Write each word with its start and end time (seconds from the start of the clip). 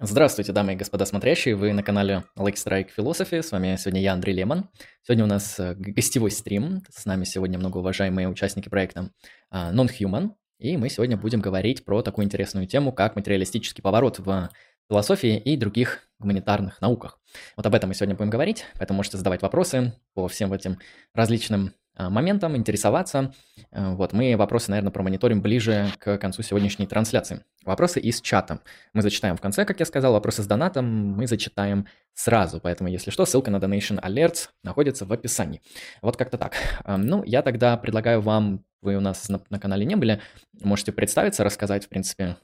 Здравствуйте, 0.00 0.50
дамы 0.50 0.72
и 0.72 0.76
господа 0.76 1.06
смотрящие, 1.06 1.54
вы 1.54 1.72
на 1.72 1.84
канале 1.84 2.24
Like 2.36 2.54
Strike 2.54 2.88
Philosophy, 2.98 3.42
с 3.42 3.52
вами 3.52 3.76
сегодня 3.78 4.00
я, 4.02 4.12
Андрей 4.12 4.34
Лемон. 4.34 4.68
Сегодня 5.04 5.22
у 5.22 5.28
нас 5.28 5.60
э, 5.60 5.76
гостевой 5.76 6.32
стрим, 6.32 6.82
с 6.90 7.04
нами 7.04 7.22
сегодня 7.22 7.60
многоуважаемые 7.60 8.28
участники 8.28 8.68
проекта 8.68 9.12
а, 9.50 9.72
Non-Human, 9.72 10.32
и 10.58 10.76
мы 10.76 10.88
сегодня 10.88 11.16
будем 11.16 11.40
говорить 11.40 11.84
про 11.84 12.02
такую 12.02 12.24
интересную 12.24 12.66
тему, 12.66 12.90
как 12.90 13.14
материалистический 13.14 13.82
поворот 13.82 14.18
в 14.18 14.50
философии 14.90 15.38
и 15.38 15.56
других 15.56 16.08
гуманитарных 16.18 16.80
науках. 16.80 17.20
Вот 17.56 17.64
об 17.64 17.74
этом 17.76 17.88
мы 17.88 17.94
сегодня 17.94 18.16
будем 18.16 18.30
говорить, 18.30 18.64
поэтому 18.76 18.96
можете 18.96 19.16
задавать 19.16 19.42
вопросы 19.42 19.92
по 20.12 20.26
всем 20.26 20.52
этим 20.52 20.80
различным 21.14 21.72
моментам, 21.96 22.56
интересоваться. 22.56 23.32
А, 23.70 23.94
вот, 23.94 24.12
мы 24.12 24.36
вопросы, 24.36 24.70
наверное, 24.70 24.90
промониторим 24.90 25.40
ближе 25.42 25.88
к 25.98 26.18
концу 26.18 26.42
сегодняшней 26.42 26.86
трансляции. 26.86 27.44
Вопросы 27.64 28.00
из 28.00 28.20
чата. 28.20 28.60
Мы 28.92 29.02
зачитаем 29.02 29.36
в 29.36 29.40
конце, 29.40 29.64
как 29.64 29.80
я 29.80 29.86
сказал, 29.86 30.12
вопросы 30.12 30.42
с 30.42 30.46
донатом 30.46 30.84
мы 30.84 31.26
зачитаем 31.26 31.86
сразу, 32.12 32.60
поэтому, 32.60 32.88
если 32.88 33.10
что, 33.10 33.24
ссылка 33.24 33.50
на 33.50 33.56
Donation 33.56 34.00
Alerts 34.02 34.48
находится 34.62 35.06
в 35.06 35.12
описании. 35.12 35.62
Вот 36.02 36.16
как-то 36.16 36.38
так. 36.38 36.54
А, 36.84 36.96
ну, 36.96 37.22
я 37.24 37.42
тогда 37.42 37.76
предлагаю 37.76 38.20
вам, 38.20 38.64
вы 38.82 38.96
у 38.96 39.00
нас 39.00 39.28
на, 39.28 39.40
на 39.50 39.58
канале 39.58 39.84
не 39.84 39.96
были, 39.96 40.20
можете 40.60 40.92
представиться, 40.92 41.44
рассказать, 41.44 41.86
в 41.86 41.88
принципе, 41.88 42.36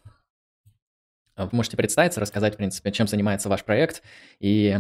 вы 1.37 1.49
можете 1.53 1.77
представиться, 1.77 2.21
рассказать, 2.21 2.55
в 2.55 2.57
принципе, 2.57 2.93
чем 2.93 3.09
занимается 3.09 3.49
ваш 3.49 3.65
проект 3.65 4.03
и 4.41 4.79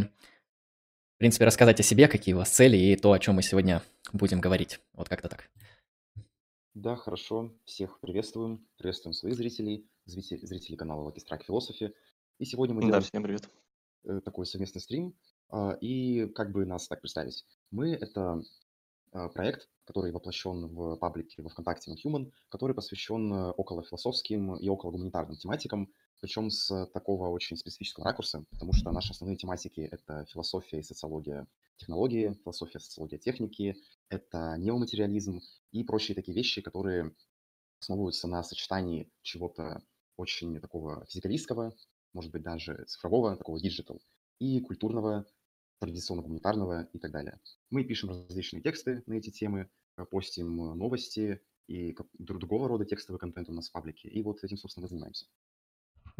в 1.20 1.23
принципе, 1.23 1.45
рассказать 1.45 1.79
о 1.79 1.83
себе, 1.83 2.09
какие 2.09 2.34
у 2.34 2.38
вас 2.38 2.48
цели 2.48 2.79
и 2.79 2.97
то, 2.97 3.12
о 3.12 3.19
чем 3.19 3.34
мы 3.34 3.42
сегодня 3.42 3.83
будем 4.15 4.41
говорить. 4.41 4.80
Вот 4.95 5.10
как-то 5.10 5.29
так. 5.29 5.51
Да, 6.73 6.96
хорошо. 6.96 7.52
Всех 7.66 8.01
приветствуем. 8.01 8.66
Приветствуем 8.79 9.12
своих 9.12 9.37
зрителей, 9.37 9.87
зрителей, 10.07 10.46
зрителей 10.46 10.79
канала 10.79 11.12
Strike 11.12 11.43
Philosophy. 11.46 11.93
И 12.38 12.46
сегодня 12.46 12.74
мы 12.74 12.80
Да, 12.80 12.87
делаем 12.87 13.02
всем 13.02 13.23
привет. 13.23 13.51
э, 14.04 14.23
такой 14.24 14.46
совместный 14.46 14.80
стрим. 14.80 15.15
А, 15.51 15.77
И 15.82 16.24
как 16.29 16.52
бы 16.52 16.65
нас 16.65 16.88
так 16.88 17.02
представить? 17.02 17.45
Мы– 17.71 17.93
это 17.93 18.40
а, 19.12 19.29
проект, 19.29 19.68
который 19.84 20.12
воплощен 20.12 20.68
в 20.68 20.96
паблике 20.96 21.43
во 21.43 21.51
ВКонтакте 21.51 21.95
Human, 22.02 22.32
который 22.49 22.74
посвящен 22.74 23.30
э, 23.30 23.51
около 23.51 23.82
философским 23.82 24.57
и 24.57 24.66
около 24.71 24.93
гуманитарным 24.93 25.37
тематикам, 25.37 25.93
причем 26.21 26.51
с 26.51 26.87
такого 26.87 27.29
очень 27.29 27.57
специфического 27.57 28.07
ракурса, 28.07 28.45
потому 28.51 28.73
что 28.73 28.90
наши 28.93 29.13
основные 29.13 29.37
тематики– 29.37 29.80
это 29.80 30.24
философия 30.27 30.80
и 30.80 30.82
социология 30.82 31.46
технологии, 31.77 32.35
философия 32.43 32.79
и 32.79 32.82
социология 32.82 33.18
техники, 33.18 33.77
это 34.09 34.57
неоматериализм 34.59 35.40
и 35.73 35.82
прочие 35.85 36.15
такие 36.15 36.35
вещи, 36.35 36.60
которые 36.60 37.15
основываются 37.80 38.29
на 38.29 38.43
сочетании 38.43 39.10
чего-то 39.23 39.82
очень 40.16 40.60
такого 40.60 41.07
физикалистского, 41.07 41.74
может 42.12 42.30
быть, 42.30 42.43
даже 42.43 42.84
цифрового, 42.84 43.37
такого 43.37 43.59
digital, 43.59 44.02
и 44.38 44.60
культурного, 44.60 45.27
традиционно-гуманитарного 45.80 46.88
и 46.93 46.99
так 46.99 47.10
далее. 47.10 47.40
Мы 47.71 47.84
пишем 47.84 48.10
различные 48.10 48.62
тексты 48.62 49.02
на 49.07 49.15
эти 49.15 49.30
темы, 49.30 49.71
э, 49.96 50.05
постим 50.05 50.57
новости 50.57 51.40
и 51.68 51.96
другого 52.18 52.68
рода 52.68 52.84
текстовый 52.84 53.18
контент 53.18 53.49
у 53.49 53.52
нас 53.52 53.68
в 53.68 53.73
паблике. 53.73 54.09
И 54.09 54.23
вот 54.23 54.45
этим, 54.45 54.57
собственно, 54.57 54.84
мы 54.84 54.88
занимаемся. 54.88 55.27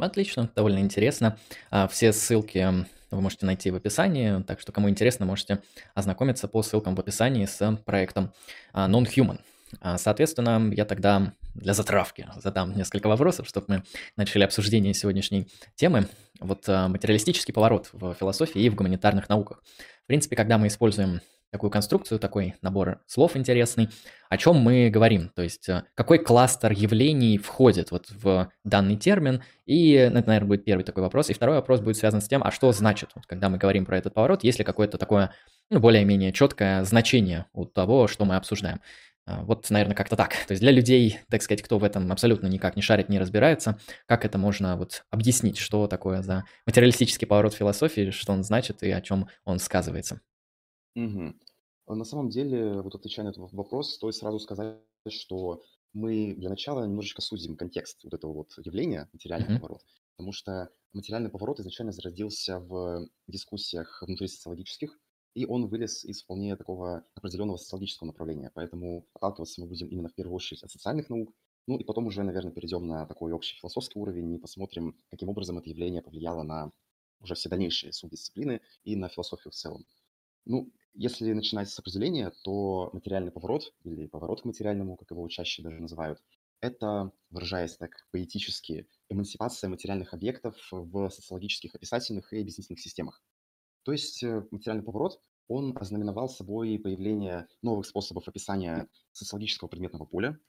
Отлично, 0.01 0.49
довольно 0.55 0.79
интересно. 0.79 1.37
А, 1.69 1.87
Все 1.87 2.11
ссылки 2.11 2.85
вы 3.11 3.21
можете 3.21 3.45
найти 3.45 3.69
в 3.69 3.75
описании, 3.75 4.41
так 4.43 4.59
что 4.59 4.71
кому 4.71 4.89
интересно, 4.89 5.27
можете 5.27 5.61
ознакомиться 5.93 6.47
по 6.47 6.63
ссылкам 6.63 6.95
в 6.95 6.99
описании 6.99 7.45
с 7.45 7.77
проектом 7.85 8.33
а, 8.73 8.89
Non-Human. 8.89 9.39
А, 9.79 9.99
Соответственно, 9.99 10.73
я 10.73 10.85
тогда 10.85 11.33
для 11.53 11.73
затравки 11.73 12.27
задам 12.37 12.75
несколько 12.75 13.07
вопросов, 13.07 13.47
чтобы 13.47 13.65
мы 13.67 13.83
начали 14.17 14.43
обсуждение 14.43 14.95
сегодняшней 14.95 15.47
темы. 15.75 16.07
Вот 16.39 16.67
материалистический 16.67 17.53
поворот 17.53 17.89
в 17.91 18.15
философии 18.15 18.61
и 18.61 18.69
в 18.69 18.75
гуманитарных 18.75 19.29
науках. 19.29 19.61
В 20.03 20.07
принципе, 20.07 20.35
когда 20.35 20.57
мы 20.57 20.67
используем 20.67 21.21
такую 21.51 21.69
конструкцию, 21.69 22.17
такой 22.19 22.55
набор 22.61 23.01
слов 23.05 23.35
интересный, 23.35 23.89
о 24.29 24.37
чем 24.37 24.57
мы 24.57 24.89
говорим, 24.89 25.29
то 25.35 25.41
есть 25.41 25.67
а, 25.69 25.83
какой 25.95 26.17
кластер 26.17 26.71
явлений 26.71 27.37
входит 27.37 27.91
вот 27.91 28.07
в 28.09 28.49
данный 28.63 28.95
термин, 28.95 29.43
и 29.65 29.91
это, 29.91 30.27
наверное, 30.27 30.47
будет 30.47 30.65
первый 30.65 30.83
такой 30.83 31.03
вопрос. 31.03 31.29
И 31.29 31.33
второй 31.33 31.57
вопрос 31.57 31.81
будет 31.81 31.97
связан 31.97 32.21
с 32.21 32.27
тем, 32.27 32.41
а 32.43 32.51
что 32.51 32.71
значит, 32.71 33.09
вот, 33.15 33.25
когда 33.25 33.49
мы 33.49 33.57
говорим 33.57 33.85
про 33.85 33.97
этот 33.97 34.13
поворот, 34.13 34.43
есть 34.43 34.59
ли 34.59 34.65
какое-то 34.65 34.97
такое 34.97 35.33
ну, 35.69 35.79
более-менее 35.79 36.31
четкое 36.31 36.83
значение 36.83 37.45
у 37.53 37.65
того, 37.65 38.07
что 38.07 38.25
мы 38.25 38.37
обсуждаем. 38.37 38.81
А, 39.25 39.43
Вот, 39.43 39.69
наверное, 39.69 39.95
как-то 39.95 40.15
так. 40.15 40.31
То 40.47 40.53
есть 40.53 40.61
для 40.61 40.71
людей, 40.71 41.19
так 41.29 41.41
сказать, 41.41 41.61
кто 41.61 41.77
в 41.77 41.83
этом 41.83 42.11
абсолютно 42.11 42.47
никак 42.47 42.75
не 42.75 42.81
шарит, 42.81 43.09
не 43.09 43.19
разбирается, 43.19 43.77
как 44.05 44.25
это 44.25 44.37
можно 44.37 44.77
вот 44.77 45.03
объяснить, 45.09 45.57
что 45.57 45.87
такое 45.87 46.21
за 46.21 46.43
материалистический 46.65 47.27
поворот 47.27 47.53
философии, 47.53 48.11
что 48.11 48.33
он 48.33 48.43
значит 48.43 48.83
и 48.83 48.91
о 48.91 49.01
чем 49.01 49.27
он 49.45 49.59
сказывается. 49.59 50.21
Мгм. 50.95 51.39
А 51.87 51.95
На 51.95 52.03
самом 52.05 52.29
деле, 52.29 52.81
вот 52.81 52.95
отвечая 52.95 53.25
на 53.25 53.29
этот 53.29 53.51
в- 53.51 53.55
вопрос, 53.55 53.93
стоит 53.95 54.15
сразу 54.15 54.39
сказать, 54.39 54.79
что 55.09 55.63
мы 55.93 56.35
для 56.35 56.49
начала 56.49 56.85
немножечко 56.85 57.21
сузим 57.21 57.57
контекст 57.57 58.03
вот 58.03 58.13
этого 58.13 58.33
вот 58.33 58.53
явления, 58.57 59.09
материальный 59.13 59.49
Мгм. 59.49 59.61
поворот, 59.61 59.81
потому 60.15 60.31
что 60.31 60.69
материальный 60.93 61.29
поворот 61.29 61.59
изначально 61.59 61.91
зародился 61.91 62.59
в 62.59 63.07
дискуссиях 63.27 64.01
внутрисоциологических, 64.05 64.99
и 65.33 65.45
он 65.45 65.67
вылез 65.67 66.03
из 66.05 66.23
вполне 66.23 66.55
такого 66.55 67.05
определенного 67.15 67.57
социологического 67.57 68.07
направления, 68.07 68.51
поэтому 68.53 69.07
отталкиваться 69.13 69.61
мы 69.61 69.67
будем 69.67 69.87
именно 69.87 70.09
в 70.09 70.13
первую 70.13 70.35
очередь 70.35 70.63
от 70.63 70.71
социальных 70.71 71.09
наук, 71.09 71.33
ну 71.67 71.77
и 71.77 71.83
потом 71.83 72.05
уже, 72.07 72.23
наверное, 72.23 72.51
перейдем 72.53 72.85
на 72.87 73.05
такой 73.05 73.31
общий 73.33 73.57
философский 73.57 73.99
уровень 73.99 74.33
и 74.33 74.39
посмотрим, 74.39 74.97
каким 75.09 75.29
образом 75.29 75.57
это 75.57 75.69
явление 75.69 76.01
повлияло 76.01 76.43
на 76.43 76.71
уже 77.19 77.35
все 77.35 77.49
дальнейшие 77.49 77.91
субдисциплины 77.93 78.61
и 78.83 78.95
на 78.95 79.07
философию 79.09 79.51
в 79.51 79.55
целом. 79.55 79.85
Ну, 80.45 80.71
если 80.93 81.31
начинать 81.33 81.69
с 81.69 81.79
определения, 81.79 82.31
то 82.43 82.89
материальный 82.93 83.31
поворот 83.31 83.73
или 83.83 84.07
поворот 84.07 84.41
к 84.41 84.45
материальному, 84.45 84.95
как 84.97 85.11
его 85.11 85.27
чаще 85.27 85.61
даже 85.61 85.79
называют, 85.79 86.21
это, 86.61 87.11
выражаясь 87.29 87.75
так 87.75 88.07
поэтически, 88.11 88.87
эмансипация 89.09 89.69
материальных 89.69 90.13
объектов 90.13 90.55
в 90.71 91.09
социологических, 91.09 91.73
описательных 91.75 92.31
и 92.33 92.41
объяснительных 92.41 92.79
системах. 92.79 93.21
То 93.83 93.91
есть 93.91 94.23
э, 94.23 94.45
материальный 94.51 94.83
поворот, 94.83 95.19
он 95.47 95.75
ознаменовал 95.77 96.29
собой 96.29 96.79
появление 96.79 97.47
новых 97.61 97.85
способов 97.85 98.27
описания 98.27 98.87
социологического 99.11 99.67
предметного 99.67 100.05
поля, 100.05 100.39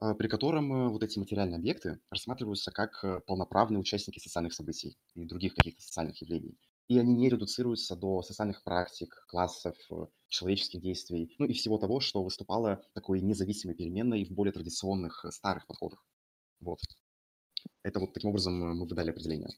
а, 0.00 0.14
при 0.14 0.28
котором 0.28 0.72
э, 0.72 0.88
вот 0.88 1.02
эти 1.02 1.18
материальные 1.18 1.58
объекты 1.58 2.00
рассматриваются 2.10 2.70
как 2.72 3.04
э, 3.04 3.20
полноправные 3.26 3.78
участники 3.78 4.18
социальных 4.18 4.54
событий 4.54 4.96
и 5.14 5.24
других 5.24 5.54
каких-то 5.54 5.82
социальных 5.82 6.20
явлений. 6.20 6.58
И 6.90 6.98
они 6.98 7.14
не 7.14 7.28
редуцируются 7.28 7.94
до 7.94 8.20
социальных 8.20 8.64
практик, 8.64 9.24
классов, 9.28 9.76
э, 9.92 10.06
человеческих 10.26 10.80
действий, 10.80 11.36
ну 11.38 11.46
и 11.46 11.52
всего 11.52 11.78
того, 11.78 12.00
что 12.00 12.24
выступало 12.24 12.82
такой 12.94 13.20
независимой 13.20 13.76
переменной 13.76 14.24
в 14.24 14.32
более 14.32 14.52
традиционных 14.52 15.24
э, 15.24 15.30
старых 15.30 15.68
подходах. 15.68 16.04
Вот. 16.58 16.80
Это 17.84 18.00
вот 18.00 18.12
таким 18.12 18.30
образом 18.30 18.60
э, 18.64 18.74
мы 18.74 18.86
бы 18.86 18.96
дали 18.96 19.10
определение. 19.10 19.50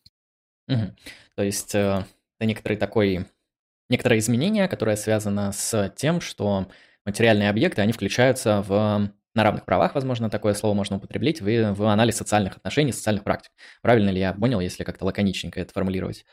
Мгм. 0.68 0.94
То 1.34 1.42
есть 1.42 1.74
э, 1.74 2.04
это 2.38 2.46
некоторый 2.46 2.76
такой, 2.76 3.24
некоторое 3.88 4.18
изменение, 4.18 4.68
которое 4.68 4.96
связано 4.96 5.52
с 5.52 5.90
тем, 5.96 6.20
что 6.20 6.68
материальные 7.06 7.48
объекты, 7.48 7.80
они 7.80 7.94
включаются 7.94 8.60
в 8.60 9.10
на 9.34 9.44
равных 9.44 9.64
правах, 9.64 9.94
возможно, 9.94 10.28
такое 10.28 10.52
слово 10.52 10.74
можно 10.74 10.96
употреблить, 10.96 11.40
в, 11.40 11.72
в 11.72 11.82
анализ 11.84 12.16
социальных 12.16 12.58
отношений, 12.58 12.92
социальных 12.92 13.24
практик. 13.24 13.50
Правильно 13.80 14.10
ли 14.10 14.20
я 14.20 14.34
понял, 14.34 14.60
если 14.60 14.84
как-то 14.84 15.06
лаконичненько 15.06 15.58
это 15.58 15.72
формулировать? 15.72 16.26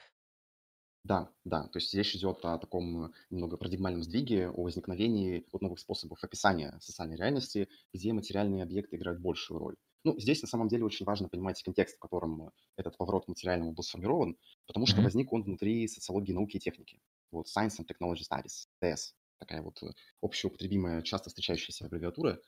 Да, 1.03 1.29
да, 1.45 1.63
то 1.69 1.77
есть 1.79 1.93
речь 1.93 2.15
идет 2.15 2.43
о 2.43 2.57
таком 2.57 3.13
немного 3.29 3.57
парадигмальном 3.57 4.03
сдвиге, 4.03 4.49
о 4.49 4.63
возникновении 4.63 5.45
вот 5.51 5.61
новых 5.61 5.79
способов 5.79 6.23
описания 6.23 6.77
социальной 6.81 7.15
реальности, 7.15 7.69
где 7.93 8.11
материальные 8.11 8.63
объекты 8.63 8.97
играют 8.97 9.21
большую 9.21 9.59
роль. 9.59 9.75
Ну, 10.03 10.17
здесь 10.19 10.41
на 10.41 10.47
самом 10.47 10.67
деле 10.67 10.83
очень 10.85 11.05
важно 11.05 11.29
понимать 11.29 11.61
контекст, 11.63 11.95
в 11.95 11.99
котором 11.99 12.51
этот 12.77 12.97
поворот 12.97 13.25
к 13.25 13.27
материальному 13.29 13.71
был 13.73 13.83
сформирован, 13.83 14.37
потому 14.67 14.85
что 14.85 15.01
Мгм. 15.01 15.01
возник 15.01 15.31
он 15.33 15.43
внутри 15.43 15.87
социологии 15.87 16.33
науки 16.33 16.57
и 16.57 16.59
техники. 16.59 17.01
Вот 17.31 17.47
Science 17.47 17.79
and 17.79 17.87
Technology 17.87 18.23
Studies, 18.29 18.67
ТС, 18.81 19.13
такая 19.39 19.61
вот 19.61 19.81
общеупотребимая, 20.21 21.01
часто 21.01 21.29
встречающаяся 21.29 21.85
аббревиатура. 21.85 22.39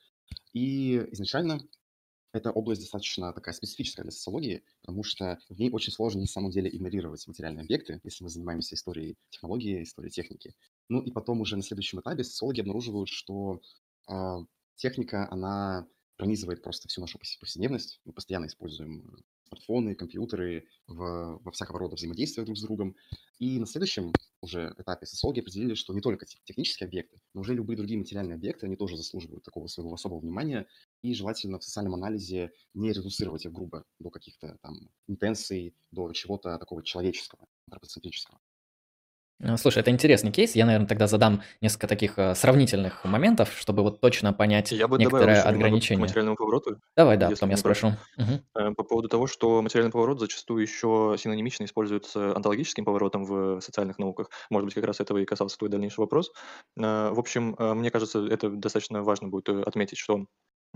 И 0.52 0.96
изначально 1.12 1.60
эта 2.32 2.50
область 2.50 2.80
достаточно 2.80 3.32
такая 3.32 3.54
специфическая 3.54 4.04
для 4.04 4.12
социологии, 4.12 4.62
потому 4.80 5.02
что 5.04 5.38
в 5.48 5.58
ней 5.58 5.70
очень 5.70 5.92
сложно 5.92 6.22
на 6.22 6.26
самом 6.26 6.50
деле 6.50 6.70
игнорировать 6.74 7.26
материальные 7.26 7.64
объекты, 7.64 8.00
если 8.04 8.24
мы 8.24 8.30
занимаемся 8.30 8.74
историей 8.74 9.16
технологии, 9.30 9.82
историей 9.82 10.10
техники. 10.10 10.54
Ну 10.88 11.00
и 11.00 11.10
потом 11.10 11.40
уже 11.40 11.56
на 11.56 11.62
следующем 11.62 12.00
этапе 12.00 12.24
социологи 12.24 12.60
обнаруживают, 12.60 13.08
что 13.08 13.60
а, 14.06 14.40
техника, 14.76 15.28
она 15.30 15.86
пронизывает 16.16 16.62
просто 16.62 16.88
всю 16.88 17.00
нашу 17.00 17.18
повс- 17.18 17.38
повседневность. 17.40 18.00
Мы 18.04 18.12
постоянно 18.12 18.46
используем 18.46 19.00
э, 19.00 19.22
смартфоны, 19.48 19.94
компьютеры 19.94 20.68
в, 20.86 21.40
во 21.42 21.50
всякого 21.50 21.80
рода 21.80 21.96
взаимодействия 21.96 22.44
друг 22.44 22.56
с 22.56 22.62
другом. 22.62 22.96
И 23.38 23.58
на 23.58 23.66
следующем 23.66 24.12
уже 24.40 24.74
этапе 24.78 25.06
социологи 25.06 25.40
определили, 25.40 25.74
что 25.74 25.92
не 25.94 26.00
только 26.00 26.26
технические 26.44 26.86
объекты, 26.86 27.18
но 27.34 27.40
уже 27.40 27.54
любые 27.54 27.76
другие 27.76 27.98
материальные 27.98 28.36
объекты, 28.36 28.66
они 28.66 28.76
тоже 28.76 28.96
заслуживают 28.96 29.44
такого 29.44 29.66
своего 29.66 29.94
особого 29.94 30.20
внимания, 30.20 30.66
и 31.02 31.14
желательно 31.14 31.58
в 31.58 31.64
социальном 31.64 31.94
анализе 31.94 32.52
не 32.74 32.92
редуцировать 32.92 33.44
их 33.46 33.52
грубо 33.52 33.84
до 33.98 34.10
каких-то 34.10 34.58
там 34.62 34.90
интенций, 35.08 35.74
до 35.90 36.12
чего-то 36.12 36.58
такого 36.58 36.82
человеческого, 36.82 37.46
антропоцентрического. 37.66 38.40
Э, 39.40 39.56
слушай, 39.56 39.78
это 39.78 39.90
интересный 39.90 40.30
кейс. 40.30 40.54
Я, 40.54 40.66
наверное, 40.66 40.86
тогда 40.88 41.06
задам 41.06 41.42
несколько 41.60 41.88
таких 41.88 42.18
э, 42.18 42.34
сравнительных 42.34 43.04
моментов, 43.04 43.52
чтобы 43.58 43.82
вот 43.82 44.00
точно 44.00 44.32
понять 44.32 44.70
Я 44.70 44.88
бы 44.88 44.98
некоторые 44.98 45.38
немного 45.38 45.42
к 45.42 45.46
ограничения. 45.56 46.00
материальному 46.02 46.36
повороту, 46.36 46.80
Давай, 46.96 47.16
да, 47.16 47.28
если 47.30 47.40
потом 47.40 47.50
я 47.50 47.56
спрошу. 47.56 47.92
Э, 48.56 48.70
По 48.76 48.84
поводу 48.84 49.08
того, 49.08 49.26
что 49.26 49.62
материальный 49.62 49.90
поворот 49.92 50.20
зачастую 50.20 50.62
еще 50.62 51.16
синонимично 51.18 51.64
используется 51.64 52.36
онтологическим 52.36 52.84
поворотом 52.84 53.24
в 53.24 53.60
социальных 53.60 53.98
науках. 53.98 54.30
Может 54.50 54.66
быть, 54.66 54.74
как 54.74 54.84
раз 54.84 55.00
этого 55.00 55.18
и 55.18 55.24
касался 55.24 55.58
твой 55.58 55.70
дальнейший 55.70 56.00
вопрос. 56.00 56.32
Э, 56.76 57.10
В 57.10 57.18
общем, 57.18 57.56
мне 57.58 57.90
кажется, 57.90 58.24
это 58.26 58.50
достаточно 58.50 59.02
важно 59.02 59.28
будет 59.28 59.48
отметить, 59.48 59.98
что 59.98 60.26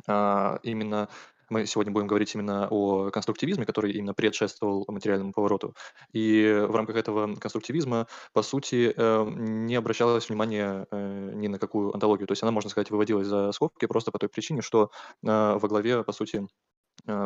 а, 0.07 0.59
именно 0.63 1.09
мы 1.49 1.67
сегодня 1.67 1.93
будем 1.93 2.07
говорить 2.07 2.35
именно 2.35 2.69
о 2.71 3.11
конструктивизме, 3.11 3.65
который 3.65 3.93
именно 3.93 4.15
предшествовал 4.15 4.85
материальному 4.89 5.33
повороту. 5.33 5.75
И 6.13 6.65
в 6.69 6.75
рамках 6.75 6.97
этого 6.97 7.37
конструктивизма, 7.37 8.07
по 8.33 8.43
сути, 8.43 8.93
э, 8.97 9.25
не 9.29 9.77
обращалось 9.77 10.29
внимания 10.29 10.87
э, 10.91 11.31
ни 11.35 11.49
на 11.49 11.59
какую 11.59 11.93
антологию. 11.95 12.27
То 12.27 12.33
есть 12.33 12.43
она, 12.43 12.53
можно 12.53 12.71
сказать, 12.71 12.91
выводилась 12.91 13.29
за 13.29 13.53
скобки 13.53 13.87
просто 13.87 14.11
по 14.11 14.19
той 14.19 14.29
причине, 14.29 14.63
что 14.63 14.91
э, 15.23 15.29
во 15.29 15.69
главе, 15.69 16.03
по 16.03 16.13
сути, 16.13 16.47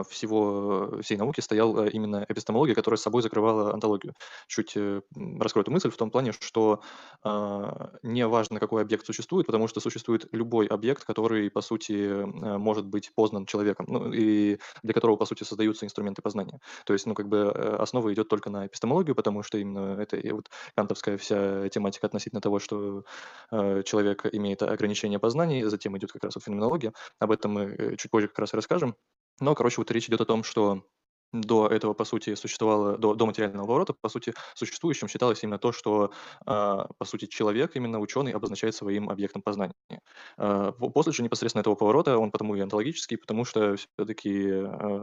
всего 0.08 1.00
всей 1.02 1.16
науки 1.16 1.40
стоял 1.40 1.84
э, 1.84 1.90
именно 1.90 2.24
эпистемология, 2.28 2.74
которая 2.74 2.98
с 2.98 3.02
собой 3.02 3.22
закрывала 3.22 3.72
антологию. 3.72 4.14
Чуть 4.46 4.76
э, 4.76 5.00
раскрою 5.38 5.62
эту 5.62 5.70
мысль 5.70 5.90
в 5.90 5.96
том 5.96 6.10
плане, 6.10 6.32
что 6.32 6.80
а, 7.22 7.92
не 8.02 8.26
важно, 8.26 8.60
какой 8.60 8.82
объект 8.82 9.06
существует, 9.06 9.46
потому 9.46 9.68
что 9.68 9.80
существует 9.80 10.26
любой 10.32 10.66
объект, 10.66 11.04
который, 11.04 11.50
по 11.50 11.60
сути, 11.60 11.92
э, 11.92 12.58
может 12.58 12.86
быть 12.86 13.12
познан 13.14 13.46
человеком, 13.46 13.86
ну, 13.88 14.12
и 14.12 14.58
для 14.82 14.94
которого, 14.94 15.16
по 15.16 15.26
сути, 15.26 15.44
создаются 15.44 15.86
инструменты 15.86 16.22
познания. 16.22 16.60
То 16.84 16.92
есть, 16.92 17.06
ну, 17.06 17.14
как 17.14 17.28
бы 17.28 17.38
э, 17.54 17.76
основа 17.76 18.12
идет 18.12 18.28
только 18.28 18.50
на 18.50 18.66
эпистемологию, 18.66 19.14
потому 19.14 19.42
что 19.42 19.58
именно 19.58 20.00
это 20.00 20.16
и 20.16 20.30
вот 20.32 20.50
кантовская 20.76 21.16
вся 21.16 21.68
тематика 21.68 22.06
относительно 22.06 22.40
того, 22.40 22.58
что 22.58 23.04
э, 23.50 23.82
человек 23.84 24.26
имеет 24.32 24.62
ограничение 24.62 25.18
познаний, 25.18 25.62
затем 25.64 25.96
идет 25.98 26.12
как 26.12 26.24
раз 26.24 26.34
вот 26.34 26.44
феноменология. 26.44 26.92
Об 27.18 27.32
этом 27.32 27.52
мы 27.52 27.62
э, 27.62 27.96
чуть 27.96 28.10
позже 28.10 28.28
как 28.28 28.38
раз 28.38 28.52
и 28.54 28.56
расскажем. 28.56 28.94
Но, 29.40 29.54
короче, 29.54 29.76
вот 29.78 29.90
речь 29.90 30.08
идет 30.08 30.20
о 30.20 30.24
том, 30.26 30.42
что 30.44 30.84
до 31.32 31.68
этого, 31.68 31.94
по 31.94 32.04
сути, 32.04 32.34
существовало, 32.34 32.98
до, 32.98 33.14
до 33.14 33.24
материального 33.24 33.64
поворота, 33.66 33.94
по 33.94 34.08
сути, 34.08 34.34
существующим 34.54 35.06
считалось 35.06 35.42
именно 35.44 35.58
то, 35.58 35.70
что, 35.70 36.12
а, 36.44 36.88
по 36.98 37.04
сути, 37.04 37.26
человек, 37.26 37.76
именно 37.76 38.00
ученый, 38.00 38.32
обозначает 38.32 38.74
своим 38.74 39.08
объектом 39.10 39.40
познания. 39.42 39.74
А, 40.36 40.72
по- 40.72 40.90
после 40.90 41.12
же 41.12 41.22
непосредственно 41.22 41.60
этого 41.60 41.76
поворота, 41.76 42.18
он 42.18 42.32
потому 42.32 42.56
и 42.56 42.60
онтологический, 42.60 43.16
потому 43.16 43.44
что 43.44 43.76
все-таки 43.76 44.50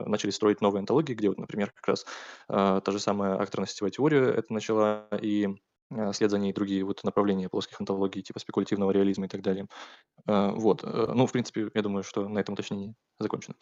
начали 0.05 0.31
строить 0.31 0.59
новые 0.61 0.81
антологии, 0.81 1.13
где, 1.13 1.29
вот, 1.29 1.37
например, 1.37 1.71
как 1.73 1.87
раз 1.87 2.05
а, 2.49 2.81
та 2.81 2.91
же 2.91 2.99
самая 2.99 3.37
акторно-сетевая 3.41 3.91
теория 3.91 4.25
это 4.31 4.53
начала, 4.53 5.07
и 5.21 5.47
а, 5.91 6.11
вслед 6.11 6.29
за 6.31 6.39
ней 6.39 6.53
другие 6.53 6.83
вот 6.83 7.03
направления 7.05 7.49
плоских 7.49 7.79
антологий, 7.79 8.21
типа 8.21 8.39
спекулятивного 8.39 8.91
реализма 8.91 9.25
и 9.25 9.29
так 9.29 9.41
далее. 9.41 9.67
А, 10.27 10.51
Вот. 10.51 10.83
э, 10.83 11.13
Ну, 11.15 11.27
в 11.27 11.31
принципе, 11.33 11.69
я 11.73 11.81
думаю, 11.83 12.03
что 12.03 12.27
на 12.29 12.39
этом 12.39 12.53
уточнение 12.53 12.95
закончено. 13.19 13.55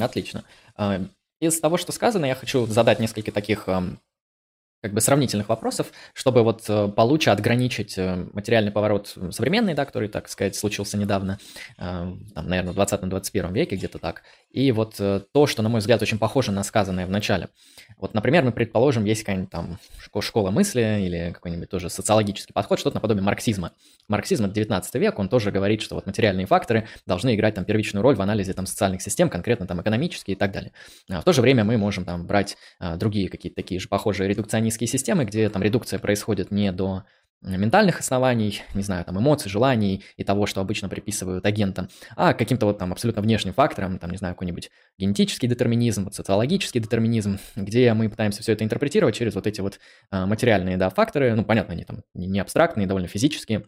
Отлично. 0.00 0.44
А, 0.76 1.00
Из 1.40 1.60
того, 1.60 1.76
что 1.76 1.92
сказано, 1.92 2.26
я 2.26 2.34
хочу 2.34 2.66
задать 2.66 3.00
несколько 3.00 3.32
таких 3.32 3.68
ам, 3.68 3.98
как 4.80 4.92
бы 4.92 5.00
сравнительных 5.00 5.48
вопросов, 5.48 5.88
чтобы 6.14 6.42
вот 6.44 6.64
э, 6.68 6.88
получше 6.88 7.30
отграничить 7.30 7.98
э, 7.98 8.26
материальный 8.32 8.70
поворот 8.70 9.14
современный, 9.30 9.74
да, 9.74 9.84
который, 9.84 10.08
так 10.08 10.28
сказать, 10.28 10.54
случился 10.54 10.96
недавно, 10.96 11.38
э, 11.78 11.80
там, 12.34 12.48
наверное, 12.48 12.72
в 12.72 12.78
20-21 12.78 13.52
веке, 13.52 13.76
где-то 13.76 13.98
так, 13.98 14.22
и 14.50 14.70
вот 14.72 14.96
то, 14.96 15.46
что, 15.46 15.62
на 15.62 15.68
мой 15.68 15.80
взгляд, 15.80 16.00
очень 16.00 16.18
похоже 16.18 16.52
на 16.52 16.62
сказанное 16.62 17.06
в 17.06 17.10
начале. 17.10 17.48
Вот, 17.96 18.14
например, 18.14 18.44
мы 18.44 18.52
предположим, 18.52 19.04
есть 19.04 19.22
какая-нибудь 19.22 19.50
там 19.50 19.78
шко- 20.00 20.22
школа 20.22 20.50
мысли 20.50 21.00
или 21.02 21.32
какой-нибудь 21.32 21.68
тоже 21.68 21.90
социологический 21.90 22.52
подход, 22.52 22.78
что-то 22.78 22.96
наподобие 22.96 23.22
марксизма. 23.22 23.72
Марксизм– 24.08 24.44
это 24.46 24.54
19 24.54 24.94
век, 24.94 25.18
он 25.18 25.28
тоже 25.28 25.50
говорит, 25.50 25.82
что 25.82 25.96
вот 25.96 26.06
материальные 26.06 26.46
факторы 26.46 26.86
должны 27.04 27.34
играть 27.34 27.54
там 27.54 27.64
первичную 27.64 28.02
роль 28.02 28.14
в 28.14 28.22
анализе 28.22 28.52
там 28.52 28.66
социальных 28.66 29.02
систем, 29.02 29.28
конкретно 29.28 29.66
там 29.66 29.82
экономические 29.82 30.36
и 30.36 30.38
так 30.38 30.52
далее. 30.52 30.72
А 31.10 31.20
в 31.20 31.24
то 31.24 31.32
же 31.32 31.42
время 31.42 31.64
мы 31.64 31.76
можем 31.76 32.04
там 32.04 32.26
брать 32.26 32.56
а, 32.78 32.96
другие 32.96 33.28
какие-то 33.28 33.56
такие 33.56 33.80
же 33.80 33.88
похожие 33.88 34.28
редукционистские 34.68 34.88
системы, 34.88 35.24
где 35.24 35.48
там 35.48 35.62
редукция 35.62 35.98
происходит 35.98 36.50
не 36.50 36.72
до 36.72 37.04
ментальных 37.40 38.00
оснований, 38.00 38.62
не 38.74 38.82
знаю, 38.82 39.04
там 39.04 39.16
эмоций, 39.18 39.48
желаний 39.48 40.04
и 40.16 40.24
того, 40.24 40.46
что 40.46 40.60
обычно 40.60 40.88
приписывают 40.88 41.46
агентам, 41.46 41.88
а 42.16 42.34
каким-то 42.34 42.66
вот 42.66 42.78
там 42.78 42.90
абсолютно 42.90 43.22
внешним 43.22 43.52
факторам, 43.52 43.98
там, 43.98 44.10
не 44.10 44.16
знаю, 44.16 44.34
какой-нибудь 44.34 44.70
генетический 44.98 45.48
детерминизм, 45.48 46.10
социологический 46.10 46.80
детерминизм, 46.80 47.38
где 47.54 47.94
мы 47.94 48.08
пытаемся 48.08 48.42
все 48.42 48.52
это 48.52 48.64
интерпретировать 48.64 49.14
через 49.14 49.36
вот 49.36 49.46
эти 49.46 49.60
вот 49.60 49.78
а, 50.10 50.26
материальные, 50.26 50.76
да, 50.78 50.90
факторы, 50.90 51.32
ну, 51.36 51.44
понятно, 51.44 51.74
они 51.74 51.84
там 51.84 52.02
не 52.14 52.40
абстрактные, 52.40 52.88
довольно 52.88 53.06
физические, 53.06 53.66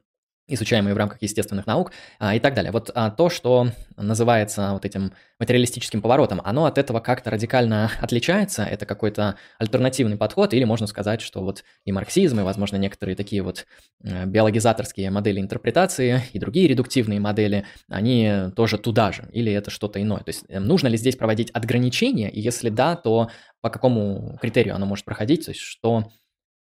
изучаемые 0.54 0.94
в 0.94 0.96
рамках 0.96 1.22
естественных 1.22 1.66
наук 1.66 1.92
а, 2.18 2.34
и 2.34 2.40
так 2.40 2.54
далее. 2.54 2.72
Вот 2.72 2.90
а, 2.94 3.10
то, 3.10 3.30
что 3.30 3.68
называется 3.96 4.70
вот 4.72 4.84
этим 4.84 5.12
материалистическим 5.38 6.02
поворотом, 6.02 6.40
оно 6.44 6.66
от 6.66 6.78
этого 6.78 7.00
как-то 7.00 7.30
радикально 7.30 7.90
отличается, 8.00 8.62
это 8.64 8.86
какой-то 8.86 9.36
альтернативный 9.58 10.16
подход, 10.16 10.52
или 10.54 10.64
можно 10.64 10.86
сказать, 10.86 11.20
что 11.20 11.42
вот 11.42 11.64
и 11.84 11.92
марксизм, 11.92 12.40
и, 12.40 12.42
возможно, 12.42 12.76
некоторые 12.76 13.16
такие 13.16 13.42
вот 13.42 13.66
э, 14.02 14.26
биологизаторские 14.26 15.10
модели 15.10 15.40
интерпретации, 15.40 16.22
и 16.32 16.38
другие 16.38 16.68
редуктивные 16.68 17.20
модели, 17.20 17.64
они 17.88 18.50
тоже 18.56 18.78
туда 18.78 19.12
же, 19.12 19.28
или 19.32 19.52
это 19.52 19.70
что-то 19.70 20.00
иное. 20.00 20.20
То 20.20 20.28
есть 20.28 20.44
э, 20.48 20.58
нужно 20.58 20.88
ли 20.88 20.96
здесь 20.96 21.16
проводить 21.16 21.50
отграничения, 21.50 22.28
и 22.28 22.40
если 22.40 22.68
да, 22.68 22.96
то 22.96 23.30
по 23.60 23.70
какому 23.70 24.38
критерию 24.40 24.74
оно 24.74 24.86
может 24.86 25.04
проходить, 25.04 25.46
то 25.46 25.50
есть 25.50 25.60
что, 25.60 26.04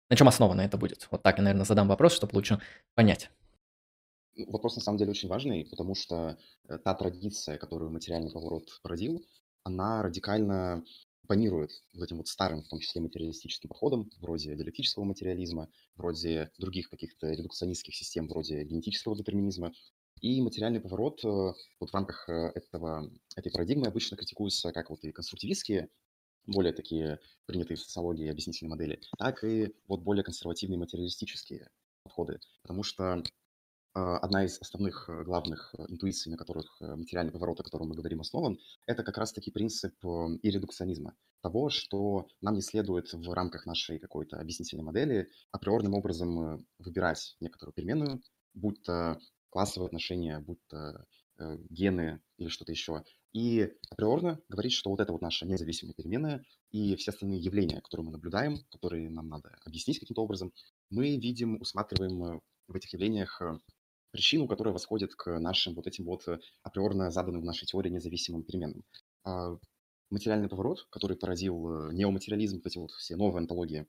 на 0.10 0.16
чем 0.16 0.28
основано 0.28 0.62
это 0.62 0.78
будет? 0.78 1.08
Вот 1.12 1.24
так 1.24 1.38
я, 1.38 1.44
наверное, 1.44 1.66
задам 1.66 1.88
вопрос, 1.88 2.14
чтобы 2.14 2.36
лучше 2.36 2.60
понять. 2.96 3.30
Вопрос 4.36 4.76
на 4.76 4.82
самом 4.82 4.98
деле 4.98 5.12
очень 5.12 5.30
важный, 5.30 5.66
потому 5.70 5.94
что 5.96 6.38
э, 6.68 6.78
та 6.80 6.94
традиция, 6.96 7.58
которую 7.58 7.92
материальный 7.92 8.32
поворот 8.32 8.68
породил, 8.82 9.24
она 9.64 10.02
радикально 10.02 10.84
оппонирует 11.24 11.72
вот 11.94 12.04
этим 12.04 12.18
вот 12.18 12.28
старым, 12.28 12.64
в 12.64 12.68
том 12.68 12.80
числе 12.80 13.02
материалистическим 13.02 13.70
подходам, 13.70 14.10
вроде 14.20 14.56
диалектического 14.56 15.04
материализма, 15.04 15.70
вроде 15.96 16.52
других 16.58 16.90
каких-то 16.90 17.32
редукционистских 17.32 17.96
систем, 17.96 18.28
вроде 18.28 18.64
генетического 18.64 19.16
детерминизма. 19.16 19.72
И 20.22 20.42
материальный 20.42 20.82
поворот 20.82 21.24
э, 21.24 21.28
вот 21.80 21.90
в 21.90 21.94
рамках 21.94 22.28
э, 22.28 22.52
этого, 22.56 23.12
этой 23.36 23.52
парадигмы 23.52 23.88
обычно 23.88 24.18
критикуется 24.18 24.72
как 24.72 24.90
вот 24.90 25.04
и 25.04 25.12
конструктивистские, 25.12 25.90
более 26.46 26.74
такие 26.74 27.20
принятые 27.46 27.78
в 27.78 27.82
социологии 27.82 28.30
объяснительные 28.30 28.72
модели, 28.72 29.00
так 29.18 29.44
и 29.44 29.74
вот 29.88 30.02
более 30.02 30.24
консервативные 30.24 30.78
материалистические 30.78 31.70
подходы. 32.04 32.40
Потому 32.64 32.84
что 32.84 33.24
одна 33.94 34.44
из 34.44 34.60
основных 34.60 35.08
э, 35.08 35.24
главных 35.24 35.74
э, 35.78 35.86
интуиций, 35.88 36.32
на 36.32 36.38
которых 36.38 36.78
э, 36.82 36.96
материальный 36.96 37.32
поворот, 37.32 37.60
о 37.60 37.64
котором 37.64 37.90
мы 37.90 37.96
говорим, 37.96 38.22
основан, 38.22 38.58
это 38.88 39.04
как 39.04 39.18
раз-таки 39.18 39.52
принцип 39.52 39.94
э, 40.04 40.36
и 40.42 40.50
редукционизма. 40.50 41.16
Того, 41.42 41.70
что 41.70 42.28
нам 42.42 42.56
не 42.56 42.62
следует 42.62 43.14
в 43.14 43.32
рамках 43.32 43.66
нашей 43.66 44.00
какой-то 44.00 44.40
объяснительной 44.40 44.84
модели 44.84 45.30
априорным 45.52 45.94
образом 45.94 46.66
выбирать 46.80 47.36
некоторую 47.40 47.74
переменную, 47.74 48.24
будь 48.54 48.82
то 48.82 49.20
классовые 49.50 49.88
отношения, 49.88 50.40
будь 50.40 50.66
то 50.68 51.06
гены 51.70 52.22
или 52.38 52.48
что-то 52.48 52.72
еще. 52.72 53.04
И 53.34 53.74
априорно 53.90 54.40
говорить, 54.48 54.74
что 54.74 54.90
вот 54.90 55.02
это 55.02 55.12
вот 55.12 55.22
наша 55.22 55.46
независимая 55.46 55.94
переменная, 55.94 56.46
и 56.72 56.96
все 56.96 57.12
остальные 57.12 57.40
явления, 57.42 57.82
которые 57.82 58.06
мы 58.06 58.12
наблюдаем, 58.12 58.60
которые 58.72 59.10
нам 59.10 59.28
надо 59.28 59.58
объяснить 59.66 60.00
каким-то 60.00 60.24
образом, 60.24 60.54
мы 60.90 61.18
видим, 61.18 61.60
усматриваем 61.60 62.42
в 62.68 62.76
этих 62.76 62.94
явлениях 62.94 63.42
причину, 64.14 64.48
которая 64.48 64.74
восходит 64.74 65.14
к 65.16 65.40
нашим 65.40 65.74
вот 65.74 65.88
этим 65.88 66.06
вот 66.06 66.26
э, 66.30 66.40
априорно 66.62 67.12
заданным 67.12 67.42
в 67.42 67.46
нашей 67.46 67.66
теории 67.66 67.90
независимым 67.90 68.44
переменным. 68.44 68.86
А 69.26 69.58
Материальный 70.14 70.48
поворот, 70.48 70.86
который 70.92 71.18
породил 71.18 71.90
э, 71.90 71.94
неоматериализм, 71.94 72.58
вот 72.58 72.68
эти 72.68 72.78
вот 72.78 72.92
все 72.92 73.16
новые 73.16 73.40
антологии, 73.40 73.88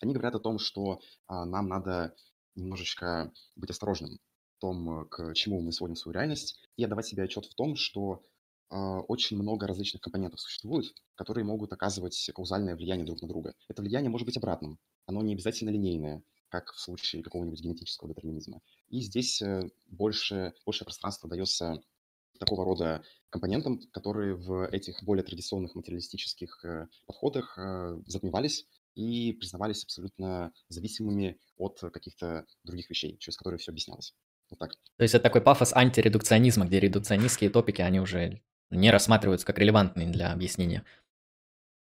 они 0.00 0.12
говорят 0.12 0.34
о 0.34 0.40
том, 0.40 0.58
что 0.58 1.00
а, 1.28 1.44
нам 1.44 1.68
надо 1.68 2.16
немножечко 2.56 3.32
быть 3.54 3.70
осторожным 3.70 4.18
в 4.56 4.60
том, 4.60 5.02
э, 5.02 5.04
к 5.06 5.32
чему 5.34 5.60
мы 5.60 5.70
сводим 5.70 5.94
свою 5.94 6.14
реальность, 6.14 6.58
и 6.76 6.82
отдавать 6.82 7.06
себе 7.06 7.22
отчет 7.22 7.46
в 7.46 7.54
том, 7.54 7.76
что 7.76 8.24
а, 8.68 9.02
очень 9.02 9.36
много 9.36 9.68
различных 9.68 10.02
компонентов 10.02 10.40
существует, 10.40 10.92
которые 11.14 11.44
могут 11.44 11.72
оказывать 11.72 12.18
каузальное 12.34 12.74
влияние 12.74 13.06
друг 13.06 13.22
на 13.22 13.28
друга. 13.28 13.54
Это 13.68 13.80
влияние 13.80 14.10
может 14.10 14.26
быть 14.26 14.36
обратным, 14.36 14.80
оно 15.06 15.22
не 15.22 15.34
обязательно 15.34 15.70
линейное, 15.70 16.24
как 16.54 16.72
в 16.72 16.78
случае 16.78 17.24
какого-нибудь 17.24 17.60
генетического 17.60 18.08
детерминизма. 18.08 18.60
И 18.88 19.00
здесь 19.00 19.42
э, 19.42 19.68
больше, 19.88 20.52
большее 20.64 20.86
пространство 20.86 21.28
дается 21.28 21.82
такого 22.38 22.64
рода 22.64 23.02
компонентам, 23.28 23.80
которые 23.90 24.36
в 24.36 24.68
этих 24.68 25.02
более 25.02 25.24
традиционных 25.24 25.74
материалистических 25.74 26.64
э, 26.64 26.86
подходах 27.06 27.58
э, 27.58 27.98
затмевались 28.06 28.66
и 28.94 29.32
признавались 29.32 29.82
абсолютно 29.82 30.52
зависимыми 30.68 31.40
от 31.56 31.80
каких-то 31.92 32.46
других 32.62 32.88
вещей, 32.88 33.18
через 33.18 33.36
которые 33.36 33.58
все 33.58 33.72
объяснялось. 33.72 34.14
Вот 34.48 34.60
так. 34.60 34.74
То 34.96 35.02
есть 35.02 35.16
это 35.16 35.24
такой 35.24 35.40
пафос 35.40 35.72
антиредукционизма, 35.72 36.66
где 36.66 36.78
редукционистские 36.78 37.50
топики, 37.50 37.82
они 37.82 37.98
уже 37.98 38.42
не 38.70 38.92
рассматриваются 38.92 39.44
как 39.44 39.58
релевантные 39.58 40.08
для 40.08 40.32
объяснения. 40.32 40.84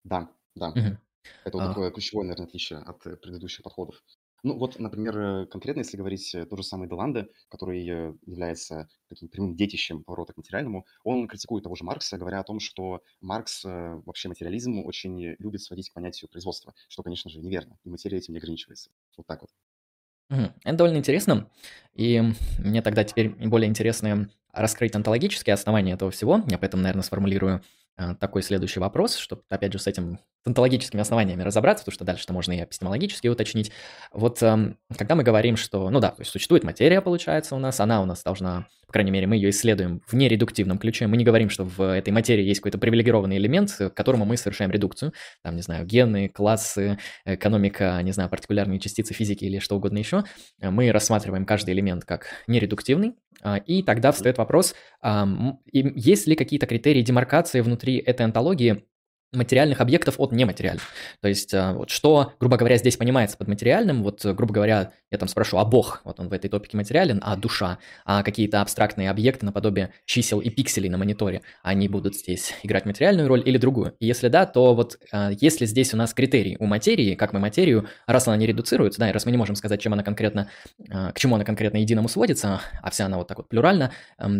Да, 0.02 0.28
да. 0.56 0.70
Мгм. 0.70 0.98
Это 1.44 1.56
вот 1.58 1.62
А, 1.62 1.68
такое 1.68 1.90
ключевое, 1.90 2.24
наверное, 2.24 2.46
отличие 2.46 2.80
от 2.80 3.02
предыдущих 3.02 3.62
подходов. 3.62 4.02
Ну 4.44 4.56
вот, 4.56 4.78
например, 4.78 5.18
э, 5.18 5.46
конкретно, 5.46 5.80
если 5.80 5.96
говорить 5.96 6.34
э, 6.34 6.46
же 6.50 6.62
самый 6.62 6.88
Деланде, 6.88 7.28
который 7.48 7.86
э, 7.86 8.14
является 8.24 8.88
таким 9.08 9.28
прямым 9.28 9.56
детищем 9.56 10.04
поворота 10.04 10.32
к 10.32 10.36
материальному, 10.36 10.86
он 11.02 11.26
критикует 11.26 11.64
того 11.64 11.74
же 11.74 11.84
Маркса, 11.84 12.18
говоря 12.18 12.40
о 12.40 12.44
том, 12.44 12.60
что 12.60 13.02
Маркс 13.20 13.64
э, 13.64 14.00
вообще 14.06 14.28
материализм 14.28 14.78
очень 14.84 15.34
любит 15.38 15.62
сводить 15.62 15.90
к 15.90 15.94
понятию 15.94 16.30
производства, 16.30 16.74
что, 16.88 17.02
конечно 17.02 17.30
же, 17.30 17.40
неверно, 17.40 17.78
и 17.84 17.90
материя 17.90 18.18
этим 18.18 18.34
не 18.34 18.38
ограничивается. 18.38 18.90
Вот 19.16 19.26
так 19.26 19.40
вот. 19.40 19.50
Это 20.64 20.76
довольно 20.76 20.98
интересно. 20.98 21.50
И 21.94 22.22
мне 22.58 22.82
тогда 22.82 23.02
теперь 23.02 23.30
более 23.30 23.68
интересно 23.68 24.30
раскрыть 24.52 24.94
онтологические 24.94 25.54
основания 25.54 25.94
этого 25.94 26.10
всего. 26.10 26.42
Я 26.48 26.58
поэтому, 26.58 26.82
наверное, 26.82 27.02
сформулирую 27.02 27.62
такой 28.20 28.42
следующий 28.42 28.80
вопрос, 28.80 29.16
чтобы, 29.16 29.42
опять 29.48 29.72
же, 29.72 29.78
с 29.78 29.86
этим 29.86 30.18
онтологическими 30.44 31.00
основаниями 31.00 31.42
разобраться, 31.42 31.84
потому 31.84 31.94
что 31.94 32.04
дальше-то 32.04 32.32
можно 32.32 32.52
и 32.52 32.62
эпистемологически 32.62 33.28
уточнить. 33.28 33.72
Вот 34.12 34.42
эм, 34.42 34.78
когда 34.96 35.14
мы 35.14 35.22
говорим, 35.22 35.56
что, 35.56 35.90
ну 35.90 36.00
да, 36.00 36.10
то 36.10 36.20
есть 36.20 36.30
существует 36.30 36.64
материя, 36.64 37.00
получается, 37.00 37.54
у 37.54 37.58
нас, 37.58 37.80
она 37.80 38.00
у 38.00 38.06
нас 38.06 38.22
должна, 38.22 38.66
по 38.88 38.92
крайней 38.92 39.10
мере, 39.10 39.26
мы 39.26 39.36
ее 39.36 39.50
исследуем 39.50 40.00
в 40.06 40.14
нередуктивном 40.14 40.78
ключе, 40.78 41.06
мы 41.06 41.18
не 41.18 41.24
говорим, 41.24 41.50
что 41.50 41.64
в 41.64 41.82
этой 41.82 42.08
материи 42.08 42.42
есть 42.42 42.60
какой-то 42.60 42.78
привилегированный 42.78 43.36
элемент, 43.36 43.70
к 43.70 43.90
которому 43.90 44.24
мы 44.24 44.38
совершаем 44.38 44.70
редукцию, 44.70 45.12
там, 45.42 45.56
не 45.56 45.62
знаю, 45.62 45.84
гены, 45.84 46.30
классы, 46.30 46.98
экономика, 47.26 48.00
не 48.02 48.12
знаю, 48.12 48.30
партикулярные 48.30 48.80
частицы 48.80 49.12
физики 49.12 49.44
или 49.44 49.58
что 49.58 49.76
угодно 49.76 49.98
еще, 49.98 50.24
мы 50.58 50.90
рассматриваем 50.90 51.44
каждый 51.44 51.74
элемент 51.74 52.06
как 52.06 52.28
нередуктивный, 52.46 53.14
а, 53.42 53.58
и 53.58 53.82
тогда 53.82 54.10
встает 54.10 54.38
вопрос, 54.38 54.74
есть 55.70 56.26
ли 56.26 56.34
какие-то 56.34 56.66
критерии 56.66 57.02
демаркации 57.02 57.60
внутри 57.60 57.98
этой 57.98 58.22
антологии 58.22 58.84
материальных 59.32 59.80
объектов 59.80 60.14
от 60.18 60.32
нематериальных. 60.32 60.82
То 61.20 61.28
есть, 61.28 61.52
а, 61.52 61.74
вот 61.74 61.90
что, 61.90 62.32
грубо 62.40 62.56
говоря, 62.56 62.76
здесь 62.78 62.96
понимается 62.96 63.36
под 63.36 63.48
материальным, 63.48 64.02
вот, 64.02 64.24
грубо 64.24 64.54
говоря, 64.54 64.92
я 65.10 65.18
там 65.18 65.28
спрошу, 65.28 65.58
а 65.58 65.64
Бог, 65.64 66.00
вот 66.04 66.18
он 66.18 66.28
в 66.28 66.32
этой 66.32 66.48
топике 66.48 66.76
материален, 66.76 67.20
а 67.22 67.36
душа, 67.36 67.78
а 68.04 68.22
какие-то 68.22 68.60
абстрактные 68.62 69.10
объекты 69.10 69.44
наподобие 69.44 69.92
чисел 70.06 70.40
и 70.40 70.48
пикселей 70.48 70.88
на 70.88 70.98
мониторе, 70.98 71.42
они 71.62 71.88
будут 71.88 72.16
здесь 72.16 72.54
играть 72.62 72.86
материальную 72.86 73.28
роль 73.28 73.42
или 73.44 73.58
другую? 73.58 73.94
И 74.00 74.06
если 74.06 74.28
да, 74.28 74.46
то 74.46 74.74
вот 74.74 74.98
а, 75.12 75.30
если 75.30 75.66
здесь 75.66 75.92
у 75.92 75.96
нас 75.96 76.14
критерий 76.14 76.56
у 76.58 76.66
материи, 76.66 77.14
как 77.14 77.32
мы 77.32 77.40
материю, 77.40 77.86
раз 78.06 78.28
она 78.28 78.36
не 78.36 78.46
редуцируется, 78.46 79.00
да, 79.00 79.10
и 79.10 79.12
раз 79.12 79.26
мы 79.26 79.30
не 79.30 79.38
можем 79.38 79.56
сказать, 79.56 79.80
чем 79.80 79.92
она 79.92 80.02
конкретно, 80.02 80.48
к 80.88 81.14
чему 81.16 81.34
она 81.34 81.44
конкретно 81.44 81.78
единому 81.78 82.08
сводится, 82.08 82.60
а 82.82 82.90
вся 82.90 83.06
она 83.06 83.18
вот 83.18 83.28
так 83.28 83.38
вот 83.38 83.48
плюральна, 83.48 83.92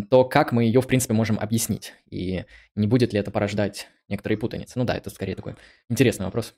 то 0.09 0.25
как 0.25 0.51
мы 0.51 0.63
ее, 0.63 0.81
в 0.81 0.87
принципе, 0.87 1.13
можем 1.13 1.39
объяснить? 1.39 1.93
И 2.09 2.45
не 2.75 2.87
будет 2.87 3.13
ли 3.13 3.19
это 3.19 3.31
порождать 3.31 3.87
некоторые 4.09 4.37
путаницы. 4.37 4.77
Ну 4.77 4.85
да, 4.85 4.95
это 4.95 5.09
скорее 5.09 5.35
такой 5.35 5.55
интересный 5.87 6.25
вопрос. 6.25 6.53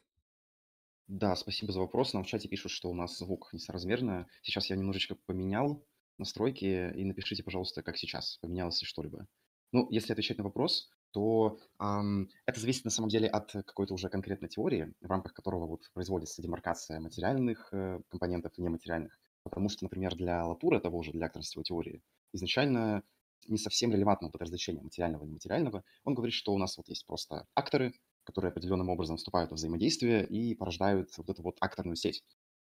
Да, 1.07 1.35
спасибо 1.35 1.73
за 1.73 1.79
вопрос. 1.81 2.13
Нам 2.13 2.23
в 2.23 2.27
чате 2.27 2.47
пишут, 2.47 2.71
что 2.71 2.89
у 2.89 2.93
нас 2.93 3.17
звук 3.17 3.49
несоразмерный. 3.51 4.25
Сейчас 4.41 4.69
я 4.69 4.75
немножечко 4.77 5.15
поменял 5.25 5.85
настройки, 6.17 6.93
и 6.95 7.03
напишите, 7.03 7.43
пожалуйста, 7.43 7.83
как 7.83 7.97
сейчас, 7.97 8.37
поменялось 8.41 8.81
ли 8.81 8.87
что-либо. 8.87 9.27
Ну, 9.73 9.87
если 9.89 10.13
отвечать 10.13 10.37
на 10.37 10.43
вопрос, 10.43 10.89
то 11.11 11.59
ам, 11.77 12.29
это 12.45 12.59
зависит 12.59 12.85
на 12.85 12.91
самом 12.91 13.09
деле 13.09 13.27
от 13.27 13.51
какой-то 13.51 13.93
уже 13.93 14.09
конкретной 14.09 14.49
теории, 14.49 14.93
в 15.01 15.07
рамках 15.07 15.33
которого 15.33 15.65
вот 15.67 15.81
производится 15.93 16.41
демаркация 16.41 16.99
материальных 16.99 17.69
э, 17.73 17.99
компонентов 18.09 18.53
и 18.57 18.61
нематериальных. 18.61 19.19
Потому 19.43 19.69
что, 19.69 19.83
например, 19.83 20.15
для 20.15 20.45
Латура 20.45 20.79
того 20.79 21.03
же, 21.03 21.11
для 21.11 21.25
акторствовой 21.25 21.63
теории, 21.63 22.01
изначально 22.33 23.03
не 23.47 23.57
совсем 23.57 23.91
релевантного 23.91 24.31
под 24.31 24.41
различение 24.41 24.83
материального 24.83 25.23
и 25.23 25.27
нематериального. 25.27 25.83
Он 26.03 26.13
говорит, 26.13 26.33
что 26.33 26.53
у 26.53 26.57
нас 26.57 26.77
вот 26.77 26.87
есть 26.89 27.05
просто 27.05 27.47
акторы, 27.55 27.93
которые 28.23 28.51
определенным 28.51 28.89
образом 28.89 29.17
вступают 29.17 29.51
в 29.51 29.55
взаимодействие 29.55 30.25
и 30.27 30.55
порождают 30.55 31.09
вот 31.17 31.29
эту 31.29 31.41
вот 31.43 31.57
акторную 31.59 31.95
сеть. 31.95 32.23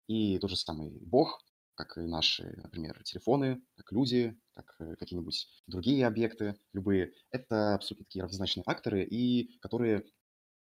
И 0.07 0.37
тот 0.39 0.49
же 0.49 0.55
самый 0.55 0.91
Бог, 1.01 1.41
как 1.75 1.97
и 1.97 2.01
наши, 2.01 2.43
например, 2.61 3.01
телефоны, 3.03 3.61
как 3.75 3.91
люди, 3.91 4.37
как 4.53 4.75
э, 4.79 4.95
какие-нибудь 4.95 5.47
другие 5.67 6.05
объекты, 6.05 6.55
любые, 6.73 7.13
это 7.31 7.75
абсолютно 7.75 8.05
такие 8.05 8.23
равнозначные 8.23 8.63
акторы, 8.65 9.03
и 9.03 9.57
которые 9.59 10.05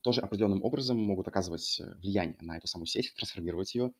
тоже 0.02 0.21
определенным 0.21 0.62
образом 0.62 0.99
могут 0.99 1.29
оказывать 1.29 1.81
э, 1.81 1.95
влияние 1.97 2.38
на 2.40 2.57
эту 2.57 2.67
самую 2.67 2.87
сеть, 2.87 3.14
трансформировать 3.14 3.75
ее, 3.75 3.93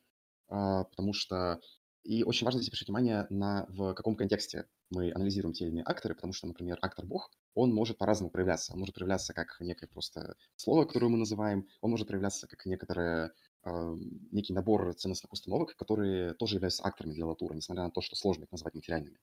а, 0.49 0.85
потому 0.85 1.12
что 1.12 1.61
и 2.02 2.25
очень 2.25 2.45
важно 2.45 2.61
здесь 2.61 2.71
обращать 2.71 2.88
внимание 2.88 3.26
на 3.30 3.66
в 3.69 3.95
каком 3.95 4.16
контексте 4.16 4.66
мы 4.90 5.12
анализируем 5.12 5.52
те 5.52 5.64
или 5.64 5.73
иные 5.73 5.85
акторы, 5.85 6.14
потому 6.14 6.33
что, 6.33 6.47
например, 6.47 6.78
актор-бог, 6.80 7.30
он 7.54 7.73
может 7.73 7.99
по-разному 7.99 8.30
проявляться. 8.30 8.73
Он 8.73 8.80
может 8.80 8.95
проявляться 8.95 9.35
как 9.35 9.57
некое 9.61 9.87
просто 9.87 10.35
слово, 10.57 10.85
которое 10.85 11.09
мы 11.09 11.19
называем, 11.19 11.66
он 11.80 11.90
может 11.90 12.09
проявляться 12.09 12.47
как 12.47 12.64
некоторое, 12.66 13.33
э, 13.64 13.97
некий 14.33 14.52
набор 14.52 14.95
ценностных 14.95 15.33
установок, 15.33 15.76
которые 15.76 16.35
тоже 16.35 16.57
являются 16.57 16.85
акторами 16.85 17.12
для 17.12 17.26
латура, 17.26 17.54
несмотря 17.54 17.85
на 17.85 17.90
то, 17.90 18.00
что 18.00 18.16
сложно 18.16 18.45
их 18.45 18.52
назвать 18.52 18.75
материальными. 18.75 19.19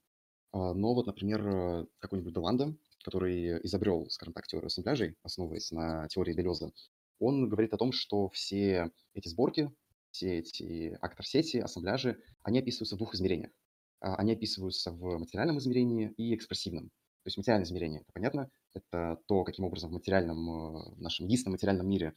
Э, 0.54 0.74
но 0.74 0.94
вот, 0.94 1.08
например, 1.08 1.88
какой-нибудь 2.00 2.34
Деланда, 2.34 2.76
который 3.04 3.66
изобрел, 3.66 4.10
скажем 4.10 4.34
так, 4.34 4.48
теорию 4.48 4.68
ассембляжей, 4.68 5.16
основываясь 5.24 5.72
на 5.72 6.08
теории 6.10 6.34
Делеза, 6.34 6.72
он 7.20 7.50
говорит 7.50 7.74
о 7.74 7.78
том, 7.78 7.92
что 7.92 8.30
все 8.30 8.92
эти 9.14 9.28
сборки, 9.28 9.72
все 10.18 10.40
эти 10.40 10.98
актор-сети, 11.00 11.58
ассембляжи, 11.58 12.20
они 12.42 12.60
описываются 12.60 12.96
в 12.96 12.98
двух 12.98 13.14
измерениях. 13.14 13.52
А, 14.00 14.16
они 14.16 14.34
описываются 14.34 14.92
в 14.92 15.18
материальном 15.20 15.60
измерении 15.60 16.12
и 16.18 16.34
экспрессивном. 16.34 16.88
То 16.90 17.28
есть 17.28 17.38
материальное 17.38 17.66
измерение, 17.66 18.02
это 18.02 18.12
понятно, 18.14 18.50
это 18.74 19.20
то, 19.28 19.44
каким 19.44 19.66
образом 19.66 19.92
в 19.92 19.94
материальном, 19.94 20.50
э, 20.50 20.96
в 20.96 21.02
нашем 21.02 21.26
единственном 21.26 21.54
материальном 21.54 21.88
мире 21.88 22.16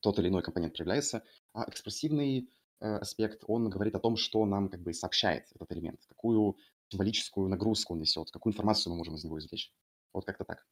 тот 0.00 0.18
или 0.18 0.28
иной 0.28 0.42
компонент 0.42 0.74
проявляется, 0.74 1.22
а 1.52 1.68
экспрессивный 1.68 2.48
э, 2.80 2.86
аспект, 2.96 3.44
он 3.46 3.68
говорит 3.68 3.94
о 3.94 4.00
том, 4.00 4.16
что 4.16 4.46
нам 4.46 4.68
как 4.70 4.80
бы 4.80 4.94
сообщает 4.94 5.46
этот 5.54 5.70
элемент, 5.72 6.00
какую 6.08 6.56
символическую 6.88 7.48
нагрузку 7.48 7.92
он 7.92 8.00
несет, 8.00 8.30
какую 8.30 8.52
информацию 8.52 8.92
мы 8.92 8.98
можем 8.98 9.16
из 9.16 9.24
него 9.24 9.38
извлечь. 9.38 9.70
Вот 10.14 10.24
как-то 10.24 10.44
так. 10.44 10.64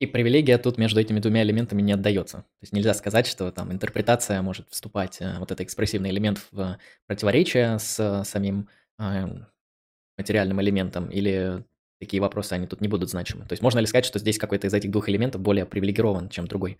И 0.00 0.06
привилегия 0.06 0.58
тут 0.58 0.76
между 0.76 1.00
этими 1.00 1.20
двумя 1.20 1.42
элементами 1.42 1.80
не 1.80 1.92
отдается. 1.92 2.38
То 2.38 2.62
есть 2.62 2.72
нельзя 2.72 2.94
сказать, 2.94 3.26
что 3.26 3.50
там 3.52 3.72
интерпретация 3.72 4.42
может 4.42 4.68
вступать, 4.70 5.20
э, 5.20 5.38
вот 5.38 5.52
этот 5.52 5.62
экспрессивный 5.62 6.10
элемент 6.10 6.40
в 6.50 6.78
противоречие 7.06 7.78
с 7.78 8.24
самим 8.24 8.68
материальным 10.16 10.60
элементом, 10.60 11.10
или 11.10 11.64
такие 11.98 12.20
вопросы, 12.20 12.52
они 12.52 12.66
тут 12.66 12.80
не 12.80 12.88
будут 12.88 13.10
значимы? 13.10 13.44
То 13.46 13.52
есть 13.52 13.62
можно 13.62 13.78
ли 13.78 13.86
сказать, 13.86 14.04
что 14.04 14.18
здесь 14.18 14.38
какой-то 14.38 14.66
из 14.66 14.74
этих 14.74 14.90
двух 14.90 15.08
элементов 15.08 15.40
более 15.40 15.66
привилегирован, 15.66 16.28
чем 16.28 16.46
другой? 16.46 16.78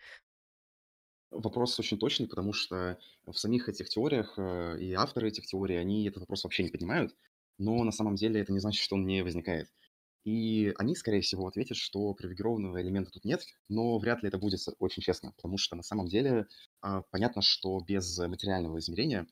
Вопрос 1.30 1.78
очень 1.80 1.98
точный, 1.98 2.28
потому 2.28 2.52
что 2.52 2.96
в 3.26 3.34
самих 3.34 3.68
этих 3.68 3.88
теориях 3.88 4.34
э, 4.36 4.78
и 4.78 4.92
авторы 4.92 5.28
этих 5.28 5.46
теорий, 5.46 5.76
они 5.76 6.06
этот 6.06 6.20
вопрос 6.20 6.44
вообще 6.44 6.62
не 6.62 6.70
поднимают, 6.70 7.14
но 7.58 7.82
на 7.82 7.90
самом 7.90 8.14
деле 8.14 8.40
это 8.40 8.52
не 8.52 8.60
значит, 8.60 8.82
что 8.82 8.94
он 8.94 9.06
не 9.06 9.22
возникает. 9.22 9.68
И 10.24 10.72
они, 10.78 10.96
скорее 10.96 11.20
всего, 11.20 11.46
ответят, 11.46 11.76
что 11.76 12.14
привилегированного 12.14 12.80
элемента 12.80 13.10
тут 13.10 13.24
нет, 13.24 13.44
но 13.68 13.98
вряд 13.98 14.22
ли 14.22 14.28
это 14.28 14.38
будет 14.38 14.58
очень 14.78 15.02
честно, 15.02 15.32
потому 15.32 15.58
что 15.58 15.76
на 15.76 15.82
самом 15.82 16.08
деле 16.08 16.46
а, 16.80 17.02
понятно, 17.10 17.42
что 17.42 17.78
без 17.80 18.18
материального 18.18 18.78
измерения 18.78 19.26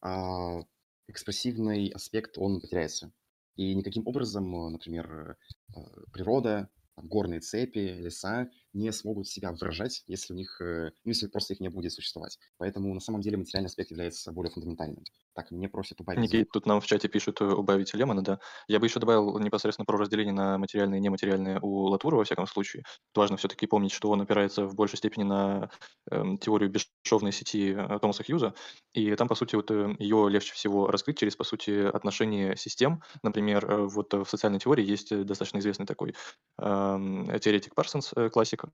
а, 0.00 0.62
экспрессивный 1.06 1.88
аспект, 1.88 2.38
он 2.38 2.60
потеряется. 2.60 3.12
И 3.56 3.74
никаким 3.74 4.06
образом, 4.06 4.50
например, 4.72 5.36
э, 5.76 5.80
природа, 6.12 6.70
горные 6.96 7.40
цепи, 7.40 7.78
леса 8.00 8.48
не 8.72 8.92
смогут 8.92 9.28
себя 9.28 9.52
выражать, 9.52 10.04
если 10.06 10.32
у 10.32 10.36
них, 10.36 10.60
э, 10.60 10.92
ну, 11.04 11.10
если 11.10 11.26
просто 11.26 11.54
их 11.54 11.60
не 11.60 11.68
будет 11.68 11.92
существовать. 11.92 12.38
Поэтому 12.58 12.94
на 12.94 13.00
самом 13.00 13.20
деле 13.20 13.36
материальный 13.36 13.66
аспект 13.66 13.90
является 13.90 14.32
более 14.32 14.52
фундаментальным. 14.52 15.04
Так, 15.40 15.50
мне 15.52 15.68
просят 15.68 16.00
убавить 16.00 16.20
Никит, 16.20 16.50
тут 16.50 16.66
нам 16.66 16.80
в 16.80 16.86
чате 16.86 17.08
пишут 17.08 17.40
убавить 17.40 17.94
Лемона, 17.94 18.22
да. 18.22 18.40
Я 18.66 18.80
бы 18.80 18.86
еще 18.86 18.98
добавил 18.98 19.38
непосредственно 19.38 19.86
про 19.86 19.96
разделение 19.96 20.34
на 20.34 20.58
материальное 20.58 20.98
и 20.98 21.00
нематериальное 21.00 21.60
у 21.60 21.84
Латура, 21.84 22.16
во 22.16 22.24
всяком 22.24 22.46
случае. 22.48 22.82
Важно 23.14 23.36
все-таки 23.36 23.66
помнить, 23.66 23.92
что 23.92 24.10
он 24.10 24.20
опирается 24.20 24.66
в 24.66 24.74
большей 24.74 24.98
степени 24.98 25.22
на 25.22 25.70
э, 26.10 26.22
теорию 26.40 26.68
бесшовной 26.70 27.32
сети 27.32 27.76
Томаса 28.02 28.24
Хьюза, 28.24 28.54
и 28.92 29.14
там, 29.14 29.28
по 29.28 29.34
сути, 29.36 29.54
вот 29.54 29.70
ее 29.70 30.28
легче 30.28 30.52
всего 30.52 30.88
раскрыть 30.88 31.18
через, 31.18 31.36
по 31.36 31.44
сути, 31.44 31.70
отношения 31.86 32.56
систем. 32.56 33.02
Например, 33.22 33.86
вот 33.86 34.12
в 34.12 34.26
социальной 34.26 34.58
теории 34.58 34.84
есть 34.84 35.16
достаточно 35.24 35.58
известный 35.58 35.86
такой 35.86 36.14
э, 36.58 37.38
теоретик 37.40 37.74
Парсонс, 37.74 38.12
классик, 38.32 38.64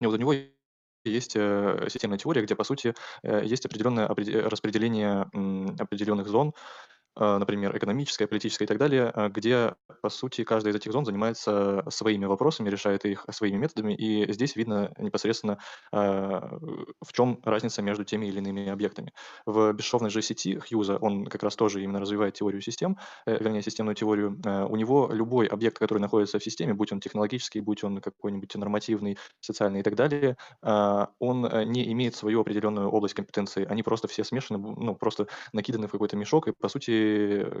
и 0.00 0.06
вот 0.06 0.14
у 0.14 0.18
него 0.18 0.34
есть 1.10 1.32
э, 1.36 1.86
системная 1.88 2.18
теория, 2.18 2.42
где, 2.42 2.54
по 2.54 2.64
сути, 2.64 2.94
э, 3.22 3.42
есть 3.44 3.66
определенное 3.66 4.08
распределение 4.08 5.22
определенных 5.78 6.28
зон 6.28 6.54
например, 7.16 7.76
экономическая, 7.76 8.26
политическая 8.26 8.64
и 8.64 8.68
так 8.68 8.78
далее, 8.78 9.10
а, 9.14 9.28
где, 9.28 9.74
по 10.02 10.08
сути, 10.08 10.44
каждая 10.44 10.72
из 10.72 10.76
этих 10.76 10.92
зон 10.92 11.04
занимается 11.04 11.84
своими 11.88 12.24
вопросами, 12.24 12.68
решает 12.68 13.04
их 13.04 13.24
своими 13.30 13.56
методами, 13.56 13.94
и 13.94 14.30
здесь 14.32 14.56
видно 14.56 14.92
непосредственно, 14.98 15.58
а, 15.92 16.58
в 17.04 17.12
чем 17.12 17.40
разница 17.44 17.82
между 17.82 18.04
теми 18.04 18.26
или 18.26 18.38
иными 18.38 18.68
объектами. 18.68 19.12
В 19.46 19.72
бесшовной 19.72 20.10
же 20.10 20.22
сети 20.22 20.58
Хьюза, 20.58 20.96
он 20.96 21.26
как 21.26 21.42
раз 21.42 21.56
тоже 21.56 21.82
именно 21.82 22.00
развивает 22.00 22.34
теорию 22.34 22.60
систем, 22.62 22.98
э, 23.26 23.38
вернее, 23.38 23.62
системную 23.62 23.94
теорию. 23.94 24.40
У 24.68 24.76
него 24.76 25.08
любой 25.12 25.46
объект, 25.46 25.78
который 25.78 25.98
находится 25.98 26.38
в 26.38 26.44
системе, 26.44 26.74
будь 26.74 26.92
он 26.92 27.00
технологический, 27.00 27.60
будь 27.60 27.84
он 27.84 28.00
какой-нибудь 28.00 28.54
нормативный, 28.56 29.18
социальный 29.40 29.80
и 29.80 29.82
так 29.82 29.94
далее, 29.94 30.36
он 31.18 31.46
э, 31.46 31.64
не 31.64 31.90
имеет 31.92 32.14
свою 32.14 32.40
определенную 32.40 32.88
область 32.90 33.14
компетенции. 33.14 33.64
Они 33.64 33.82
просто 33.82 34.08
все 34.08 34.24
смешаны, 34.24 34.58
ну, 34.58 34.94
просто 34.94 35.28
накиданы 35.52 35.88
в 35.88 35.92
какой-то 35.92 36.16
мешок, 36.16 36.48
и, 36.48 36.52
по 36.52 36.68
сути, 36.68 37.03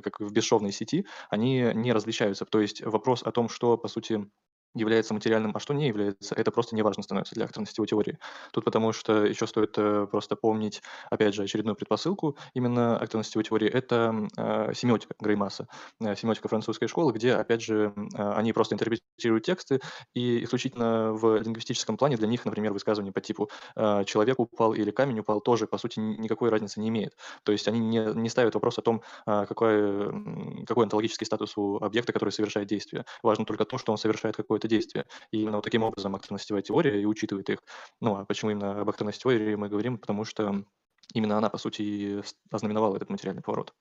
как 0.02 0.20
в 0.20 0.32
бесшовной 0.32 0.72
сети, 0.72 1.06
они 1.30 1.70
не 1.74 1.92
различаются. 1.92 2.44
То 2.44 2.60
есть 2.60 2.82
вопрос 2.82 3.22
о 3.22 3.32
том, 3.32 3.48
что, 3.48 3.76
по 3.76 3.88
сути, 3.88 4.30
является 4.74 5.14
материальным, 5.14 5.52
а 5.54 5.60
что 5.60 5.74
не 5.74 5.88
является, 5.88 6.34
это 6.34 6.50
просто 6.50 6.74
неважно 6.76 7.02
становится 7.02 7.34
для 7.34 7.44
акторной 7.44 7.66
сетевой 7.66 7.86
теории. 7.86 8.18
Тут 8.52 8.64
потому 8.64 8.92
что 8.92 9.24
еще 9.24 9.46
стоит 9.46 9.74
э, 9.78 10.06
просто 10.10 10.36
помнить, 10.36 10.82
опять 11.10 11.34
же, 11.34 11.42
очередную 11.42 11.76
предпосылку 11.76 12.36
именно 12.54 12.98
акторной 12.98 13.24
сетевой 13.24 13.44
теории, 13.44 13.68
это 13.68 14.28
э, 14.36 14.72
семиотика 14.74 15.14
Греймаса, 15.20 15.68
э, 16.00 16.16
семиотика 16.16 16.48
французской 16.48 16.88
школы, 16.88 17.12
где, 17.12 17.34
опять 17.34 17.62
же, 17.62 17.92
э, 17.96 18.32
они 18.32 18.52
просто 18.52 18.74
интерпретируют 18.74 19.44
тексты, 19.44 19.80
и 20.14 20.44
исключительно 20.44 21.12
в 21.12 21.36
лингвистическом 21.40 21.96
плане 21.96 22.16
для 22.16 22.26
них, 22.26 22.44
например, 22.44 22.72
высказывание 22.72 23.12
по 23.12 23.20
типу 23.20 23.50
э, 23.76 24.04
«человек 24.04 24.38
упал» 24.38 24.74
или 24.74 24.90
«камень 24.90 25.20
упал» 25.20 25.40
тоже, 25.40 25.66
по 25.66 25.78
сути, 25.78 25.98
никакой 26.00 26.50
разницы 26.50 26.80
не 26.80 26.88
имеет. 26.88 27.16
То 27.44 27.52
есть 27.52 27.68
они 27.68 27.80
не, 27.80 27.98
не 28.14 28.28
ставят 28.28 28.54
вопрос 28.54 28.78
о 28.78 28.82
том, 28.82 29.02
э, 29.26 29.46
какой, 29.46 30.64
какой 30.66 30.84
онтологический 30.84 31.26
статус 31.26 31.56
у 31.56 31.76
объекта, 31.76 32.12
который 32.12 32.30
совершает 32.30 32.68
действие. 32.68 33.04
Важно 33.22 33.44
только 33.44 33.64
то, 33.64 33.78
что 33.78 33.92
он 33.92 33.98
совершает 33.98 34.36
какое-то 34.36 34.63
это 34.64 34.68
действия. 34.68 35.04
И 35.30 35.40
именно 35.42 35.56
вот 35.56 35.64
таким 35.64 35.82
образом 35.82 36.16
акторно-сетевая 36.16 36.62
теория 36.62 37.00
и 37.00 37.04
учитывает 37.04 37.48
их. 37.50 37.58
Ну, 38.00 38.16
а 38.16 38.24
почему 38.24 38.50
именно 38.50 38.80
об 38.80 38.88
акторно-сетевой 38.88 39.38
теории 39.38 39.54
мы 39.54 39.68
говорим? 39.68 39.98
Потому 39.98 40.24
что 40.24 40.64
именно 41.12 41.36
она, 41.38 41.50
по 41.50 41.58
сути, 41.58 41.82
и 41.82 42.22
ознаменовала 42.50 42.96
этот 42.96 43.10
материальный 43.10 43.42
поворот. 43.42 43.74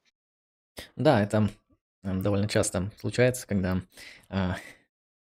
Да, 0.96 1.22
это 1.22 1.50
довольно 2.04 2.50
часто 2.50 2.92
случается, 3.00 3.48
когда 3.48 3.82
э, 4.30 4.52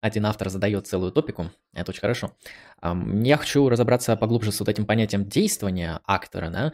один 0.02 0.25
автор 0.25 0.50
задает 0.50 0.88
целую 0.88 1.12
топику, 1.12 1.52
это 1.75 1.91
очень 1.91 2.01
хорошо. 2.01 2.36
Я 2.82 3.38
хочу 3.38 3.70
разобраться 3.70 4.15
поглубже 4.15 4.51
с 4.51 4.60
вот 4.60 4.70
этим 4.70 4.86
понятием 4.86 5.25
действования 5.25 6.00
актора, 6.05 6.50
да. 6.50 6.74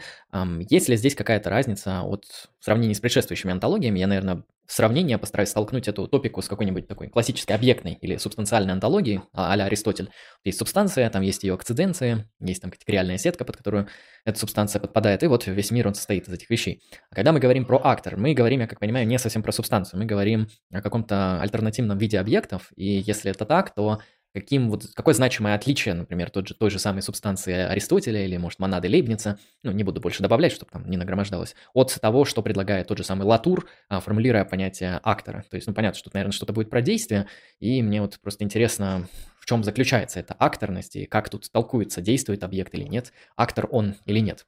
Есть 0.69 0.89
ли 0.89 0.95
здесь 0.95 1.15
какая-то 1.15 1.49
разница 1.49 2.01
от 2.01 2.25
в 2.59 2.63
сравнении 2.65 2.93
с 2.93 2.99
предшествующими 2.99 3.51
антологиями? 3.51 3.99
Я, 3.99 4.07
наверное, 4.07 4.43
в 4.67 4.73
сравнении 4.73 5.15
постараюсь 5.15 5.49
столкнуть 5.49 5.89
эту 5.89 6.07
топику 6.07 6.41
с 6.41 6.47
какой-нибудь 6.47 6.87
такой 6.87 7.09
классической 7.09 7.51
объектной 7.53 7.97
или 7.99 8.15
субстанциальной 8.15 8.71
антологией 8.71 9.21
а 9.33 9.51
Аристотель. 9.53 10.09
Есть 10.45 10.59
субстанция, 10.59 11.09
там 11.09 11.23
есть 11.23 11.43
ее 11.43 11.55
акциденции, 11.55 12.29
есть 12.39 12.61
там 12.61 12.71
категориальная 12.71 13.17
сетка, 13.17 13.43
под 13.43 13.57
которую 13.57 13.87
эта 14.23 14.39
субстанция 14.39 14.79
подпадает, 14.79 15.23
и 15.23 15.27
вот 15.27 15.45
весь 15.45 15.71
мир, 15.71 15.87
он 15.87 15.93
состоит 15.95 16.27
из 16.29 16.33
этих 16.33 16.49
вещей. 16.49 16.81
А 17.09 17.15
когда 17.15 17.33
мы 17.33 17.39
говорим 17.39 17.65
про 17.65 17.81
актор, 17.83 18.15
мы 18.15 18.33
говорим, 18.33 18.61
я 18.61 18.67
как 18.67 18.79
понимаю, 18.79 19.05
не 19.07 19.19
совсем 19.19 19.43
про 19.43 19.51
субстанцию, 19.51 19.99
мы 19.99 20.05
говорим 20.05 20.47
о 20.71 20.81
каком-то 20.81 21.41
альтернативном 21.41 21.97
виде 21.97 22.17
объектов, 22.17 22.71
и 22.77 22.85
если 22.85 23.31
это 23.31 23.45
так, 23.45 23.73
то 23.73 23.99
каким 24.33 24.69
вот, 24.69 24.87
какое 24.93 25.13
значимое 25.13 25.55
отличие, 25.55 25.93
например, 25.93 26.29
тот 26.29 26.47
же, 26.47 26.55
той 26.55 26.69
же 26.69 26.79
самой 26.79 27.01
субстанции 27.01 27.53
Аристотеля 27.53 28.25
или, 28.25 28.37
может, 28.37 28.59
монады 28.59 28.87
Лейбница, 28.89 29.39
ну, 29.63 29.71
не 29.71 29.83
буду 29.83 29.99
больше 30.01 30.21
добавлять, 30.23 30.51
чтобы 30.51 30.71
там 30.71 30.89
не 30.89 30.97
нагромождалось, 30.97 31.55
от 31.73 31.99
того, 32.01 32.25
что 32.25 32.41
предлагает 32.41 32.87
тот 32.87 32.97
же 32.97 33.03
самый 33.03 33.23
Латур, 33.23 33.67
а, 33.89 33.99
формулируя 33.99 34.45
понятие 34.45 34.99
актора. 35.03 35.45
То 35.49 35.55
есть, 35.55 35.67
ну, 35.67 35.73
понятно, 35.73 35.97
что 35.97 36.05
тут, 36.05 36.13
наверное, 36.13 36.33
что-то 36.33 36.53
будет 36.53 36.69
про 36.69 36.81
действие, 36.81 37.27
и 37.59 37.81
мне 37.81 38.01
вот 38.01 38.19
просто 38.21 38.43
интересно, 38.43 39.07
в 39.39 39.45
чем 39.45 39.63
заключается 39.63 40.19
эта 40.19 40.35
акторность 40.37 40.95
и 40.95 41.05
как 41.05 41.29
тут 41.29 41.51
толкуется, 41.51 42.01
действует 42.01 42.43
объект 42.43 42.73
или 42.73 42.83
нет, 42.83 43.11
актор 43.35 43.67
он 43.71 43.95
или 44.05 44.19
нет. 44.19 44.45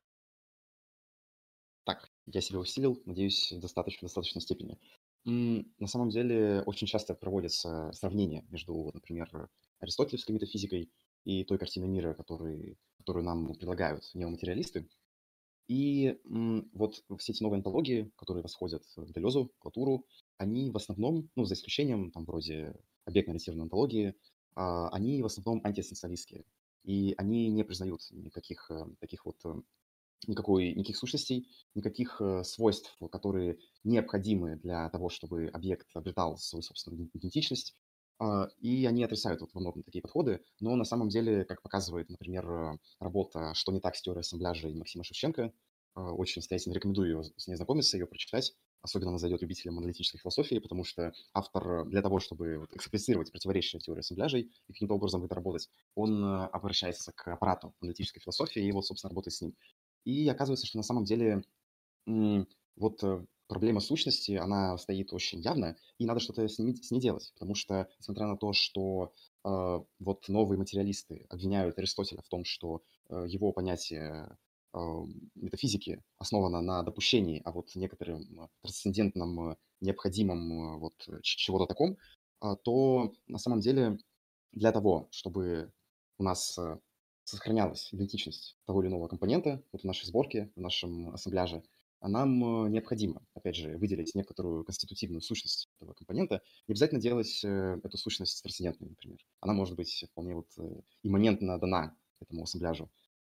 Так, 1.85 2.09
я 2.27 2.39
себя 2.39 2.59
усилил, 2.59 3.01
надеюсь, 3.05 3.51
достаточно, 3.57 4.07
в 4.07 4.09
достаточной 4.09 4.41
степени. 4.41 4.77
На 5.25 5.87
самом 5.87 6.09
деле 6.09 6.63
очень 6.65 6.87
часто 6.87 7.13
проводятся 7.13 7.91
сравнения 7.93 8.45
между, 8.49 8.91
например, 8.93 9.49
аристотелевской 9.83 10.33
метафизикой 10.33 10.89
и 11.25 11.43
той 11.43 11.57
картиной 11.57 11.87
мира, 11.87 12.13
который, 12.13 12.77
которую 12.97 13.25
нам 13.25 13.53
предлагают 13.53 14.09
неоматериалисты. 14.13 14.87
И 15.67 16.19
вот 16.73 17.03
все 17.19 17.31
эти 17.31 17.41
новые 17.41 17.59
антологии, 17.59 18.11
которые 18.17 18.43
восходят 18.43 18.83
к 18.95 19.13
Делезу, 19.13 19.51
к 19.59 19.65
Латуру, 19.65 20.05
они 20.37 20.71
в 20.71 20.75
основном, 20.75 21.29
ну, 21.35 21.45
за 21.45 21.53
исключением, 21.53 22.11
там, 22.11 22.25
вроде 22.25 22.75
объектно-ориентированной 23.05 23.63
антологии, 23.63 24.15
а, 24.55 24.89
они 24.89 25.21
в 25.21 25.25
основном 25.25 25.61
антиэссенциалистские. 25.63 26.43
И 26.83 27.13
они 27.17 27.49
не 27.49 27.63
признают 27.63 28.01
никаких 28.11 28.69
э, 28.69 28.85
таких 28.99 29.25
вот 29.25 29.37
э, 29.45 29.55
никакой, 30.27 30.73
никаких 30.73 30.97
сущностей, 30.97 31.47
никаких 31.75 32.19
э, 32.19 32.43
свойств, 32.43 32.97
которые 33.09 33.57
необходимы 33.85 34.57
для 34.57 34.89
того, 34.89 35.09
чтобы 35.09 35.47
объект 35.53 35.87
обретал 35.93 36.37
свою 36.37 36.61
собственную 36.61 37.09
идентичность. 37.13 37.75
А, 38.23 38.47
и 38.61 38.85
они 38.85 39.03
отрицают 39.03 39.41
вот 39.41 39.53
во 39.53 39.59
многом 39.59 39.83
такие 39.83 40.01
подходы, 40.01 40.39
но 40.61 40.75
на 40.77 40.85
самом 40.85 41.09
деле, 41.09 41.43
как 41.43 41.61
показывает, 41.61 42.09
например, 42.09 42.49
э, 42.49 42.77
работа 42.99 43.53
«Что 43.53 43.73
не 43.73 43.81
так 43.81 43.97
с 43.97 44.01
теорией 44.01 44.21
ассамбляжа» 44.21 44.69
и 44.69 44.75
Максима 44.75 45.03
Шевченко, 45.03 45.51
э, 45.95 45.99
очень 45.99 46.39
настоятельно 46.39 46.73
рекомендую 46.73 47.25
с 47.35 47.47
ней 47.47 47.55
знакомиться, 47.55 47.97
ее 47.97 48.07
прочитать. 48.07 48.53
Особенно 48.81 49.09
она 49.09 49.17
зайдет 49.17 49.41
любителям 49.41 49.77
аналитической 49.77 50.19
философии, 50.19 50.59
потому 50.59 50.85
что 50.85 51.11
автор 51.33 51.85
для 51.85 52.01
того, 52.01 52.19
чтобы 52.19 52.59
вот 52.59 52.73
эксплицировать 52.73 53.29
противоречия 53.29 53.79
теории 53.79 53.99
ассамбляжей 53.99 54.51
и 54.67 54.73
каким-то 54.73 54.93
образом 54.93 55.19
будет 55.19 55.33
работать, 55.33 55.69
он 55.95 56.23
обращается 56.23 57.11
к 57.11 57.27
аппарату 57.27 57.73
аналитической 57.81 58.21
философии 58.21 58.63
и 58.63 58.71
вот, 58.71 58.85
собственно, 58.85 59.09
работает 59.09 59.33
с 59.33 59.41
ним. 59.41 59.53
И 60.05 60.29
оказывается, 60.29 60.65
что 60.65 60.77
на 60.77 60.83
самом 60.83 61.03
деле 61.03 61.43
вот 62.75 63.03
э, 63.03 63.25
проблема 63.47 63.79
сущности, 63.79 64.33
она 64.33 64.77
стоит 64.77 65.13
очень 65.13 65.39
явно, 65.39 65.75
и 65.97 66.05
надо 66.05 66.19
что-то 66.19 66.47
с, 66.47 66.59
ней, 66.59 66.75
с 66.75 66.91
ней 66.91 66.99
делать, 66.99 67.31
потому 67.33 67.55
что, 67.55 67.87
несмотря 67.99 68.27
на 68.27 68.37
то, 68.37 68.53
что 68.53 69.13
э, 69.45 69.79
вот 69.99 70.27
новые 70.27 70.57
материалисты 70.57 71.25
обвиняют 71.29 71.77
Аристотеля 71.77 72.21
в 72.21 72.29
том, 72.29 72.45
что 72.45 72.81
э, 73.09 73.25
его 73.27 73.51
понятие 73.51 74.37
э, 74.73 74.77
метафизики 75.35 76.01
основано 76.17 76.61
на 76.61 76.83
допущении, 76.83 77.41
а 77.45 77.51
вот 77.51 77.75
некоторым 77.75 78.49
трансцендентном, 78.61 79.57
необходимом 79.81 80.79
вот 80.79 80.95
чего-то 81.21 81.67
таком, 81.67 81.97
э, 82.41 82.55
то 82.63 83.13
на 83.27 83.37
самом 83.37 83.59
деле 83.59 83.99
для 84.51 84.71
того, 84.71 85.07
чтобы 85.11 85.71
у 86.17 86.23
нас 86.23 86.57
сохранялась 87.23 87.93
идентичность 87.93 88.57
того 88.65 88.81
или 88.81 88.89
иного 88.89 89.07
компонента 89.07 89.63
вот 89.71 89.81
в 89.81 89.85
нашей 89.85 90.05
сборке, 90.05 90.51
в 90.55 90.59
нашем 90.59 91.13
ассембляже, 91.13 91.57
а 91.57 91.61
нам 92.09 92.65
э, 92.65 92.69
необходимо, 92.69 93.21
опять 93.33 93.55
же, 93.55 93.77
выделить 93.77 94.13
некоторую 94.13 94.63
конститутивную 94.65 95.21
сущность 95.21 95.69
этого 95.77 95.93
компонента. 95.93 96.41
Не 96.67 96.73
обязательно 96.73 96.99
делать 96.99 97.41
э, 97.43 97.79
эту 97.83 97.97
сущность 97.97 98.41
трансцендентной, 98.43 98.89
например. 98.89 99.19
Она 99.39 99.53
может 99.53 99.75
быть 99.75 100.05
вполне 100.11 100.35
вот 100.35 100.47
э, 100.57 100.81
имманентно 101.03 101.57
дана 101.59 101.95
этому 102.19 102.43
ассембляжу. 102.43 102.89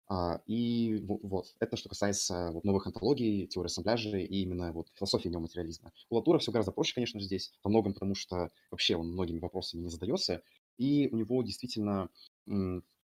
А, 0.09 0.41
и 0.47 1.05
вот, 1.07 1.47
это 1.61 1.77
что 1.77 1.89
касается 1.89 2.51
вот 2.53 2.65
новых 2.65 2.87
антологий, 2.87 3.47
теории 3.47 3.67
ассембляжа 3.67 4.19
и 4.19 4.43
именно 4.43 4.73
вот 4.73 4.89
философии 4.95 5.29
неоматериализма. 5.29 5.93
У 6.09 6.17
Латура 6.17 6.39
все 6.39 6.51
гораздо 6.51 6.73
проще, 6.73 6.95
конечно, 6.95 7.21
здесь, 7.21 7.53
во 7.63 7.71
многом 7.71 7.95
потому, 7.95 8.15
что 8.15 8.51
вообще 8.71 8.97
он 8.97 9.13
многими 9.13 9.39
вопросами 9.39 9.83
не 9.83 9.89
задается, 9.89 10.43
и 10.79 11.09
у 11.13 11.17
него 11.17 11.43
действительно 11.45 12.09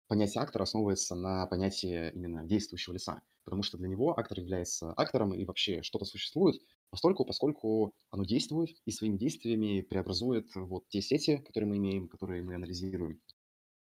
понятие 0.07 0.43
актора 0.43 0.63
основывается 0.63 1.17
на 1.17 1.47
понятии 1.47 2.13
именно 2.15 2.45
действующего 2.45 2.95
лица, 2.95 3.23
потому 3.45 3.63
что 3.63 3.79
для 3.79 3.89
него 3.89 4.19
актор 4.19 4.39
является 4.41 4.93
актором 4.93 5.35
и 5.35 5.45
вообще 5.45 5.83
что-то 5.83 6.05
существует, 6.05 6.61
постольку, 6.91 7.25
поскольку 7.25 7.93
оно 8.11 8.25
действует 8.25 8.77
и 8.85 8.91
своими 8.91 9.17
действиями 9.17 9.83
преобразует 9.83 10.49
вот 10.55 10.89
те 10.89 11.01
сети, 11.01 11.39
которые 11.39 11.69
мы 11.69 11.77
имеем, 11.77 12.09
которые 12.09 12.43
мы 12.43 12.55
анализируем, 12.55 13.21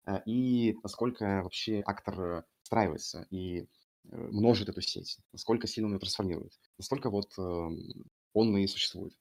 а, 0.04 0.22
и 0.26 0.74
насколько 0.82 1.42
вообще 1.42 1.82
актор 1.86 2.44
встраивается 2.62 3.26
и 3.30 3.60
э, 3.60 3.66
множит 4.10 4.68
эту 4.68 4.80
сеть, 4.80 5.18
насколько 5.32 5.66
сильно 5.66 5.88
он 5.88 5.94
ее 5.94 6.00
трансформирует, 6.00 6.52
настолько 6.78 7.10
вот 7.10 7.32
эм, 7.38 8.04
он 8.32 8.56
и 8.56 8.66
существует. 8.66 9.14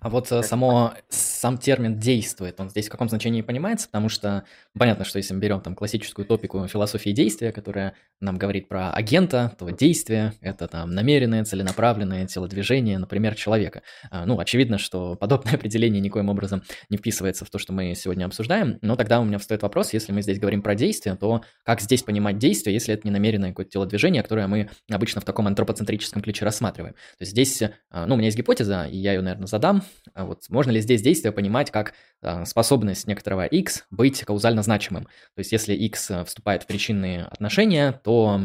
А 0.00 0.08
вот 0.08 0.30
э, 0.32 0.42
само, 0.42 0.94
сам 1.08 1.58
термин 1.58 1.98
«действует», 1.98 2.58
он 2.60 2.70
здесь 2.70 2.86
в 2.86 2.90
каком 2.90 3.08
значении 3.08 3.42
понимается? 3.42 3.88
Потому 3.88 4.08
что 4.08 4.44
понятно, 4.78 5.04
что 5.04 5.18
если 5.18 5.34
мы 5.34 5.40
берем 5.40 5.60
там 5.60 5.74
классическую 5.74 6.26
топику 6.26 6.66
философии 6.66 7.10
действия, 7.10 7.52
которая 7.52 7.94
нам 8.20 8.38
говорит 8.38 8.68
про 8.68 8.92
агента, 8.92 9.54
то 9.58 9.68
действие– 9.70 10.34
это 10.40 10.68
там 10.68 10.90
намеренное, 10.90 11.44
целенаправленное 11.44 12.26
телодвижение, 12.26 12.98
например, 12.98 13.34
человека. 13.34 13.82
А, 14.10 14.24
ну, 14.26 14.38
очевидно, 14.38 14.78
что 14.78 15.16
подобное 15.16 15.54
определение 15.54 16.00
никоим 16.00 16.28
образом 16.28 16.62
не 16.88 16.96
вписывается 16.96 17.44
в 17.44 17.50
то, 17.50 17.58
что 17.58 17.72
мы 17.72 17.94
сегодня 17.94 18.24
обсуждаем, 18.24 18.78
но 18.82 18.96
тогда 18.96 19.20
у 19.20 19.24
меня 19.24 19.38
встает 19.38 19.62
вопрос, 19.62 19.92
если 19.92 20.12
мы 20.12 20.22
здесь 20.22 20.38
говорим 20.38 20.62
про 20.62 20.74
действие, 20.74 21.16
то 21.16 21.42
как 21.64 21.80
здесь 21.80 22.02
понимать 22.02 22.38
действие, 22.38 22.74
если 22.74 22.94
это 22.94 23.06
не 23.06 23.10
намеренное 23.10 23.50
какое-то 23.50 23.72
телодвижение, 23.72 24.22
которое 24.22 24.46
мы 24.46 24.70
обычно 24.90 25.20
в 25.20 25.24
таком 25.24 25.46
антропоцентрическом 25.46 26.22
ключе 26.22 26.44
рассматриваем? 26.44 26.94
То 26.94 27.22
есть 27.22 27.32
здесь, 27.32 27.62
а, 27.90 28.06
ну, 28.06 28.14
у 28.14 28.16
меня 28.18 28.26
есть 28.26 28.38
гипотеза, 28.38 28.84
и 28.84 28.96
я 28.96 29.12
ее, 29.12 29.20
наверное, 29.20 29.46
задам, 29.46 29.71
там, 29.72 29.82
а 30.14 30.26
вот 30.26 30.48
можно 30.48 30.70
ли 30.70 30.80
здесь 30.80 31.02
действие 31.02 31.32
понимать 31.32 31.70
как 31.70 31.94
а, 32.20 32.44
способность 32.44 33.06
некоторого 33.06 33.46
x 33.46 33.86
быть 33.90 34.20
каузально 34.22 34.62
значимым. 34.62 35.04
То 35.04 35.38
есть 35.38 35.52
если 35.52 35.74
x 35.74 36.10
э, 36.10 36.24
вступает 36.24 36.64
в 36.64 36.66
причинные 36.66 37.24
отношения, 37.24 37.92
то, 37.92 38.40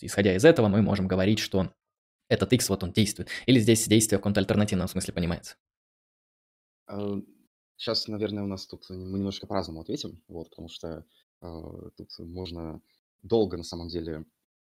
исходя 0.00 0.34
из 0.34 0.44
этого, 0.44 0.68
мы 0.68 0.82
можем 0.82 1.08
говорить, 1.08 1.38
что 1.38 1.72
этот 2.28 2.52
x 2.52 2.68
вот 2.68 2.82
он 2.82 2.92
действует. 2.92 3.28
Или 3.46 3.58
здесь 3.60 3.86
действие 3.86 4.18
в 4.18 4.20
каком-то 4.20 4.40
альтернативном 4.40 4.88
смысле 4.88 5.12
понимается. 5.12 5.56
Сейчас, 7.76 8.08
а, 8.08 8.12
наверное, 8.12 8.44
у 8.44 8.46
нас 8.48 8.66
тут 8.66 8.88
мы 8.88 9.18
немножко 9.18 9.46
по-разному 9.46 9.82
ответим, 9.82 10.22
вот, 10.28 10.50
потому 10.50 10.68
что 10.68 11.04
э, 11.42 11.90
тут 11.96 12.10
можно 12.18 12.80
долго, 13.22 13.56
на 13.56 13.64
самом 13.64 13.88
деле, 13.88 14.24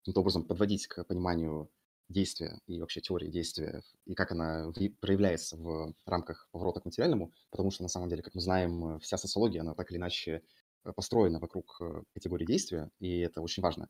каким-то 0.01 0.21
образом 0.21 0.45
подводить 0.45 0.87
к 0.87 1.05
пониманию 1.05 1.71
действия 2.13 2.59
и 2.67 2.81
вообще 2.81 3.01
теории 3.01 3.31
действия, 3.31 3.83
и 4.05 4.15
как 4.15 4.33
она 4.33 4.73
проявляется 5.01 5.57
в 5.57 5.95
рамках 6.07 6.49
поворота 6.53 6.81
к 6.81 6.85
материальному, 6.85 7.33
потому 7.51 7.71
что 7.71 7.83
на 7.83 7.89
самом 7.89 8.09
деле, 8.09 8.23
как 8.23 8.35
мы 8.35 8.41
знаем, 8.41 8.99
вся 9.01 9.17
социология, 9.17 9.63
она 9.63 9.75
так 9.75 9.91
или 9.91 9.99
иначе 9.99 10.43
э, 10.85 10.93
построена 10.93 11.39
вокруг 11.41 11.77
э, 11.81 12.03
категории 12.15 12.47
действия, 12.47 12.91
и 13.01 13.19
это 13.21 13.41
очень 13.41 13.63
важно. 13.63 13.89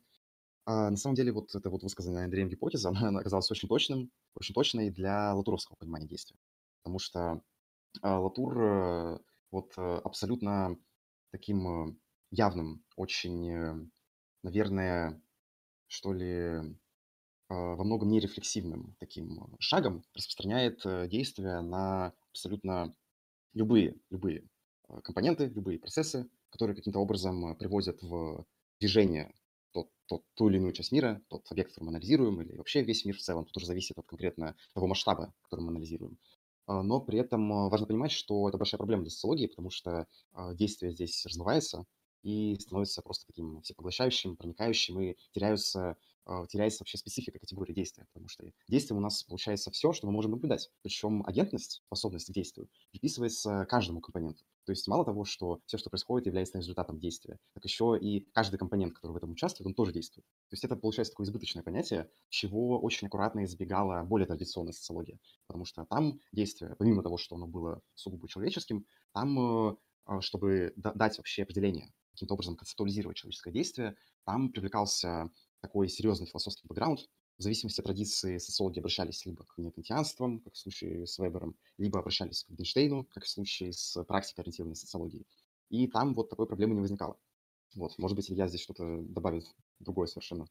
А 0.65 0.89
на 0.89 0.97
самом 0.97 1.15
деле, 1.15 1.31
вот 1.31 1.53
эта 1.55 1.69
вот 1.69 1.83
высказанная 1.83 2.25
Андреем 2.25 2.49
гипотеза, 2.49 2.89
она 2.95 3.19
оказалась 3.19 3.51
очень 3.51 3.69
точным, 3.69 4.11
очень 4.35 4.55
точной 4.55 4.89
для 4.89 5.33
латуровского 5.33 5.75
понимания 5.75 6.07
действия. 6.07 6.37
Потому 6.81 6.99
что 6.99 7.41
а, 8.01 8.19
Латур 8.19 8.57
э, 8.61 9.19
вот 9.51 9.73
абсолютно 9.77 10.77
таким 11.31 11.99
явным, 12.31 12.83
очень, 12.95 13.91
наверное, 14.41 15.21
что 15.87 16.11
ли, 16.11 16.75
во 17.49 17.83
многом 17.83 18.09
нерефлексивным 18.09 18.95
таким 18.99 19.55
шагом 19.59 20.03
распространяет 20.13 20.85
э, 20.85 21.07
действия 21.07 21.61
на 21.61 22.13
абсолютно 22.31 22.95
любые, 23.53 23.95
любые 24.09 24.47
а, 24.87 25.01
компоненты, 25.01 25.47
любые 25.47 25.79
процессы, 25.79 26.29
которые 26.49 26.75
каким-то 26.75 26.99
образом 26.99 27.45
э, 27.47 27.55
приводят 27.55 28.01
в 28.01 28.45
движение 28.79 29.33
тот, 29.71 29.89
тот, 30.07 30.23
ту 30.35 30.49
или 30.49 30.57
иную 30.57 30.73
часть 30.73 30.91
мира, 30.91 31.21
тот 31.29 31.45
объект, 31.51 31.71
который 31.71 31.85
мы 31.85 31.89
анализируем, 31.91 32.41
или 32.41 32.55
вообще 32.55 32.83
весь 32.83 33.05
мир 33.05 33.15
в 33.15 33.21
целом. 33.21 33.45
Тут 33.45 33.57
уже 33.57 33.65
зависит 33.65 33.97
от 33.97 34.05
конкретно 34.05 34.55
того 34.73 34.87
масштаба, 34.87 35.33
который 35.43 35.61
мы 35.61 35.69
анализируем. 35.69 36.17
Но 36.67 37.01
при 37.01 37.19
этом 37.19 37.51
э, 37.51 37.69
важно 37.69 37.87
понимать, 37.87 38.11
что 38.11 38.47
это 38.47 38.57
большая 38.57 38.77
проблема 38.77 39.03
для 39.03 39.11
социологии, 39.11 39.47
потому 39.47 39.69
что 39.69 40.07
действие 40.53 40.93
здесь 40.93 41.25
размывается 41.25 41.85
и 42.23 42.57
становится 42.59 43.01
просто 43.01 43.27
таким 43.27 43.61
всепоглощающим, 43.61 44.35
проникающим, 44.37 44.99
и 44.99 45.15
теряются 45.33 45.97
а, 46.25 46.45
теряется 46.47 46.81
вообще 46.81 46.97
специфика 46.97 47.37
категории 47.37 47.73
действия, 47.73 48.05
потому 48.13 48.29
что 48.29 48.45
действием 48.69 48.97
у 48.97 49.01
нас 49.01 49.23
получается 49.23 49.71
все, 49.71 49.91
что 49.91 50.07
мы 50.07 50.13
можем 50.13 50.31
наблюдать. 50.31 50.71
Причем 50.81 51.21
агентность, 51.25 51.81
способность 51.85 52.27
к 52.27 52.33
действию, 52.33 52.69
приписывается 52.91 53.65
каждому 53.65 53.99
компоненту. 53.99 54.45
То 54.65 54.71
есть 54.71 54.87
мало 54.87 55.03
того, 55.03 55.25
что 55.25 55.59
все, 55.65 55.77
что 55.77 55.89
происходит, 55.89 56.27
является 56.27 56.57
результатом 56.57 56.97
действия, 56.97 57.39
так 57.53 57.65
еще 57.65 57.97
и 57.99 58.21
каждый 58.31 58.57
компонент, 58.57 58.93
который 58.93 59.11
в 59.11 59.17
этом 59.17 59.31
участвует, 59.31 59.67
он 59.67 59.73
тоже 59.73 59.91
действует. 59.91 60.25
То 60.49 60.53
есть 60.53 60.63
это 60.63 60.77
получается 60.77 61.11
такое 61.11 61.25
избыточное 61.25 61.63
понятие, 61.63 62.09
чего 62.29 62.79
очень 62.79 63.07
аккуратно 63.07 63.43
избегала 63.43 64.03
более 64.03 64.25
традиционная 64.25 64.71
социология. 64.71 65.19
Потому 65.47 65.65
что 65.65 65.85
там 65.85 66.21
действие, 66.31 66.75
помимо 66.79 67.03
того, 67.03 67.17
что 67.17 67.35
оно 67.35 67.47
было 67.47 67.81
сугубо 67.95 68.29
человеческим, 68.29 68.85
там, 69.11 69.71
э, 69.71 69.75
а, 70.05 70.21
чтобы 70.21 70.71
дать 70.77 71.17
вообще 71.17 71.43
определение, 71.43 71.91
каким-то 72.13 72.35
образом 72.35 72.55
концептуализировать 72.55 73.17
человеческое 73.17 73.51
действие, 73.51 73.95
там 74.25 74.51
привлекался 74.51 75.29
такой 75.61 75.89
серьезный 75.89 76.27
философский 76.27 76.67
бэкграунд. 76.67 77.01
В 77.37 77.41
зависимости 77.41 77.79
от 77.79 77.85
традиции 77.85 78.37
социологи 78.37 78.79
обращались 78.79 79.25
либо 79.25 79.43
к 79.43 79.57
неокантианствам, 79.57 80.39
как 80.39 80.53
в 80.53 80.57
случае 80.57 81.07
с 81.07 81.17
Вебером, 81.17 81.55
либо 81.77 81.99
обращались 81.99 82.43
к 82.43 82.51
Wittgensteinу, 82.51 83.05
как 83.05 83.23
в 83.23 83.29
случае 83.29 83.73
с 83.73 84.01
практикой 84.03 84.41
ориентированной 84.41 84.75
социологии. 84.75 85.25
И 85.69 85.87
там 85.87 86.13
вот 86.13 86.29
такой 86.29 86.45
проблемы 86.45 86.75
не 86.75 86.81
возникало. 86.81 87.17
Вот, 87.75 87.97
может 87.97 88.15
быть, 88.15 88.29
Илья 88.31 88.47
здесь 88.47 88.61
что-то 88.61 89.01
добавит 89.01 89.45
другое 89.79 90.05
совершенно. 90.05 90.47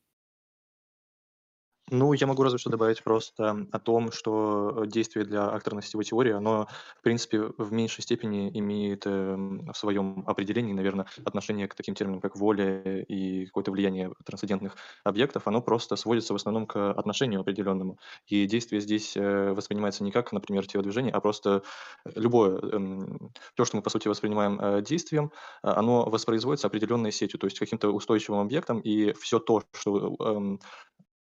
Ну, 1.94 2.14
я 2.14 2.26
могу 2.26 2.42
разве 2.42 2.59
что 2.59 2.70
добавить 2.70 3.02
просто 3.05 3.66
о 3.70 3.78
том, 3.78 4.12
что 4.12 4.85
действие 4.87 5.26
для 5.26 5.50
акторно-сетевой 5.50 6.05
теории, 6.05 6.33
оно, 6.33 6.66
в 6.98 7.02
принципе, 7.02 7.42
в 7.59 7.70
меньшей 7.70 8.00
степени 8.00 8.48
имеет 8.59 9.02
э, 9.07 9.11
в 9.37 9.74
своем 9.76 10.24
определении, 10.26 10.72
наверное, 10.72 11.05
отношение 11.26 11.68
к 11.68 11.74
таким 11.74 11.94
терминам, 11.94 12.22
как 12.22 12.35
воля 12.37 13.02
и 13.02 13.44
какое-то 13.44 13.72
влияние 13.72 14.11
трансцендентных 14.24 14.76
объектов. 15.05 15.46
Оно 15.46 15.61
просто 15.61 15.96
сводится 15.96 16.33
в 16.33 16.37
основном 16.37 16.66
к 16.66 16.92
отношению 16.92 17.42
определенному. 17.42 17.98
И 18.26 18.46
действие 18.46 18.81
здесь 18.81 19.14
э, 19.14 19.52
воспринимается 19.52 20.02
не 20.02 20.12
как, 20.12 20.33
например, 20.33 20.66
телодвижение, 20.66 21.12
а 21.12 21.20
просто 21.20 21.62
любое, 22.14 22.59
э, 22.59 22.78
то, 23.55 23.64
что 23.64 23.76
мы, 23.76 23.83
по 23.83 23.90
сути, 23.90 24.09
воспринимаем 24.09 24.59
э, 24.61 24.83
действием, 24.83 25.31
оно 25.62 26.09
воспроизводится 26.09 26.68
определенной 26.68 27.12
сетью, 27.12 27.38
то 27.38 27.46
есть 27.46 27.59
каким-то 27.59 27.90
устойчивым 27.90 28.40
объектом, 28.40 28.81
и 28.81 29.12
все 29.12 29.38
то, 29.38 29.62
что 29.74 30.16
эм, 30.20 30.61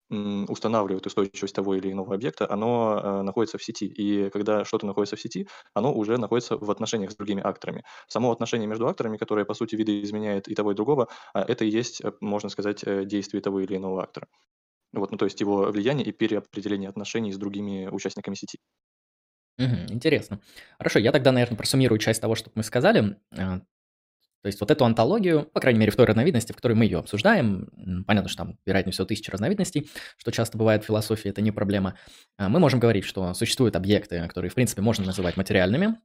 устанавливает 0.10 1.06
устойчивость 1.08 1.56
того 1.56 1.76
или 1.76 1.92
иного 1.92 2.14
объекта, 2.16 2.50
оно 2.52 3.00
э, 3.04 3.22
находится 3.24 3.58
в 3.58 3.64
сети. 3.64 3.86
И 3.88 4.30
когда 4.30 4.64
что-то 4.66 4.86
находится 4.86 5.16
в 5.16 5.22
сети, 5.22 5.48
оно 5.74 5.94
уже 5.94 6.18
находится 6.18 6.58
в 6.58 6.70
отношениях 6.72 7.12
с 7.12 7.16
другими 7.16 7.42
акторами. 7.42 7.84
Само 8.08 8.32
отношение 8.32 8.68
между 8.68 8.88
акторами, 8.88 9.18
которое, 9.18 9.46
по 9.46 9.54
сути, 9.54 9.76
видоизменяет 9.76 10.48
и 10.48 10.56
того, 10.56 10.72
и 10.72 10.76
другого, 10.76 11.08
а, 11.34 11.42
это 11.44 11.66
и 11.66 11.70
есть, 11.70 12.02
э, 12.04 12.12
можно 12.22 12.50
сказать, 12.50 12.84
э, 12.86 13.06
действие 13.06 13.42
того 13.42 13.60
или 13.62 13.76
иного 13.76 14.04
актора. 14.04 14.28
Вот, 14.94 15.12
ну, 15.12 15.18
то 15.18 15.26
есть 15.26 15.42
его 15.42 15.72
влияние 15.72 16.06
и 16.08 16.12
переопределение 16.14 16.90
отношений 16.90 17.34
с 17.34 17.38
другими 17.38 17.88
участниками 17.92 18.36
сети. 18.36 18.60
Мгм, 19.58 19.86
интересно. 19.90 20.42
Хорошо, 20.78 21.00
я 21.00 21.12
тогда, 21.12 21.32
наверное, 21.32 21.58
просуммирую 21.58 21.98
часть 22.00 22.22
того, 22.22 22.36
что 22.36 22.52
мы 22.56 22.64
сказали. 22.64 23.18
А, 24.46 24.48
то 24.48 24.48
есть 24.48 24.60
вот 24.62 24.70
эту 24.70 24.86
антологию, 24.86 25.50
по 25.54 25.60
крайней 25.60 25.80
мере, 25.80 25.92
в 25.92 25.96
той 25.96 26.06
разновидности, 26.06 26.52
в 26.52 26.56
которой 26.56 26.74
мы 26.74 26.86
ее 26.86 27.00
обсуждаем, 27.00 27.68
понятно, 28.06 28.30
что 28.30 28.44
там, 28.44 28.60
вероятнее 28.66 28.94
всего, 28.94 29.06
тысячи 29.06 29.32
разновидностей, 29.32 29.90
что 30.18 30.32
часто 30.32 30.58
бывает 30.58 30.84
в 30.84 30.88
философии, 30.88 31.30
это 31.30 31.42
не 31.42 31.52
проблема, 31.52 31.98
а, 32.38 32.48
мы 32.48 32.60
можем 32.60 32.80
говорить, 32.80 33.06
что 33.06 33.34
существуют 33.34 33.76
объекты, 33.76 34.28
которые, 34.28 34.52
в 34.52 34.54
принципе, 34.54 34.82
можно 34.82 35.06
называть 35.06 35.38
материальными. 35.38 35.98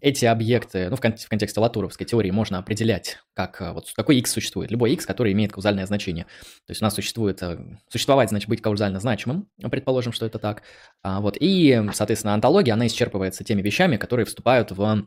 Эти 0.00 0.26
объекты, 0.26 0.90
ну, 0.90 0.96
в 0.96 1.00
контексте 1.00 1.58
латуровской 1.58 2.06
теории 2.06 2.30
можно 2.30 2.58
определять, 2.58 3.18
как 3.34 3.60
а, 3.62 3.72
вот 3.72 3.92
какой 3.94 4.18
x 4.18 4.32
существует, 4.32 4.70
любой 4.70 4.92
x, 4.92 5.06
который 5.06 5.32
имеет 5.32 5.52
каузальное 5.52 5.86
значение. 5.86 6.24
То 6.66 6.70
есть 6.70 6.82
у 6.82 6.84
нас 6.84 6.94
существует, 6.94 7.42
э, 7.42 7.58
существовать, 7.88 8.28
значит, 8.28 8.48
быть 8.48 8.60
каузально 8.62 9.00
значимым, 9.00 9.48
предположим, 9.70 10.12
что 10.12 10.26
это 10.26 10.38
так. 10.38 10.62
А, 11.02 11.20
вот, 11.20 11.36
и, 11.38 11.82
соответственно, 11.92 12.34
антология, 12.34 12.74
она 12.74 12.86
исчерпывается 12.86 13.44
теми 13.44 13.62
вещами, 13.62 13.96
которые 13.96 14.26
вступают 14.26 14.72
в 14.72 15.06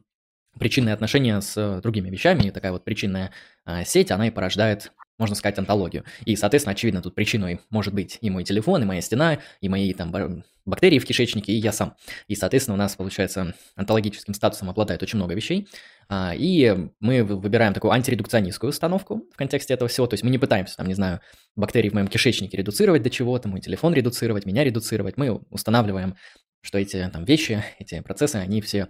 причинные 0.59 0.93
отношения 0.93 1.39
с 1.41 1.55
э, 1.57 1.81
другими 1.81 2.09
вещами, 2.09 2.47
и 2.47 2.51
такая 2.51 2.71
вот 2.71 2.83
причинная 2.83 3.31
а, 3.65 3.83
сеть, 3.83 4.11
она 4.11 4.27
и 4.27 4.31
порождает, 4.31 4.91
можно 5.17 5.35
сказать, 5.35 5.57
антологию. 5.59 6.03
И, 6.25 6.35
соответственно, 6.35 6.71
очевидно, 6.71 7.01
тут 7.01 7.15
причиной 7.15 7.59
может 7.69 7.93
быть 7.93 8.17
и 8.21 8.29
мой 8.29 8.43
телефон, 8.43 8.83
и 8.83 8.85
моя 8.85 9.01
стена, 9.01 9.39
и 9.61 9.69
мои 9.69 9.93
там 9.93 10.43
бактерии 10.65 10.99
в 10.99 11.05
кишечнике, 11.05 11.53
и 11.53 11.57
я 11.57 11.71
сам. 11.71 11.95
И, 12.27 12.35
соответственно, 12.35 12.75
у 12.75 12.77
нас, 12.77 12.95
получается, 12.95 13.55
онтологическим 13.75 14.33
статусом 14.33 14.69
обладает 14.69 15.01
очень 15.03 15.17
много 15.17 15.33
вещей. 15.33 15.67
А, 16.09 16.33
и 16.35 16.89
мы 16.99 17.23
выбираем 17.23 17.73
такую 17.73 17.91
антиредукционистскую 17.91 18.69
установку 18.69 19.25
в 19.33 19.35
контексте 19.35 19.73
этого 19.73 19.89
всего. 19.89 20.07
То 20.07 20.13
есть 20.13 20.23
мы 20.23 20.29
не 20.29 20.37
пытаемся, 20.37 20.77
там, 20.77 20.87
не 20.87 20.93
знаю, 20.93 21.21
бактерии 21.55 21.89
в 21.89 21.93
моем 21.93 22.07
кишечнике 22.07 22.57
редуцировать 22.57 23.03
до 23.03 23.09
чего-то, 23.09 23.47
мой 23.47 23.61
телефон 23.61 23.93
редуцировать, 23.93 24.45
меня 24.45 24.63
редуцировать. 24.63 25.17
Мы 25.17 25.41
устанавливаем, 25.49 26.15
что 26.61 26.77
эти 26.77 27.09
там 27.11 27.25
вещи, 27.25 27.63
эти 27.79 28.01
процессы, 28.01 28.35
они 28.35 28.61
все 28.61 28.87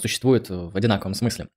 существует 0.00 0.48
в 0.50 0.76
одинаковом 0.76 1.14
смысле. 1.14 1.48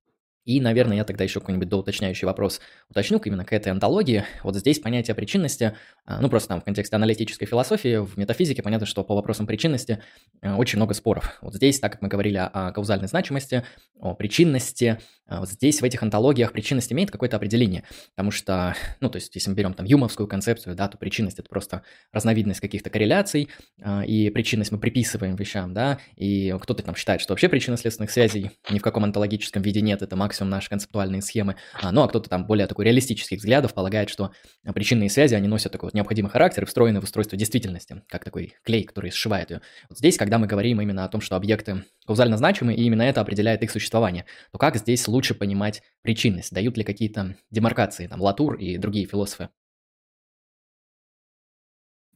И, 0.47 0.62
наверное, 0.62 0.95
я 0.95 1.03
тогда 1.03 1.25
еще 1.25 1.41
какой-нибудь 1.41 1.67
доуточняющий 1.67 2.25
вопрос 2.25 2.62
уточню 2.89 3.19
именно 3.25 3.43
к 3.43 3.51
этой 3.51 3.67
антологии. 3.67 4.23
Вот 4.43 4.55
здесь 4.55 4.79
понятие 4.79 5.13
причинности, 5.13 5.75
а, 6.05 6.21
ну 6.21 6.29
просто 6.29 6.47
там 6.47 6.62
в 6.62 6.63
контексте 6.63 6.95
аналитической 6.95 7.45
философии, 7.45 7.97
в 7.97 8.17
метафизике 8.17 8.63
понятно, 8.63 8.88
что 8.88 9.03
по 9.03 9.13
вопросам 9.13 9.45
причинности 9.45 10.01
э, 10.41 10.53
очень 10.53 10.77
много 10.77 10.93
споров. 10.93 11.38
Вот 11.41 11.55
здесь, 11.55 11.81
так 11.81 11.91
как 11.91 12.01
мы 12.01 12.07
говорили 12.07 12.38
о 12.38 12.71
каузальной 12.71 13.10
значимости, 13.10 13.65
о 13.99 14.13
причинности, 14.13 14.99
а, 15.27 15.41
вот 15.41 15.49
здесь 15.49 15.81
в 15.81 15.83
этих 15.83 16.01
антологиях 16.01 16.53
причинность 16.53 16.93
имеет 16.93 17.12
какое-то 17.12 17.36
определение, 17.36 17.83
потому 18.15 18.31
что, 18.31 18.73
ну 19.01 19.10
то 19.10 19.17
есть 19.17 19.36
если 19.36 19.49
мы 19.49 19.55
берем 19.57 19.73
там 19.73 19.86
юмовскую 19.86 20.27
концепцию, 20.27 20.75
да, 20.75 20.88
то 20.88 20.97
причинность 20.97 21.39
это 21.39 21.49
просто 21.49 21.83
разновидность 22.13 22.62
каких-то 22.62 22.89
корреляций, 22.89 23.49
а, 23.81 24.05
и 24.05 24.29
причинность 24.29 24.71
мы 24.71 24.79
приписываем 24.79 25.36
вещам, 25.36 25.73
да, 25.73 25.99
и 26.15 26.55
кто-то 26.62 26.83
там 26.83 26.95
считает, 26.95 27.19
что 27.19 27.33
вообще 27.33 27.49
причинно-следственных 27.49 28.12
связей 28.12 28.51
ни 28.69 28.79
в 28.79 28.81
каком 28.81 29.03
антологическом 29.03 29.62
виде 29.62 29.81
нет, 29.81 30.01
это 30.01 30.15
максимум 30.15 30.37
максимум 30.38 30.50
наши 30.50 30.69
концептуальные 30.69 31.21
схемы. 31.21 31.56
А, 31.73 31.91
ну, 31.91 32.04
а 32.04 32.08
кто-то 32.08 32.30
там 32.30 32.45
более 32.45 32.67
такой 32.67 32.86
реалистических 32.86 33.39
взглядов 33.39 33.73
полагает, 33.73 34.10
что 34.10 34.32
причинные 34.73 35.10
связи, 35.10 35.36
они 35.36 35.47
носят 35.47 35.71
такой 35.71 35.88
вот 35.88 35.93
необходимый 35.93 36.30
характер 36.30 36.63
и 36.63 36.65
встроены 36.65 37.02
в 37.02 37.04
устройство 37.04 37.38
действительности, 37.38 38.04
как 38.08 38.23
такой 38.23 38.56
клей, 38.63 38.84
который 38.84 39.12
сшивает 39.12 39.52
ее. 39.52 39.62
Вот 39.89 39.97
здесь, 39.97 40.17
когда 40.17 40.38
мы 40.38 40.47
говорим 40.47 40.82
именно 40.82 41.06
о 41.06 41.10
том, 41.10 41.21
что 41.21 41.36
объекты 41.36 41.84
каузально 42.06 42.38
значимы, 42.38 42.73
и 42.73 42.84
именно 42.84 43.02
это 43.02 43.21
определяет 43.21 43.63
их 43.63 43.71
существование, 43.71 44.26
то 44.52 44.58
как 44.58 44.78
здесь 44.78 45.08
лучше 45.08 45.34
понимать 45.34 45.82
причинность? 46.02 46.54
Дают 46.54 46.78
ли 46.78 46.84
какие-то 46.84 47.36
демаркации, 47.52 48.08
там, 48.08 48.21
Латур 48.21 48.56
и 48.56 48.78
другие 48.78 49.06
философы? 49.06 49.50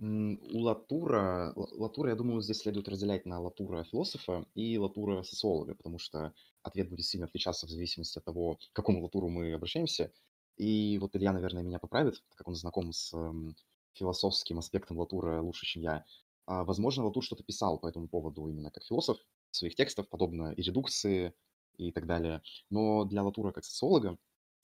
У 0.03 0.59
Латура, 0.59 1.53
Латура, 1.55 2.09
я 2.09 2.15
думаю, 2.15 2.41
здесь 2.41 2.57
следует 2.57 2.89
разделять 2.89 3.27
на 3.27 3.39
Латура 3.39 3.83
философа 3.83 4.47
и 4.55 4.79
Латура 4.79 5.21
социолога, 5.21 5.75
потому 5.75 5.99
что 5.99 6.33
ответ 6.63 6.89
будет 6.89 7.05
сильно 7.05 7.27
отличаться 7.27 7.67
в 7.67 7.69
зависимости 7.69 8.17
от 8.17 8.25
того, 8.25 8.55
к 8.55 8.73
какому 8.73 9.03
Латуру 9.03 9.29
мы 9.29 9.53
обращаемся. 9.53 10.11
И 10.57 10.97
вот 10.99 11.15
Илья, 11.15 11.33
наверное, 11.33 11.61
меня 11.61 11.77
поправит, 11.77 12.23
так 12.29 12.39
как 12.39 12.47
он 12.47 12.55
знаком 12.55 12.91
с 12.93 13.13
философским 13.93 14.57
аспектом 14.57 14.97
Латура 14.97 15.39
лучше, 15.39 15.67
чем 15.67 15.83
я. 15.83 16.03
А, 16.47 16.63
возможно, 16.63 17.05
Латур 17.05 17.23
что-то 17.23 17.43
писал 17.43 17.77
по 17.77 17.87
этому 17.87 18.07
поводу 18.07 18.47
именно 18.47 18.71
как 18.71 18.83
философ 18.83 19.19
своих 19.51 19.75
текстов, 19.75 20.09
подобно 20.09 20.51
и 20.53 20.63
редукции 20.63 21.35
и 21.77 21.91
так 21.91 22.07
далее. 22.07 22.41
Но 22.71 23.05
для 23.05 23.21
Латура 23.21 23.51
как 23.51 23.65
социолога 23.65 24.17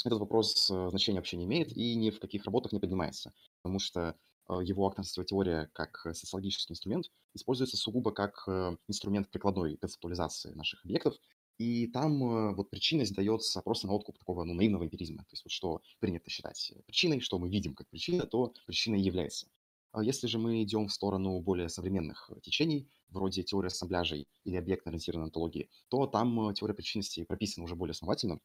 этот 0.04 0.20
вопрос 0.20 0.72
э, 0.72 0.90
значения 0.90 1.20
вообще 1.20 1.38
не 1.38 1.46
имеет 1.46 1.76
и 1.78 1.96
ни 1.96 2.10
в 2.10 2.20
каких 2.20 2.46
работах 2.46 2.72
не 2.72 2.80
поднимается, 2.80 3.34
потому 3.62 3.78
что 3.78 4.16
его 4.56 4.88
акторская 4.88 5.26
теория 5.26 5.70
как 5.74 6.06
э, 6.06 6.14
социологический 6.14 6.74
инструмент 6.74 7.12
используется 7.34 7.78
сугубо 7.78 8.12
как 8.12 8.44
э, 8.48 8.78
инструмент 8.88 9.30
прикладной 9.30 9.78
концептуализации 9.78 10.54
наших 10.54 10.84
объектов, 10.86 11.16
и 11.58 11.88
там 11.88 12.54
вот 12.54 12.70
причинность 12.70 13.16
дается 13.16 13.62
просто 13.64 13.88
на 13.88 13.94
откуп 13.94 14.20
такого 14.20 14.44
ну, 14.44 14.54
наивного 14.54 14.84
эмпиризма. 14.84 15.24
То 15.24 15.32
есть 15.32 15.44
вот 15.44 15.52
что 15.52 15.82
принято 16.00 16.30
считать 16.30 16.72
причиной, 16.86 17.20
что 17.20 17.40
мы 17.40 17.50
видим 17.50 17.74
как 17.74 17.90
причина, 17.90 18.28
то 18.28 18.54
причиной 18.68 19.02
является. 19.02 19.48
А 19.92 20.04
если 20.04 20.28
же 20.28 20.38
мы 20.38 20.62
идем 20.62 20.88
в 20.88 20.94
сторону 20.94 21.40
более 21.40 21.70
современных 21.70 22.30
течений, 22.44 22.88
вроде 23.10 23.42
теории 23.42 23.68
ассамбляжей 23.68 24.28
или 24.44 24.56
объектно-ориентированной 24.56 25.26
антологии, 25.26 25.70
то 25.88 26.06
там 26.06 26.54
теория 26.54 26.76
причинности 26.76 27.24
прописана 27.24 27.64
уже 27.64 27.76
более 27.76 27.94
основательно. 27.94 28.40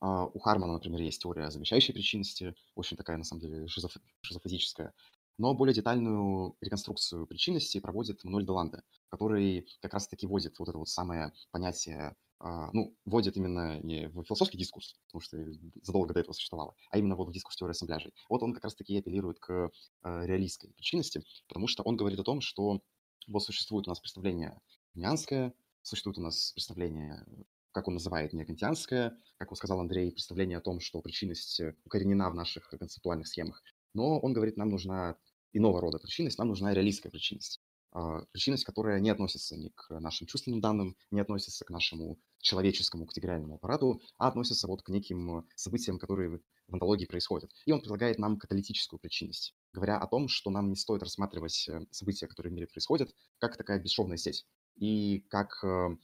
А, 0.00 0.26
у 0.26 0.38
Хармана, 0.38 0.74
например, 0.74 1.00
есть 1.00 1.22
теория 1.22 1.50
замещающей 1.50 1.92
причинности, 1.92 2.54
очень 2.74 2.96
такая, 2.96 3.18
на 3.18 3.24
самом 3.24 3.42
деле, 3.42 3.68
шизоф... 3.68 3.96
шизофазическая. 4.22 4.94
Но 5.38 5.54
более 5.54 5.74
детальную 5.74 6.56
реконструкцию 6.60 7.26
причинности 7.26 7.80
проводит 7.80 8.24
Мануэль 8.24 8.46
Деланде, 8.46 8.82
который 9.08 9.66
как 9.80 9.94
раз-таки 9.94 10.26
вводит 10.26 10.58
вот 10.58 10.68
это 10.68 10.78
вот 10.78 10.88
самое 10.88 11.32
понятие, 11.50 12.16
а, 12.38 12.70
ну, 12.72 12.96
вводит 13.04 13.36
именно 13.36 13.80
не 13.80 14.08
в 14.08 14.22
философский 14.24 14.58
дискурс, 14.58 14.94
потому 15.06 15.20
что 15.20 15.36
задолго 15.82 16.14
до 16.14 16.20
этого 16.20 16.32
существовало, 16.32 16.74
а 16.90 16.98
именно 16.98 17.16
вот 17.16 17.28
в 17.28 17.32
дискурс 17.32 17.56
теории 17.56 17.72
ассамбляжей. 17.72 18.14
Вот 18.30 18.42
он 18.42 18.54
как 18.54 18.64
раз-таки 18.64 18.98
апеллирует 18.98 19.38
к 19.38 19.70
а, 20.02 20.24
реалистской 20.24 20.72
причинности, 20.72 21.22
потому 21.48 21.66
что 21.66 21.82
он 21.82 21.96
говорит 21.96 22.18
о 22.18 22.24
том, 22.24 22.40
что 22.40 22.80
вот 23.28 23.42
существует 23.42 23.86
у 23.86 23.90
нас 23.90 24.00
представление 24.00 24.58
нянское, 24.94 25.52
существует 25.82 26.18
у 26.18 26.22
нас 26.22 26.52
представление 26.52 27.26
как 27.72 27.88
он 27.88 27.94
называет, 27.94 28.32
не 28.32 28.44
кантианское, 28.44 29.16
как 29.38 29.50
он 29.50 29.56
сказал 29.56 29.80
Андрей, 29.80 30.10
представление 30.12 30.58
о 30.58 30.60
том, 30.60 30.80
что 30.80 31.00
причинность 31.00 31.60
э, 31.60 31.74
укоренена 31.84 32.30
в 32.30 32.34
наших 32.34 32.68
концептуальных 32.68 33.28
схемах. 33.28 33.62
Но 33.94 34.18
он 34.18 34.32
говорит, 34.32 34.56
нам 34.56 34.70
нужна 34.70 35.16
иного 35.52 35.80
рода 35.80 35.98
причинность, 35.98 36.38
нам 36.38 36.48
нужна 36.48 36.74
реалистская 36.74 37.10
причинность. 37.10 37.60
А, 37.92 38.24
причинность, 38.32 38.64
которая 38.64 39.00
не 39.00 39.10
относится 39.10 39.56
ни 39.56 39.68
к 39.68 39.90
нашим 39.98 40.26
чувственным 40.26 40.60
данным, 40.60 40.96
не 41.10 41.20
относится 41.20 41.64
к 41.64 41.70
нашему 41.70 42.18
человеческому 42.38 43.06
категориальному 43.06 43.56
аппарату, 43.56 44.00
а 44.16 44.28
относится 44.28 44.68
вот 44.68 44.82
к 44.82 44.88
неким 44.90 45.46
событиям, 45.56 45.98
которые 45.98 46.40
в 46.68 46.74
антологии 46.74 47.06
происходят. 47.06 47.50
И 47.66 47.72
он 47.72 47.80
предлагает 47.80 48.18
нам 48.18 48.38
каталитическую 48.38 49.00
причинность, 49.00 49.54
говоря 49.72 49.98
о 49.98 50.06
том, 50.06 50.28
что 50.28 50.50
нам 50.50 50.68
не 50.68 50.76
стоит 50.76 51.02
рассматривать 51.02 51.68
э, 51.68 51.80
события, 51.90 52.28
которые 52.28 52.52
в 52.52 52.54
мире 52.54 52.68
происходят, 52.68 53.12
как 53.38 53.56
такая 53.56 53.80
бесшовная 53.80 54.16
сеть, 54.16 54.46
и 54.76 55.24
как 55.28 55.58
э, 55.64 55.96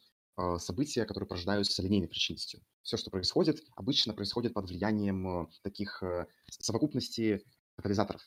события, 0.58 1.04
которые 1.04 1.26
порождаются 1.28 1.82
линейной 1.82 2.08
причинностью. 2.08 2.60
Все, 2.86 2.96
что 2.96 3.10
происходит, 3.10 3.64
обычно 3.74 4.14
происходит 4.14 4.54
под 4.54 4.68
влиянием 4.68 5.26
э, 5.26 5.46
таких 5.62 6.04
э, 6.04 6.26
совокупности 6.48 7.42
катализаторов. 7.74 8.22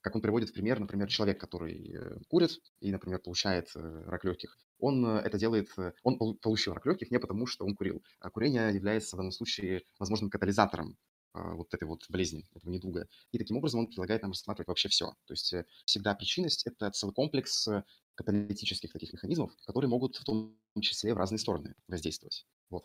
Как 0.00 0.16
он 0.16 0.20
приводит 0.20 0.50
в 0.50 0.52
пример, 0.52 0.80
например, 0.80 1.06
человек, 1.06 1.38
который 1.38 1.94
э, 1.94 2.18
курит 2.28 2.58
и, 2.80 2.90
например, 2.90 3.20
получает 3.20 3.70
рак 3.74 4.24
легких, 4.24 4.58
он 4.80 5.06
это 5.06 5.38
делает, 5.38 5.68
он 6.02 6.36
получил 6.38 6.72
рак 6.72 6.86
легких 6.86 7.12
не 7.12 7.20
потому, 7.20 7.46
что 7.46 7.64
он 7.64 7.76
курил, 7.76 8.02
а 8.18 8.30
курение 8.30 8.74
является 8.74 9.14
в 9.14 9.18
данном 9.18 9.30
случае 9.30 9.82
возможным 10.00 10.28
катализатором 10.28 10.96
а, 11.32 11.54
вот 11.54 11.72
этой 11.72 11.84
вот 11.84 12.04
болезни, 12.08 12.48
этого 12.54 12.72
недуга. 12.72 13.06
И 13.30 13.38
таким 13.38 13.58
образом 13.58 13.80
он 13.80 13.86
предлагает 13.86 14.22
нам 14.22 14.32
рассматривать 14.32 14.68
вообще 14.68 14.88
все. 14.88 15.10
То 15.26 15.34
есть 15.34 15.54
всегда 15.84 16.14
причинность– 16.14 16.66
это 16.66 16.90
целый 16.90 17.12
комплекс 17.12 17.68
каталитических 18.14 18.90
таких 18.90 19.12
механизмов, 19.12 19.52
которые 19.66 19.90
могут 19.90 20.16
в 20.16 20.24
том 20.24 20.58
числе 20.78 21.14
в 21.14 21.16
разные 21.16 21.38
стороны 21.38 21.74
воздействовать. 21.88 22.46
Вот. 22.70 22.84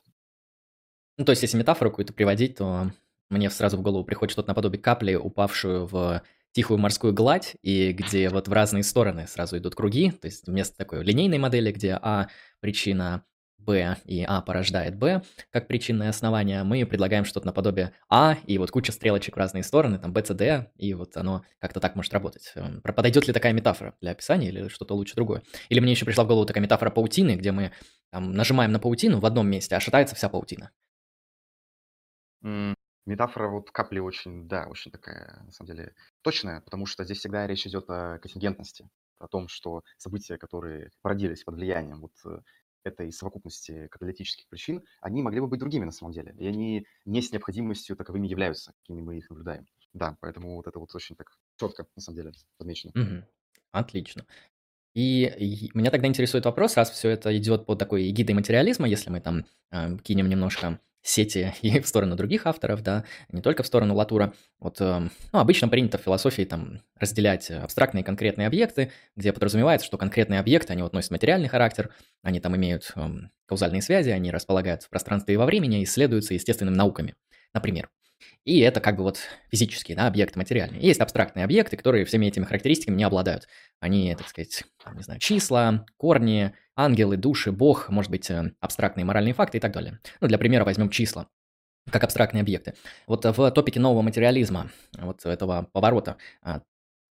Ну, 1.17 1.25
то 1.25 1.31
есть, 1.31 1.41
если 1.43 1.57
метафору 1.57 1.91
какую-то 1.91 2.13
приводить, 2.13 2.57
то 2.57 2.91
мне 3.29 3.49
сразу 3.49 3.77
в 3.77 3.81
голову 3.81 4.03
приходит 4.03 4.31
что-то 4.31 4.49
наподобие 4.49 4.81
капли, 4.81 5.15
упавшую 5.15 5.85
в 5.87 6.21
тихую 6.51 6.77
морскую 6.77 7.13
гладь, 7.13 7.55
и 7.61 7.91
где 7.91 8.29
вот 8.29 8.47
в 8.47 8.53
разные 8.53 8.83
стороны 8.83 9.27
сразу 9.27 9.57
идут 9.57 9.75
круги, 9.75 10.11
то 10.11 10.25
есть 10.25 10.47
вместо 10.47 10.77
такой 10.77 11.03
линейной 11.03 11.37
модели, 11.37 11.71
где 11.71 11.99
А 12.01 12.29
причина 12.61 13.25
B 13.65 13.97
и 14.05 14.23
А 14.23 14.41
порождает 14.41 14.95
B 14.95 15.21
как 15.51 15.67
причинное 15.67 16.09
основание, 16.09 16.63
мы 16.63 16.85
предлагаем 16.85 17.25
что-то 17.25 17.45
наподобие 17.45 17.93
А 18.09 18.37
и 18.45 18.57
вот 18.57 18.71
куча 18.71 18.91
стрелочек 18.91 19.35
в 19.35 19.39
разные 19.39 19.63
стороны, 19.63 19.99
там 19.99 20.13
B, 20.13 20.23
C, 20.23 20.33
D, 20.33 20.71
и 20.77 20.93
вот 20.93 21.17
оно 21.17 21.43
как-то 21.59 21.79
так 21.79 21.95
может 21.95 22.13
работать. 22.13 22.51
Эм, 22.55 22.81
подойдет 22.81 23.27
ли 23.27 23.33
такая 23.33 23.53
метафора 23.53 23.95
для 24.01 24.11
описания 24.11 24.49
или 24.49 24.67
что-то 24.67 24.93
лучше 24.95 25.15
другое? 25.15 25.43
Или 25.69 25.79
мне 25.79 25.91
еще 25.91 26.05
пришла 26.05 26.23
в 26.23 26.27
голову 26.27 26.45
такая 26.45 26.63
метафора 26.63 26.91
паутины, 26.91 27.35
где 27.35 27.51
мы 27.51 27.71
там, 28.11 28.31
нажимаем 28.31 28.71
на 28.71 28.79
паутину 28.79 29.19
в 29.19 29.25
одном 29.25 29.47
месте, 29.47 29.75
а 29.75 29.79
шатается 29.79 30.15
вся 30.15 30.29
паутина. 30.29 30.71
Метафора 33.05 33.49
вот 33.49 33.69
капли 33.69 33.99
очень, 33.99 34.47
да, 34.47 34.65
очень 34.67 34.91
такая, 34.91 35.43
на 35.43 35.51
самом 35.51 35.67
деле, 35.67 35.93
точная, 36.23 36.61
потому 36.61 36.87
что 36.87 37.03
здесь 37.03 37.19
всегда 37.19 37.45
речь 37.45 37.67
идет 37.67 37.87
о 37.89 38.17
контингентности, 38.17 38.89
о 39.19 39.27
том, 39.27 39.47
что 39.47 39.83
события, 39.97 40.37
которые 40.37 40.89
породились 41.01 41.43
под 41.43 41.55
влиянием 41.55 42.01
вот 42.01 42.13
э, 42.25 42.39
этой 42.85 43.11
совокупности 43.11 43.87
каталитических 43.87 44.47
причин, 44.47 44.83
они 45.01 45.21
могли 45.21 45.41
бы 45.41 45.47
быть 45.47 45.59
другими 45.59 45.85
на 45.85 45.91
самом 45.91 46.13
деле. 46.13 46.35
И 46.37 46.47
они 46.47 46.85
не 47.05 47.21
с 47.21 47.31
необходимостью 47.31 47.95
таковыми 47.95 48.27
являются, 48.27 48.73
какими 48.81 49.01
мы 49.01 49.17
их 49.17 49.29
наблюдаем. 49.29 49.65
Да, 49.93 50.17
поэтому 50.21 50.55
вот 50.55 50.67
это 50.67 50.79
вот 50.79 50.93
очень 50.93 51.15
так 51.15 51.27
четко, 51.57 51.87
на 51.95 52.01
самом 52.01 52.17
деле, 52.17 52.31
подмечено. 52.57 52.91
Мгм. 52.95 53.25
Отлично. 53.71 54.25
И 54.93 55.69
меня 55.73 55.91
тогда 55.91 56.07
интересует 56.07 56.45
вопрос, 56.45 56.77
раз 56.77 56.89
все 56.89 57.09
это 57.09 57.35
идет 57.37 57.65
под 57.65 57.79
такой 57.79 58.09
эгидой 58.09 58.33
материализма, 58.33 58.87
если 58.87 59.09
мы 59.09 59.19
там 59.19 59.45
э, 59.71 59.97
кинем 59.97 60.29
немножко 60.29 60.79
сети 61.05 61.53
и 61.61 61.79
в 61.79 61.87
сторону 61.87 62.15
других 62.15 62.47
авторов, 62.47 62.81
да, 62.81 63.05
не 63.31 63.41
только 63.41 63.63
в 63.63 63.67
сторону 63.67 63.95
Латура. 63.95 64.33
Вот, 64.59 64.81
э, 64.81 65.07
ну, 65.31 65.39
обычно 65.39 65.69
принято 65.69 65.97
в 65.97 66.01
философии 66.01 66.43
там 66.43 66.81
разделять 66.99 67.51
абстрактные 67.51 68.01
и 68.01 68.05
конкретные 68.05 68.47
объекты, 68.47 68.91
где 69.15 69.31
подразумевается, 69.31 69.85
что 69.85 69.97
конкретные 69.97 70.39
объекты, 70.39 70.73
они 70.73 70.81
вот 70.81 70.93
носят 70.93 71.11
материальный 71.11 71.47
характер, 71.47 71.91
они 72.23 72.39
там 72.39 72.55
имеют 72.55 72.91
э, 72.95 73.07
каузальные 73.45 73.83
связи, 73.83 74.09
они 74.09 74.31
располагаются 74.31 74.87
в 74.87 74.89
пространстве 74.89 75.35
и 75.35 75.37
во 75.37 75.45
времени, 75.45 75.83
исследуются 75.83 76.33
естественными 76.33 76.75
науками, 76.75 77.15
например. 77.53 77.89
И 78.43 78.59
это 78.59 78.79
как 78.79 78.97
бы 78.97 79.03
вот 79.03 79.19
физические 79.51 79.97
да, 79.97 80.07
объекты 80.07 80.37
материальные. 80.37 80.81
Есть 80.81 80.99
абстрактные 80.99 81.45
объекты, 81.45 81.77
которые 81.77 82.05
всеми 82.05 82.27
этими 82.27 82.45
характеристиками 82.45 82.95
не 82.95 83.03
обладают. 83.03 83.47
Они, 83.79 84.13
так 84.15 84.27
сказать, 84.27 84.63
не 84.93 85.01
знаю, 85.01 85.19
числа, 85.19 85.85
корни, 85.97 86.53
ангелы, 86.75 87.17
души, 87.17 87.51
бог, 87.51 87.89
может 87.89 88.11
быть, 88.11 88.29
э, 88.29 88.51
абстрактные 88.59 89.05
моральные 89.05 89.33
факты 89.33 89.57
и 89.57 89.61
так 89.61 89.71
далее. 89.71 89.99
Ну, 90.21 90.27
для 90.27 90.37
примера 90.37 90.63
возьмем 90.65 90.89
числа 90.89 91.27
как 91.91 92.03
абстрактные 92.03 92.41
объекты. 92.41 92.73
Вот 93.07 93.25
в 93.25 93.51
топике 93.51 93.79
нового 93.79 94.01
материализма, 94.01 94.71
вот 94.97 95.25
этого 95.25 95.69
поворота, 95.71 96.17
а, 96.41 96.61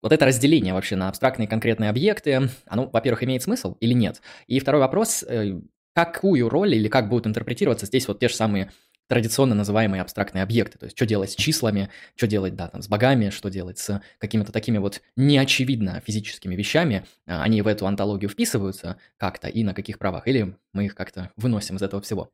вот 0.02 0.12
это 0.12 0.26
разделение 0.26 0.74
вообще 0.74 0.96
на 0.96 1.08
абстрактные 1.08 1.48
конкретные 1.48 1.90
объекты, 1.90 2.50
оно, 2.66 2.88
во-первых, 2.88 3.22
имеет 3.24 3.42
смысл 3.42 3.76
или 3.80 3.94
нет? 3.94 4.20
И 4.46 4.60
второй 4.60 4.80
вопрос, 4.80 5.24
э, 5.24 5.60
какую 5.94 6.48
роль 6.48 6.74
или 6.74 6.88
как 6.88 7.08
будут 7.08 7.26
интерпретироваться 7.26 7.86
здесь 7.86 8.06
вот 8.06 8.20
те 8.20 8.28
же 8.28 8.34
самые 8.34 8.70
традиционно 9.08 9.54
называемые 9.54 10.02
абстрактные 10.02 10.42
объекты. 10.42 10.78
То 10.78 10.86
есть, 10.86 10.96
что 10.96 11.06
делать 11.06 11.30
с 11.32 11.34
числами, 11.34 11.90
что 12.14 12.26
делать, 12.26 12.54
да, 12.54 12.68
там, 12.68 12.82
с 12.82 12.88
богами, 12.88 13.30
что 13.30 13.48
делать 13.48 13.78
с 13.78 14.00
какими-то 14.18 14.52
такими 14.52 14.78
вот 14.78 15.02
неочевидно 15.16 16.00
физическими 16.00 16.54
вещами. 16.54 17.04
А, 17.26 17.42
они 17.42 17.62
в 17.62 17.66
эту 17.66 17.86
антологию 17.86 18.30
вписываются 18.30 18.98
как-то 19.16 19.48
и 19.48 19.64
на 19.64 19.74
каких 19.74 19.98
правах, 19.98 20.28
или 20.28 20.56
мы 20.72 20.86
их 20.86 20.94
как-то 20.94 21.32
выносим 21.36 21.76
из 21.76 21.82
этого 21.82 22.02
всего. 22.02 22.30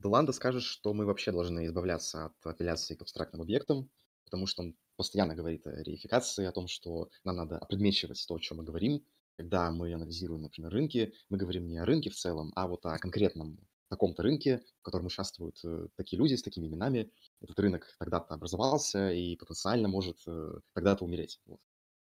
Деланда 0.00 0.32
скажет, 0.32 0.62
что 0.64 0.92
мы 0.92 1.06
вообще 1.06 1.32
должны 1.32 1.64
избавляться 1.66 2.26
от 2.26 2.46
апелляции 2.46 2.94
к 2.94 3.02
абстрактным 3.02 3.40
объектам, 3.42 3.90
потому 4.24 4.46
что 4.46 4.62
он 4.62 4.76
постоянно 4.96 5.34
говорит 5.34 5.66
о 5.66 5.82
реификации, 5.82 6.44
о 6.44 6.52
том, 6.52 6.66
что 6.66 7.08
нам 7.24 7.36
надо 7.36 7.58
опредмечивать 7.58 8.24
то, 8.26 8.34
о 8.34 8.40
чем 8.40 8.58
мы 8.58 8.64
говорим. 8.64 9.04
Когда 9.36 9.70
мы 9.70 9.94
анализируем, 9.94 10.42
например, 10.42 10.72
рынки, 10.72 11.14
мы 11.30 11.38
говорим 11.38 11.66
не 11.66 11.78
о 11.78 11.84
рынке 11.84 12.10
в 12.10 12.16
целом, 12.16 12.52
а 12.54 12.66
вот 12.66 12.84
о 12.84 12.98
конкретном 12.98 13.58
таком-то 13.92 14.22
рынке, 14.22 14.62
в 14.80 14.82
котором 14.82 15.06
участвуют 15.06 15.58
э, 15.64 15.88
такие 15.96 16.18
люди 16.18 16.34
с 16.34 16.42
такими 16.42 16.66
именами. 16.66 17.12
Этот 17.42 17.58
рынок 17.60 17.94
тогда-то 17.98 18.34
образовался 18.34 19.12
и 19.12 19.36
потенциально 19.36 19.86
может 19.86 20.16
э, 20.26 20.60
тогда-то 20.72 21.04
умереть. 21.04 21.40
Вот. 21.44 21.60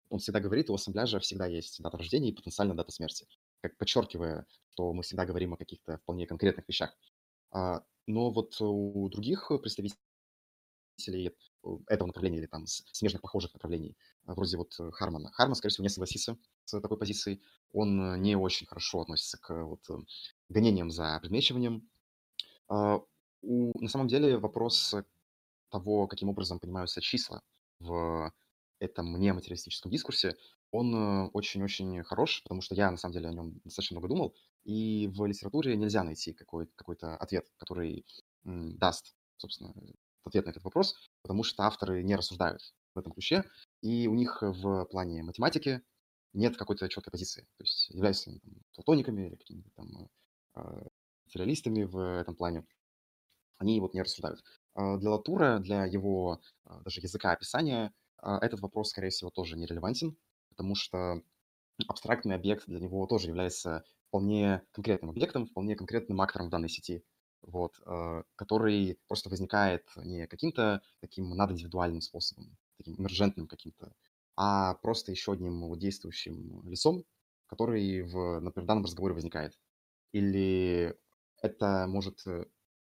Он 0.09 0.19
всегда 0.19 0.39
говорит, 0.39 0.69
у 0.69 0.75
ассамбляжа 0.75 1.19
всегда 1.19 1.47
есть 1.47 1.81
дата 1.81 1.97
рождения 1.97 2.29
и 2.29 2.35
потенциально 2.35 2.75
дата 2.75 2.91
смерти, 2.91 3.25
как 3.61 3.75
подчеркивая, 3.77 4.45
что 4.69 4.93
мы 4.93 5.01
всегда 5.01 5.25
говорим 5.25 5.53
о 5.53 5.57
каких-то 5.57 5.97
вполне 5.97 6.27
конкретных 6.27 6.67
вещах. 6.67 6.95
А, 7.51 7.83
но 8.05 8.29
вот 8.29 8.55
у 8.61 9.09
других 9.09 9.51
представителей 9.61 9.99
этого 11.87 12.07
направления 12.07 12.39
или 12.39 12.45
там 12.45 12.65
смежных 12.67 13.21
похожих 13.21 13.53
направлений, 13.53 13.95
а, 14.25 14.33
вроде 14.33 14.57
вот 14.57 14.75
Хармана. 14.93 15.31
Харман, 15.31 15.55
скорее 15.55 15.71
всего, 15.71 15.83
не 15.83 15.89
согласится 15.89 16.37
с 16.65 16.79
такой 16.79 16.97
позицией. 16.97 17.41
Он 17.71 18.21
не 18.21 18.35
очень 18.35 18.67
хорошо 18.67 19.01
относится 19.01 19.37
к 19.37 19.63
вот 19.65 19.81
гонениям 20.49 20.91
за 20.91 21.19
предмечиванием. 21.21 21.89
А, 22.67 23.01
на 23.41 23.87
самом 23.89 24.07
деле 24.07 24.37
вопрос 24.37 24.95
того, 25.69 26.07
каким 26.07 26.29
образом 26.29 26.59
понимаются 26.59 27.01
числа 27.01 27.41
в 27.79 28.33
этом 28.79 29.19
нематериалистическом 29.19 29.91
дискурсе, 29.91 30.35
он 30.71 30.93
э, 30.95 31.29
очень-очень 31.33 32.03
хорош, 32.03 32.43
потому 32.43 32.61
что 32.61 32.75
я, 32.75 32.91
на 32.91 32.97
самом 32.97 33.13
деле, 33.13 33.29
о 33.29 33.33
нем 33.33 33.59
достаточно 33.63 33.95
много 33.95 34.07
думал, 34.07 34.35
и 34.63 35.07
в 35.07 35.25
литературе 35.25 35.75
нельзя 35.75 36.03
найти 36.03 36.33
какой- 36.33 36.67
какой-то 36.75 37.15
ответ, 37.17 37.47
который 37.57 38.05
даст, 38.43 39.15
собственно, 39.37 39.73
ответ 40.29 40.45
на 40.45 40.51
этот 40.51 40.63
вопрос, 40.63 40.95
потому 41.21 41.43
что 41.43 41.63
авторы 41.63 42.03
не 42.03 42.15
рассуждают 42.15 42.61
в 42.95 42.99
этом 42.99 43.11
ключе, 43.11 43.43
и 43.81 44.07
у 44.07 44.15
них 44.15 44.41
в 44.41 44.85
плане 44.85 45.23
математики 45.23 45.81
нет 46.33 46.57
какой-то 46.57 46.87
четкой 46.89 47.11
позиции. 47.11 47.41
То 47.57 47.63
есть 47.63 47.89
являются 47.89 48.29
они 48.29 48.39
там, 48.39 48.53
платониками 48.73 49.27
или 49.27 49.35
какими-то 49.35 49.69
там 49.75 50.09
материалистами 51.25 51.83
в 51.83 52.21
этом 52.21 52.35
плане. 52.35 52.65
Они 53.57 53.79
вот 53.79 53.93
не 53.93 54.01
рассуждают. 54.01 54.43
А 54.73 54.97
для 54.97 55.11
Латура, 55.11 55.59
для 55.59 55.85
его 55.85 56.39
а, 56.65 56.81
даже 56.81 57.01
языка 57.01 57.31
описания, 57.31 57.93
а, 58.17 58.39
этот 58.39 58.61
вопрос, 58.61 58.89
скорее 58.89 59.09
всего, 59.09 59.29
тоже 59.29 59.57
нерелевантен, 59.57 60.15
потому 60.49 60.75
что 60.75 61.21
абстрактный 61.87 62.35
объект 62.35 62.65
для 62.65 62.79
него 62.79 63.05
тоже 63.05 63.27
является 63.27 63.83
вполне 64.07 64.63
конкретным 64.71 65.11
объектом, 65.11 65.45
вполне 65.45 65.75
конкретным 65.75 66.21
актором 66.21 66.47
в 66.47 66.49
данной 66.49 66.69
сети, 66.69 67.03
вот, 67.41 67.79
э, 67.85 68.23
который 68.35 68.99
просто 69.07 69.29
возникает 69.29 69.87
не 69.97 70.27
каким-то 70.27 70.81
таким 70.99 71.29
надиндивидуальным 71.31 72.01
способом, 72.01 72.57
таким 72.77 72.95
эмержентным 72.95 73.47
каким-то, 73.47 73.93
а 74.35 74.75
просто 74.75 75.11
еще 75.11 75.33
одним 75.33 75.77
действующим 75.77 76.67
лицом, 76.69 77.05
который 77.47 78.03
в, 78.03 78.39
например, 78.39 78.65
в 78.65 78.67
данном 78.67 78.83
разговоре 78.83 79.13
возникает. 79.15 79.59
Или 80.11 80.95
это 81.41 81.85
может 81.87 82.25
э, 82.27 82.45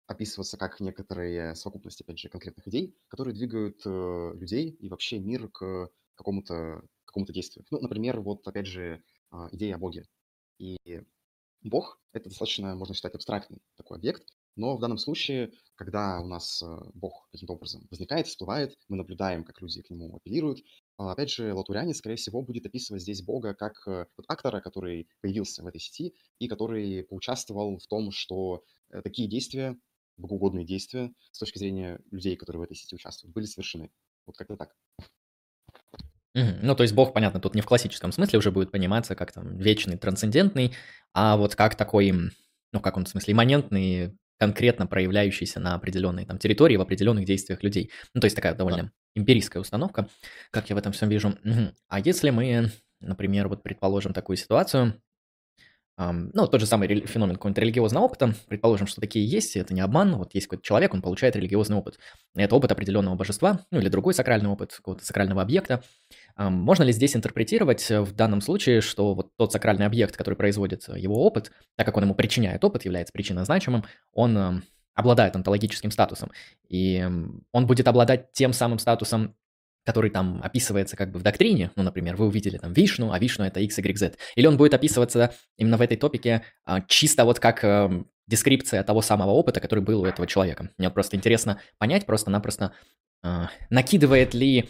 описываться 0.08 0.58
как 0.58 0.80
некоторые 0.80 1.56
совокупности, 1.56 2.04
опять 2.04 2.19
же, 2.19 2.30
конкретных 2.30 2.67
идей, 2.67 2.97
которые 3.08 3.34
двигают 3.34 3.82
э, 3.86 4.32
людей 4.36 4.69
и 4.69 4.89
вообще 4.89 5.19
мир 5.19 5.49
к 5.49 5.91
какому-то 6.15 6.84
какому 7.06 7.25
действию. 7.28 7.65
Ну, 7.71 7.80
например, 7.80 8.21
вот, 8.21 8.47
опять 8.47 8.67
же, 8.67 9.04
идея 9.52 9.75
о 9.75 9.80
Боге. 9.80 10.06
И 10.60 10.78
Бог— 11.61 11.99
это 12.13 12.29
достаточно, 12.29 12.75
можно 12.75 12.95
считать, 12.95 13.15
абстрактный 13.15 13.61
такой 13.75 13.97
объект, 13.97 14.23
но 14.55 14.75
в 14.75 14.79
данном 14.79 14.97
случае, 14.97 15.51
когда 15.75 16.19
у 16.21 16.27
нас 16.27 16.61
э, 16.61 16.77
Бог 16.93 17.29
каким-то 17.31 17.53
образом 17.53 17.87
возникает, 17.89 18.27
всплывает, 18.27 18.77
мы 18.87 18.97
наблюдаем, 18.97 19.43
как 19.43 19.61
люди 19.61 19.81
к 19.81 19.89
нему 19.89 20.15
апеллируют, 20.15 20.59
а, 20.97 21.13
опять 21.13 21.29
же, 21.29 21.53
Латуряне, 21.53 21.93
скорее 21.93 22.17
всего, 22.17 22.41
будет 22.41 22.65
описывать 22.65 23.01
здесь 23.01 23.21
Бога 23.21 23.53
как 23.53 23.87
э, 23.87 24.05
вот 24.17 24.25
актора, 24.27 24.59
который 24.59 25.07
появился 25.21 25.63
в 25.63 25.67
этой 25.67 25.79
сети 25.79 26.13
и 26.39 26.47
который 26.47 27.03
поучаствовал 27.03 27.77
в 27.77 27.87
том, 27.87 28.11
что 28.11 28.63
э, 28.89 29.01
такие 29.01 29.29
действия, 29.29 29.77
богоугодные 30.17 30.65
действия, 30.65 31.13
с 31.31 31.39
точки 31.39 31.57
зрения 31.57 32.01
людей, 32.11 32.35
которые 32.35 32.59
в 32.59 32.63
этой 32.63 32.75
сети 32.75 32.95
участвуют, 32.95 33.33
были 33.33 33.45
совершены. 33.45 33.91
Вот 34.25 34.35
как-то 34.35 34.57
так. 34.57 34.75
Мгм. 36.35 36.59
Ну, 36.61 36.75
то 36.75 36.83
есть 36.83 36.93
Бог, 36.93 37.13
понятно, 37.13 37.39
тут 37.39 37.55
не 37.55 37.61
в 37.61 37.65
классическом 37.65 38.11
смысле 38.11 38.39
уже 38.39 38.51
будет 38.51 38.71
пониматься 38.71 39.15
как 39.15 39.31
там 39.31 39.57
вечный, 39.57 39.97
трансцендентный, 39.97 40.73
а 41.13 41.37
вот 41.37 41.55
как 41.55 41.75
такой, 41.75 42.11
ну, 42.71 42.79
как 42.81 42.97
он 42.97 43.05
в 43.05 43.09
смысле, 43.09 43.33
имманентный, 43.33 44.15
конкретно 44.37 44.85
проявляющийся 44.87 45.59
на 45.59 45.73
определенной 45.75 46.25
там 46.25 46.37
территории, 46.37 46.77
в 46.77 46.81
определенных 46.81 47.25
действиях 47.25 47.63
людей. 47.63 47.91
Ну, 48.13 48.21
то 48.21 48.25
есть 48.25 48.35
такая 48.35 48.53
довольно 48.53 48.91
эмпирическая 49.15 49.59
установка, 49.61 50.07
как 50.51 50.69
я 50.69 50.75
в 50.75 50.79
этом 50.79 50.93
всем 50.93 51.09
вижу. 51.09 51.35
Мгм. 51.43 51.73
А 51.89 51.99
если 51.99 52.29
мы, 52.29 52.71
например, 53.01 53.47
вот 53.49 53.63
предположим 53.63 54.13
такую 54.13 54.37
ситуацию, 54.37 55.01
ну, 55.97 56.47
тот 56.47 56.61
же 56.61 56.65
самый 56.65 57.05
феномен 57.07 57.35
какого-нибудь 57.35 57.61
религиозного 57.61 58.05
опыта, 58.05 58.33
предположим, 58.47 58.87
что 58.87 59.01
такие 59.01 59.25
есть, 59.29 59.57
это 59.57 59.73
не 59.73 59.81
обман, 59.81 60.15
вот 60.15 60.33
есть 60.33 60.47
какой-то 60.47 60.63
человек, 60.65 60.93
он 60.93 61.01
получает 61.01 61.35
религиозный 61.35 61.77
опыт. 61.77 61.99
Это 62.35 62.55
опыт 62.55 62.71
определенного 62.71 63.15
божества, 63.15 63.61
ну 63.71 63.79
или 63.79 63.89
другой 63.89 64.13
сакральный 64.13 64.49
опыт 64.49 64.73
какого-то 64.73 65.05
сакрального 65.05 65.41
объекта. 65.41 65.83
Можно 66.39 66.84
ли 66.84 66.93
здесь 66.93 67.15
интерпретировать 67.15 67.89
в 67.89 68.13
данном 68.13 68.39
случае, 68.39 68.80
что 68.80 69.13
вот 69.13 69.36
тот 69.38 69.52
сакральный 69.52 69.86
объект, 69.86 70.15
который 70.15 70.36
производит 70.36 70.88
его 70.95 71.23
опыт, 71.25 71.52
так 71.75 71.86
как 71.86 71.97
он 71.97 72.04
ему 72.04 72.15
причиняет 72.15 72.63
опыт, 72.63 72.86
является 72.86 73.12
причинно 73.12 73.43
значимым, 73.43 73.84
он 74.13 74.63
обладает 74.95 75.36
онтологическим 75.36 75.91
статусом. 75.91 76.32
И 76.69 77.06
он 77.52 77.67
будет 77.67 77.88
обладать 77.88 78.32
тем 78.32 78.54
самым 78.54 78.80
статусом 78.80 79.36
который 79.86 80.12
там 80.12 80.39
описывается 80.43 80.95
как 80.95 81.12
бы 81.12 81.17
в 81.17 81.23
доктрине, 81.23 81.71
ну, 81.75 81.82
например, 81.82 82.15
вы 82.15 82.28
увидели 82.28 82.60
там 82.60 82.73
Вишну, 82.73 83.12
а 83.12 83.17
Вишну 83.17 83.45
это 83.45 83.60
X, 83.60 83.80
Y, 83.80 83.97
Z, 83.97 84.17
или 84.36 84.45
он 84.45 84.56
будет 84.56 84.75
описываться 84.75 85.34
именно 85.58 85.78
в 85.78 85.82
этой 85.82 85.97
топике 85.97 86.43
а, 86.63 86.82
чисто 86.82 87.25
вот 87.25 87.39
как 87.39 87.63
а, 87.63 88.04
дескрипция 88.28 88.84
того 88.84 89.02
самого 89.02 89.32
опыта, 89.32 89.60
который 89.60 89.84
был 89.84 90.02
у 90.02 90.06
этого 90.06 90.28
человека. 90.28 90.69
Мне 90.78 90.91
просто 90.91 91.15
интересно 91.15 91.60
понять 91.80 92.06
просто-напросто, 92.06 92.73
а, 93.23 93.49
накидывает 93.71 94.36
ли 94.36 94.69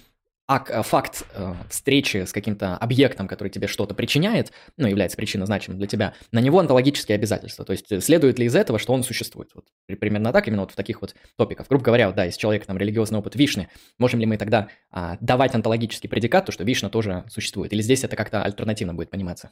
ак, 0.49 0.71
э, 0.71 0.81
факт 0.81 1.27
э, 1.33 1.53
встречи 1.69 2.25
с 2.25 2.33
каким-то 2.33 2.75
объектом, 2.75 3.27
который 3.27 3.49
тебе 3.49 3.67
что-то 3.67 3.93
причиняет, 3.93 4.51
ну, 4.77 4.87
является 4.87 5.15
причинно 5.15 5.45
значимым 5.45 5.77
для 5.77 5.87
тебя, 5.87 6.15
на 6.31 6.39
него 6.39 6.59
онтологические 6.59 7.15
обязательства. 7.15 7.63
То 7.63 7.71
есть 7.71 7.91
э, 7.91 8.01
следует 8.01 8.39
ли 8.39 8.47
из 8.47 8.55
этого, 8.55 8.79
что 8.79 8.93
он 8.93 9.03
существует? 9.03 9.51
Вот, 9.53 9.65
примерно 9.99 10.33
так, 10.33 10.47
именно 10.47 10.61
вот 10.61 10.71
в 10.71 10.75
таких 10.75 11.01
вот 11.01 11.13
топиках. 11.35 11.67
Грубо 11.67 11.85
говоря, 11.85 12.07
вот, 12.07 12.15
да, 12.15 12.25
если 12.25 12.39
человек 12.39 12.65
там 12.65 12.77
религиозный 12.77 13.19
опыт 13.19 13.35
Вишны, 13.35 13.69
можем 13.99 14.19
ли 14.19 14.25
мы 14.25 14.37
тогда 14.37 14.69
а, 14.89 15.17
давать 15.21 15.53
онтологический 15.53 16.09
предикат, 16.09 16.47
то, 16.47 16.51
что 16.51 16.63
Вишна 16.63 16.89
тоже 16.89 17.25
существует? 17.29 17.71
Или 17.71 17.83
здесь 17.83 18.03
это 18.03 18.15
как-то 18.15 18.43
альтернативно 18.43 18.95
будет 18.95 19.11
пониматься? 19.11 19.51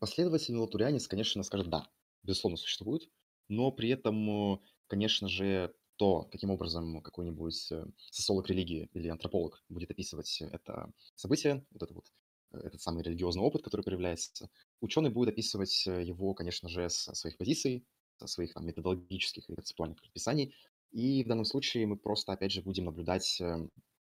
Последователи 0.00 0.56
Латурянец, 0.56 1.06
конечно, 1.06 1.44
скажет 1.44 1.68
да, 1.68 1.86
безусловно, 2.24 2.56
существует, 2.56 3.08
но 3.48 3.70
при 3.70 3.90
этом, 3.90 4.60
конечно 4.88 5.28
же, 5.28 5.72
то, 6.02 6.24
каким 6.32 6.50
образом 6.50 7.00
какой-нибудь 7.00 7.70
э, 7.70 7.86
социолог 8.10 8.48
религии 8.48 8.90
или 8.92 9.06
антрополог 9.06 9.62
будет 9.68 9.88
описывать 9.92 10.42
это 10.42 10.92
событие, 11.14 11.64
вот 11.70 11.84
это 11.84 11.94
вот, 11.94 12.12
э, 12.50 12.58
этот 12.58 12.82
самый 12.82 13.04
религиозный 13.04 13.44
опыт, 13.44 13.62
который 13.62 13.82
проявляется, 13.82 14.50
ученый 14.80 15.10
будет 15.10 15.28
описывать 15.28 15.86
э, 15.86 16.02
его, 16.02 16.34
конечно 16.34 16.68
же, 16.68 16.90
с 16.90 17.14
своих 17.14 17.36
позиций, 17.36 17.86
со 18.16 18.26
своих 18.26 18.52
там, 18.52 18.66
методологических 18.66 19.48
и 19.48 19.54
концептуальных 19.54 20.00
предписаний. 20.00 20.52
И 20.90 21.22
в 21.22 21.28
данном 21.28 21.44
случае 21.44 21.86
мы 21.86 21.96
просто, 21.96 22.32
опять 22.32 22.50
же, 22.50 22.62
будем 22.62 22.86
наблюдать, 22.86 23.40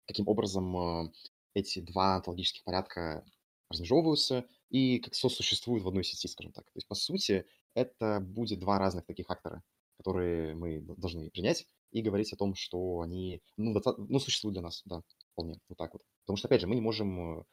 каким 0.07 0.27
образом 0.27 1.13
эти 1.53 1.81
два 1.81 2.15
онтологических 2.15 2.63
порядка 2.63 3.23
размежевываются 3.69 4.43
и 4.71 4.97
как 4.97 5.13
сосуществуют 5.13 5.83
в 5.83 5.87
одной 5.87 6.03
сети, 6.03 6.27
скажем 6.27 6.51
так. 6.51 6.65
То 6.65 6.77
есть, 6.77 6.87
по 6.87 6.95
сути, 6.95 7.45
это 7.75 8.21
будет 8.21 8.59
два 8.59 8.79
разных 8.79 9.05
таких 9.05 9.29
актора, 9.29 9.61
которые 9.97 10.55
мы 10.55 10.81
должны 10.81 11.29
принять 11.29 11.67
и 11.95 12.01
говорить 12.01 12.33
о 12.33 12.35
том, 12.35 12.55
что 12.55 12.99
они, 12.99 13.41
ну, 13.55 13.73
ну 13.97 14.19
существуют 14.19 14.55
для 14.55 14.61
нас, 14.61 14.81
да, 14.83 15.01
вполне, 15.31 15.61
вот 15.69 15.77
так 15.77 15.93
вот. 15.93 16.03
Потому 16.25 16.35
что, 16.35 16.49
опять 16.49 16.59
же, 16.59 16.67
мы 16.67 16.75
не 16.75 16.81
можем 16.81 17.39
э, 17.39 17.45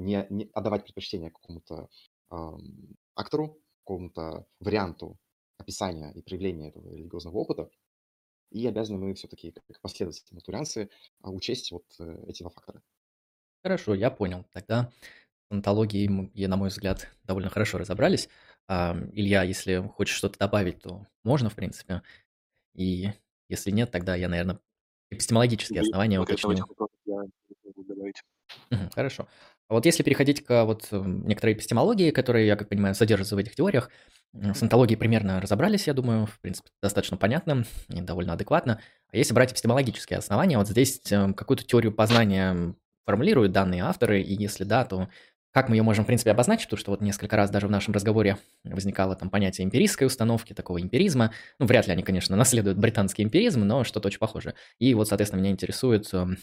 не, 0.00 0.26
не 0.30 0.48
отдавать 0.54 0.84
предпочтение 0.84 1.30
какому-то 1.30 1.90
э, 2.30 2.36
актору, 3.14 3.60
какому-то 3.84 4.46
варианту 4.58 5.18
описания 5.58 6.12
и 6.12 6.22
проявления 6.22 6.70
этого 6.70 6.94
религиозного 6.94 7.36
опыта, 7.36 7.70
и 8.50 8.66
обязаны 8.66 8.98
мы 8.98 9.12
все-таки, 9.12 9.52
как 9.52 9.80
последователи 9.82 10.34
матурианцы, 10.34 10.88
учесть 11.22 11.70
вот 11.70 11.84
э, 11.98 12.24
эти 12.26 12.42
два 12.42 12.48
фактора. 12.48 12.82
Хорошо, 13.62 13.94
я 13.94 14.10
понял. 14.10 14.46
Тогда 14.54 14.90
с 15.50 15.52
онтологией, 15.52 16.46
на 16.46 16.56
мой 16.56 16.70
взгляд, 16.70 17.06
довольно 17.24 17.50
хорошо 17.50 17.76
разобрались. 17.76 18.30
Илья, 18.66 19.42
если 19.42 19.86
хочешь 19.94 20.16
что-то 20.16 20.38
добавить, 20.38 20.80
то 20.80 21.06
можно, 21.22 21.50
в 21.50 21.54
принципе. 21.54 22.02
И 22.74 23.10
если 23.50 23.70
нет, 23.70 23.90
тогда 23.90 24.14
я, 24.14 24.28
наверное, 24.28 24.60
эпистемологические 25.10 25.82
основания 25.82 26.20
уточню. 26.20 26.56
хорошо. 28.94 29.28
А 29.68 29.74
вот 29.74 29.86
если 29.86 30.02
переходить 30.02 30.44
к 30.44 30.64
вот 30.64 30.88
эм, 30.92 31.26
некоторой 31.26 31.54
эпистемологии, 31.54 32.10
которые, 32.10 32.46
я 32.46 32.56
как 32.56 32.68
понимаю, 32.68 32.94
содержатся 32.94 33.36
в 33.36 33.38
этих 33.38 33.54
теориях, 33.54 33.90
с 34.32 34.62
онтологией 34.62 34.98
примерно 34.98 35.40
разобрались, 35.40 35.86
я 35.86 35.94
думаю, 35.94 36.26
в 36.26 36.38
принципе, 36.40 36.70
достаточно 36.82 37.16
понятно 37.16 37.64
и 37.88 38.00
довольно 38.00 38.34
адекватно. 38.34 38.80
А 39.12 39.16
если 39.16 39.34
брать 39.34 39.52
эпистемологические 39.52 40.18
основания, 40.18 40.56
вот 40.56 40.68
здесь 40.68 41.00
эм, 41.10 41.34
какую-то 41.34 41.64
теорию 41.64 41.92
познания 41.92 42.74
формулируют 43.06 43.52
данные 43.52 43.82
авторы, 43.82 44.22
и 44.22 44.34
если 44.34 44.64
да, 44.64 44.84
то 44.84 45.08
как 45.52 45.68
мы 45.68 45.76
ее 45.76 45.82
можем, 45.82 46.04
в 46.04 46.06
принципе, 46.06 46.30
обозначить? 46.30 46.66
Потому 46.66 46.78
что 46.80 46.90
вот 46.92 47.00
несколько 47.00 47.36
раз 47.36 47.50
даже 47.50 47.66
в 47.66 47.70
нашем 47.70 47.92
разговоре 47.94 48.38
возникало 48.64 49.16
там 49.16 49.30
понятие 49.30 49.64
эмпирической 49.64 50.06
установки, 50.06 50.52
такого 50.52 50.80
эмпиризма. 50.80 51.32
Ну, 51.58 51.66
вряд 51.66 51.86
ли 51.86 51.92
они, 51.92 52.02
конечно, 52.02 52.36
наследуют 52.36 52.78
британский 52.78 53.22
эмпиризм, 53.24 53.60
но 53.62 53.84
что-то 53.84 54.08
очень 54.08 54.20
похоже. 54.20 54.54
И 54.78 54.94
вот, 54.94 55.08
соответственно, 55.08 55.40
меня 55.40 55.50
интересует, 55.50 56.08
эм, 56.14 56.38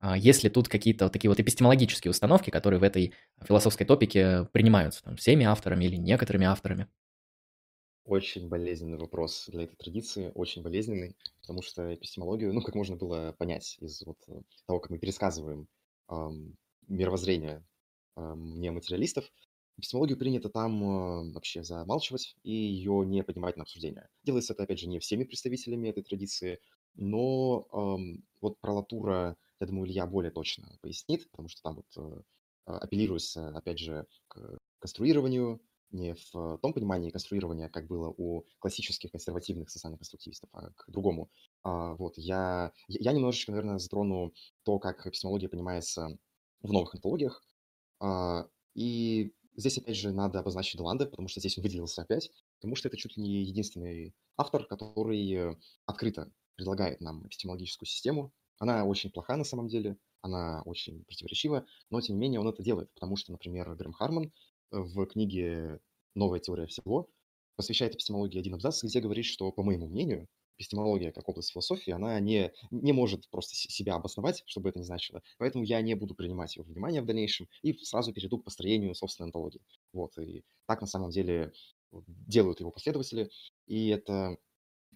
а, 0.00 0.16
есть 0.16 0.44
ли 0.44 0.50
тут 0.50 0.68
какие-то 0.68 1.06
вот 1.06 1.12
такие 1.12 1.30
вот 1.30 1.40
эпистемологические 1.40 2.10
установки, 2.10 2.50
которые 2.50 2.80
в 2.80 2.82
этой 2.82 3.14
философской 3.46 3.84
топике 3.86 4.48
принимаются 4.52 5.02
там, 5.04 5.16
всеми 5.16 5.44
авторами 5.44 5.84
или 5.84 5.96
некоторыми 5.96 6.46
авторами? 6.46 6.88
Очень 8.04 8.48
болезненный 8.48 8.98
вопрос 8.98 9.48
для 9.48 9.64
этой 9.64 9.74
традиции, 9.74 10.30
очень 10.34 10.62
болезненный, 10.62 11.16
потому 11.40 11.60
что 11.60 11.92
эпистемологию, 11.92 12.54
ну, 12.54 12.62
как 12.62 12.76
можно 12.76 12.94
было 12.94 13.34
понять 13.36 13.76
из 13.80 14.00
вот 14.02 14.18
э, 14.28 14.42
того, 14.66 14.78
как 14.78 14.90
мы 14.92 14.98
пересказываем 14.98 15.66
эм, 16.08 16.56
мировоззрение 16.86 17.64
материалистов, 18.16 19.30
эпистемологию 19.78 20.18
принято 20.18 20.48
там 20.48 20.82
э, 20.82 21.32
вообще 21.32 21.62
замалчивать 21.62 22.36
и 22.42 22.52
ее 22.52 23.04
не 23.06 23.22
поднимать 23.22 23.56
на 23.56 23.62
обсуждение. 23.62 24.08
Делается 24.24 24.52
это, 24.52 24.62
опять 24.62 24.78
же, 24.78 24.88
не 24.88 24.98
всеми 24.98 25.24
представителями 25.24 25.88
этой 25.88 26.02
традиции, 26.02 26.60
но 26.94 27.66
эм, 27.72 28.24
вот 28.40 28.58
про 28.60 28.72
Латура, 28.72 29.36
я 29.60 29.66
думаю, 29.66 29.86
Илья 29.86 30.06
более 30.06 30.30
точно 30.30 30.78
пояснит, 30.80 31.30
потому 31.30 31.48
что 31.48 31.62
там 31.62 31.76
вот 31.76 31.86
э, 31.96 32.22
апеллируется, 32.64 33.48
опять 33.50 33.78
же, 33.78 34.06
к 34.28 34.58
конструированию, 34.78 35.60
не 35.92 36.14
в 36.14 36.58
том 36.58 36.72
понимании 36.72 37.10
конструирования, 37.10 37.68
как 37.68 37.86
было 37.86 38.12
у 38.16 38.44
классических 38.58 39.12
консервативных 39.12 39.70
социальных 39.70 40.00
конструктивистов, 40.00 40.50
а 40.52 40.70
к 40.70 40.84
другому. 40.88 41.30
А, 41.62 41.94
вот, 41.94 42.14
я, 42.18 42.72
я 42.88 43.12
немножечко, 43.12 43.52
наверное, 43.52 43.78
затрону 43.78 44.32
то, 44.64 44.78
как 44.78 45.06
эпистемология 45.06 45.48
понимается 45.48 46.18
в 46.62 46.72
новых 46.72 46.94
антологиях, 46.94 47.40
а, 47.40 47.55
и 48.74 49.32
здесь, 49.56 49.78
опять 49.78 49.96
же, 49.96 50.12
надо 50.12 50.40
обозначить 50.40 50.76
Деланда, 50.78 51.06
потому 51.06 51.28
что 51.28 51.40
здесь 51.40 51.56
он 51.58 51.64
выделился 51.64 52.02
опять, 52.02 52.30
потому 52.60 52.76
что 52.76 52.88
это 52.88 52.96
чуть 52.96 53.16
ли 53.16 53.22
не 53.22 53.44
единственный 53.44 54.14
автор, 54.36 54.64
который 54.66 55.32
э, 55.32 55.56
открыто 55.86 56.30
предлагает 56.56 57.00
нам 57.00 57.26
эпистемологическую 57.26 57.86
систему. 57.86 58.32
Она 58.58 58.84
очень 58.84 59.10
плоха 59.10 59.36
на 59.36 59.44
самом 59.44 59.68
деле, 59.68 59.96
она 60.22 60.62
очень 60.64 61.04
противоречива, 61.04 61.66
но 61.90 62.00
тем 62.00 62.16
не 62.16 62.20
менее 62.20 62.40
он 62.40 62.48
это 62.48 62.62
делает, 62.62 62.92
потому 62.94 63.16
что, 63.16 63.32
например, 63.32 63.74
Грэм 63.74 63.92
Харман 63.92 64.24
э, 64.24 64.30
в 64.70 65.06
книге 65.06 65.80
«Новая 66.14 66.40
теория 66.40 66.66
всего» 66.66 67.08
посвящает 67.56 67.94
эпистемологии 67.94 68.38
один 68.38 68.54
абзац, 68.54 68.82
где 68.84 69.00
говорит, 69.00 69.24
что, 69.24 69.50
по 69.50 69.62
моему 69.62 69.88
мнению, 69.88 70.28
эпистемология 70.56 71.12
как 71.12 71.28
область 71.28 71.52
философии, 71.52 71.90
она 71.90 72.18
не, 72.20 72.52
не 72.70 72.92
может 72.92 73.28
просто 73.30 73.54
себя 73.54 73.94
обосновать, 73.94 74.42
чтобы 74.46 74.70
это 74.70 74.78
не 74.78 74.84
значило. 74.84 75.22
Поэтому 75.38 75.64
я 75.64 75.80
не 75.82 75.94
буду 75.94 76.14
принимать 76.14 76.56
его 76.56 76.64
внимание 76.64 77.02
в 77.02 77.06
дальнейшем 77.06 77.48
и 77.62 77.72
сразу 77.84 78.12
перейду 78.12 78.38
к 78.38 78.44
построению 78.44 78.94
собственной 78.94 79.26
антологии. 79.26 79.62
Вот, 79.92 80.16
и 80.18 80.44
так 80.66 80.80
на 80.80 80.86
самом 80.86 81.10
деле 81.10 81.52
делают 81.92 82.60
его 82.60 82.70
последователи, 82.70 83.30
и 83.66 83.88
это, 83.88 84.36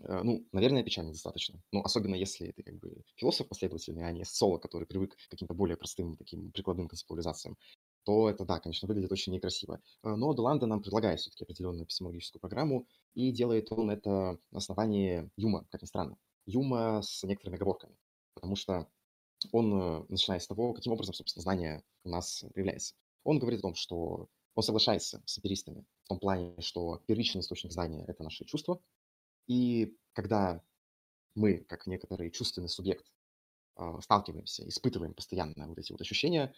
э, 0.01 0.23
ну, 0.23 0.47
наверное, 0.53 0.83
печально 0.83 1.13
достаточно. 1.13 1.63
Ну, 1.73 1.83
особенно 1.83 2.15
если 2.15 2.53
ты 2.53 2.63
как 2.63 2.79
бы 2.79 3.03
философ 3.17 3.49
последовательный, 3.49 4.05
а 4.07 4.13
не 4.13 4.25
социолог, 4.25 4.63
который 4.63 4.87
привык 4.87 5.17
к 5.17 5.31
каким-то 5.31 5.55
более 5.55 5.77
простым 5.77 6.17
таким 6.17 6.53
прикладным 6.53 6.89
концептуализациям 6.89 7.57
то 8.05 8.29
это, 8.29 8.45
да, 8.45 8.61
конечно, 8.61 8.89
выглядит 8.89 9.13
очень 9.13 9.33
некрасиво. 9.33 9.81
Э, 10.03 10.15
но 10.15 10.35
Деланда 10.35 10.67
нам 10.67 10.83
предлагает 10.83 11.21
все-таки 11.21 11.45
определенную 11.45 11.85
эпистемологическую 11.85 12.41
программу, 12.41 12.87
и 13.15 13.33
делает 13.33 13.73
он 13.73 13.91
это 13.91 14.39
на 14.51 14.59
основании 14.59 15.31
Юма, 15.37 15.67
как 15.71 15.83
ни 15.83 15.87
странно. 15.87 16.17
Юма 16.47 17.03
с 17.03 17.23
некоторыми 17.23 17.57
оговорками, 17.57 17.97
потому 18.35 18.57
что 18.57 18.89
он 19.53 19.73
э, 19.73 20.05
начинает 20.09 20.43
с 20.43 20.47
того, 20.47 20.73
каким 20.73 20.93
образом, 20.93 21.15
собственно, 21.15 21.43
знание 21.43 21.83
у 22.05 22.11
нас 22.11 22.45
появляется. 22.55 22.95
Он 23.25 23.39
говорит 23.39 23.61
о 23.61 23.63
том, 23.63 23.75
что 23.75 24.29
он 24.55 24.63
соглашается 24.63 25.23
с 25.27 25.39
аперистами 25.39 25.85
в 26.05 26.09
том 26.09 26.19
плане, 26.19 26.55
что 26.61 27.01
первичный 27.07 27.41
источник 27.41 27.73
знания– 27.73 28.05
это 28.09 28.23
наши 28.23 28.45
чувства, 28.45 28.81
и 29.47 29.97
когда 30.13 30.63
мы, 31.35 31.59
как 31.59 31.87
некоторый 31.87 32.31
чувственный 32.31 32.69
субъект, 32.69 33.07
э, 33.77 33.99
сталкиваемся, 34.03 34.69
испытываем 34.69 35.15
постоянно 35.15 35.69
вот 35.69 35.79
эти 35.79 35.93
вот 35.93 36.01
ощущения, 36.01 36.55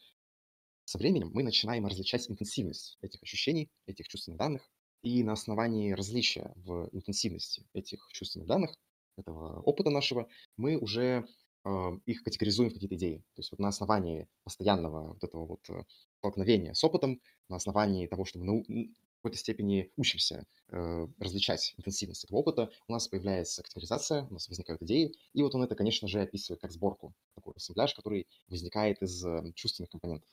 со 0.85 0.99
временем 0.99 1.31
мы 1.33 1.43
начинаем 1.43 1.87
различать 1.87 2.31
интенсивность 2.31 2.99
этих 3.01 3.23
ощущений, 3.23 3.71
этих 3.87 4.09
чувственных 4.09 4.39
данных, 4.39 4.69
и 5.03 5.23
на 5.23 5.33
основании 5.33 5.93
различия 5.93 6.53
в 6.57 6.89
интенсивности 6.93 7.67
этих 7.73 8.09
чувственных 8.13 8.47
данных, 8.47 8.77
этого 9.17 9.61
опыта 9.61 9.91
нашего, 9.91 10.29
мы 10.57 10.79
уже 10.79 11.27
э, 11.65 11.91
их 12.07 12.23
категоризуем 12.23 12.71
в 12.71 12.75
какие-то 12.75 12.97
идеи. 12.97 13.19
То 13.35 13.41
есть 13.41 13.51
вот 13.51 13.61
на 13.61 13.69
основании 13.69 14.29
постоянного 14.45 15.09
вот 15.15 15.25
этого 15.25 15.47
вот 15.47 15.69
э, 15.69 15.85
столкновения 16.19 16.73
с 16.73 16.83
опытом, 16.85 17.21
на 17.49 17.57
основании 17.57 18.07
того, 18.07 18.25
что 18.25 18.39
мы 18.39 18.47
нау- 18.47 18.65
в 18.65 19.23
какой-то 19.23 19.39
степени 19.39 19.93
учимся 19.97 20.47
э, 20.71 21.07
различать 21.19 21.75
интенсивность 21.77 22.25
этого 22.25 22.39
опыта, 22.39 22.71
у 22.89 22.93
нас 22.93 23.07
появляется 23.07 23.63
категоризация, 23.63 24.25
у 24.31 24.33
нас 24.33 24.49
возникают 24.49 24.83
идеи, 24.83 25.15
и 25.33 25.43
вот 25.43 25.55
он 25.55 25.63
это, 25.63 25.75
конечно 25.75 26.09
же, 26.09 26.21
описывает 26.21 26.61
как 26.61 26.73
сборку, 26.73 27.15
такой 27.35 27.55
ассембляж, 27.55 27.95
который 27.95 28.27
возникает 28.49 29.03
из 29.03 29.25
э, 29.25 29.53
чувственных 29.55 29.91
компонентов 29.91 30.29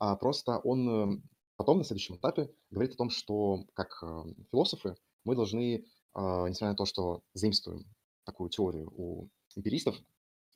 а 0.00 0.16
просто 0.16 0.58
он 0.58 0.88
эм, 0.88 1.22
потом 1.56 1.78
на 1.78 1.84
следующем 1.84 2.16
этапе 2.16 2.50
говорит 2.70 2.94
о 2.94 2.96
том, 2.96 3.10
что 3.10 3.66
как 3.74 4.02
эм, 4.02 4.34
философы 4.50 4.96
мы 5.24 5.36
должны, 5.36 5.84
а, 6.14 6.48
несмотря 6.48 6.70
на 6.70 6.76
то, 6.76 6.86
что 6.86 7.22
заимствуем 7.34 7.84
такую 8.24 8.48
теорию 8.48 8.90
у 8.96 9.28
эмпиристов, 9.54 9.96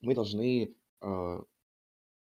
мы 0.01 0.14
должны 0.14 0.74
а, 1.01 1.45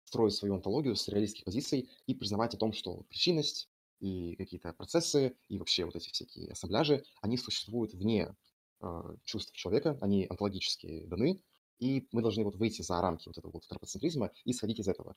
строить 0.03 0.33
свою 0.33 0.55
онтологию 0.55 0.95
с 0.95 1.07
реалистских 1.07 1.45
позиций 1.45 1.89
и 2.05 2.13
признавать 2.13 2.55
о 2.55 2.57
том, 2.57 2.73
что 2.73 3.03
причинность 3.09 3.69
и 4.01 4.35
какие-то 4.35 4.73
процессы, 4.73 5.33
и 5.47 5.57
вообще 5.57 5.85
вот 5.85 5.95
эти 5.95 6.09
всякие 6.09 6.51
ассамбляжи, 6.51 7.05
они 7.21 7.37
существуют 7.37 7.93
вне 7.93 8.35
а, 8.81 9.15
чувств 9.23 9.53
человека, 9.53 9.97
они 10.01 10.27
онтологически 10.29 11.05
даны, 11.05 11.41
и 11.79 12.05
мы 12.11 12.21
должны 12.21 12.43
вот 12.43 12.57
выйти 12.57 12.81
за 12.81 12.99
рамки 13.01 13.29
вот 13.29 13.37
этого 13.37 13.53
вот 13.53 13.63
антропоцентризма 13.63 14.31
и 14.43 14.51
сходить 14.51 14.79
из 14.79 14.89
этого. 14.89 15.15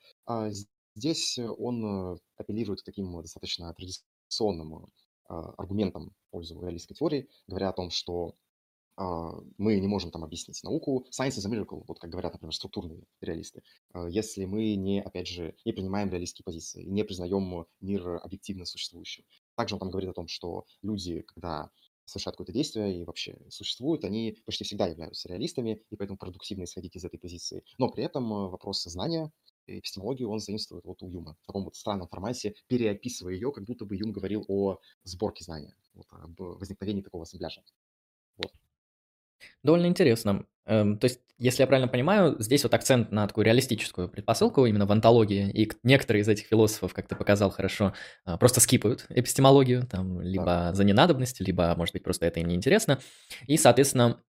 Здесь 0.97 1.39
э, 1.39 1.47
он 1.47 2.15
э, 2.15 2.19
апеллирует 2.37 2.81
к 2.81 2.85
таким 2.85 3.21
достаточно 3.21 3.73
традиционным 3.75 4.87
а, 5.29 5.53
аргументам 5.59 6.13
в 6.29 6.31
пользу 6.31 6.61
реалистской 6.61 6.97
теории, 6.97 7.29
говоря 7.47 7.69
о 7.69 7.73
том, 7.73 7.91
что 7.91 8.35
а, 8.97 9.33
мы 9.59 9.79
не 9.79 9.89
можем 9.89 10.11
там 10.11 10.25
объяснить 10.25 10.63
науку. 10.63 11.05
Science 11.11 11.37
is 11.39 11.47
a 11.47 11.51
miracle, 11.51 11.85
вот 11.87 11.99
как 11.99 12.11
говорят, 12.11 12.33
например, 12.33 12.55
структурные 12.55 13.03
реалисты. 13.21 13.63
Если 14.09 14.45
мы 14.45 14.75
не, 14.77 15.03
опять 15.03 15.27
же, 15.27 15.55
не 15.65 15.73
принимаем 15.73 16.11
реалистские 16.11 16.45
позиции, 16.45 16.85
не 16.85 17.05
признаем 17.05 17.67
мир 17.81 18.21
объективно 18.23 18.65
существующим. 18.65 19.25
Также 19.57 19.75
он 19.75 19.81
там 19.81 19.91
говорит 19.91 20.11
о 20.11 20.15
том, 20.15 20.29
что 20.29 20.65
люди, 20.83 21.23
когда 21.23 21.71
совершают 22.07 22.37
какое-то 22.37 22.53
действие 22.53 23.01
и 23.01 23.05
вообще 23.05 23.37
существуют, 23.51 24.05
они 24.05 24.39
почти 24.45 24.65
всегда 24.65 24.87
являются 24.87 25.29
реалистами, 25.29 25.83
и 25.91 25.97
поэтому 25.97 26.19
продуктивно 26.19 26.65
исходить 26.65 26.97
из 26.97 27.05
этой 27.05 27.19
позиции. 27.19 27.65
Но 27.79 27.91
при 27.91 28.05
этом 28.05 28.33
э, 28.33 28.49
вопрос 28.49 28.85
знания 28.85 29.33
эпистемологию 29.67 30.31
он 30.31 30.39
заимствует 30.39 30.85
вот 30.85 31.03
у 31.03 31.11
Юма 31.11 31.37
в 31.43 31.47
таком 31.47 31.65
вот 31.65 31.77
странном 31.77 32.09
формате, 32.09 32.55
переописывая 32.69 33.35
ее, 33.35 33.53
как 33.53 33.65
будто 33.65 33.85
бы 33.85 33.97
Юм 33.97 34.13
говорил 34.13 34.45
о 34.49 34.79
сборке 35.05 35.45
знания, 35.45 35.75
вот, 35.95 36.07
об 36.11 36.39
возникновении 36.39 37.03
такого 37.03 37.25
ассамбляжа. 37.25 37.63
Вот. 38.37 38.53
Довольно 39.63 39.87
интересно. 39.87 40.47
Эм, 40.67 40.99
то 40.99 41.07
есть, 41.07 41.21
если 41.39 41.63
я 41.63 41.67
правильно 41.67 41.89
понимаю, 41.89 42.37
здесь 42.41 42.65
вот 42.65 42.75
акцент 42.75 43.13
на 43.13 43.27
такую 43.27 43.45
реалистическую 43.45 44.09
предпосылку 44.09 44.67
именно 44.67 44.87
в 44.87 44.93
антологии, 44.93 45.51
и 45.51 45.71
некоторые 45.83 46.23
из 46.23 46.29
этих 46.29 46.47
философов, 46.47 46.95
как 46.95 47.07
ты 47.07 47.15
показал 47.15 47.51
хорошо, 47.51 47.93
а, 48.25 48.37
просто 48.37 48.61
скипают 48.61 49.07
эпистемологию, 49.11 49.87
там, 49.87 50.21
либо 50.21 50.45
да. 50.45 50.75
за 50.75 50.85
ненадобность, 50.85 51.41
либо, 51.41 51.75
может 51.77 51.93
быть, 51.93 52.03
просто 52.03 52.27
это 52.27 52.41
им 52.41 52.49
неинтересно. 52.49 53.01
И, 53.47 53.57
соответственно, 53.57 54.21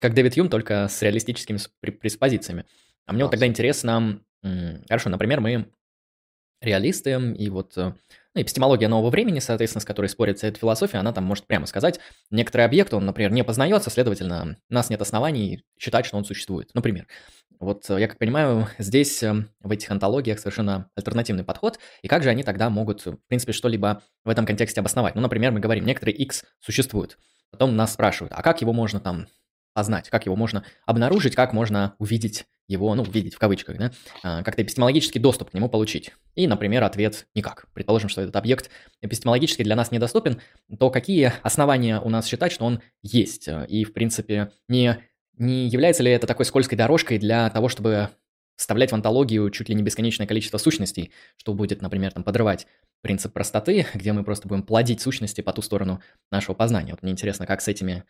как 0.00 0.14
Дэвид 0.14 0.36
Юм, 0.36 0.48
только 0.48 0.88
с 0.88 1.02
реалистическими 1.02 1.58
преспозициями. 1.80 2.64
А 3.10 3.12
мне 3.12 3.24
вот 3.24 3.32
тогда 3.32 3.48
интересно, 3.48 4.20
хорошо, 4.88 5.10
например, 5.10 5.40
мы 5.40 5.66
реалисты, 6.60 7.10
и 7.36 7.50
вот 7.50 7.76
э, 7.76 7.92
ну, 8.34 8.40
эпистемология 8.40 8.86
нового 8.86 9.10
времени, 9.10 9.40
соответственно, 9.40 9.80
с 9.80 9.84
которой 9.84 10.06
спорится 10.06 10.46
эта 10.46 10.60
философия, 10.60 10.98
она 10.98 11.12
там 11.12 11.24
может 11.24 11.48
прямо 11.48 11.66
сказать, 11.66 11.98
некоторый 12.30 12.66
объект, 12.66 12.94
он, 12.94 13.04
например, 13.04 13.32
не 13.32 13.42
познается, 13.42 13.90
следовательно, 13.90 14.58
у 14.70 14.72
нас 14.72 14.90
нет 14.90 15.02
оснований 15.02 15.64
считать, 15.76 16.06
что 16.06 16.18
он 16.18 16.24
существует, 16.24 16.70
например. 16.72 17.08
Вот 17.58 17.90
я 17.90 18.06
как 18.06 18.18
понимаю, 18.18 18.68
здесь 18.78 19.20
эм, 19.24 19.50
в 19.58 19.72
этих 19.72 19.90
антологиях 19.90 20.38
совершенно 20.38 20.88
альтернативный 20.94 21.42
подход, 21.42 21.80
и 22.02 22.06
как 22.06 22.22
же 22.22 22.28
они 22.28 22.44
тогда 22.44 22.70
могут, 22.70 23.04
в 23.04 23.18
принципе, 23.26 23.50
что-либо 23.50 24.04
в 24.24 24.28
этом 24.28 24.46
контексте 24.46 24.78
обосновать? 24.78 25.16
Ну, 25.16 25.20
например, 25.20 25.50
мы 25.50 25.58
говорим, 25.58 25.84
некоторые 25.84 26.14
X 26.14 26.44
существуют, 26.60 27.18
потом 27.50 27.74
нас 27.74 27.92
спрашивают, 27.92 28.32
а 28.36 28.42
как 28.42 28.60
его 28.60 28.72
можно 28.72 29.00
там 29.00 29.26
познать, 29.72 30.08
как 30.08 30.26
его 30.26 30.36
можно 30.36 30.64
обнаружить, 30.86 31.34
как 31.34 31.52
можно 31.52 31.94
увидеть 31.98 32.44
его, 32.70 32.94
ну, 32.94 33.02
увидеть 33.02 33.34
в 33.34 33.38
кавычках, 33.38 33.78
да, 33.78 33.90
а, 34.22 34.42
как-то 34.44 34.62
эпистемологический 34.62 35.20
доступ 35.20 35.50
к 35.50 35.54
нему 35.54 35.68
получить. 35.68 36.12
И, 36.36 36.46
например, 36.46 36.84
ответ 36.84 37.26
никак. 37.34 37.66
Предположим, 37.74 38.08
что 38.08 38.22
этот 38.22 38.36
объект 38.36 38.70
эпистемологически 39.02 39.64
для 39.64 39.74
нас 39.74 39.90
недоступен, 39.90 40.40
то 40.78 40.90
какие 40.90 41.32
основания 41.42 42.00
у 42.00 42.08
нас 42.08 42.26
считать, 42.26 42.52
что 42.52 42.64
он 42.64 42.80
есть? 43.02 43.48
И, 43.68 43.84
в 43.84 43.92
принципе, 43.92 44.52
не, 44.68 44.98
не 45.36 45.66
является 45.66 46.04
ли 46.04 46.12
это 46.12 46.28
такой 46.28 46.44
скользкой 46.44 46.78
дорожкой 46.78 47.18
для 47.18 47.50
того, 47.50 47.68
чтобы 47.68 48.10
вставлять 48.60 48.92
в 48.92 48.94
антологию 48.94 49.50
чуть 49.50 49.70
ли 49.70 49.74
не 49.74 49.82
бесконечное 49.82 50.26
количество 50.26 50.58
сущностей, 50.58 51.12
что 51.38 51.54
будет, 51.54 51.80
например, 51.80 52.12
там, 52.12 52.22
подрывать 52.22 52.66
принцип 53.00 53.32
простоты, 53.32 53.86
где 53.94 54.12
мы 54.12 54.22
просто 54.22 54.46
будем 54.46 54.62
плодить 54.62 55.00
сущности 55.00 55.40
по 55.40 55.52
ту 55.52 55.62
сторону 55.62 56.02
нашего 56.30 56.54
познания. 56.54 56.92
Вот 56.92 57.02
мне 57.02 57.12
интересно, 57.12 57.46
как 57.46 57.62
с 57.62 57.68
этими 57.68 58.04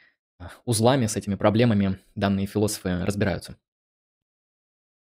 узлами, 0.64 1.06
с 1.06 1.16
этими 1.16 1.34
проблемами 1.34 1.98
данные 2.14 2.46
философы 2.46 3.04
разбираются. 3.04 3.56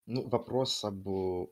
Ну, 0.07 0.29
вопрос 0.29 0.85
об 0.85 1.07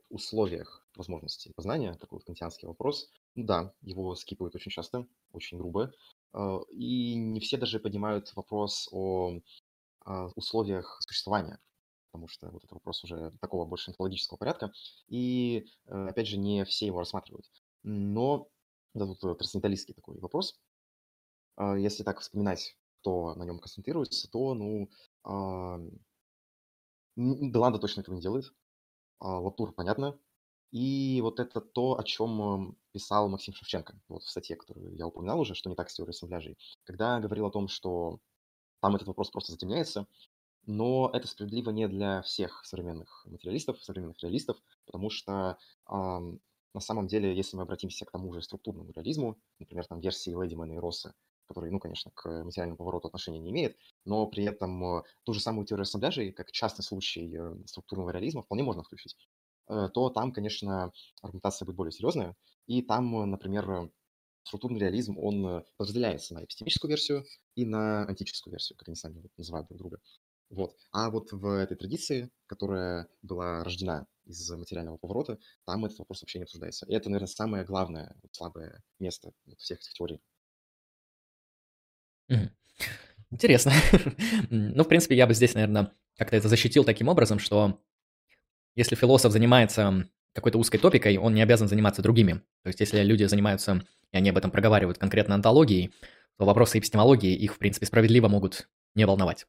условиях 0.08 0.84
возможности 0.96 1.52
познания, 1.54 1.94
такой 1.94 2.16
вот 2.16 2.24
кантианский 2.24 2.66
вопрос. 2.66 3.08
Ну 3.36 3.44
да, 3.44 3.72
его 3.82 4.14
скипывают 4.16 4.56
очень 4.56 4.72
часто, 4.72 5.06
очень 5.30 5.58
грубо. 5.58 5.92
А, 6.32 6.60
и 6.70 7.14
не 7.14 7.40
все 7.40 7.56
даже 7.56 7.78
поднимают 7.78 8.34
вопрос 8.34 8.88
о 8.90 9.38
а, 10.04 10.26
условиях 10.34 10.98
существования, 11.00 11.60
потому 12.10 12.26
что 12.28 12.50
вот 12.50 12.64
это 12.64 12.74
вопрос 12.74 13.04
уже 13.04 13.32
такого 13.40 13.64
больше 13.64 13.90
онтологического 13.90 14.38
порядка. 14.38 14.72
И, 15.06 15.66
э, 15.86 16.08
опять 16.08 16.26
же, 16.26 16.36
не 16.36 16.64
все 16.64 16.86
его 16.86 16.98
рассматривают. 16.98 17.48
Но 17.84 18.48
да, 18.94 19.06
тут 19.06 19.22
э, 19.22 19.34
трансценденталистский 19.36 19.94
такой 19.94 20.18
вопрос. 20.18 20.58
Если 21.76 22.04
так 22.04 22.20
вспоминать, 22.20 22.76
кто 23.08 23.34
на 23.34 23.44
нем 23.44 23.58
концентрируется, 23.58 24.30
то, 24.30 24.54
ну, 24.54 24.90
Деланда 27.16 27.78
точно 27.78 28.02
этого 28.02 28.14
не 28.14 28.20
делает. 28.20 28.52
А, 29.18 29.40
Латур, 29.40 29.72
понятно. 29.72 30.18
И 30.70 31.20
вот 31.22 31.40
это 31.40 31.60
то, 31.60 31.98
о 31.98 32.04
чем 32.04 32.76
писал 32.92 33.28
Максим 33.28 33.54
Шевченко, 33.54 33.98
вот 34.08 34.22
в 34.22 34.28
статье, 34.28 34.54
которую 34.56 34.94
я 34.94 35.06
упоминал 35.06 35.40
уже, 35.40 35.54
что 35.54 35.70
не 35.70 35.76
так 35.76 35.88
с 35.88 35.94
теорией 35.94 36.10
ассамбляжей, 36.10 36.58
когда 36.84 37.18
говорил 37.18 37.46
о 37.46 37.50
том, 37.50 37.68
что 37.68 38.20
там 38.80 38.94
этот 38.94 39.08
вопрос 39.08 39.30
просто 39.30 39.52
затемняется, 39.52 40.06
но 40.66 41.10
это 41.14 41.26
справедливо 41.26 41.70
не 41.70 41.88
для 41.88 42.20
всех 42.22 42.64
современных 42.66 43.24
материалистов, 43.26 43.82
современных 43.82 44.22
реалистов, 44.22 44.58
потому 44.84 45.08
что 45.08 45.56
ам, 45.86 46.38
на 46.74 46.80
самом 46.80 47.06
деле, 47.06 47.34
если 47.34 47.56
мы 47.56 47.62
обратимся 47.62 48.04
к 48.04 48.10
тому 48.10 48.32
же 48.34 48.42
структурному 48.42 48.92
реализму, 48.92 49.38
например, 49.58 49.86
там 49.86 50.00
версии 50.00 50.34
Лэдимана 50.34 50.74
и 50.74 50.78
Росса, 50.78 51.14
который, 51.48 51.70
ну, 51.70 51.80
конечно, 51.80 52.10
к 52.14 52.44
материальному 52.44 52.76
повороту 52.76 53.08
отношения 53.08 53.40
не 53.40 53.50
имеет, 53.50 53.76
но 54.04 54.26
при 54.26 54.44
этом 54.44 54.98
э, 54.98 55.02
ту 55.24 55.32
же 55.32 55.40
самую 55.40 55.66
теорию 55.66 55.82
ассамбляжей, 55.82 56.32
как 56.32 56.52
частный 56.52 56.84
случай 56.84 57.34
э, 57.36 57.56
структурного 57.66 58.10
реализма, 58.10 58.42
вполне 58.42 58.62
можно 58.62 58.82
включить, 58.82 59.16
э, 59.68 59.88
то 59.92 60.10
там, 60.10 60.32
конечно, 60.32 60.92
аргументация 61.22 61.66
будет 61.66 61.76
более 61.76 61.92
серьезная, 61.92 62.36
и 62.66 62.82
там, 62.82 63.30
например, 63.30 63.90
структурный 64.44 64.80
реализм, 64.80 65.18
он 65.18 65.64
подразделяется 65.76 66.34
на 66.34 66.44
эпистемическую 66.44 66.90
версию 66.90 67.24
и 67.54 67.64
на 67.64 68.06
антическую 68.06 68.52
версию, 68.52 68.78
как 68.78 68.88
они 68.88 68.96
сами 68.96 69.22
называют 69.36 69.68
друг 69.68 69.78
друга. 69.78 70.00
Вот. 70.50 70.74
А 70.92 71.10
вот 71.10 71.30
в 71.32 71.46
этой 71.46 71.76
традиции, 71.76 72.30
которая 72.46 73.08
была 73.22 73.62
рождена 73.64 74.06
из 74.24 74.50
материального 74.50 74.96
поворота, 74.96 75.38
там 75.64 75.84
этот 75.84 75.98
вопрос 75.98 76.22
вообще 76.22 76.38
не 76.38 76.44
обсуждается. 76.44 76.86
И 76.86 76.94
это, 76.94 77.10
наверное, 77.10 77.26
самое 77.26 77.64
главное 77.64 78.16
слабое 78.32 78.82
место 78.98 79.32
всех 79.58 79.80
этих 79.80 79.92
теорий. 79.92 80.20
Интересно. 83.30 83.72
Ну, 84.50 84.84
в 84.84 84.88
принципе, 84.88 85.16
я 85.16 85.26
бы 85.26 85.34
здесь, 85.34 85.54
наверное, 85.54 85.92
как-то 86.16 86.36
это 86.36 86.48
защитил 86.48 86.84
таким 86.84 87.08
образом, 87.08 87.38
что 87.38 87.80
если 88.74 88.94
философ 88.94 89.32
занимается 89.32 90.08
какой-то 90.32 90.58
узкой 90.58 90.78
топикой, 90.78 91.16
он 91.18 91.34
не 91.34 91.42
обязан 91.42 91.68
заниматься 91.68 92.02
другими. 92.02 92.34
То 92.62 92.68
есть, 92.68 92.80
если 92.80 93.02
люди 93.02 93.24
занимаются, 93.24 93.82
и 94.12 94.16
они 94.16 94.30
об 94.30 94.38
этом 94.38 94.50
проговаривают 94.50 94.98
конкретно 94.98 95.34
антологией, 95.34 95.92
то 96.38 96.44
вопросы 96.44 96.78
эпистемологии 96.78 97.34
их, 97.34 97.54
в 97.54 97.58
принципе, 97.58 97.86
справедливо 97.86 98.28
могут 98.28 98.68
не 98.94 99.04
волновать. 99.04 99.46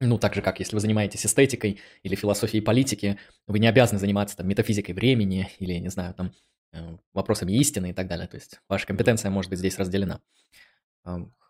Ну, 0.00 0.18
так 0.18 0.34
же, 0.34 0.42
как 0.42 0.58
если 0.58 0.74
вы 0.74 0.80
занимаетесь 0.80 1.24
эстетикой 1.24 1.80
или 2.02 2.14
философией 2.16 2.62
политики, 2.62 3.18
вы 3.46 3.60
не 3.60 3.68
обязаны 3.68 4.00
заниматься 4.00 4.36
там 4.36 4.48
метафизикой 4.48 4.94
времени 4.94 5.48
или, 5.60 5.74
не 5.74 5.88
знаю, 5.88 6.14
там 6.14 6.34
э, 6.72 6.96
вопросами 7.12 7.52
истины 7.52 7.90
и 7.90 7.92
так 7.92 8.08
далее. 8.08 8.26
То 8.26 8.36
есть 8.36 8.60
ваша 8.68 8.86
компетенция 8.86 9.30
может 9.30 9.50
быть 9.50 9.60
здесь 9.60 9.78
разделена. 9.78 10.20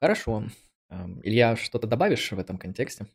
Хорошо. 0.01 0.45
Илья, 1.23 1.57
что-то 1.57 1.87
добавишь 1.87 2.33
в 2.33 2.39
этом 2.39 2.59
контексте? 2.59 3.07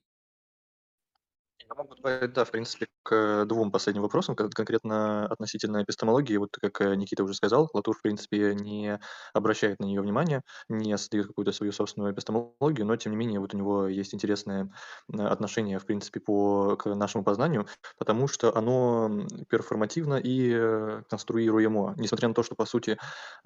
Я 1.68 1.76
могу 1.76 1.94
добавить, 1.96 2.34
да, 2.34 2.46
в 2.46 2.52
принципе, 2.52 2.88
к 3.04 3.46
двум 3.46 3.72
последним 3.72 4.04
вопросам, 4.04 4.36
конкретно 4.36 5.26
относительно 5.28 5.84
эпистемологии. 5.84 6.38
Вот 6.38 6.56
как 6.56 6.80
э, 6.82 6.96
Никита 6.96 7.24
уже 7.24 7.34
сказал, 7.34 7.70
Латур, 7.74 7.98
в 7.98 8.02
принципе, 8.02 8.56
не 8.56 9.00
обращает 9.34 9.80
на 9.80 9.86
нее 9.86 10.02
внимания, 10.02 10.42
не 10.70 10.98
создает 10.98 11.28
какую-то 11.28 11.52
свою 11.52 11.72
собственную 11.72 12.14
эпистемологию, 12.14 12.86
но, 12.86 12.96
тем 12.96 13.12
не 13.12 13.18
менее, 13.18 13.40
вот 13.40 13.54
у 13.54 13.58
него 13.58 13.88
есть 13.88 14.14
интересное 14.14 14.72
отношение, 15.12 15.80
в 15.80 15.86
принципе, 15.86 16.20
по, 16.22 16.78
к 16.78 16.94
нашему 16.96 17.24
познанию, 17.24 17.68
потому 17.98 18.28
что 18.28 18.56
оно 18.56 19.28
перформативно 19.50 20.16
и 20.16 20.54
э, 20.54 21.04
конструируемо. 21.10 21.94
Несмотря 21.98 22.30
на 22.30 22.34
то, 22.34 22.44
что, 22.44 22.56
по 22.56 22.66
сути, 22.66 22.98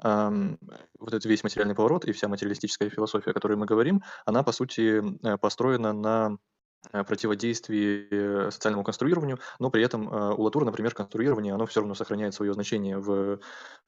эм, 0.03 0.59
вот 0.99 1.09
этот 1.13 1.25
весь 1.25 1.43
материальный 1.43 1.75
поворот 1.75 2.05
и 2.05 2.11
вся 2.11 2.27
материалистическая 2.27 2.89
философия, 2.89 3.31
о 3.31 3.33
которой 3.33 3.57
мы 3.57 3.65
говорим, 3.65 4.03
она, 4.25 4.43
по 4.43 4.51
сути, 4.51 5.01
э, 5.25 5.37
построена 5.37 5.93
на 5.93 6.37
Э, 6.37 6.52
противодействии 6.91 8.07
э, 8.11 8.51
социальному 8.51 8.83
конструированию, 8.83 9.39
но 9.59 9.69
при 9.69 9.83
этом 9.83 10.07
э, 10.09 10.33
у 10.33 10.41
Латура, 10.43 10.65
например, 10.65 10.93
конструирование, 10.93 11.53
оно 11.53 11.65
все 11.65 11.79
равно 11.79 11.95
сохраняет 11.95 12.33
свое 12.33 12.53
значение 12.53 12.97
в 12.97 13.39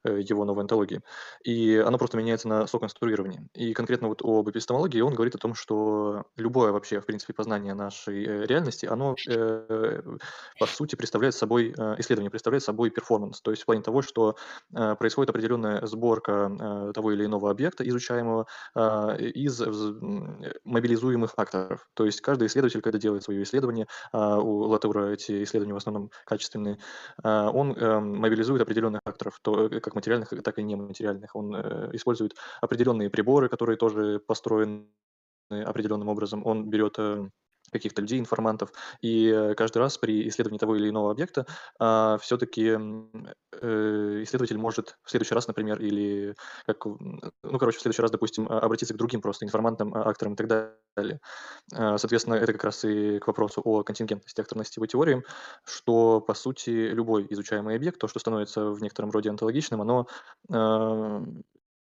его 0.04 0.44
новой 0.44 0.62
антологии. 0.62 1.00
И 1.42 1.76
оно 1.76 1.98
просто 1.98 2.16
меняется 2.16 2.48
на 2.48 2.66
соконструирование. 2.66 3.48
И 3.54 3.72
конкретно 3.72 4.08
вот 4.08 4.22
об 4.22 4.48
эпистемологии 4.48 5.00
он 5.00 5.14
говорит 5.14 5.34
о 5.34 5.38
том, 5.38 5.54
что 5.54 6.26
любое 6.36 6.72
вообще, 6.72 7.00
в 7.00 7.06
принципе, 7.06 7.32
познание 7.32 7.74
нашей 7.74 8.46
реальности, 8.46 8.86
оно, 8.86 9.16
по 9.26 10.66
сути, 10.66 10.94
представляет 10.94 11.34
собой, 11.34 11.70
исследование 11.98 12.30
представляет 12.30 12.62
собой 12.62 12.90
перформанс, 12.90 13.40
то 13.40 13.50
есть 13.50 13.64
в 13.64 13.66
плане 13.66 13.82
того, 13.82 14.02
что 14.02 14.36
происходит 14.70 15.30
определенная 15.30 15.84
сборка 15.86 16.92
того 16.94 17.12
или 17.12 17.24
иного 17.24 17.50
объекта, 17.50 17.88
изучаемого, 17.88 18.46
из 18.76 19.60
мобилизуемых 20.64 21.32
акторов. 21.36 21.88
То 21.94 22.06
есть 22.06 22.20
каждый 22.20 22.46
исследователь 22.46 22.80
когда 22.86 22.98
делает 22.98 23.24
свое 23.24 23.42
исследование, 23.42 23.86
а, 24.12 24.38
у 24.38 24.60
Латура 24.68 25.08
эти 25.10 25.42
исследования 25.42 25.74
в 25.74 25.78
основном 25.78 26.10
качественные, 26.24 26.78
а, 27.22 27.50
он 27.50 27.72
эм, 27.72 28.18
мобилизует 28.18 28.62
определенных 28.62 29.00
факторов, 29.04 29.40
то, 29.42 29.66
э, 29.66 29.80
как 29.80 29.96
материальных, 29.96 30.28
так 30.44 30.58
и 30.58 30.62
нематериальных. 30.62 31.34
Он 31.34 31.56
э, 31.56 31.90
использует 31.94 32.36
определенные 32.60 33.10
приборы, 33.10 33.48
которые 33.48 33.76
тоже 33.76 34.20
построены 34.20 34.86
определенным 35.50 36.08
образом. 36.08 36.46
Он 36.46 36.70
берет 36.70 36.94
э, 36.98 37.28
каких-то 37.70 38.02
людей, 38.02 38.18
информантов. 38.18 38.72
И 39.00 39.28
э, 39.28 39.54
каждый 39.54 39.78
раз 39.78 39.98
при 39.98 40.28
исследовании 40.28 40.58
того 40.58 40.76
или 40.76 40.88
иного 40.88 41.10
объекта 41.10 41.46
а, 41.78 42.18
все-таки 42.18 42.68
э, 42.70 44.22
исследователь 44.22 44.58
может 44.58 44.96
в 45.02 45.10
следующий 45.10 45.34
раз, 45.34 45.46
например, 45.46 45.80
или 45.80 46.34
как, 46.66 46.84
ну, 46.86 47.58
короче, 47.58 47.78
в 47.78 47.82
следующий 47.82 48.02
раз, 48.02 48.10
допустим, 48.10 48.46
а, 48.48 48.60
обратиться 48.60 48.94
к 48.94 48.96
другим 48.96 49.20
просто 49.20 49.44
информантам, 49.44 49.94
а, 49.94 50.08
акторам 50.08 50.34
и 50.34 50.36
так 50.36 50.46
далее. 50.46 51.20
Соответственно, 51.70 52.34
это 52.34 52.52
как 52.52 52.64
раз 52.64 52.84
и 52.84 53.18
к 53.18 53.26
вопросу 53.26 53.60
о 53.62 53.82
контингентности 53.82 54.40
акторности 54.40 54.78
его 54.78 54.86
теории, 54.86 55.22
что, 55.64 56.20
по 56.20 56.32
сути, 56.34 56.70
любой 56.70 57.26
изучаемый 57.30 57.76
объект, 57.76 57.98
то, 57.98 58.08
что 58.08 58.18
становится 58.18 58.70
в 58.70 58.80
некотором 58.80 59.10
роде 59.10 59.28
онтологичным, 59.30 59.82
оно 59.82 60.06
а, 60.50 61.22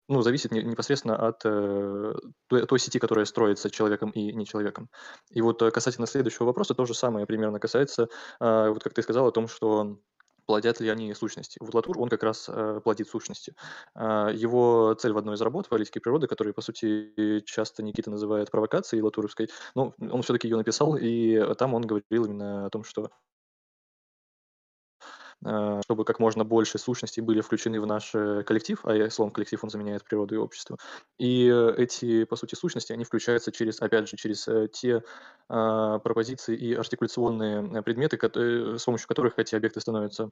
ну, 0.07 0.21
зависит 0.21 0.51
непосредственно 0.51 1.15
от 1.15 1.41
э, 1.45 2.13
той, 2.47 2.79
сети, 2.79 2.99
которая 2.99 3.25
строится 3.25 3.69
человеком 3.69 4.09
и 4.11 4.33
не 4.33 4.45
человеком. 4.45 4.89
И 5.29 5.41
вот 5.41 5.61
э, 5.61 5.71
касательно 5.71 6.07
следующего 6.07 6.45
вопроса, 6.45 6.73
то 6.73 6.85
же 6.85 6.93
самое 6.93 7.25
примерно 7.25 7.59
касается, 7.59 8.09
э, 8.39 8.69
вот 8.69 8.83
как 8.83 8.93
ты 8.93 9.01
сказал 9.01 9.27
о 9.27 9.31
том, 9.31 9.47
что 9.47 9.97
плодят 10.45 10.79
ли 10.79 10.89
они 10.89 11.13
сущности. 11.13 11.57
Вот 11.61 11.73
Латур, 11.73 11.99
он 11.99 12.09
как 12.09 12.23
раз 12.23 12.49
э, 12.49 12.81
плодит 12.83 13.07
сущности. 13.07 13.55
Э, 13.95 14.29
его 14.33 14.93
цель 14.99 15.13
в 15.13 15.17
одной 15.17 15.35
из 15.35 15.41
работ 15.41 15.69
«Политики 15.69 15.99
природы», 15.99 16.27
которые, 16.27 16.53
по 16.53 16.61
сути, 16.61 17.41
часто 17.45 17.83
Никита 17.83 18.11
называет 18.11 18.51
провокацией 18.51 19.01
латуровской, 19.01 19.49
но 19.75 19.93
он 19.99 20.21
все-таки 20.21 20.47
ее 20.47 20.57
написал, 20.57 20.97
и 20.97 21.55
там 21.55 21.73
он 21.73 21.83
говорил 21.83 22.25
именно 22.25 22.65
о 22.65 22.69
том, 22.69 22.83
что 22.83 23.05
э, 23.05 23.32
чтобы 25.83 26.05
как 26.05 26.19
можно 26.19 26.43
больше 26.43 26.77
сущностей 26.77 27.21
были 27.21 27.41
включены 27.41 27.81
в 27.81 27.85
наш 27.85 28.15
э, 28.15 28.43
коллектив, 28.43 28.79
а 28.85 29.09
словом 29.09 29.31
коллектив 29.31 29.63
он 29.63 29.69
заменяет 29.69 30.03
природу 30.03 30.35
и 30.35 30.37
общество. 30.37 30.77
И 31.17 31.47
эти, 31.77 32.23
по 32.23 32.35
сути, 32.35 32.55
сущности, 32.55 32.93
они 32.93 33.03
включаются 33.03 33.51
через, 33.51 33.81
опять 33.81 34.09
же, 34.09 34.17
через 34.17 34.47
те 34.71 35.03
а, 35.49 35.99
пропозиции 35.99 36.55
и 36.55 36.73
артикуляционные 36.73 37.81
предметы, 37.81 38.17
с 38.17 38.83
помощью 38.83 39.07
которых 39.07 39.37
эти 39.37 39.55
объекты 39.55 39.81
становятся 39.81 40.29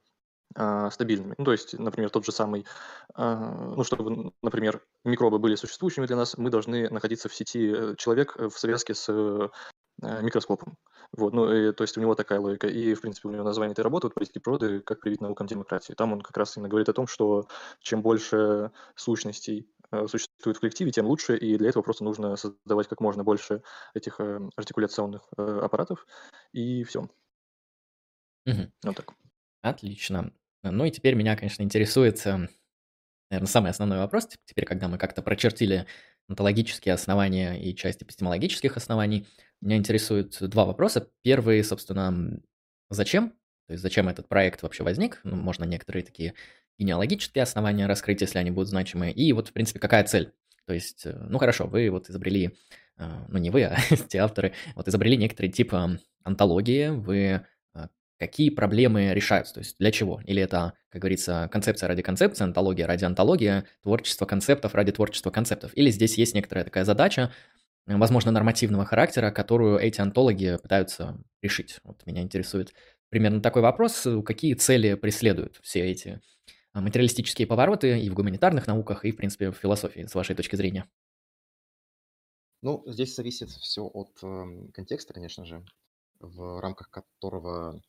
а, 0.56 0.90
стабильными. 0.92 1.36
Ну, 1.38 1.46
то 1.46 1.52
есть, 1.54 1.78
например, 1.78 2.10
тот 2.10 2.26
же 2.26 2.32
самый, 2.32 2.66
а, 3.14 3.74
ну, 3.76 3.84
чтобы, 3.84 4.34
например, 4.42 4.82
микробы 5.06 5.40
были 5.40 5.56
существующими 5.56 6.06
для 6.06 6.18
нас, 6.18 6.38
мы 6.38 6.50
должны 6.50 6.90
находиться 6.90 7.30
в 7.30 7.36
сети 7.36 7.74
э, 7.74 7.96
человек 7.98 8.36
в 8.38 8.52
связке 8.52 8.94
с 8.94 9.08
э, 9.10 9.50
микроскопом. 10.22 10.78
Вот, 11.14 11.34
ну, 11.34 11.52
и, 11.52 11.74
то 11.74 11.84
есть 11.84 11.98
у 11.98 12.02
него 12.02 12.16
такая 12.16 12.40
логика. 12.40 12.68
И, 12.68 12.94
в 12.94 13.02
принципе, 13.02 13.28
у 13.28 13.32
него 13.32 13.44
название 13.44 13.74
этой 13.74 13.82
работы 13.82 14.08
вот, 14.08 14.14
«Политики 14.14 14.40
природы. 14.40 14.80
Как 14.80 15.02
привить 15.02 15.20
наукам 15.20 15.46
демократии». 15.46 15.94
Там 15.94 16.14
он 16.14 16.22
как 16.22 16.38
раз 16.38 16.56
именно 16.56 16.70
говорит 16.70 16.88
о 16.88 16.94
том, 16.94 17.08
что 17.08 17.48
чем 17.82 18.02
больше 18.02 18.72
сущностей 18.96 19.68
э, 19.92 20.08
существует 20.08 20.58
в 20.58 20.60
коллективе, 20.62 20.92
тем 20.92 21.08
лучше, 21.08 21.36
и 21.36 21.58
для 21.58 21.70
этого 21.70 21.84
просто 21.84 22.06
нужно 22.06 22.38
создавать 22.38 22.88
как 22.88 23.02
можно 23.02 23.26
больше 23.26 23.62
этих 23.94 24.20
э, 24.20 24.40
артикуляционных 24.56 25.28
э, 25.38 25.60
аппаратов, 25.62 26.08
и 26.54 26.84
все. 26.86 27.10
Мгм. 28.46 28.72
Вот 28.84 28.96
так. 28.96 29.14
Отлично. 29.62 30.32
Ну 30.64 30.86
и 30.86 30.92
теперь 30.92 31.16
меня, 31.16 31.36
конечно, 31.36 31.62
интересует, 31.62 32.24
наверное, 32.26 33.48
самый 33.48 33.72
основной 33.72 33.98
вопрос. 33.98 34.30
Теперь, 34.46 34.66
когда 34.66 34.88
мы 34.88 34.98
как-то 34.98 35.22
прочертили 35.22 35.88
онтологические 36.28 36.94
основания 36.94 37.62
и 37.62 37.76
часть 37.76 38.04
эпистемологических 38.04 38.78
оснований, 38.78 39.28
меня 39.62 39.78
интересуют 39.78 40.38
два 40.42 40.66
вопроса. 40.66 41.10
Первый, 41.22 41.64
собственно, 41.64 42.40
зачем? 42.90 43.32
То 43.68 43.74
есть 43.74 43.84
зачем 43.84 44.10
этот 44.10 44.28
проект 44.28 44.64
вообще 44.64 44.84
возник? 44.84 45.20
Ну, 45.24 45.36
можно 45.36 45.64
некоторые 45.64 46.04
такие 46.04 46.34
генеалогические 46.80 47.44
основания 47.44 47.86
раскрыть, 47.86 48.22
если 48.22 48.40
они 48.40 48.52
будут 48.52 48.70
значимые. 48.70 49.14
И 49.14 49.32
вот, 49.34 49.50
в 49.50 49.54
принципе, 49.54 49.80
какая 49.80 50.04
цель? 50.04 50.34
То 50.66 50.74
есть, 50.74 51.06
э, 51.06 51.16
ну 51.30 51.38
хорошо, 51.38 51.68
вы 51.68 51.90
вот 51.90 52.10
изобрели, 52.10 52.58
э, 52.98 53.10
ну 53.28 53.38
не 53.38 53.50
вы, 53.50 53.64
а 53.64 53.78
те 54.08 54.20
авторы, 54.20 54.54
вот 54.76 54.88
изобрели 54.88 55.18
некоторый 55.18 55.50
тип 55.50 55.74
антологии, 56.24 56.90
вы 56.90 57.46
какие 58.22 58.52
проблемы 58.52 59.16
решаются, 59.16 59.56
то 59.56 59.62
есть 59.62 59.78
для 59.80 59.92
чего? 59.92 60.22
Или 60.26 60.44
это, 60.44 60.74
как 60.90 61.02
говорится, 61.02 61.50
концепция 61.52 61.88
ради 61.88 62.04
концепции, 62.04 62.44
антология 62.44 62.86
ради 62.86 63.04
антологии, 63.04 63.64
творчество 63.82 64.28
концептов 64.28 64.76
ради 64.76 64.92
творчества 64.92 65.32
концептов? 65.32 65.72
Или 65.74 65.90
здесь 65.90 66.20
есть 66.20 66.36
некоторая 66.36 66.64
такая 66.64 66.86
задача, 66.86 67.34
э, 67.88 67.98
возможно, 67.98 68.32
нормативного 68.32 68.86
характера, 68.86 69.32
которую 69.32 69.80
эти 69.80 70.00
антологи 70.00 70.56
пытаются 70.62 71.18
решить? 71.42 71.80
Вот 71.84 72.06
меня 72.06 72.22
интересует 72.22 72.76
примерно 73.10 73.42
такой 73.42 73.64
вопрос, 73.64 74.08
какие 74.24 74.54
цели 74.54 74.94
преследуют 74.94 75.60
все 75.64 75.80
эти 75.80 76.22
э, 76.76 76.80
материалистические 76.80 77.48
повороты 77.48 78.00
и 78.00 78.08
в 78.12 78.14
гуманитарных 78.14 78.68
науках, 78.68 79.04
и, 79.04 79.12
в 79.12 79.18
принципе, 79.18 79.50
в 79.50 79.56
философии, 79.56 80.06
с 80.06 80.14
вашей 80.14 80.36
точки 80.36 80.56
зрения? 80.56 80.86
Ну, 82.62 82.84
здесь 82.86 83.16
зависит 83.16 83.50
все 83.50 83.82
от 83.82 84.12
э, 84.22 84.70
контекста, 84.76 85.12
конечно 85.12 85.44
же, 85.44 85.66
в 86.22 86.62
рамках 86.62 86.90
которого 86.90 87.82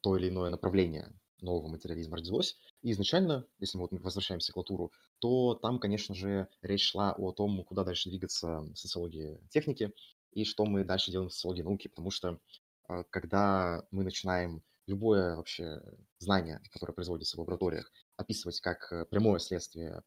то 0.00 0.16
или 0.16 0.28
иное 0.28 0.50
направление 0.50 1.12
нового 1.40 1.68
материализма 1.68 2.16
родилось. 2.16 2.56
И 2.82 2.90
изначально, 2.92 3.46
если 3.58 3.78
мы 3.78 3.88
вот 3.90 4.00
возвращаемся 4.00 4.52
к 4.52 4.56
Латуру, 4.56 4.92
то 5.18 5.54
там, 5.54 5.78
конечно 5.78 6.14
же, 6.14 6.48
речь 6.62 6.90
шла 6.90 7.12
о 7.12 7.32
том, 7.32 7.64
куда 7.64 7.84
дальше 7.84 8.08
двигаться 8.08 8.66
социологии 8.74 9.40
техники 9.50 9.92
и 10.32 10.44
что 10.44 10.64
мы 10.64 10.84
дальше 10.84 11.10
делаем 11.10 11.30
в 11.30 11.32
социологии 11.32 11.62
науки, 11.62 11.88
потому 11.88 12.10
что 12.10 12.40
а, 12.88 13.04
когда 13.04 13.86
мы 13.90 14.04
начинаем 14.04 14.62
любое 14.86 15.36
вообще 15.36 15.82
знание, 16.18 16.60
которое 16.72 16.92
производится 16.92 17.36
в 17.36 17.40
лабораториях, 17.40 17.92
описывать 18.16 18.60
как 18.60 18.90
э, 18.90 19.04
прямое 19.04 19.38
следствие 19.38 20.02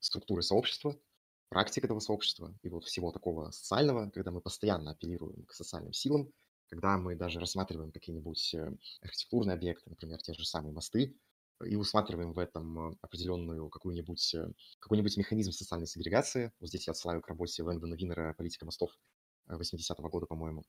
структуры 0.00 0.42
сообщества, 0.42 0.98
практик 1.48 1.84
этого 1.84 2.00
сообщества 2.00 2.52
и 2.62 2.68
вот 2.68 2.84
всего 2.84 3.12
такого 3.12 3.52
социального, 3.52 4.10
когда 4.10 4.32
мы 4.32 4.40
постоянно 4.40 4.90
апеллируем 4.90 5.44
к 5.44 5.52
социальным 5.52 5.92
силам, 5.92 6.32
когда 6.74 6.98
мы 6.98 7.14
даже 7.14 7.38
рассматриваем 7.38 7.92
какие-нибудь 7.92 8.54
э, 8.54 8.72
архитектурные 9.00 9.54
объекты, 9.54 9.90
например, 9.90 10.20
те 10.20 10.34
же 10.34 10.44
самые 10.44 10.72
мосты, 10.72 11.16
и 11.64 11.76
усматриваем 11.76 12.32
в 12.32 12.38
этом 12.40 12.90
э, 12.90 12.96
определенную 13.00 13.68
какую-нибудь, 13.70 14.34
э, 14.34 14.52
какой-нибудь 14.80 15.16
механизм 15.16 15.52
социальной 15.52 15.86
сегрегации, 15.86 16.52
вот 16.58 16.68
здесь 16.68 16.88
я 16.88 16.90
отсылаю 16.90 17.22
к 17.22 17.28
работе 17.28 17.62
Лэндона 17.62 17.94
Винера 17.94 18.34
«Политика 18.34 18.64
мостов» 18.64 18.90
80-го 19.48 20.08
года, 20.08 20.26
по-моему, 20.26 20.64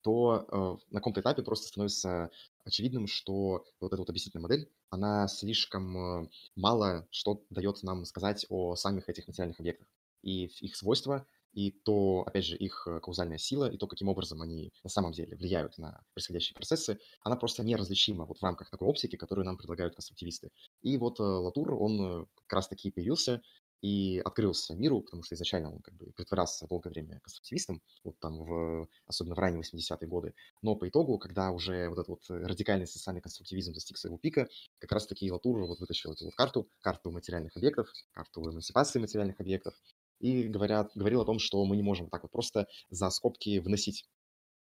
то 0.00 0.46
э, 0.48 0.84
на 0.90 1.00
каком-то 1.00 1.20
этапе 1.20 1.42
просто 1.42 1.68
становится 1.68 2.30
очевидным, 2.64 3.06
что 3.06 3.66
вот 3.78 3.92
эта 3.92 3.98
вот 3.98 4.08
объяснительная 4.08 4.42
модель, 4.42 4.70
она 4.88 5.28
слишком 5.28 6.30
мало 6.54 7.06
что 7.10 7.44
дает 7.50 7.82
нам 7.82 8.06
сказать 8.06 8.46
о 8.48 8.74
самих 8.74 9.10
этих 9.10 9.28
материальных 9.28 9.60
объектах. 9.60 9.86
И 10.22 10.46
их 10.46 10.76
свойства, 10.76 11.26
и 11.56 11.70
то, 11.70 12.22
опять 12.26 12.44
же, 12.44 12.54
их 12.54 12.86
э, 12.86 13.00
каузальная 13.00 13.38
сила, 13.38 13.70
и 13.70 13.78
то, 13.78 13.86
каким 13.86 14.08
образом 14.08 14.42
они 14.42 14.72
на 14.84 14.90
самом 14.90 15.12
деле 15.12 15.34
влияют 15.36 15.78
на 15.78 16.02
происходящие 16.12 16.54
процессы, 16.54 16.98
она 17.22 17.34
просто 17.36 17.64
неразличима 17.64 18.26
вот 18.26 18.38
в 18.38 18.42
рамках 18.42 18.68
такой 18.68 18.86
оптики, 18.86 19.16
которую 19.16 19.46
нам 19.46 19.56
предлагают 19.56 19.94
конструктивисты. 19.94 20.50
И 20.82 20.98
вот 20.98 21.18
э, 21.18 21.22
Латур, 21.22 21.74
он 21.74 22.00
э, 22.00 22.26
как 22.46 22.56
раз-таки 22.56 22.90
появился 22.90 23.40
и 23.80 24.20
открылся 24.22 24.74
миру, 24.74 25.00
потому 25.00 25.22
что 25.22 25.34
изначально 25.34 25.72
он 25.72 25.80
как 25.80 25.94
бы 25.94 26.12
притворялся 26.12 26.66
долгое 26.66 26.90
время 26.90 27.20
конструктивистом, 27.20 27.80
вот 28.04 28.18
там 28.20 28.44
в, 28.44 28.88
особенно 29.06 29.34
в 29.34 29.38
ранние 29.38 29.62
80-е 29.62 30.08
годы. 30.08 30.34
Но 30.60 30.76
по 30.76 30.86
итогу, 30.86 31.18
когда 31.18 31.52
уже 31.52 31.88
вот 31.88 31.98
этот 31.98 32.08
вот 32.08 32.20
радикальный 32.28 32.86
социальный 32.86 33.22
конструктивизм 33.22 33.72
достиг 33.72 33.96
своего 33.96 34.18
пика, 34.18 34.46
как 34.78 34.92
раз-таки 34.92 35.30
Латур 35.30 35.58
вот 35.66 35.80
вытащил 35.80 36.12
эту 36.12 36.26
вот 36.26 36.34
карту, 36.34 36.68
карту 36.80 37.10
материальных 37.10 37.56
объектов, 37.56 37.88
карту 38.12 38.50
эмансипации 38.50 38.98
материальных 38.98 39.40
объектов, 39.40 39.74
и 40.20 40.44
говорят, 40.44 40.90
говорил 40.94 41.20
о 41.20 41.24
том, 41.24 41.38
что 41.38 41.64
мы 41.64 41.76
не 41.76 41.82
можем 41.82 42.08
так 42.08 42.22
вот 42.22 42.32
просто 42.32 42.66
за 42.90 43.10
скобки 43.10 43.58
выносить 43.58 44.08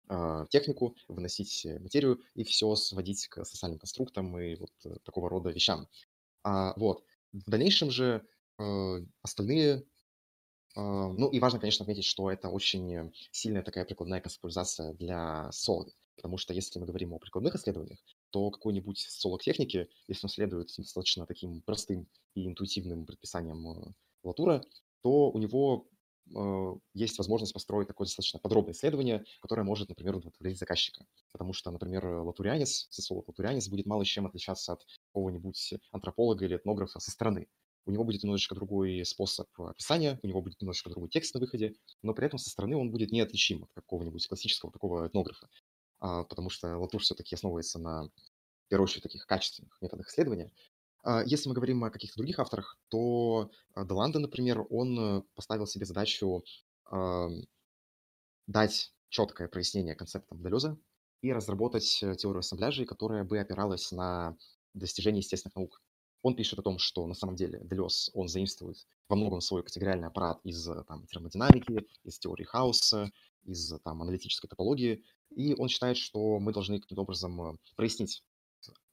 э, 0.08 0.46
технику, 0.50 0.96
выносить 1.08 1.66
материю 1.80 2.20
и 2.34 2.44
все 2.44 2.74
сводить 2.74 3.28
к 3.28 3.44
социальным 3.44 3.78
конструктам 3.78 4.38
и 4.38 4.56
вот 4.56 4.72
э, 4.84 4.96
такого 5.04 5.28
рода 5.28 5.50
вещам. 5.50 5.88
А, 6.42 6.74
вот. 6.76 7.04
В 7.32 7.48
дальнейшем 7.50 7.90
же 7.90 8.26
э, 8.58 8.98
остальные 9.22 9.84
ну 10.74 11.28
и 11.28 11.38
важно, 11.38 11.58
конечно, 11.58 11.82
отметить, 11.82 12.06
что 12.06 12.30
это 12.30 12.48
очень 12.48 13.12
сильная 13.30 13.62
такая 13.62 13.84
прикладная 13.84 14.22
концептуализация 14.22 14.94
для 14.94 15.52
социологов. 15.52 15.92
Потому 16.16 16.38
что 16.38 16.54
если 16.54 16.78
мы 16.78 16.86
говорим 16.86 17.12
о 17.12 17.18
прикладных 17.18 17.56
исследованиях, 17.56 17.98
то 18.30 18.50
какой-нибудь 18.50 18.98
социолог 18.98 19.42
техники, 19.42 19.88
если 20.08 20.26
он 20.26 20.30
следует 20.30 20.70
достаточно 20.78 21.26
таким 21.26 21.60
простым 21.60 22.08
и 22.34 22.46
интуитивным 22.46 23.04
предписаниям 23.04 23.94
Латура, 24.22 24.64
то 25.02 25.30
у 25.30 25.38
него 25.38 25.88
э, 26.34 26.74
есть 26.94 27.18
возможность 27.18 27.52
построить 27.52 27.88
такое 27.88 28.06
достаточно 28.06 28.38
подробное 28.38 28.74
исследование, 28.74 29.24
которое 29.40 29.64
может, 29.64 29.88
например, 29.88 30.16
удовлетворить 30.16 30.58
заказчика. 30.58 31.04
Потому 31.32 31.52
что, 31.52 31.70
например, 31.70 32.06
латурианец, 32.06 32.86
социолог 32.90 33.28
латурианец 33.28 33.68
будет 33.68 33.86
мало 33.86 34.04
чем 34.04 34.26
отличаться 34.26 34.74
от 34.74 34.84
какого-нибудь 35.08 35.74
антрополога 35.90 36.44
или 36.44 36.56
этнографа 36.56 37.00
со 37.00 37.10
стороны. 37.10 37.48
У 37.84 37.90
него 37.90 38.04
будет 38.04 38.22
немножечко 38.22 38.54
другой 38.54 39.04
способ 39.04 39.48
описания, 39.58 40.20
у 40.22 40.26
него 40.28 40.40
будет 40.40 40.60
немножечко 40.60 40.90
другой 40.90 41.08
текст 41.08 41.34
на 41.34 41.40
выходе, 41.40 41.74
но 42.02 42.14
при 42.14 42.26
этом 42.26 42.38
со 42.38 42.48
стороны 42.48 42.76
он 42.76 42.92
будет 42.92 43.10
неотличим 43.10 43.64
от 43.64 43.72
какого-нибудь 43.72 44.26
классического 44.28 44.70
такого 44.70 45.08
этнографа. 45.08 45.48
А, 45.98 46.22
потому 46.24 46.48
что 46.48 46.76
Латур 46.78 47.02
все-таки 47.02 47.34
основывается 47.34 47.80
на, 47.80 48.04
в 48.04 48.68
первую 48.68 48.84
очередь, 48.84 49.02
таких 49.02 49.26
качественных 49.26 49.76
методах 49.80 50.08
исследования, 50.08 50.52
если 51.26 51.48
мы 51.48 51.54
говорим 51.54 51.82
о 51.84 51.90
каких-то 51.90 52.18
других 52.18 52.38
авторах, 52.38 52.78
то 52.88 53.50
а, 53.74 53.84
Деланда, 53.84 54.20
например, 54.20 54.64
он 54.70 54.98
э, 54.98 55.22
поставил 55.34 55.66
себе 55.66 55.84
задачу 55.84 56.44
дать 58.46 58.92
четкое 59.08 59.48
прояснение 59.48 59.94
концептам 59.94 60.42
Делеза 60.42 60.78
и 61.20 61.32
разработать 61.32 62.02
э, 62.02 62.14
теорию 62.16 62.40
ассамбляжей, 62.40 62.86
которая 62.86 63.24
бы 63.24 63.38
опиралась 63.38 63.92
на 63.92 64.36
достижения 64.74 65.18
естественных 65.18 65.54
наук. 65.56 65.82
Он 66.22 66.34
пишет 66.36 66.58
о 66.58 66.62
том, 66.62 66.78
что 66.78 67.06
на 67.06 67.14
самом 67.14 67.36
деле 67.36 67.60
Делез, 67.62 68.10
он 68.14 68.28
заимствует 68.28 68.86
во 69.08 69.16
многом 69.16 69.40
свой 69.40 69.62
категориальный 69.62 70.08
аппарат 70.08 70.40
из 70.44 70.66
э, 70.68 70.82
там, 70.88 71.06
термодинамики, 71.06 71.86
из 72.04 72.18
теории 72.18 72.44
хаоса, 72.44 73.12
из 73.44 73.72
там, 73.84 74.02
аналитической 74.02 74.48
топологии, 74.48 75.04
и 75.30 75.54
он 75.54 75.68
считает, 75.68 75.96
что 75.96 76.38
мы 76.38 76.52
должны 76.52 76.80
каким-то 76.80 77.02
образом 77.02 77.58
прояснить 77.76 78.22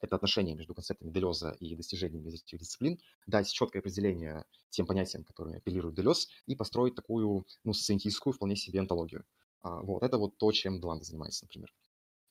это 0.02 0.16
отношение 0.16 0.56
между 0.56 0.74
концептами 0.74 1.12
Делеза 1.12 1.52
и 1.60 1.76
достижениями 1.76 2.30
из 2.30 2.36
этих 2.36 2.60
дисциплин, 2.60 3.00
дать 3.28 3.52
четкое 3.52 3.82
определение 3.82 4.46
тем 4.70 4.86
понятиям, 4.86 5.24
которые 5.24 5.58
апеллируют 5.58 5.96
Делез, 5.96 6.30
и 6.46 6.56
построить 6.56 6.96
такую, 6.96 7.46
ну, 7.64 7.74
сциентистскую 7.74 8.34
вполне 8.34 8.56
себе 8.56 8.80
антологию. 8.80 9.26
А, 9.62 9.82
вот, 9.82 10.04
это 10.04 10.18
вот 10.18 10.38
то, 10.38 10.52
чем 10.52 10.80
Деланда 10.80 11.04
занимается, 11.06 11.46
например. 11.46 11.74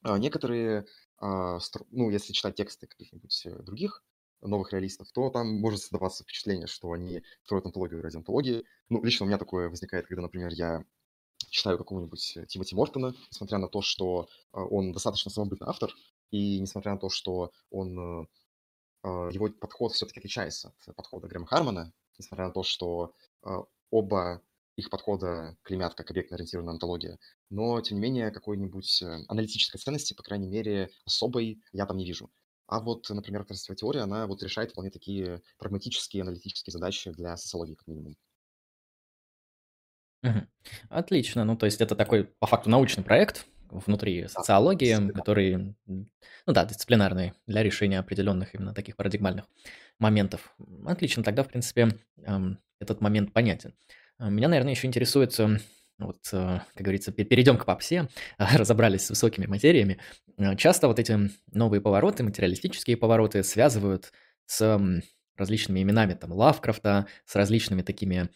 А, 0.02 0.18
некоторые, 0.18 0.86
а, 1.18 1.58
ну, 1.90 2.10
если 2.10 2.32
читать 2.32 2.54
тексты 2.54 2.86
каких-нибудь 2.86 3.46
э, 3.46 3.62
других 3.62 4.04
новых 4.40 4.72
реалистов, 4.72 5.10
то 5.12 5.30
там 5.30 5.48
может 5.60 5.80
создаваться 5.80 6.22
впечатление, 6.22 6.68
что 6.68 6.92
они 6.92 7.22
строят 7.44 7.66
антологию 7.66 8.02
ради 8.02 8.16
антологии. 8.16 8.64
Ну, 8.88 9.02
лично 9.02 9.24
у 9.24 9.28
меня 9.28 9.38
такое 9.38 9.68
возникает, 9.68 10.06
когда, 10.06 10.22
например, 10.22 10.52
я 10.52 10.84
читаю 11.50 11.76
какого-нибудь 11.76 12.38
Тимоти 12.46 12.76
Мортона, 12.76 13.14
несмотря 13.30 13.58
на 13.58 13.68
то, 13.68 13.82
что 13.82 14.28
он 14.52 14.92
достаточно 14.92 15.30
самобытный 15.30 15.68
автор, 15.68 15.92
и 16.30 16.60
несмотря 16.60 16.92
на 16.92 16.98
то, 16.98 17.08
что 17.08 17.52
он 17.70 17.98
э, 17.98 18.26
э, 19.04 19.08
его 19.32 19.48
подход 19.50 19.92
все-таки 19.92 20.20
отличается 20.20 20.74
от 20.86 20.96
подхода 20.96 21.28
Грэма 21.28 21.46
Хармона, 21.46 21.92
несмотря 22.18 22.46
на 22.46 22.52
то, 22.52 22.62
что 22.62 23.14
э, 23.44 23.50
оба 23.90 24.42
их 24.76 24.90
подхода 24.90 25.56
клеймят 25.62 25.94
как 25.94 26.10
объектно-ориентированная 26.10 26.74
антология. 26.74 27.18
Но, 27.50 27.80
тем 27.80 27.96
не 27.96 28.02
менее, 28.02 28.30
какой-нибудь 28.30 29.02
аналитической 29.26 29.78
ценности, 29.78 30.14
по 30.14 30.22
крайней 30.22 30.46
мере, 30.46 30.90
особой 31.04 31.60
я 31.72 31.84
там 31.84 31.96
не 31.96 32.04
вижу. 32.04 32.30
А 32.68 32.80
вот, 32.80 33.08
например, 33.08 33.44
красивая 33.44 33.76
теория, 33.76 34.00
она 34.02 34.26
вот 34.26 34.42
решает 34.42 34.72
вполне 34.72 34.90
такие 34.90 35.42
прагматические, 35.56 36.22
аналитические 36.22 36.72
задачи 36.72 37.10
для 37.10 37.36
социологии, 37.36 37.74
как 37.74 37.86
минимум. 37.88 38.16
Отлично. 40.90 41.44
Ну, 41.44 41.56
то 41.56 41.66
есть 41.66 41.80
это 41.80 41.96
такой, 41.96 42.24
по 42.24 42.46
факту, 42.46 42.70
научный 42.70 43.02
проект 43.02 43.46
внутри 43.70 44.28
социологии, 44.28 45.10
который, 45.12 45.74
ну 45.86 46.52
да, 46.52 46.64
дисциплинарный 46.64 47.34
для 47.46 47.62
решения 47.62 47.98
определенных 47.98 48.54
именно 48.54 48.74
таких 48.74 48.96
парадигмальных 48.96 49.46
моментов. 49.98 50.54
Отлично, 50.86 51.22
тогда, 51.22 51.42
в 51.42 51.48
принципе, 51.48 51.88
этот 52.80 53.00
момент 53.00 53.32
понятен. 53.32 53.74
А, 54.18 54.30
меня, 54.30 54.48
наверное, 54.48 54.72
еще 54.72 54.86
интересует, 54.86 55.36
вот, 55.98 56.18
э, 56.32 56.60
как 56.74 56.82
говорится, 56.82 57.12
перейдем 57.12 57.58
к 57.58 57.64
попсе, 57.64 58.08
разобрались 58.38 59.06
с 59.06 59.10
высокими 59.10 59.46
материями. 59.46 59.98
Э, 60.36 60.56
часто 60.56 60.88
вот 60.88 60.98
эти 60.98 61.30
новые 61.52 61.80
повороты, 61.80 62.22
материалистические 62.22 62.96
повороты 62.96 63.42
связывают 63.42 64.12
с 64.46 64.80
различными 65.36 65.82
именами, 65.82 66.14
там, 66.14 66.32
Лавкрафта, 66.32 67.06
с 67.24 67.36
различными 67.36 67.82
такими 67.82 68.28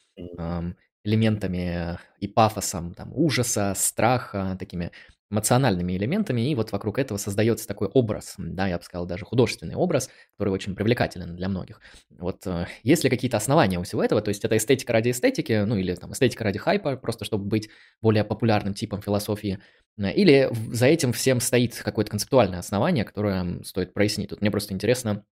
элементами 1.05 1.99
и 2.21 2.29
пафосом 2.29 2.95
там, 2.95 3.13
ужаса, 3.13 3.73
страха, 3.77 4.57
такими 4.59 4.93
эмоциональными 5.33 5.97
элементами, 5.97 6.43
и 6.51 6.55
вот 6.55 6.71
вокруг 6.73 6.99
этого 6.99 7.19
создается 7.19 7.67
такой 7.67 7.89
образ, 7.89 8.35
да, 8.37 8.69
я 8.69 8.77
бы 8.79 8.85
сказал, 8.85 9.07
даже 9.07 9.25
художественный 9.25 9.75
образ, 9.75 10.11
который 10.37 10.51
очень 10.51 10.77
привлекателен 10.77 11.35
для 11.35 11.49
многих. 11.49 11.81
Вот 12.11 12.47
э, 12.47 12.67
есть 12.83 13.03
ли 13.03 13.11
какие-то 13.11 13.39
основания 13.39 13.79
у 13.79 13.83
всего 13.83 14.05
этого, 14.05 14.21
то 14.21 14.29
есть 14.29 14.45
это 14.45 14.57
эстетика 14.57 14.93
ради 14.93 15.11
эстетики, 15.11 15.65
ну 15.65 15.77
или 15.77 15.95
там 15.95 16.13
эстетика 16.13 16.45
ради 16.45 16.59
хайпа, 16.59 16.97
просто 16.97 17.25
чтобы 17.25 17.47
быть 17.47 17.71
более 18.03 18.25
популярным 18.25 18.75
типом 18.75 19.01
философии, 19.01 19.59
э, 19.99 20.13
или 20.13 20.51
за 20.53 20.87
этим 20.87 21.13
всем 21.13 21.41
стоит 21.41 21.75
какое-то 21.83 22.11
концептуальное 22.11 22.59
основание, 22.59 23.05
которое 23.05 23.63
стоит 23.65 23.95
прояснить. 23.95 24.29
Тут 24.29 24.43
мне 24.43 24.51
просто 24.51 24.75
интересно, 24.75 25.25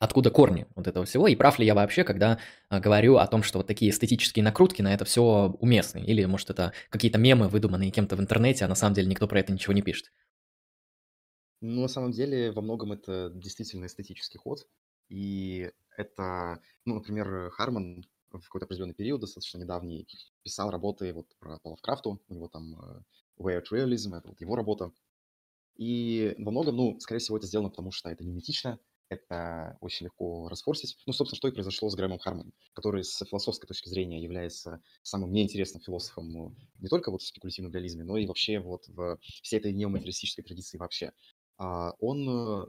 откуда 0.00 0.30
корни 0.30 0.66
вот 0.74 0.88
этого 0.88 1.04
всего, 1.04 1.28
и 1.28 1.36
прав 1.36 1.58
ли 1.58 1.66
я 1.66 1.74
вообще, 1.74 2.04
когда 2.04 2.40
а, 2.68 2.80
говорю 2.80 3.18
о 3.18 3.26
том, 3.26 3.42
что 3.42 3.58
вот 3.58 3.66
такие 3.66 3.90
эстетические 3.90 4.42
накрутки 4.42 4.82
на 4.82 4.92
это 4.92 5.04
все 5.04 5.54
уместны, 5.60 5.98
или, 5.98 6.24
может, 6.24 6.50
это 6.50 6.72
какие-то 6.88 7.18
мемы, 7.18 7.48
выдуманные 7.48 7.90
кем-то 7.90 8.16
в 8.16 8.20
интернете, 8.20 8.64
а 8.64 8.68
на 8.68 8.74
самом 8.74 8.94
деле 8.94 9.08
никто 9.08 9.28
про 9.28 9.38
это 9.38 9.52
ничего 9.52 9.74
не 9.74 9.82
пишет. 9.82 10.10
Ну, 11.60 11.82
на 11.82 11.88
самом 11.88 12.12
деле, 12.12 12.50
во 12.50 12.62
многом 12.62 12.92
это 12.92 13.30
действительно 13.34 13.84
эстетический 13.84 14.38
ход, 14.38 14.66
и 15.10 15.70
это, 15.96 16.60
ну, 16.86 16.94
например, 16.94 17.50
Харман 17.50 18.06
в 18.32 18.40
какой-то 18.40 18.64
определенный 18.64 18.94
период, 18.94 19.20
достаточно 19.20 19.58
недавний, 19.58 20.06
писал 20.42 20.70
работы 20.70 21.12
вот 21.12 21.26
про 21.38 21.58
по 21.58 21.68
Лавкрафту, 21.68 22.22
у 22.26 22.34
него 22.34 22.48
там 22.48 22.74
uh, 22.74 23.02
Way 23.38 23.60
of 23.60 23.64
Realism, 23.70 24.16
это 24.16 24.28
вот 24.28 24.40
его 24.40 24.56
работа, 24.56 24.92
и 25.76 26.34
во 26.38 26.50
многом, 26.52 26.76
ну, 26.76 27.00
скорее 27.00 27.20
всего, 27.20 27.36
это 27.36 27.46
сделано 27.46 27.70
потому, 27.70 27.90
что 27.90 28.08
это 28.08 28.24
миметично, 28.24 28.78
это 29.10 29.76
очень 29.80 30.06
легко 30.06 30.48
расфорсить. 30.48 30.96
Ну, 31.04 31.12
собственно, 31.12 31.36
что 31.36 31.48
и 31.48 31.52
произошло 31.52 31.90
с 31.90 31.96
Грэмом 31.96 32.20
Хармоном, 32.20 32.54
который 32.72 33.04
с 33.04 33.22
философской 33.26 33.66
точки 33.66 33.88
зрения 33.88 34.22
является 34.22 34.82
самым 35.02 35.32
неинтересным 35.32 35.82
философом 35.82 36.56
не 36.78 36.88
только 36.88 37.10
вот 37.10 37.20
в 37.20 37.26
спекулятивном 37.26 37.72
реализме, 37.72 38.04
но 38.04 38.16
и 38.16 38.26
вообще 38.26 38.60
вот 38.60 38.86
в 38.88 39.18
всей 39.42 39.58
этой 39.58 39.72
неоматериалистической 39.72 40.44
традиции 40.44 40.78
вообще. 40.78 41.12
А 41.58 41.92
он 41.98 42.28
э, 42.28 42.66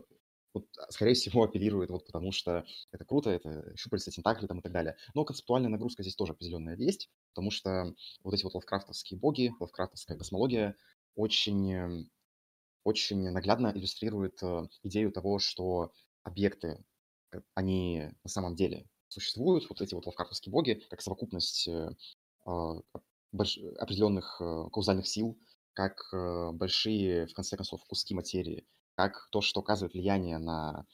вот, 0.53 0.65
скорее 0.89 1.13
всего, 1.13 1.43
апеллирует 1.43 1.89
вот 1.91 2.05
потому, 2.05 2.31
что 2.31 2.65
это 2.91 3.05
круто, 3.05 3.29
это 3.29 3.73
щупальца, 3.77 4.11
тентакли 4.11 4.47
там 4.47 4.59
и 4.59 4.61
так 4.61 4.71
далее. 4.71 4.97
Но 5.13 5.23
концептуальная 5.25 5.69
нагрузка 5.69 6.03
здесь 6.03 6.15
тоже 6.15 6.33
определенная 6.33 6.75
есть, 6.75 7.09
потому 7.29 7.51
что 7.51 7.93
вот 8.23 8.33
эти 8.33 8.43
вот 8.43 8.55
лавкрафтовские 8.55 9.19
боги, 9.19 9.53
лавкрафтовская 9.59 10.17
космология 10.17 10.75
очень, 11.15 12.09
очень 12.83 13.29
наглядно 13.29 13.71
иллюстрирует 13.75 14.41
э, 14.43 14.67
идею 14.83 15.11
того, 15.11 15.39
что 15.39 15.91
объекты, 16.23 16.83
э, 17.31 17.41
они 17.55 18.09
на 18.23 18.29
самом 18.29 18.55
деле 18.55 18.87
существуют, 19.07 19.67
вот 19.69 19.81
эти 19.81 19.93
вот 19.93 20.05
лавкрафтовские 20.05 20.51
боги, 20.51 20.81
как 20.89 21.01
совокупность 21.01 21.67
э, 21.67 21.89
а, 22.45 22.75
больш... 23.31 23.57
определенных 23.77 24.37
э, 24.39 24.69
каузальных 24.71 25.07
сил, 25.07 25.37
как 25.73 25.95
большие, 26.53 27.27
в 27.27 27.33
конце 27.33 27.55
концов, 27.55 27.81
куски 27.85 28.13
материи, 28.13 28.67
как 28.95 29.29
то, 29.31 29.39
что 29.39 29.61
оказывает 29.61 29.93
влияние 29.93 30.37
на 30.37 30.85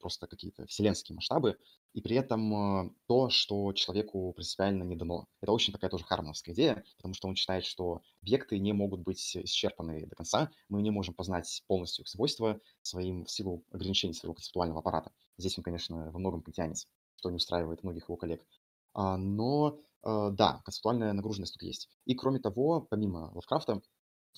просто 0.00 0.26
какие-то 0.26 0.66
вселенские 0.66 1.16
масштабы, 1.16 1.56
и 1.92 2.00
при 2.00 2.16
этом 2.16 2.96
то, 3.06 3.28
что 3.28 3.72
человеку 3.72 4.32
принципиально 4.32 4.82
не 4.84 4.96
дано. 4.96 5.26
Это 5.40 5.52
очень 5.52 5.72
такая 5.72 5.90
тоже 5.90 6.04
хармоновская 6.04 6.54
идея, 6.54 6.84
потому 6.96 7.14
что 7.14 7.28
он 7.28 7.34
считает, 7.34 7.64
что 7.64 8.02
объекты 8.22 8.58
не 8.58 8.72
могут 8.72 9.00
быть 9.00 9.36
исчерпаны 9.36 10.06
до 10.06 10.16
конца, 10.16 10.50
мы 10.68 10.82
не 10.82 10.90
можем 10.90 11.14
познать 11.14 11.62
полностью 11.66 12.04
их 12.04 12.08
свойства 12.08 12.60
своим, 12.82 13.24
в 13.24 13.30
силу 13.30 13.64
ограничений 13.70 14.14
своего 14.14 14.34
концептуального 14.34 14.80
аппарата. 14.80 15.12
Здесь 15.36 15.58
он, 15.58 15.64
конечно, 15.64 16.10
во 16.10 16.18
многом 16.18 16.42
контянец, 16.42 16.86
что 17.16 17.30
не 17.30 17.36
устраивает 17.36 17.82
многих 17.82 18.08
его 18.08 18.16
коллег. 18.16 18.46
А, 18.94 19.16
но, 19.16 19.78
да, 20.02 20.60
концептуальная 20.64 21.12
нагруженность 21.12 21.54
тут 21.54 21.62
есть. 21.62 21.88
И, 22.04 22.14
кроме 22.14 22.38
того, 22.40 22.80
помимо 22.80 23.30
Лавкрафта, 23.34 23.82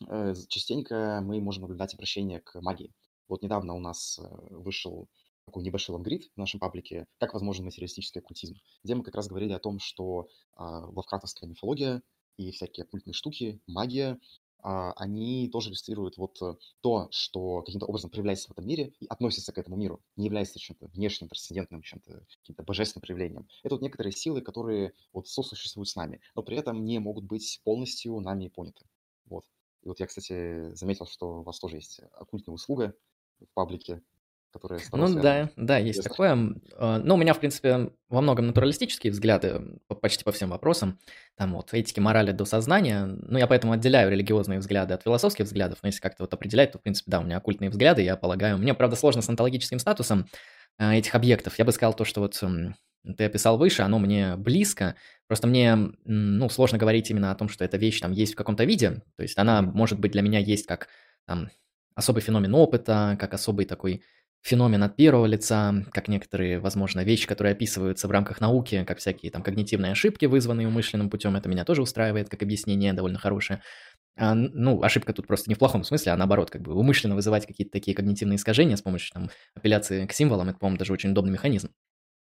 э, 0.09 0.35
частенько 0.49 1.21
мы 1.23 1.41
можем 1.41 1.63
наблюдать 1.63 1.95
обращение 1.95 2.41
к 2.41 2.61
магии. 2.61 2.93
Вот 3.29 3.43
недавно 3.43 3.75
у 3.75 3.81
нас 3.81 4.19
э, 4.19 4.55
вышел 4.55 5.09
такой 5.45 5.63
небольшой 5.63 5.95
лонгрид 5.95 6.31
в 6.35 6.37
нашем 6.39 6.61
паблике 6.61 7.07
«Как 7.19 7.35
возможен 7.35 7.65
материалистический 7.65 8.21
оккультизм», 8.21 8.57
где 8.83 8.95
мы 8.95 9.03
как 9.03 9.15
раз 9.15 9.29
говорили 9.29 9.53
о 9.53 9.59
том, 9.59 9.79
что 9.79 10.29
а, 10.55 10.87
лавкрафтовская 10.87 11.49
мифология 11.49 12.03
и 12.37 12.51
всякие 12.51 12.85
оккультные 12.85 13.15
штуки, 13.15 13.61
магия, 13.67 14.19
а, 14.67 14.93
они 14.93 15.51
тоже 15.51 15.69
иллюстрируют 15.69 16.17
вот 16.17 16.41
э, 16.41 16.55
то, 16.81 17.09
что 17.11 17.61
каким-то 17.63 17.85
образом 17.85 18.09
проявляется 18.09 18.49
в 18.49 18.53
этом 18.53 18.67
мире 18.67 18.95
и 18.99 19.07
относится 19.07 19.53
к 19.53 19.59
этому 19.59 19.77
миру, 19.77 20.03
не 20.17 20.25
является 20.25 20.59
чем-то 20.59 20.87
внешним, 20.87 21.29
трансцендентным, 21.29 21.83
чем-то 21.83 22.25
каким-то 22.41 22.63
божественным 22.63 23.03
проявлением. 23.03 23.47
Это 23.63 23.75
вот 23.75 23.83
некоторые 23.83 24.13
силы, 24.13 24.41
которые 24.41 24.95
вот 25.13 25.29
сосуществуют 25.29 25.91
с 25.91 25.97
нами, 25.97 26.23
но 26.35 26.43
при 26.43 26.57
этом 26.57 26.83
не 26.83 26.99
могут 26.99 27.25
быть 27.25 27.61
полностью 27.63 28.19
нами 28.21 28.49
поняты. 28.49 28.87
Вот. 29.27 29.45
И 29.83 29.89
вот 29.89 30.01
я, 30.01 30.07
кстати, 30.07 30.75
заметил, 30.75 31.07
что 31.07 31.41
у 31.41 31.43
вас 31.43 31.59
тоже 31.61 31.77
есть 31.77 32.01
оккультная 32.15 32.55
услуга 32.55 32.95
в 33.41 33.53
паблике, 33.53 34.03
которые 34.55 34.81
Ну 34.93 35.21
да, 35.21 35.51
да, 35.57 35.79
есть 35.79 35.97
Если... 35.99 36.09
такое. 36.09 36.55
А, 36.77 36.99
ну, 37.01 37.15
у 37.15 37.17
меня, 37.17 37.35
в 37.35 37.41
принципе, 37.41 37.91
во 38.09 38.21
многом 38.21 38.47
натуралистические 38.47 39.11
взгляды 39.13 39.81
почти 40.01 40.23
по 40.23 40.31
всем 40.31 40.51
вопросам. 40.51 41.01
Там 41.37 41.55
вот 41.55 41.75
этики, 41.75 41.99
морали 41.99 42.31
до 42.31 42.45
сознания. 42.45 43.05
Ну, 43.05 43.37
я 43.37 43.49
поэтому 43.49 43.73
отделяю 43.73 44.13
религиозные 44.13 44.61
взгляды 44.61 44.95
от 44.95 45.03
философских 45.03 45.47
взглядов. 45.47 45.81
Но 45.83 45.89
если 45.89 46.01
как-то 46.01 46.23
вот 46.23 46.33
определять, 46.33 46.71
то, 46.71 46.79
в 46.79 46.83
принципе, 46.83 47.11
да, 47.11 47.19
у 47.19 47.25
меня 47.25 47.39
оккультные 47.39 47.69
взгляды, 47.69 48.03
я 48.03 48.17
полагаю. 48.17 48.57
Мне, 48.57 48.75
правда, 48.75 48.95
сложно 48.95 49.23
с 49.23 49.29
онтологическим 49.29 49.81
статусом 49.81 50.27
а, 50.79 50.95
этих 50.95 51.17
объектов. 51.17 51.59
Я 51.59 51.65
бы 51.65 51.73
сказал 51.73 51.93
то, 51.93 52.05
что 52.05 52.21
вот 52.21 52.41
ты 53.17 53.25
описал 53.25 53.59
выше, 53.59 53.83
оно 53.83 53.99
мне 53.99 54.37
близко. 54.37 54.95
Просто 55.27 55.49
мне, 55.49 55.77
ну, 56.05 56.49
сложно 56.49 56.79
говорить 56.79 57.11
именно 57.11 57.33
о 57.33 57.35
том, 57.35 57.49
что 57.49 57.65
эта 57.65 57.77
вещь 57.77 58.01
там 58.01 58.13
есть 58.13 58.35
в 58.35 58.37
каком-то 58.37 58.65
виде. 58.65 59.03
То 59.17 59.23
есть 59.23 59.37
она, 59.37 59.63
может 59.63 59.99
быть, 59.99 60.13
для 60.13 60.23
меня 60.23 60.39
есть 60.39 60.67
как 60.67 60.89
там 61.27 61.51
особый 61.95 62.23
феномен 62.23 62.55
опыта, 62.55 63.17
как 63.21 63.35
особый 63.35 63.67
такой 63.67 64.03
феномен 64.45 64.83
от 64.83 64.95
первого 64.95 65.25
лица, 65.27 65.75
как 65.93 66.09
некоторые, 66.09 66.61
возможно, 66.61 67.03
вещи, 67.03 67.27
которые 67.27 67.53
описываются 67.53 68.07
в 68.07 68.11
рамках 68.11 68.41
науки, 68.41 68.85
как 68.87 68.99
всякие 68.99 69.33
там 69.33 69.43
когнитивные 69.43 69.93
ошибки, 69.93 70.27
вызванные 70.27 70.69
умышленным 70.69 71.09
путем, 71.09 71.35
это 71.35 71.49
меня 71.49 71.65
тоже 71.65 71.81
устраивает, 71.83 72.29
как 72.29 72.43
объяснение 72.43 72.93
довольно 72.93 73.19
хорошее. 73.19 73.63
А, 74.17 74.35
ну, 74.35 74.83
ошибка 74.83 75.13
тут 75.13 75.27
просто 75.27 75.51
не 75.51 75.55
в 75.55 75.59
плохом 75.59 75.85
смысле, 75.85 76.13
а 76.13 76.17
наоборот, 76.17 76.51
как 76.51 76.63
бы 76.63 76.75
умышленно 76.75 77.15
вызывать 77.15 77.47
какие-то 77.47 77.73
такие 77.73 77.97
когнитивные 77.97 78.37
искажения 78.37 78.77
с 78.77 78.83
помощью 78.83 79.13
там, 79.15 79.31
апелляции 79.55 80.07
к 80.07 80.13
символам, 80.13 80.51
это, 80.51 80.59
по-моему, 80.59 80.79
даже 80.79 80.93
очень 80.93 81.11
удобный 81.11 81.33
механизм. 81.33 81.71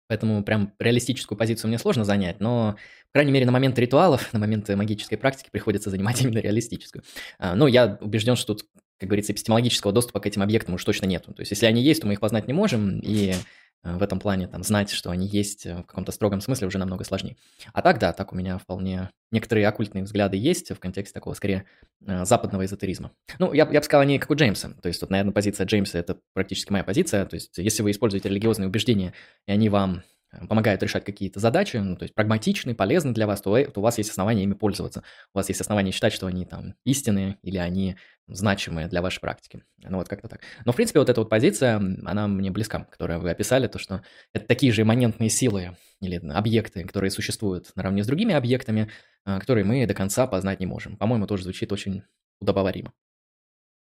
Поэтому 0.08 0.44
прям 0.44 0.74
реалистическую 0.80 1.38
позицию 1.38 1.70
мне 1.70 1.80
сложно 1.80 2.06
занять, 2.06 2.40
но, 2.40 2.74
по 3.12 3.20
крайней 3.20 3.32
мере, 3.32 3.46
на 3.46 3.52
момент 3.52 3.80
ритуалов, 3.80 4.32
на 4.34 4.40
момент 4.40 4.70
магической 4.70 5.18
практики 5.18 5.50
приходится 5.52 5.90
занимать 5.90 6.22
именно 6.22 6.40
реалистическую. 6.40 7.04
А, 7.40 7.56
ну, 7.56 7.68
я 7.68 7.98
убежден, 8.02 8.36
что 8.36 8.54
тут 8.56 8.68
как 9.04 9.10
говорится, 9.10 9.34
эпистемологического 9.34 9.92
доступа 9.92 10.22
к 10.22 10.26
этим 10.26 10.42
объектам 10.42 10.76
уж 10.76 10.84
точно 10.84 11.06
нету. 11.06 11.34
То 11.34 11.42
есть, 11.42 11.52
если 11.52 11.66
они 11.66 11.82
есть, 11.82 12.02
то 12.02 12.08
мы 12.08 12.14
их 12.14 12.22
познать 12.22 12.48
не 12.48 12.54
можем, 12.54 13.00
и 13.00 13.34
э, 13.84 13.98
в 13.98 14.02
этом 14.02 14.20
плане 14.20 14.48
там 14.48 14.64
знать, 14.64 14.90
что 14.92 15.12
они 15.12 15.28
есть 15.28 15.66
э, 15.66 15.76
в 15.76 15.84
каком-то 15.84 16.14
строгом 16.14 16.40
смысле 16.40 16.68
уже 16.68 16.78
намного 16.78 17.04
сложнее. 17.04 17.36
А 17.74 17.82
так, 17.82 18.00
да, 18.00 18.14
так 18.14 18.32
у 18.32 18.36
меня 18.36 18.58
вполне 18.58 19.10
некоторые 19.30 19.68
оккультные 19.68 20.06
взгляды 20.06 20.38
есть 20.38 20.72
в 20.72 20.80
контексте 20.80 21.14
такого, 21.14 21.34
скорее, 21.34 21.66
э, 22.06 22.24
западного 22.24 22.64
эзотеризма. 22.64 23.12
Ну, 23.40 23.52
я, 23.52 23.68
я 23.70 23.80
бы 23.82 23.84
сказал, 23.84 24.04
они 24.04 24.20
как 24.20 24.32
у 24.32 24.36
Джеймса. 24.36 24.70
То 24.82 24.88
есть, 24.88 25.02
вот, 25.02 25.10
наверное, 25.10 25.34
позиция 25.34 25.66
Джеймса– 25.66 26.00
это 26.00 26.18
практически 26.34 26.72
моя 26.72 26.86
позиция. 26.86 27.26
То 27.26 27.34
есть, 27.34 27.58
если 27.58 27.84
вы 27.84 27.92
используете 27.92 28.30
религиозные 28.30 28.70
убеждения, 28.70 29.14
и 29.48 29.52
они 29.52 29.68
вам 29.68 30.04
помогают 30.48 30.82
решать 30.84 31.06
какие-то 31.06 31.40
задачи, 31.40 31.78
ну, 31.78 31.96
то 31.96 32.04
есть 32.04 32.16
прагматичны, 32.16 32.76
полезны 32.76 33.14
для 33.14 33.28
вас, 33.28 33.42
то, 33.42 33.64
то 33.66 33.80
у 33.80 33.84
вас 33.84 33.98
есть 33.98 34.10
основания 34.10 34.44
ими 34.44 34.54
пользоваться. 34.54 35.04
У 35.34 35.38
вас 35.38 35.50
есть 35.50 35.62
основания 35.62 35.92
считать, 35.92 36.14
что 36.14 36.28
они 36.28 36.46
там 36.46 36.76
истинные 36.84 37.38
или 37.42 37.58
они 37.58 37.98
значимые 38.28 38.88
для 38.88 39.02
вашей 39.02 39.20
практики. 39.20 39.64
Ну 39.78 39.98
вот 39.98 40.08
как-то 40.08 40.28
так. 40.28 40.42
Но, 40.66 40.72
в 40.72 40.76
принципе, 40.76 41.00
вот 41.00 41.10
эта 41.10 41.22
вот 41.22 41.30
позиция, 41.30 41.76
она 41.76 42.28
мне 42.28 42.52
близка, 42.52 42.86
которую 42.86 43.20
вы 43.20 43.30
описали, 43.30 43.68
то, 43.68 43.80
что 43.80 44.02
это 44.34 44.46
такие 44.46 44.72
же 44.72 44.84
имманентные 44.84 45.30
силы 45.30 45.78
или 46.02 46.16
объекты, 46.32 46.84
которые 46.86 47.12
существуют 47.12 47.72
наравне 47.76 48.04
с 48.04 48.08
другими 48.08 48.34
объектами, 48.34 48.90
а, 49.26 49.40
которые 49.40 49.66
мы 49.66 49.86
до 49.86 49.94
конца 49.94 50.28
познать 50.28 50.60
не 50.60 50.66
можем. 50.66 50.98
По-моему, 50.98 51.28
тоже 51.28 51.44
звучит 51.44 51.72
очень 51.72 52.04
удобоваримо. 52.40 52.94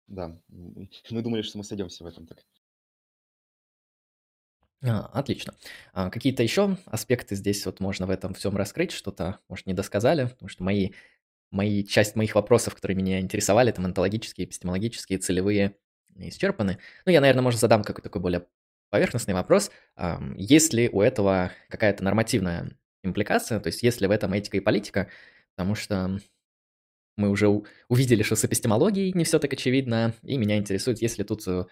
Да, 0.08 0.38
мы 0.48 1.22
думали, 1.22 1.42
что 1.42 1.58
мы 1.58 1.64
сойдемся 1.64 2.04
в 2.04 2.06
этом 2.06 2.26
так. 2.26 2.38
А, 4.86 5.10
отлично. 5.12 5.54
А, 5.92 6.10
какие-то 6.10 6.42
еще 6.42 6.76
аспекты 6.86 7.34
здесь 7.34 7.64
вот 7.66 7.80
можно 7.80 8.06
в 8.06 8.10
этом 8.10 8.34
всем 8.34 8.56
раскрыть, 8.56 8.92
что-то, 8.92 9.38
может, 9.48 9.66
не 9.66 9.74
досказали, 9.74 10.26
потому 10.26 10.48
что 10.48 10.64
мои 10.64 10.90
мои, 11.52 11.84
часть 11.84 12.16
моих 12.16 12.34
вопросов, 12.34 12.74
которые 12.74 12.96
меня 12.96 13.20
интересовали, 13.20 13.70
там 13.70 13.86
онтологические, 13.86 14.46
эпистемологические, 14.46 15.18
целевые, 15.18 15.76
исчерпаны. 16.16 16.78
Ну, 17.04 17.12
я, 17.12 17.20
наверное, 17.20 17.42
может, 17.42 17.60
задам 17.60 17.84
какой-то 17.84 18.08
такой 18.08 18.20
более 18.20 18.46
поверхностный 18.90 19.32
вопрос. 19.32 19.70
Есть 20.36 20.74
ли 20.74 20.88
у 20.88 21.00
этого 21.00 21.52
какая-то 21.68 22.02
нормативная 22.02 22.76
импликация, 23.04 23.60
то 23.60 23.68
есть 23.68 23.82
есть 23.82 24.00
ли 24.00 24.06
в 24.06 24.10
этом 24.10 24.32
этика 24.32 24.56
и 24.56 24.60
политика, 24.60 25.08
потому 25.54 25.76
что 25.76 26.18
мы 27.16 27.30
уже 27.30 27.48
увидели, 27.88 28.22
что 28.22 28.36
с 28.36 28.44
эпистемологией 28.44 29.12
не 29.12 29.24
все 29.24 29.38
так 29.38 29.52
очевидно, 29.52 30.14
и 30.22 30.36
меня 30.36 30.58
интересует, 30.58 31.00
есть 31.00 31.18
ли 31.18 31.24
тут 31.24 31.46
э, 31.46 31.64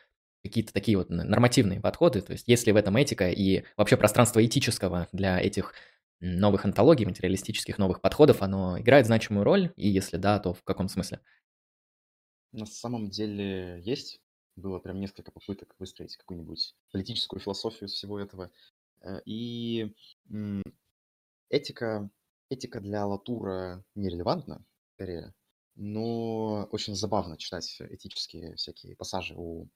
какие-то 0.44 0.74
такие 0.74 0.98
вот 0.98 1.08
нормативные 1.08 1.80
подходы, 1.80 2.20
то 2.20 2.32
есть 2.32 2.46
есть 2.46 2.66
ли 2.66 2.72
в 2.72 2.76
этом 2.76 2.96
этика 2.96 3.30
и 3.30 3.64
вообще 3.78 3.96
пространство 3.96 4.44
этического 4.44 5.08
для 5.10 5.40
этих 5.40 5.72
новых 6.20 6.66
антологий, 6.66 7.06
материалистических 7.06 7.78
новых 7.78 8.02
подходов, 8.02 8.42
оно 8.42 8.78
играет 8.78 9.06
значимую 9.06 9.42
роль? 9.42 9.72
И 9.76 9.88
если 9.88 10.18
да, 10.18 10.38
то 10.38 10.52
в 10.52 10.62
каком 10.62 10.88
смысле? 10.88 11.20
На 12.52 12.66
самом 12.66 13.08
деле 13.08 13.80
есть. 13.82 14.20
Было 14.54 14.78
прям 14.78 15.00
несколько 15.00 15.32
попыток 15.32 15.74
выстроить 15.78 16.16
какую-нибудь 16.16 16.76
политическую 16.92 17.40
философию 17.40 17.88
всего 17.88 18.20
этого. 18.20 18.52
Э, 19.00 19.20
и 19.24 19.92
этика, 21.48 22.10
этика 22.50 22.80
для 22.80 23.06
Латура 23.06 23.82
нерелевантна, 23.94 24.64
скорее, 24.94 25.34
но 25.74 26.68
очень 26.70 26.94
забавно 26.94 27.36
читать 27.36 27.80
этические 27.80 28.54
всякие 28.54 28.94
пассажи 28.94 29.34
у 29.36 29.68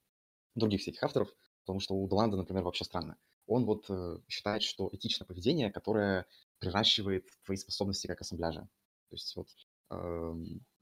других 0.59 0.81
всяких 0.81 1.03
авторов, 1.03 1.35
потому 1.63 1.81
что 1.81 1.95
у 1.95 2.07
Доланда, 2.09 2.37
например, 2.37 2.65
вообще 2.65 2.85
странно 2.85 3.17
он 3.49 3.65
вот 3.65 3.87
э, 3.89 4.19
считает, 4.29 4.63
что 4.63 4.91
этично 4.93 5.27
поведение, 5.27 5.73
которое 5.73 6.27
приращивает 6.59 7.27
твои 7.45 7.57
способности 7.57 8.07
как 8.07 8.21
ассамбляжа. 8.21 8.69
То 9.09 9.15
есть 9.15 9.35
вот 9.35 9.49
э, 9.91 10.35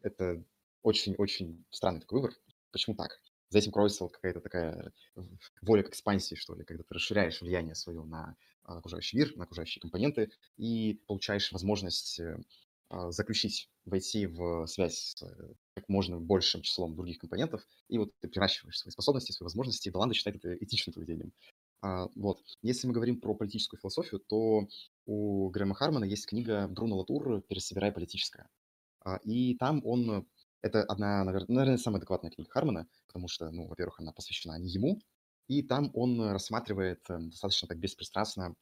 это 0.02 0.44
очень-очень 0.82 1.64
странный 1.70 2.00
такой 2.00 2.20
выбор. 2.20 2.36
Почему 2.72 2.96
так? 2.96 3.20
За 3.50 3.58
этим 3.58 3.70
кроется 3.70 4.02
вот 4.02 4.12
какая-то 4.12 4.40
такая 4.40 4.92
воля 5.62 5.84
к 5.84 5.90
экспансии, 5.90 6.34
что 6.34 6.56
ли, 6.56 6.64
когда 6.64 6.82
ты 6.82 6.92
расширяешь 6.92 7.40
влияние 7.40 7.76
свое 7.76 8.02
на 8.02 8.36
окружающий 8.64 9.16
мир, 9.16 9.36
на 9.36 9.44
окружающие 9.44 9.80
компоненты 9.80 10.32
и 10.56 11.00
получаешь 11.06 11.52
возможность 11.52 12.18
э, 12.18 12.36
заключить, 13.10 13.70
войти 13.86 14.26
в 14.26 14.66
связь 14.66 14.98
с 14.98 15.22
э, 15.22 15.54
как 15.74 15.88
можно 15.88 16.20
большим 16.20 16.62
числом 16.62 16.94
других 16.94 17.18
компонентов, 17.18 17.66
и 17.88 17.98
вот 17.98 18.12
ты 18.20 18.28
приращиваешь 18.28 18.78
свои 18.78 18.90
способности, 18.90 19.32
свои 19.32 19.46
возможности, 19.46 19.88
и 19.88 19.90
Доланда 19.90 20.14
считает 20.14 20.36
это 20.36 20.54
этичным 20.56 20.92
поведением. 20.92 21.32
А, 21.80 22.08
вот. 22.16 22.40
Если 22.62 22.86
мы 22.86 22.92
говорим 22.92 23.20
про 23.20 23.34
политическую 23.34 23.80
философию, 23.80 24.20
то 24.20 24.68
у 25.06 25.48
Грэма 25.50 25.74
Хармана 25.74 26.04
есть 26.04 26.26
книга 26.26 26.66
Бруно 26.68 26.98
Латур 26.98 27.42
«Пересобирай 27.42 27.92
политическое». 27.92 28.48
А, 29.04 29.16
и 29.24 29.54
там 29.56 29.80
он... 29.84 30.26
Это 30.62 30.82
одна, 30.82 31.22
наверное, 31.22 31.76
самая 31.76 31.98
адекватная 31.98 32.30
книга 32.32 32.50
Хармана, 32.50 32.88
потому 33.06 33.28
что, 33.28 33.50
ну, 33.50 33.68
во-первых, 33.68 34.00
она 34.00 34.12
посвящена 34.12 34.58
не 34.58 34.68
ему, 34.68 35.00
и 35.46 35.62
там 35.62 35.90
он 35.94 36.20
рассматривает 36.30 37.08
э, 37.08 37.18
достаточно 37.18 37.68
так 37.68 37.78
беспристрастно 37.78 38.56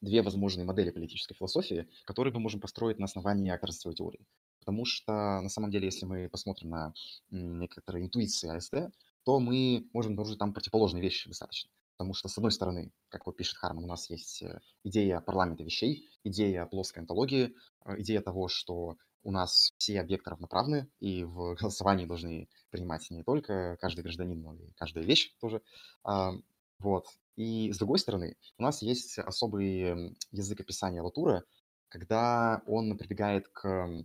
две 0.00 0.22
возможные 0.22 0.64
модели 0.64 0.90
политической 0.90 1.34
философии, 1.34 1.88
которые 2.04 2.32
мы 2.32 2.40
можем 2.40 2.60
построить 2.60 2.98
на 2.98 3.06
основании 3.06 3.50
акторствовой 3.50 3.96
теории. 3.96 4.24
Потому 4.60 4.84
что, 4.84 5.40
на 5.40 5.48
самом 5.48 5.70
деле, 5.70 5.86
если 5.86 6.04
мы 6.06 6.28
посмотрим 6.28 6.70
на 6.70 6.94
некоторые 7.30 8.04
интуиции 8.04 8.54
АСТ, 8.54 8.92
то 9.24 9.40
мы 9.40 9.88
можем 9.92 10.12
обнаружить 10.12 10.38
там 10.38 10.52
противоположные 10.52 11.02
вещи 11.02 11.28
достаточно. 11.28 11.70
Потому 11.98 12.14
что, 12.14 12.28
с 12.28 12.38
одной 12.38 12.52
стороны, 12.52 12.92
как 13.08 13.26
вот 13.26 13.36
пишет 13.36 13.56
Харман, 13.56 13.84
у 13.84 13.88
нас 13.88 14.08
есть 14.08 14.42
э, 14.42 14.60
идея 14.84 15.20
парламента 15.20 15.64
вещей, 15.64 16.08
идея 16.22 16.64
плоской 16.66 17.02
онтологии, 17.02 17.54
э, 17.84 18.00
идея 18.00 18.20
того, 18.20 18.46
что 18.46 18.96
у 19.24 19.32
нас 19.32 19.72
все 19.78 20.00
объекты 20.00 20.30
равноправны, 20.30 20.88
и 21.00 21.24
в 21.24 21.54
голосовании 21.60 22.06
должны 22.06 22.48
принимать 22.70 23.10
не 23.10 23.24
только 23.24 23.76
каждый 23.80 24.02
гражданин, 24.02 24.40
но 24.40 24.54
и 24.54 24.70
каждая 24.76 25.04
вещь 25.04 25.34
тоже. 25.40 25.60
А, 26.04 26.34
вот. 26.78 27.06
И 27.34 27.72
с 27.72 27.78
другой 27.78 27.98
стороны, 27.98 28.36
у 28.58 28.62
нас 28.62 28.80
есть 28.82 29.18
особый 29.18 30.16
язык 30.30 30.60
описания 30.60 31.02
Латура, 31.02 31.44
когда 31.88 32.62
он 32.66 32.96
прибегает 32.96 33.48
к 33.48 34.04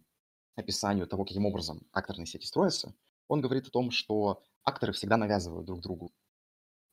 описанию 0.55 1.07
того, 1.07 1.25
каким 1.25 1.45
образом 1.45 1.81
акторные 1.91 2.25
сети 2.25 2.45
строятся, 2.45 2.93
он 3.27 3.41
говорит 3.41 3.67
о 3.67 3.71
том, 3.71 3.91
что 3.91 4.41
акторы 4.63 4.93
всегда 4.93 5.17
навязывают 5.17 5.65
друг 5.65 5.81
другу 5.81 6.11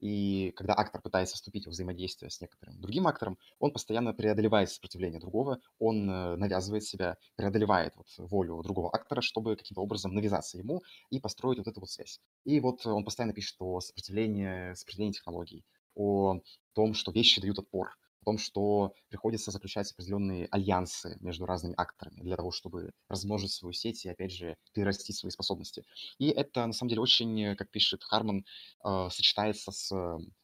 и 0.01 0.53
когда 0.57 0.75
актор 0.77 1.03
пытается 1.03 1.37
вступить 1.37 1.67
в 1.67 1.71
взаимодействие 1.71 2.31
с 2.31 2.41
некоторым 2.41 2.81
другим 2.81 3.07
актором, 3.07 3.39
он 3.59 3.71
постоянно 3.71 4.15
преодолевает 4.15 4.71
сопротивление 4.71 5.21
другого, 5.21 5.61
он 5.79 6.11
э, 6.11 6.37
навязывает 6.37 6.85
себя, 6.85 7.19
преодолевает 7.37 7.95
вот 7.97 8.07
волю 8.17 8.63
другого 8.63 8.91
актора, 8.95 9.21
чтобы 9.21 9.57
каким-то 9.57 9.83
образом 9.83 10.15
навязаться 10.15 10.59
ему 10.59 10.83
и 11.11 11.21
построить 11.21 11.59
вот 11.59 11.69
эту 11.69 11.81
вот 11.81 11.91
связь. 11.91 12.21
И 12.45 12.61
вот 12.61 12.85
он 12.87 13.05
постоянно 13.05 13.35
пишет 13.35 13.57
о 13.61 13.81
сопротивлении, 13.81 14.75
сопротивлении 14.75 15.13
технологий, 15.13 15.65
о 15.95 16.41
том, 16.73 16.95
что 16.95 17.13
вещи 17.13 17.41
дают 17.41 17.59
отпор, 17.59 17.97
о 18.21 18.25
том, 18.25 18.39
что 18.39 18.93
приходится 19.09 19.51
заключать 19.51 19.93
определенные 19.93 20.47
альянсы 20.51 21.17
между 21.21 21.47
разными 21.47 21.75
акторами 21.77 22.21
для 22.21 22.37
того, 22.37 22.51
чтобы 22.51 22.93
размножить 23.09 23.53
свою 23.53 23.73
сеть 23.73 24.05
и, 24.05 24.09
опять 24.09 24.33
же, 24.33 24.57
перерастить 24.73 25.17
свои 25.17 25.31
способности. 25.31 25.85
И 26.19 26.29
это, 26.29 26.67
на 26.67 26.73
самом 26.73 26.91
деле, 26.91 27.01
очень, 27.01 27.57
как 27.57 27.71
пишет 27.71 28.03
Харман, 28.05 28.45
э, 28.85 29.09
сочетается 29.11 29.73
с 29.73 29.91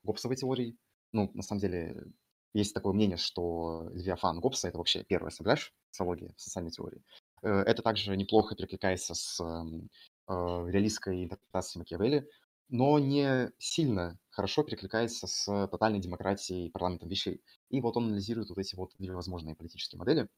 Гоббсовой 0.03 0.37
теорией. 0.37 0.77
Ну, 1.13 1.31
на 1.35 1.43
самом 1.43 1.61
деле, 1.61 2.05
есть 2.53 2.75
такое 2.75 2.93
мнение, 2.93 3.19
что 3.19 3.89
Левиафан 3.93 4.41
Гоббса— 4.41 4.69
это 4.69 4.79
вообще 4.79 5.05
первая 5.05 5.31
согляж 5.31 5.75
социологии, 5.91 6.33
в 6.37 6.41
социальной 6.41 6.71
теории. 6.71 7.03
Э, 7.43 7.63
это 7.67 7.83
также 7.83 8.17
неплохо 8.17 8.55
перекликается 8.55 9.15
с 9.15 9.41
эм, 9.41 9.91
э, 10.29 10.33
реалистской 10.33 11.25
интерпретацией 11.25 11.81
Макиавелли, 11.81 12.29
но 12.69 12.99
не 12.99 13.53
сильно 13.59 14.19
хорошо 14.31 14.63
перекликается 14.63 15.27
с 15.27 15.69
тотальной 15.69 16.01
демократией 16.01 16.71
парламентом 16.71 17.09
вещей. 17.09 17.43
И 17.71 17.81
вот 17.81 17.97
он 17.97 18.07
анализирует 18.07 18.49
вот 18.51 18.59
эти 18.59 18.75
вот 18.75 18.93
две 18.99 19.13
возможные 19.15 19.55
политические 19.55 19.99
модели, 19.99 20.29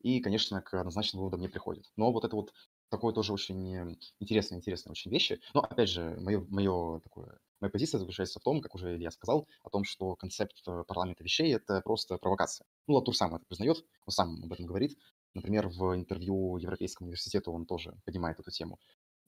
и, 0.00 0.20
конечно, 0.20 0.62
к 0.62 0.74
однозначным 0.74 1.20
выводам 1.20 1.40
не 1.40 1.48
приходит. 1.48 1.86
Но 1.96 2.12
вот 2.12 2.24
это 2.24 2.34
вот 2.36 2.52
такое 2.88 3.12
тоже 3.12 3.32
очень 3.32 3.98
интересное, 4.18 4.58
интересные 4.58 4.92
очень 4.92 5.10
вещи. 5.10 5.40
Но, 5.54 5.60
опять 5.60 5.88
же, 5.88 6.16
мое, 6.20 6.44
мое 6.48 7.00
такое, 7.00 7.38
моя 7.60 7.70
позиция 7.70 7.98
заключается 7.98 8.40
в 8.40 8.42
том, 8.42 8.60
как 8.60 8.74
уже 8.74 8.96
Илья 8.96 9.10
сказал, 9.10 9.46
о 9.62 9.70
том, 9.70 9.84
что 9.84 10.16
концепт 10.16 10.56
э, 10.66 10.84
парламента 10.88 11.22
вещей— 11.22 11.54
это 11.54 11.80
просто 11.82 12.16
провокация. 12.16 12.66
Ну, 12.86 12.94
Латур 12.94 13.14
сам 13.14 13.34
это 13.34 13.44
признает, 13.46 13.84
он 14.06 14.12
сам 14.12 14.42
об 14.42 14.52
этом 14.52 14.66
говорит. 14.66 14.96
Например, 15.34 15.68
в 15.68 15.94
интервью 15.94 16.56
Европейскому 16.56 17.06
университету 17.06 17.52
он 17.52 17.64
тоже 17.66 17.94
поднимает 18.04 18.40
эту 18.40 18.50
тему. 18.50 18.80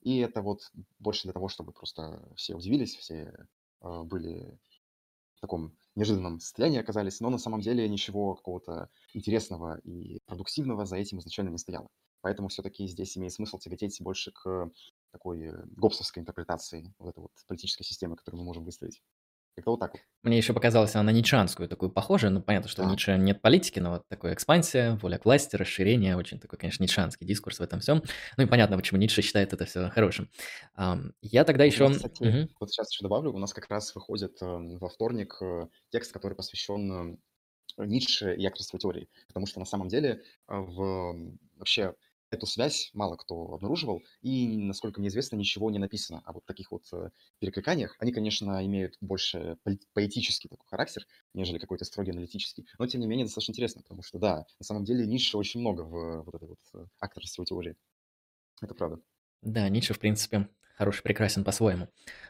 И 0.03 0.17
это 0.17 0.41
вот 0.41 0.71
больше 0.99 1.23
для 1.23 1.33
того, 1.33 1.47
чтобы 1.47 1.71
просто 1.71 2.27
все 2.35 2.55
удивились, 2.55 2.95
все 2.95 3.33
э, 3.81 4.03
были 4.03 4.59
в 5.35 5.41
таком 5.41 5.77
неожиданном 5.95 6.39
состоянии 6.39 6.79
оказались, 6.79 7.19
но 7.19 7.29
на 7.29 7.37
самом 7.37 7.61
деле 7.61 7.87
ничего 7.87 8.35
какого-то 8.35 8.89
интересного 9.13 9.79
и 9.79 10.19
продуктивного 10.25 10.85
за 10.85 10.97
этим 10.97 11.19
изначально 11.19 11.49
не 11.49 11.57
стояло. 11.57 11.87
Поэтому 12.21 12.47
все-таки 12.47 12.87
здесь 12.87 13.17
имеет 13.17 13.33
смысл 13.33 13.59
тяготеть 13.59 14.01
больше 14.01 14.31
к 14.31 14.71
такой 15.11 15.41
э, 15.41 15.63
гопсовской 15.77 16.21
интерпретации 16.21 16.93
вот 16.97 17.09
этой 17.09 17.19
вот 17.19 17.31
политической 17.47 17.83
системы, 17.83 18.15
которую 18.15 18.39
мы 18.39 18.45
можем 18.45 18.63
выстроить. 18.63 19.01
Как-то 19.55 19.71
вот 19.71 19.79
так 19.79 19.93
вот. 19.93 20.01
Мне 20.23 20.37
еще 20.37 20.53
показалось, 20.53 20.95
она 20.95 21.03
на 21.03 21.15
ницшанскую 21.15 21.69
такую 21.69 21.91
похожая. 21.91 22.31
Ну, 22.31 22.41
понятно, 22.41 22.69
что 22.69 22.81
да. 22.81 22.87
у 22.87 22.91
Ницше 22.91 23.17
нет 23.17 23.41
политики, 23.41 23.79
но 23.79 23.91
вот 23.91 24.07
такая 24.07 24.33
экспансия, 24.33 24.95
воля 24.95 25.17
к 25.17 25.25
власти, 25.25 25.55
расширение, 25.55 26.17
очень 26.17 26.39
такой, 26.39 26.57
конечно, 26.57 26.81
ницшанский 26.83 27.27
дискурс 27.27 27.59
в 27.59 27.61
этом 27.61 27.79
всем. 27.79 28.01
Ну 28.37 28.43
и 28.43 28.47
понятно, 28.47 28.77
почему 28.77 28.99
Ницше 28.99 29.21
считает 29.21 29.53
это 29.53 29.65
все 29.65 29.89
хорошим. 29.89 30.29
Я 31.21 31.43
тогда 31.43 31.65
еще... 31.65 31.91
Кстати, 31.91 32.23
угу. 32.23 32.49
Вот 32.59 32.71
сейчас 32.71 32.91
еще 32.91 33.03
добавлю, 33.03 33.31
у 33.31 33.37
нас 33.37 33.53
как 33.53 33.69
раз 33.69 33.93
выходит 33.93 34.41
эм, 34.41 34.77
во 34.77 34.89
вторник 34.89 35.37
э, 35.41 35.67
текст, 35.91 36.11
который 36.13 36.33
посвящен 36.33 37.19
э, 37.77 37.85
Ницше 37.85 38.35
и 38.35 38.45
акторской 38.45 38.79
теории. 38.79 39.09
Потому 39.27 39.45
что 39.45 39.59
на 39.59 39.65
самом 39.65 39.87
деле 39.87 40.23
э, 40.47 40.55
в 40.55 41.15
вообще 41.57 41.93
эту 42.33 42.45
связь 42.45 42.89
мало 42.93 43.15
кто 43.15 43.53
обнаруживал, 43.53 44.03
и, 44.21 44.57
насколько 44.57 44.99
мне 44.99 45.09
известно, 45.09 45.35
ничего 45.35 45.69
не 45.71 45.79
написано 45.79 46.21
о 46.25 46.33
вот 46.33 46.45
таких 46.45 46.71
вот 46.71 46.83
э, 46.91 47.09
перекликаниях. 47.39 47.95
Они, 47.99 48.11
конечно, 48.11 48.65
имеют 48.65 48.95
больше 49.01 49.57
поэтический 49.93 50.49
такой 50.49 50.65
характер, 50.67 51.05
нежели 51.33 51.57
какой-то 51.57 51.85
строгий 51.85 52.11
аналитический, 52.11 52.65
но, 52.79 52.87
тем 52.87 53.01
не 53.01 53.07
менее, 53.07 53.25
достаточно 53.25 53.51
интересно, 53.51 53.81
потому 53.81 54.03
что, 54.03 54.19
да, 54.19 54.45
на 54.59 54.65
самом 54.65 54.83
деле 54.83 55.05
ниши 55.05 55.37
очень 55.37 55.59
много 55.59 55.81
в 55.81 56.23
вот 56.23 56.35
этой 56.35 56.47
вот 56.47 56.59
э, 56.73 56.85
акторской 56.99 57.45
теории. 57.45 57.75
Это 58.61 58.73
правда. 58.75 58.99
Да, 59.41 59.67
Ницше, 59.67 59.93
в 59.93 59.99
принципе, 59.99 60.47
хороший, 60.75 61.03
прекрасен 61.03 61.43
по-своему. 61.43 61.89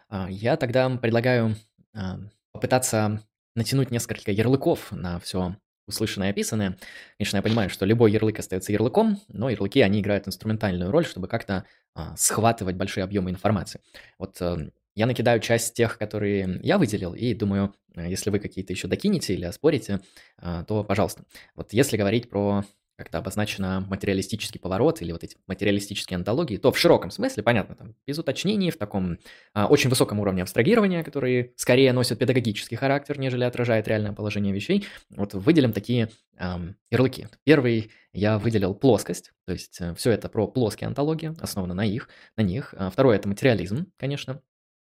А, 0.10 0.30
я 0.30 0.58
тогда 0.58 0.90
предлагаю 0.98 1.56
а, 1.94 2.20
попытаться 2.52 3.24
натянуть 3.56 3.92
несколько 3.92 4.32
ярлыков 4.32 4.92
на 4.92 5.20
все 5.20 5.56
услышанное 5.88 6.30
и 6.30 6.32
описанное. 6.32 6.78
Конечно, 7.18 7.38
я 7.38 7.44
понимаю, 7.44 7.70
что 7.70 7.86
любой 7.86 8.12
ярлык 8.12 8.40
остается 8.40 8.72
ярлыком, 8.72 9.20
но 9.28 9.50
ярлыки, 9.50 9.82
они 9.82 10.02
играют 10.02 10.28
инструментальную 10.28 10.92
роль, 10.92 11.06
чтобы 11.06 11.28
как-то 11.28 11.66
а, 11.96 12.16
схватывать 12.16 12.76
большие 12.76 13.04
объемы 13.04 13.30
информации. 13.30 13.82
Вот 14.18 14.42
э, 14.42 14.70
я 14.96 15.06
накидаю 15.06 15.40
часть 15.40 15.74
тех, 15.76 15.98
которые 15.98 16.60
я 16.64 16.78
выделил, 16.78 17.14
и 17.14 17.34
думаю, 17.34 17.76
э, 17.96 18.10
если 18.10 18.30
вы 18.30 18.40
какие-то 18.40 18.74
еще 18.74 18.88
докинете 18.88 19.34
или 19.34 19.46
оспорите, 19.46 20.00
э, 20.42 20.64
то 20.68 20.84
пожалуйста. 20.84 21.24
Вот 21.56 21.74
если 21.74 21.98
говорить 21.98 22.30
про 22.30 22.64
как-то 22.98 23.18
обозначено 23.18 23.82
материалистический 23.82 24.60
поворот 24.60 25.02
или 25.02 25.12
вот 25.12 25.24
эти 25.24 25.36
материалистические 25.48 26.18
антологии, 26.18 26.58
то 26.58 26.72
в 26.72 26.78
широком 26.78 27.12
смысле, 27.12 27.44
понятно, 27.44 27.76
там, 27.76 27.96
без 28.06 28.20
уточнений, 28.20 28.72
в 28.72 28.78
таком 28.78 29.18
а, 29.54 29.68
очень 29.68 29.90
высоком 29.90 30.20
уровне 30.20 30.44
абстрагирования, 30.44 31.04
которые 31.04 31.54
скорее 31.56 31.94
носят 31.94 32.20
педагогический 32.20 32.76
характер, 32.76 33.20
нежели 33.20 33.44
отражает 33.44 33.88
реальное 33.88 34.14
положение 34.14 34.54
вещей, 34.54 34.86
вот 35.10 35.34
выделим 35.34 35.74
такие 35.74 36.10
эм, 36.38 36.76
ярлыки. 36.92 37.28
Первый 37.44 37.92
я 38.14 38.38
выделил 38.38 38.76
плоскость, 38.76 39.32
то 39.46 39.54
есть 39.54 39.82
э, 39.82 39.96
все 39.96 40.12
это 40.12 40.30
про 40.30 40.48
плоские 40.48 40.88
антологии, 40.88 41.34
основано 41.40 41.74
на 41.74 41.86
их, 41.86 42.10
на 42.38 42.44
них. 42.44 42.76
А 42.78 42.90
второе– 42.90 43.16
это 43.18 43.28
материализм, 43.28 43.88
конечно, 43.98 44.42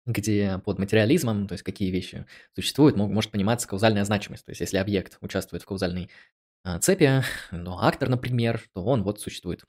где 0.06 0.60
под 0.64 0.80
материализмом, 0.80 1.48
то 1.48 1.54
есть 1.54 1.64
какие 1.64 1.92
вещи 1.92 2.26
существуют, 2.56 2.96
может 2.96 3.30
пониматься 3.30 3.68
каузальная 3.68 4.06
значимость. 4.06 4.46
То 4.46 4.52
есть 4.52 4.62
если 4.62 4.78
объект 4.78 5.18
участвует 5.22 5.62
в 5.62 5.66
каузальной 5.66 6.10
цепи, 6.82 7.24
но 7.52 7.84
актор, 7.84 8.10
например, 8.10 8.62
то 8.74 8.84
он 8.84 9.04
вот 9.04 9.20
существует. 9.22 9.64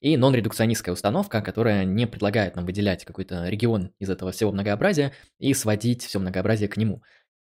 И 0.00 0.16
нон-редукционистская 0.16 0.92
установка, 0.92 1.40
которая 1.40 1.84
не 1.84 2.06
предлагает 2.06 2.56
нам 2.56 2.66
выделять 2.66 3.04
какой-то 3.04 3.48
регион 3.48 3.92
из 3.98 4.10
этого 4.10 4.32
всего 4.32 4.52
многообразия 4.52 5.12
и 5.38 5.54
сводить 5.54 6.04
все 6.04 6.18
многообразие 6.18 6.68
к 6.68 6.76
нему. 6.76 7.02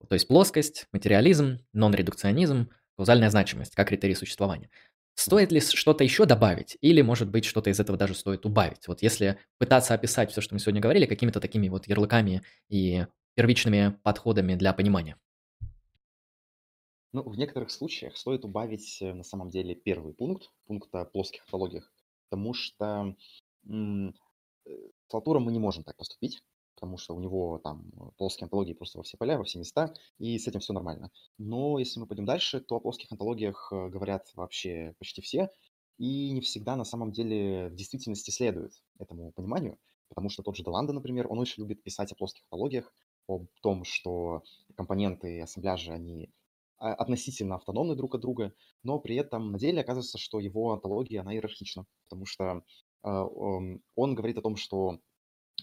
То 0.09 0.15
есть 0.15 0.29
плоскость, 0.29 0.87
материализм, 0.93 1.59
нон-редукционизм, 1.73 2.71
каузальная 2.97 3.31
значимость 3.31 3.75
как 3.75 3.89
критерий 3.89 4.15
существования. 4.15 4.71
Стоит 5.15 5.51
ли 5.51 5.61
что-то 5.61 6.05
еще 6.05 6.27
добавить, 6.27 6.77
или, 6.83 7.01
может 7.01 7.31
быть, 7.31 7.47
что-то 7.47 7.71
из 7.71 7.81
этого 7.81 7.97
даже 7.97 8.15
стоит 8.15 8.45
убавить? 8.45 8.87
Вот 8.87 9.01
если 9.01 9.39
пытаться 9.59 9.95
описать 9.95 10.31
все, 10.31 10.43
что 10.43 10.55
мы 10.55 10.61
сегодня 10.61 10.81
говорили, 10.83 11.07
какими-то 11.07 11.41
такими 11.41 11.69
вот 11.69 11.87
ярлыками 11.89 12.43
и 12.69 13.07
первичными 13.35 13.99
подходами 14.03 14.57
для 14.57 14.73
понимания. 14.75 15.17
Ну, 17.17 17.23
в 17.23 17.39
некоторых 17.39 17.71
случаях 17.71 18.15
стоит 18.15 18.45
убавить 18.45 19.01
э, 19.01 19.15
на 19.15 19.23
самом 19.23 19.49
деле 19.49 19.75
первый 19.75 20.13
пункт, 20.13 20.51
пункт 20.67 20.95
о 20.95 21.07
плоских 21.07 21.45
антологиях, 21.47 21.91
потому 22.29 22.53
что 22.53 23.17
э, 23.65 23.71
с 23.71 25.15
Латуром 25.15 25.45
мы 25.45 25.53
не 25.53 25.59
можем 25.59 25.83
так 25.83 25.97
поступить, 25.97 26.43
потому 26.75 26.99
что 26.99 27.17
у 27.17 27.21
него 27.21 27.59
там 27.65 27.91
э, 27.95 28.11
плоские 28.19 28.45
антологии 28.45 28.75
просто 28.75 28.99
во 28.99 29.03
все 29.03 29.17
поля, 29.17 29.39
во 29.39 29.45
все 29.45 29.59
места, 29.59 29.95
и 30.19 30.39
с 30.39 30.47
этим 30.47 30.61
все 30.61 30.75
нормально. 30.75 31.11
Но 31.39 31.79
если 31.79 32.01
мы 32.01 32.07
пойдем 32.07 32.27
дальше, 32.27 32.61
то 32.61 32.77
о 32.77 32.81
плоских 32.81 33.11
антологиях 33.11 33.69
говорят 33.73 34.31
вообще 34.35 34.95
почти 34.99 35.23
все, 35.23 35.49
и 35.97 36.31
не 36.33 36.43
всегда 36.43 36.77
на 36.77 36.85
самом 36.85 37.13
деле 37.13 37.69
в 37.69 37.77
действительности 37.77 38.31
следует 38.31 38.73
этому 38.99 39.33
пониманию, 39.33 39.79
потому 40.11 40.29
что 40.29 40.43
тот 40.43 40.55
же 40.55 40.65
Деланда, 40.65 40.93
например, 40.93 41.33
он 41.33 41.39
очень 41.39 41.63
любит 41.63 41.83
писать 41.83 42.13
о 42.13 42.15
плоских 42.15 42.43
антологиях, 42.51 42.93
о 43.27 43.47
том, 43.63 43.85
что 43.85 44.43
компоненты 44.77 45.41
ассембляжа, 45.41 45.95
они 45.95 46.31
относительно 46.79 47.57
автономны 47.57 47.95
друг 47.95 48.15
от 48.15 48.21
друга, 48.21 48.53
но 48.83 48.99
при 48.99 49.17
этом 49.17 49.53
на 49.53 49.59
деле 49.59 49.81
оказывается, 49.81 50.19
что 50.19 50.41
его 50.41 50.73
антология, 50.73 51.21
она 51.21 51.35
иерархична, 51.35 51.87
потому 52.09 52.27
что 52.27 52.63
а, 53.03 53.25
он 53.25 54.15
говорит 54.15 54.39
о 54.39 54.43
том, 54.43 54.57
что 54.57 54.99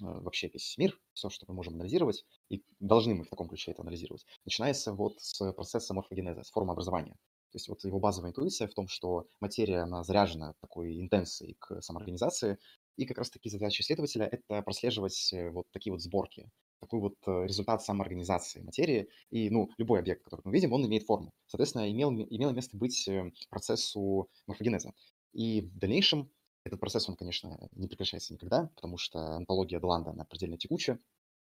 а, 0.02 0.20
вообще 0.22 0.48
весь 0.48 0.78
мир, 0.78 1.00
все, 1.14 1.30
что 1.30 1.46
мы 1.48 1.54
можем 1.54 1.76
анализировать, 1.76 2.26
и 2.50 2.64
должны 2.80 3.16
мы 3.16 3.24
в 3.26 3.30
таком 3.30 3.48
ключе 3.48 3.72
это 3.72 3.82
анализировать, 3.82 4.26
начинается 4.46 4.94
вот 4.94 5.20
с 5.20 5.52
процесса 5.54 5.94
морфогенеза, 5.94 6.44
с 6.44 6.52
формообразования. 6.52 7.14
То 7.52 7.58
есть 7.58 7.70
вот 7.70 7.84
его 7.84 8.00
базовая 8.00 8.32
интуиция 8.32 8.68
в 8.68 8.74
том, 8.74 8.88
что 8.88 9.28
материя, 9.40 9.82
она 9.82 10.04
заряжена 10.04 10.56
такой 10.60 11.00
интенцией 11.00 11.56
к 11.60 11.82
самоорганизации, 11.82 12.58
и 12.98 13.06
как 13.06 13.20
раз-таки 13.20 13.50
задача 13.50 13.84
исследователя– 13.84 14.26
это 14.32 14.62
прослеживать 14.64 15.34
э, 15.34 15.50
вот 15.50 15.68
такие 15.72 15.92
вот 15.92 16.02
сборки, 16.02 16.50
такой 16.84 17.00
вот 17.00 17.16
э, 17.26 17.46
результат 17.46 17.82
самоорганизации 17.82 18.62
материи. 18.62 19.08
И, 19.32 19.50
ну, 19.50 19.70
любой 19.78 20.00
объект, 20.00 20.24
который 20.24 20.42
мы 20.44 20.52
видим, 20.52 20.74
он 20.74 20.86
имеет 20.86 21.04
форму. 21.04 21.32
Соответственно, 21.48 21.90
имел, 21.92 22.12
имело 22.12 22.52
место 22.52 22.78
быть 22.78 23.08
э, 23.08 23.32
процессу 23.50 24.30
морфогенеза. 24.48 24.94
И 25.34 25.62
в 25.62 25.78
дальнейшем 25.78 26.30
этот 26.64 26.80
процесс, 26.80 27.10
он, 27.10 27.16
конечно, 27.16 27.68
не 27.72 27.88
прекращается 27.88 28.34
никогда, 28.34 28.70
потому 28.76 28.98
что 28.98 29.36
антология 29.36 29.80
Деланда, 29.80 30.12
она 30.12 30.26
предельно 30.26 30.58
текучая, 30.58 31.00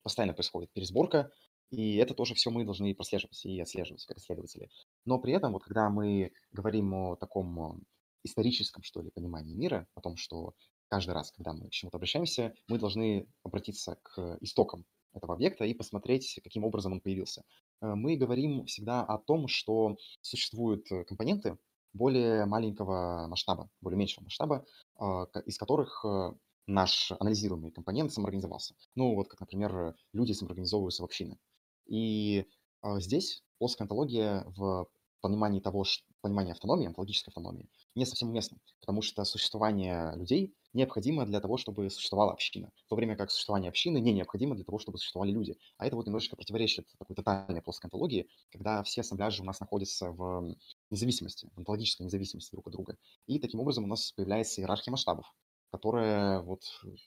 постоянно 0.03 0.35
происходит 0.35 0.73
пересборка, 0.73 1.31
и 1.71 1.97
это 1.97 2.15
тоже 2.15 2.35
все 2.35 2.51
мы 2.51 2.65
должны 2.65 2.95
прослеживать 2.95 3.45
и 3.45 3.61
отслеживать 3.61 4.05
как 4.07 4.19
исследователи. 4.19 4.69
Но 5.05 5.19
при 5.19 5.33
этом, 5.33 5.53
вот 5.53 5.65
когда 5.65 5.89
мы 5.89 6.33
говорим 6.53 6.93
о 6.95 7.17
таком 7.17 7.85
историческом, 8.25 8.83
что 8.83 9.03
ли, 9.03 9.11
понимании 9.11 9.55
мира, 9.55 9.87
о 9.95 10.01
том, 10.01 10.17
что 10.17 10.55
каждый 10.89 11.13
раз, 11.13 11.31
когда 11.33 11.53
мы 11.53 11.69
к 11.69 11.73
чему-то 11.73 11.97
обращаемся, 11.97 12.55
мы 12.69 12.79
должны 12.79 13.27
обратиться 13.45 13.99
к 14.03 14.37
истокам 14.41 14.85
этого 15.13 15.35
объекта 15.35 15.65
и 15.65 15.75
посмотреть, 15.75 16.41
каким 16.43 16.65
образом 16.65 16.93
он 16.93 17.01
появился. 17.01 17.43
Э, 17.81 17.95
мы 17.95 18.17
говорим 18.17 18.65
всегда 18.67 19.03
о 19.03 19.19
том, 19.19 19.49
что 19.49 19.97
существуют 20.21 20.91
э, 20.93 21.05
компоненты 21.05 21.59
более 21.93 22.47
маленького 22.47 23.27
масштаба, 23.29 23.69
более 23.81 23.99
меньшего 23.99 24.25
масштаба, 24.25 24.65
а, 24.97 25.25
из 25.45 25.59
которых 25.59 26.05
э, 26.05 26.33
наш 26.67 27.13
анализируемый 27.19 27.73
компонент 27.73 28.13
самоорганизовался. 28.13 28.75
Ну, 28.95 29.15
вот 29.15 29.29
как, 29.29 29.41
например, 29.41 29.97
люди 30.13 30.33
самоорганизовываются 30.33 31.03
в 31.03 31.07
общины. 31.07 31.39
И 31.87 32.47
а, 32.83 33.01
здесь 33.01 33.43
плоская 33.59 33.85
онтология 33.85 34.45
в 34.57 34.87
понимании 35.21 35.61
того, 35.61 35.85
понимание 36.21 36.53
автономии, 36.53 36.87
онтологической 36.87 37.31
автономии, 37.31 37.69
не 37.95 38.07
совсем 38.07 38.29
уместно, 38.29 38.59
потому 38.81 39.03
что 39.03 39.25
существование 39.25 40.15
людей 40.17 40.55
необходимо 40.73 41.27
для 41.27 41.41
того, 41.41 41.57
чтобы 41.57 41.91
существовала 41.91 42.33
община, 42.33 42.71
в 42.87 42.89
то 42.89 42.97
время 42.97 43.17
как 43.17 43.31
существование 43.31 43.69
общины 43.69 43.99
не 43.99 44.13
необходимо 44.13 44.55
для 44.55 44.65
того, 44.65 44.79
чтобы 44.79 44.99
существовали 44.99 45.31
люди. 45.31 45.57
А 45.79 45.87
это 45.87 45.97
вот 45.97 46.07
немножечко 46.07 46.37
противоречит 46.37 46.87
такой 46.99 47.17
тотальной 47.17 47.63
плоской 47.63 47.89
онтологии, 47.89 48.29
когда 48.51 48.83
все 48.83 49.01
ассамбляжи 49.01 49.43
у 49.43 49.45
нас 49.45 49.61
находятся 49.61 50.11
в 50.11 50.55
независимости, 50.91 51.49
в 51.55 51.59
онтологической 51.59 52.05
независимости 52.07 52.53
друг 52.53 52.67
от 52.69 52.73
друга. 52.73 52.97
И 53.27 53.39
таким 53.39 53.61
образом 53.61 53.85
у 53.85 53.89
нас 53.89 54.13
появляется 54.13 54.61
иерархия 54.61 54.91
масштабов, 54.91 55.33
которая 55.71 56.41
вот 56.41 56.63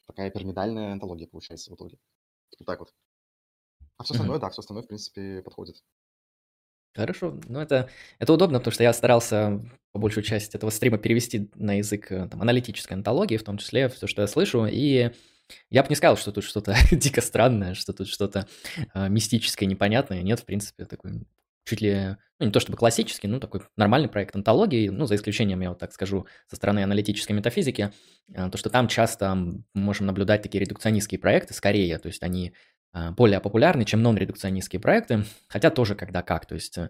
такая 0.07 0.29
пирамидальная 0.29 0.93
онтология 0.93 1.27
получается 1.27 1.71
в 1.71 1.75
итоге. 1.75 1.97
Вот 2.59 2.65
так 2.65 2.79
вот. 2.79 2.93
А 3.97 4.03
все 4.03 4.13
остальное, 4.13 4.39
да, 4.39 4.49
все 4.49 4.59
остальное, 4.61 4.83
в 4.83 4.87
принципе, 4.87 5.41
подходит. 5.41 5.83
Хорошо, 6.95 7.39
ну 7.47 7.59
это, 7.59 7.89
это 8.19 8.33
удобно, 8.33 8.59
потому 8.59 8.73
что 8.73 8.83
я 8.83 8.93
старался 8.93 9.61
по 9.93 9.99
большую 9.99 10.23
часть 10.23 10.53
этого 10.53 10.69
стрима 10.69 10.97
перевести 10.97 11.49
на 11.55 11.77
язык 11.79 12.11
э, 12.11 12.27
там, 12.29 12.41
аналитической 12.41 12.93
антологии, 12.93 13.37
в 13.37 13.43
том 13.43 13.57
числе 13.57 13.89
все, 13.89 14.05
что 14.05 14.21
я 14.21 14.27
слышу, 14.27 14.65
и 14.65 15.11
я 15.69 15.83
бы 15.83 15.89
не 15.89 15.95
сказал, 15.95 16.17
что 16.17 16.31
тут 16.31 16.43
что-то 16.43 16.75
дико 16.91 17.21
странное, 17.21 17.73
что 17.73 17.93
тут 17.93 18.07
что-то 18.07 18.47
э, 18.93 19.09
мистическое, 19.09 19.67
непонятное. 19.67 20.21
Нет, 20.21 20.39
в 20.39 20.45
принципе, 20.45 20.85
такой 20.85 21.25
чуть 21.65 21.81
ли, 21.81 22.17
ну 22.39 22.47
не 22.47 22.51
то 22.51 22.59
чтобы 22.59 22.77
классический, 22.77 23.27
но 23.27 23.39
такой 23.39 23.61
нормальный 23.77 24.09
проект 24.09 24.35
антологии, 24.35 24.89
ну 24.89 25.05
за 25.05 25.15
исключением, 25.15 25.61
я 25.61 25.69
вот 25.69 25.79
так 25.79 25.93
скажу, 25.93 26.27
со 26.47 26.57
стороны 26.57 26.83
аналитической 26.83 27.31
метафизики, 27.31 27.91
э, 28.33 28.49
то, 28.49 28.57
что 28.57 28.69
там 28.69 28.87
часто 28.87 29.35
можем 29.73 30.05
наблюдать 30.05 30.41
такие 30.41 30.61
редукционистские 30.61 31.19
проекты 31.19 31.53
скорее, 31.53 31.97
то 31.99 32.07
есть 32.07 32.21
они 32.23 32.53
более 32.93 33.39
популярны, 33.39 33.85
чем 33.85 34.01
нон-редукционистские 34.01 34.79
проекты, 34.79 35.25
хотя 35.47 35.69
тоже 35.69 35.95
когда 35.95 36.21
как, 36.21 36.45
то 36.45 36.55
есть, 36.55 36.77
э, 36.77 36.89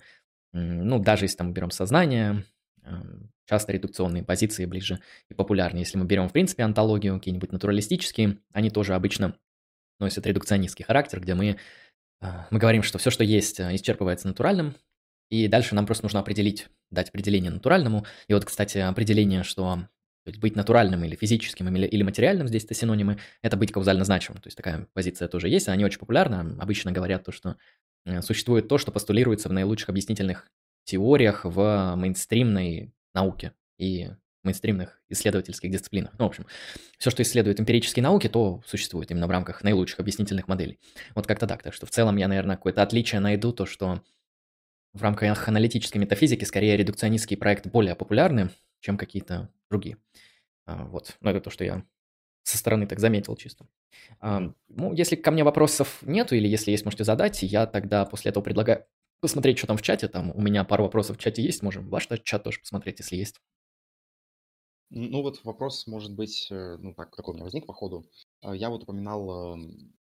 ну, 0.52 1.00
даже 1.00 1.26
если 1.26 1.38
там 1.38 1.54
берем 1.54 1.72
сознание, 1.72 2.44
эм, 2.84 3.32
часто 3.46 3.72
редукционные 3.72 4.24
позиции 4.24 4.66
ближе 4.66 5.00
и 5.30 5.34
популярнее. 5.34 5.82
Если 5.82 5.98
мы 5.98 6.06
берем, 6.06 6.28
в 6.28 6.34
принципе, 6.34 6.64
антологию, 6.64 7.16
какие-нибудь 7.16 7.52
натуралистические, 7.52 8.40
они 8.52 8.70
тоже 8.70 8.96
обычно 8.96 9.38
носят 10.00 10.28
редукционистский 10.28 10.86
характер, 10.86 11.22
где 11.22 11.36
мы, 11.36 11.58
мы 12.22 12.60
говорим, 12.60 12.84
что 12.84 12.98
все, 12.98 13.10
что 13.10 13.24
есть, 13.24 13.60
э, 13.60 13.74
исчерпывается 13.76 14.28
натуральным, 14.28 14.76
и 15.30 15.48
дальше 15.48 15.74
нам 15.74 15.86
просто 15.86 16.04
нужно 16.04 16.20
определить, 16.20 16.68
дать 16.92 17.10
определение 17.10 17.50
натуральному. 17.50 18.06
И 18.28 18.34
вот, 18.34 18.46
кстати, 18.46 18.78
определение, 18.78 19.44
что 19.44 19.88
то 20.24 20.30
есть 20.30 20.40
быть 20.40 20.56
натуральным 20.56 21.04
или 21.04 21.16
физическим 21.16 21.74
или, 21.76 21.86
или 21.86 22.04
материальным, 22.04 22.48
здесь 22.48 22.64
это 22.64 22.74
синонимы, 22.74 23.20
это 23.42 23.58
быть 23.58 23.72
каузально 23.72 24.06
значимым. 24.06 24.42
То 24.42 24.48
есть 24.48 24.58
такая 24.58 24.88
позиция 24.94 25.28
тоже 25.28 25.50
есть, 25.50 25.68
не 25.68 25.86
очень 25.86 26.00
популярна. 26.00 26.58
Обычно 26.60 26.92
говорят 26.92 27.26
то, 27.26 27.32
что 27.32 27.58
э, 28.06 28.22
существует 28.22 28.68
то, 28.68 28.78
что 28.78 28.92
постулируется 28.92 29.50
в 29.50 29.54
наилучших 29.54 29.90
объяснительных 29.90 30.50
теориях 30.86 31.42
в 31.44 31.96
мейнстримной 31.96 32.94
науке. 33.14 33.54
И 33.78 34.10
мейнстримных 34.44 35.02
исследовательских 35.10 35.72
дисциплинах. 35.72 36.12
Ну, 36.18 36.26
в 36.26 36.28
общем, 36.28 36.46
все, 36.98 37.10
что 37.10 37.24
исследует 37.24 37.60
эмпирические 37.60 38.04
науки, 38.04 38.28
то 38.28 38.62
существует 38.66 39.10
именно 39.10 39.28
в 39.28 39.32
рамках 39.32 39.64
наилучших 39.64 40.00
объяснительных 40.00 40.48
моделей. 40.48 40.80
Вот 41.16 41.28
как-то 41.28 41.48
так. 41.48 41.64
Так 41.64 41.74
что 41.74 41.86
в 41.86 41.92
целом 41.92 42.18
я, 42.18 42.28
наверное, 42.28 42.58
какое-то 42.58 42.82
отличие 42.82 43.22
найду, 43.22 43.54
то, 43.54 43.66
что 43.66 44.02
в 44.94 45.02
рамках 45.02 45.48
аналитической 45.48 45.98
метафизики 45.98 46.44
скорее 46.44 46.78
редукционистские 46.78 47.38
проекты 47.38 47.70
более 47.70 47.96
популярны, 47.96 48.50
чем 48.84 48.98
какие-то 48.98 49.50
другие. 49.70 49.98
А, 50.66 50.86
вот. 50.86 51.18
Но 51.22 51.32
это 51.32 51.42
то, 51.42 51.50
что 51.50 51.64
я 51.64 51.86
со 52.44 52.58
стороны 52.58 52.86
так 52.86 53.00
заметил 53.00 53.36
чисто. 53.38 53.68
Ну, 54.22 54.94
если 54.94 55.16
ко 55.16 55.32
мне 55.32 55.44
вопросов 55.44 56.02
нету, 56.02 56.36
или 56.36 56.48
если 56.48 56.72
есть, 56.72 56.84
можете 56.84 57.06
задать, 57.06 57.42
я 57.42 57.66
тогда 57.66 58.06
после 58.06 58.32
этого 58.32 58.44
предлагаю 58.44 58.86
посмотреть, 59.22 59.58
что 59.58 59.68
там 59.68 59.78
в 59.78 59.82
чате. 59.82 60.10
Там 60.10 60.32
у 60.36 60.42
меня 60.42 60.66
пару 60.66 60.84
вопросов 60.84 61.18
в 61.18 61.20
чате 61.20 61.42
есть, 61.42 61.64
можем 61.64 61.90
ваш 61.90 62.10
чат 62.24 62.44
тоже 62.44 62.60
посмотреть, 62.60 63.00
если 63.00 63.16
есть. 63.16 63.40
Ну 64.90 65.24
вот 65.24 65.44
вопрос 65.44 65.88
может 65.88 66.14
быть, 66.14 66.48
э, 66.52 66.78
ну 66.78 66.94
так, 66.94 67.16
такой 67.16 67.32
у 67.32 67.36
меня 67.36 67.46
возник 67.46 67.66
по 67.66 67.74
ходу. 67.74 68.06
А, 68.42 68.56
я 68.56 68.70
вот 68.70 68.84
упоминал 68.84 69.56
эм, 69.56 69.94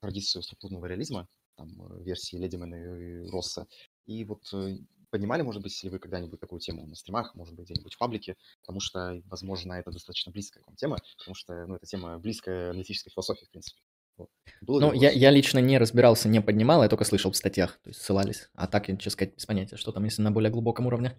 традицию 0.00 0.42
структурного 0.42 0.86
реализма, 0.86 1.28
там, 1.56 1.68
э, 1.68 2.04
версии 2.04 2.36
Ледимена 2.36 2.76
и 2.76 3.28
Росса. 3.30 3.66
И 4.06 4.24
вот 4.24 4.42
э, 4.54 4.78
поднимали, 5.10 5.42
может 5.42 5.62
быть, 5.62 5.72
если 5.72 5.88
вы 5.88 5.98
когда-нибудь 5.98 6.40
такую 6.40 6.60
тему 6.60 6.86
на 6.86 6.94
стримах, 6.94 7.34
может 7.34 7.54
быть, 7.54 7.66
где-нибудь 7.66 7.94
в 7.94 7.98
паблике, 7.98 8.36
потому 8.60 8.80
что, 8.80 9.20
возможно, 9.26 9.74
это 9.74 9.90
достаточно 9.90 10.32
близкая 10.32 10.62
вам 10.66 10.76
тема, 10.76 10.98
потому 11.18 11.34
что, 11.34 11.66
ну, 11.66 11.76
эта 11.76 11.86
тема 11.86 12.18
близкая 12.18 12.70
аналитической 12.70 13.10
философии, 13.10 13.44
в 13.46 13.50
принципе. 13.50 13.80
Вот. 14.16 14.30
Было 14.60 14.80
ну, 14.80 14.92
я, 14.92 15.10
я 15.10 15.30
лично 15.30 15.60
не 15.60 15.78
разбирался, 15.78 16.28
не 16.28 16.40
поднимал, 16.40 16.82
я 16.82 16.88
только 16.88 17.04
слышал 17.04 17.30
в 17.30 17.36
статьях, 17.36 17.78
то 17.82 17.90
есть 17.90 18.02
ссылались. 18.02 18.50
А 18.54 18.66
так, 18.66 18.88
я, 18.88 18.96
честно 18.96 19.12
сказать, 19.12 19.34
без 19.36 19.46
понятия, 19.46 19.76
что 19.76 19.92
там, 19.92 20.04
если 20.04 20.22
на 20.22 20.32
более 20.32 20.50
глубоком 20.50 20.86
уровне. 20.86 21.16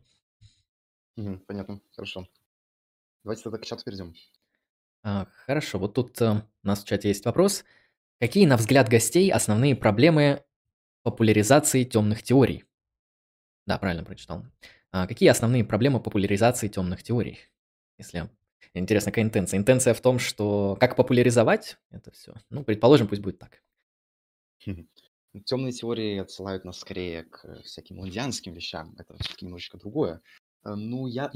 Угу, 1.15 1.39
понятно, 1.47 1.81
хорошо. 1.95 2.27
Давайте 3.23 3.43
тогда 3.43 3.57
к 3.57 3.65
чату 3.65 3.83
перейдем. 3.85 4.13
А, 5.01 5.27
хорошо, 5.45 5.79
вот 5.79 5.93
тут 5.93 6.21
э, 6.21 6.43
у 6.63 6.67
нас 6.67 6.83
в 6.83 6.87
чате 6.87 7.07
есть 7.07 7.25
вопрос. 7.25 7.63
Какие, 8.19 8.45
на 8.45 8.57
взгляд 8.57 8.89
гостей, 8.89 9.31
основные 9.31 9.75
проблемы 9.75 10.43
популяризации 11.03 11.85
темных 11.85 12.21
теорий? 12.21 12.65
Да, 13.69 13.77
правильно 13.77 14.03
прочитал. 14.03 14.43
А 14.91 15.05
какие 15.05 15.29
основные 15.29 15.63
проблемы 15.63 15.99
популяризации 15.99 16.67
темных 16.69 17.03
теорий? 17.03 17.37
Если 17.99 18.27
интересно, 18.73 19.11
какая 19.11 19.25
интенция? 19.25 19.59
Интенция 19.59 19.93
в 19.93 20.01
том, 20.01 20.17
что 20.17 20.75
как 20.79 20.95
популяризовать 20.95 21.77
это 21.91 22.09
все? 22.09 22.33
Ну, 22.49 22.63
предположим, 22.63 23.07
пусть 23.07 23.21
будет 23.21 23.37
так. 23.37 23.61
Темные 25.45 25.71
теории 25.71 26.17
отсылают 26.17 26.65
нас 26.65 26.79
скорее 26.79 27.25
к 27.25 27.61
всяким 27.61 28.03
индианским 28.03 28.55
вещам. 28.55 28.95
Это 28.97 29.15
все-таки 29.19 29.45
немножечко 29.45 29.77
другое. 29.77 30.19
Э, 30.65 30.73
ну, 30.73 31.05
я, 31.05 31.31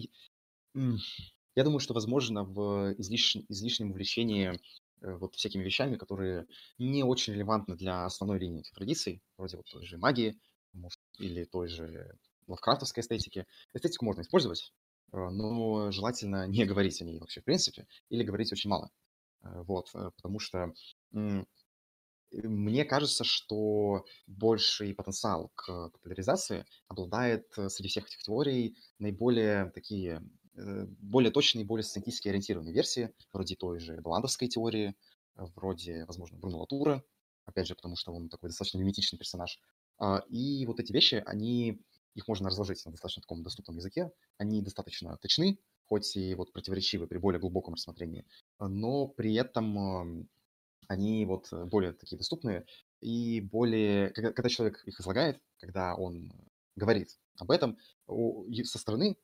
я 0.74 1.64
думаю, 1.64 1.80
что, 1.80 1.94
возможно, 1.94 2.44
в 2.44 2.96
излиш... 2.98 3.36
излишнем 3.48 3.92
увлечении 3.92 4.60
э, 5.02 5.16
вот 5.18 5.36
всякими 5.36 5.64
вещами, 5.64 5.98
которые 5.98 6.48
не 6.80 7.04
очень 7.04 7.34
релевантны 7.34 7.76
для 7.76 8.06
основной 8.06 8.40
линии 8.40 8.64
традиций, 8.74 9.22
вроде 9.38 9.58
вот 9.58 9.70
той 9.70 9.86
же 9.86 10.00
магии, 10.00 10.40
или 11.24 11.44
той 11.46 11.68
же 11.68 12.18
лавкрафтовской 12.48 13.02
эстетики. 13.02 13.46
Эстетику 13.74 14.06
можно 14.06 14.22
использовать, 14.22 14.74
э, 15.12 15.18
но 15.18 15.92
желательно 15.92 16.48
не 16.48 16.66
говорить 16.66 17.02
о 17.02 17.06
ней 17.06 17.20
вообще 17.20 17.42
в 17.42 17.46
принципе, 17.46 17.88
или 18.10 18.24
говорить 18.24 18.52
очень 18.52 18.70
мало. 18.70 18.92
Э, 19.44 19.62
вот, 19.64 19.92
потому 19.92 20.40
что 20.40 20.74
мне 22.32 22.84
кажется, 22.86 23.24
что 23.24 24.06
больший 24.26 24.96
потенциал 24.96 25.52
к 25.56 25.90
популяризации 25.90 26.66
обладает 26.88 27.46
среди 27.68 27.90
всех 27.90 28.08
этих 28.08 28.24
теорий 28.24 28.76
наиболее 28.98 29.70
такие 29.72 30.22
Э, 30.56 30.86
более 31.00 31.32
точные, 31.32 31.66
более 31.66 31.84
сценически 31.84 32.28
ориентированные 32.28 32.74
версии, 32.74 33.12
вроде 33.32 33.56
той 33.56 33.80
же 33.80 34.00
Баландовской 34.02 34.48
теории, 34.48 34.96
вроде, 35.36 36.06
возможно, 36.06 36.38
Бруно 36.38 36.60
Латура, 36.60 37.04
опять 37.46 37.68
же, 37.68 37.76
потому 37.76 37.96
что 37.96 38.14
он 38.14 38.30
такой 38.30 38.50
достаточно 38.50 38.78
миметичный 38.78 39.18
персонаж. 39.18 39.60
А, 39.98 40.24
и 40.30 40.66
вот 40.66 40.80
эти 40.80 40.92
вещи, 40.92 41.24
они, 41.26 41.82
их 42.16 42.28
можно 42.28 42.50
разложить 42.50 42.84
на 42.86 42.92
достаточно 42.92 43.22
таком 43.22 43.44
доступном 43.44 43.78
языке, 43.78 44.12
они 44.38 44.62
достаточно 44.62 45.18
точны, 45.18 45.58
хоть 45.86 46.16
и 46.16 46.36
вот 46.36 46.52
противоречивы 46.54 47.08
при 47.08 47.18
более 47.18 47.40
глубоком 47.40 47.74
рассмотрении, 47.76 48.26
но 48.60 49.08
при 49.08 49.34
этом 49.36 50.30
они 50.88 51.26
вот 51.26 51.52
более 51.52 51.94
такие 51.94 52.18
доступные 52.18 52.66
и 53.02 53.42
более, 53.42 54.10
когда 54.10 54.50
человек 54.50 54.84
их 54.86 55.00
излагает, 55.00 55.40
когда 55.60 55.96
он 55.96 56.32
говорит 56.76 57.20
об 57.38 57.52
этом, 57.52 57.78
со 58.08 58.80
стороны 58.80 59.18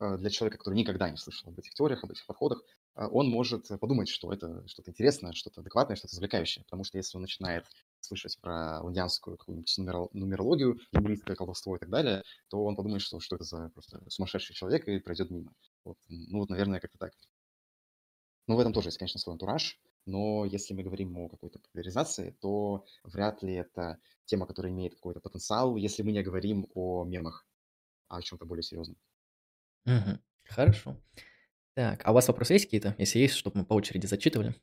Э, 0.00 0.16
для 0.16 0.30
человека, 0.30 0.58
который 0.58 0.74
никогда 0.74 1.10
не 1.10 1.16
слышал 1.16 1.50
об 1.50 1.58
этих 1.58 1.74
теориях, 1.74 2.04
об 2.04 2.12
этих 2.12 2.24
подходах, 2.26 2.62
э, 2.94 3.04
он 3.06 3.28
может 3.28 3.66
подумать, 3.80 4.08
что 4.08 4.32
это 4.32 4.66
что-то 4.68 4.90
интересное, 4.92 5.32
что-то 5.32 5.60
адекватное, 5.60 5.96
что-то 5.96 6.14
завлекающее. 6.14 6.64
Потому 6.64 6.84
что 6.84 6.98
если 6.98 7.16
он 7.16 7.22
начинает 7.22 7.66
слышать 8.08 8.38
про 8.40 8.80
какую-нибудь 8.82 9.78
нумерологию, 10.12 10.78
английское 10.92 11.36
колдовство 11.36 11.76
и 11.76 11.78
так 11.78 11.90
далее, 11.90 12.24
то 12.48 12.64
он 12.64 12.74
подумает, 12.74 13.02
что, 13.02 13.20
что 13.20 13.36
это 13.36 13.44
за 13.44 13.68
просто 13.68 14.02
сумасшедший 14.08 14.54
человек 14.56 14.88
и 14.88 14.98
пройдет 14.98 15.30
мимо. 15.30 15.52
Вот. 15.84 15.96
Ну 16.08 16.38
вот, 16.38 16.50
наверное, 16.50 16.80
как-то 16.80 16.98
так. 16.98 17.12
Ну, 18.46 18.56
в 18.56 18.60
этом 18.60 18.72
тоже 18.72 18.88
есть, 18.88 18.98
конечно, 18.98 19.20
свой 19.20 19.34
антураж, 19.34 19.78
но 20.06 20.46
если 20.46 20.72
мы 20.72 20.82
говорим 20.82 21.18
о 21.18 21.28
какой-то 21.28 21.58
популяризации, 21.58 22.34
то 22.40 22.86
вряд 23.04 23.42
ли 23.42 23.52
это 23.54 23.98
тема, 24.24 24.46
которая 24.46 24.72
имеет 24.72 24.94
какой-то 24.94 25.20
потенциал, 25.20 25.76
если 25.76 26.02
мы 26.02 26.12
не 26.12 26.22
говорим 26.22 26.66
о 26.74 27.04
мемах, 27.04 27.46
а 28.08 28.16
о 28.16 28.22
чем-то 28.22 28.46
более 28.46 28.62
серьезном. 28.62 28.96
Хорошо. 30.44 30.96
Так, 31.74 32.00
а 32.04 32.10
у 32.10 32.14
вас 32.14 32.26
вопросы 32.26 32.54
есть 32.54 32.64
какие-то? 32.64 32.94
Если 32.96 33.18
есть, 33.18 33.34
чтобы 33.34 33.58
мы 33.58 33.64
по 33.66 33.74
очереди 33.74 34.06
зачитывали. 34.06 34.54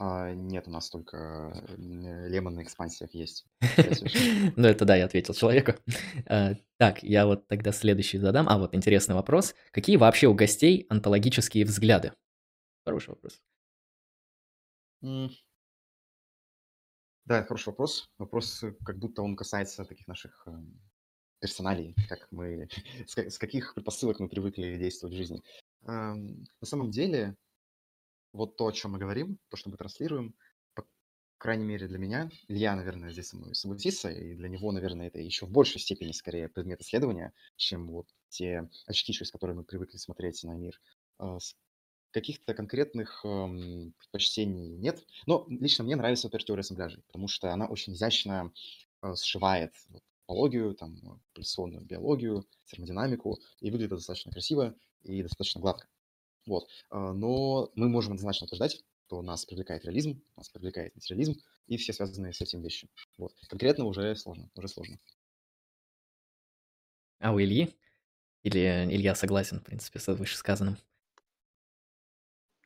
А, 0.00 0.32
нет, 0.32 0.68
у 0.68 0.70
нас 0.70 0.88
только 0.90 1.52
э, 1.66 2.28
лемон 2.28 2.54
на 2.54 2.62
экспансиях 2.62 3.12
есть. 3.14 3.44
Ну, 4.56 4.68
это 4.68 4.84
да, 4.84 4.94
я 4.94 5.04
ответил 5.06 5.34
человеку. 5.34 5.72
А, 6.26 6.54
так, 6.76 7.02
я 7.02 7.26
вот 7.26 7.48
тогда 7.48 7.72
следующий 7.72 8.18
задам. 8.18 8.48
А, 8.48 8.58
вот 8.58 8.76
интересный 8.76 9.16
вопрос. 9.16 9.56
Какие 9.72 9.96
вообще 9.96 10.28
у 10.28 10.34
гостей 10.34 10.86
онтологические 10.88 11.64
взгляды? 11.64 12.12
Хороший 12.84 13.10
вопрос. 13.10 13.42
Да, 17.24 17.42
хороший 17.42 17.70
вопрос. 17.70 18.08
Вопрос, 18.18 18.62
э, 18.62 18.72
как 18.84 18.98
будто 18.98 19.22
он 19.22 19.34
касается 19.34 19.84
таких 19.84 20.06
наших 20.06 20.46
эм, 20.46 20.80
персоналей, 21.40 21.96
как 22.08 22.28
мы, 22.30 22.68
с 23.08 23.36
каких 23.36 23.74
предпосылок 23.74 24.20
мы 24.20 24.28
привыкли 24.28 24.76
действовать 24.76 25.14
в 25.14 25.18
жизни. 25.18 25.42
На 25.82 26.16
самом 26.62 26.90
деле, 26.90 27.36
вот 28.38 28.56
то, 28.56 28.66
о 28.66 28.72
чем 28.72 28.92
мы 28.92 28.98
говорим, 28.98 29.38
то, 29.50 29.56
что 29.56 29.68
мы 29.68 29.76
транслируем, 29.76 30.34
по 30.74 30.84
крайней 31.38 31.64
мере 31.64 31.88
для 31.88 31.98
меня, 31.98 32.30
Илья, 32.48 32.74
наверное, 32.74 33.10
здесь 33.10 33.28
со 33.28 33.36
мной 33.36 33.54
согласится, 33.54 34.10
и 34.10 34.34
для 34.34 34.48
него, 34.48 34.72
наверное, 34.72 35.08
это 35.08 35.18
еще 35.18 35.46
в 35.46 35.50
большей 35.50 35.80
степени 35.80 36.12
скорее 36.12 36.48
предмет 36.48 36.80
исследования, 36.80 37.32
чем 37.56 37.88
вот 37.88 38.06
те 38.28 38.70
очки, 38.86 39.12
через 39.12 39.30
которые 39.30 39.56
мы 39.56 39.64
привыкли 39.64 39.98
смотреть 39.98 40.42
на 40.44 40.52
мир. 40.52 40.80
А, 41.18 41.38
каких-то 42.10 42.54
конкретных 42.54 43.20
эм, 43.24 43.92
предпочтений 43.98 44.76
нет. 44.76 45.04
Но 45.26 45.46
лично 45.48 45.84
мне 45.84 45.94
нравится, 45.96 46.26
например, 46.26 46.44
теория 46.44 46.60
ассамбляжей, 46.60 47.02
потому 47.06 47.28
что 47.28 47.52
она 47.52 47.66
очень 47.66 47.92
изящно 47.92 48.52
э, 49.02 49.14
сшивает 49.14 49.74
вот, 49.90 50.02
топологию, 50.22 50.74
там, 50.74 50.96
популяционную 51.28 51.84
биологию, 51.84 52.46
термодинамику, 52.66 53.38
и 53.60 53.70
выглядит 53.70 53.96
достаточно 53.96 54.32
красиво 54.32 54.74
и 55.02 55.22
достаточно 55.22 55.60
гладко. 55.60 55.86
Вот. 56.48 56.68
А, 56.90 57.12
но 57.12 57.70
мы 57.74 57.88
можем 57.88 58.12
однозначно 58.14 58.46
утверждать, 58.46 58.84
что 59.06 59.22
нас 59.22 59.44
привлекает 59.44 59.84
реализм, 59.84 60.22
нас 60.36 60.48
привлекает 60.48 60.94
материализм 60.94 61.34
и 61.66 61.76
все 61.76 61.92
связанные 61.92 62.32
с 62.32 62.40
этим 62.40 62.62
вещи. 62.62 62.88
Вот. 63.16 63.32
Конкретно 63.48 63.84
уже 63.84 64.16
сложно, 64.16 64.50
уже 64.54 64.68
сложно. 64.68 64.98
А 67.20 67.32
у 67.32 67.40
Ильи? 67.40 67.78
Или 68.44 68.86
Илья 68.90 69.14
согласен, 69.14 69.60
в 69.60 69.64
принципе, 69.64 69.98
с 70.00 70.08
вышесказанным? 70.14 70.78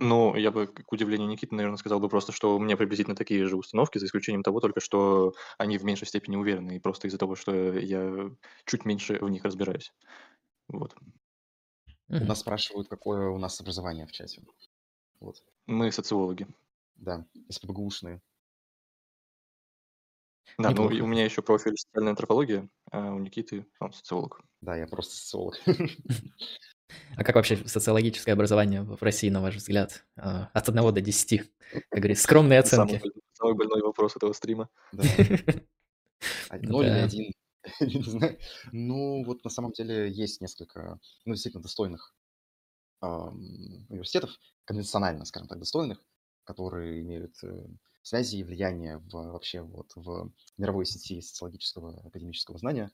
Ну, 0.01 0.35
я 0.35 0.51
бы, 0.51 0.66
к 0.66 0.91
удивлению 0.93 1.28
Никиты, 1.28 1.55
наверное, 1.55 1.76
сказал 1.76 2.01
бы 2.01 2.09
просто, 2.09 2.33
что 2.33 2.57
у 2.57 2.59
меня 2.59 2.76
приблизительно 2.76 3.14
такие 3.14 3.47
же 3.47 3.57
установки, 3.57 3.99
за 3.99 4.07
исключением 4.07 4.43
того 4.43 4.59
только, 4.61 4.80
что 4.80 5.35
они 5.59 5.78
в 5.78 5.85
меньшей 5.85 6.09
степени 6.09 6.35
уверены, 6.37 6.76
и 6.76 6.80
просто 6.80 7.07
из-за 7.09 7.18
того, 7.18 7.37
что 7.37 7.55
я 7.78 8.30
чуть 8.66 8.85
меньше 8.85 9.18
в 9.20 9.28
них 9.28 9.45
разбираюсь. 9.45 9.93
Вот. 10.68 10.95
У 12.20 12.24
нас 12.24 12.40
спрашивают, 12.40 12.88
какое 12.88 13.28
у 13.28 13.38
нас 13.38 13.60
образование 13.60 14.06
в 14.06 14.12
чате. 14.12 14.42
Вот. 15.20 15.42
Мы 15.66 15.90
социологи. 15.90 16.46
Да, 16.96 17.24
СПБГУшные. 17.48 18.20
Да, 20.58 20.70
ну, 20.70 20.84
у 20.84 21.06
меня 21.06 21.24
еще 21.24 21.40
профиль 21.40 21.76
социальная 21.76 22.10
антропология, 22.10 22.68
а 22.90 23.12
у 23.12 23.18
Никиты 23.18 23.66
он 23.80 23.92
социолог. 23.92 24.42
Да, 24.60 24.76
я 24.76 24.86
просто 24.86 25.14
социолог. 25.14 25.60
А 27.16 27.24
как 27.24 27.36
вообще 27.36 27.56
социологическое 27.56 28.34
образование 28.34 28.82
в 28.82 29.02
России, 29.02 29.30
на 29.30 29.40
ваш 29.40 29.56
взгляд? 29.56 30.04
А, 30.14 30.50
от 30.52 30.68
1 30.68 30.92
до 30.92 31.00
10, 31.00 31.50
как 31.70 31.84
говорится, 31.90 32.24
скромные 32.24 32.58
оценки. 32.58 33.00
Самый, 33.32 33.54
больной 33.54 33.80
вопрос 33.80 34.14
этого 34.14 34.34
стрима. 34.34 34.68
0 34.92 35.06
ну 36.60 36.82
или 36.82 36.90
1, 36.90 37.32
Не 37.80 38.02
знаю. 38.02 38.38
Ну, 38.72 39.24
вот 39.24 39.44
на 39.44 39.50
самом 39.50 39.72
деле 39.72 40.10
есть 40.10 40.40
несколько, 40.40 40.98
ну, 41.24 41.34
действительно 41.34 41.62
достойных 41.62 42.14
университетов, 43.00 44.30
конвенционально, 44.64 45.24
скажем 45.24 45.48
так, 45.48 45.58
достойных, 45.58 45.98
которые 46.44 47.00
имеют 47.00 47.34
э, 47.42 47.66
связи 48.02 48.36
и 48.36 48.44
влияние 48.44 48.98
в, 48.98 49.10
вообще 49.10 49.62
вот 49.62 49.90
в 49.96 50.30
мировой 50.56 50.86
сети 50.86 51.20
социологического 51.20 52.00
академического 52.06 52.58
знания. 52.58 52.92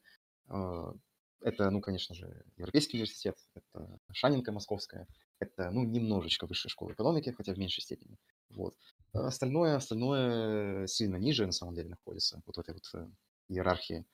А, 0.48 0.94
это, 1.40 1.70
ну, 1.70 1.80
конечно 1.80 2.14
же, 2.14 2.42
Европейский 2.56 2.96
университет, 2.96 3.36
это 3.54 3.98
Шанинка 4.12 4.50
Московская, 4.50 5.06
это, 5.40 5.70
ну, 5.70 5.84
немножечко 5.84 6.46
высшая 6.46 6.68
школа 6.70 6.92
экономики, 6.92 7.34
хотя 7.36 7.52
в 7.52 7.58
меньшей 7.58 7.82
степени. 7.82 8.16
Вот. 8.50 8.76
А 9.12 9.26
остальное, 9.26 9.76
остальное 9.76 10.86
сильно 10.86 11.16
ниже, 11.16 11.46
на 11.46 11.52
самом 11.52 11.74
деле, 11.74 11.90
находится 11.90 12.40
вот 12.46 12.57
в 12.57 12.61
этой 12.61 12.74
вот 12.74 12.90
э, 12.95 13.08
иерархии. 13.49 14.04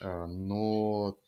Но 0.00 1.18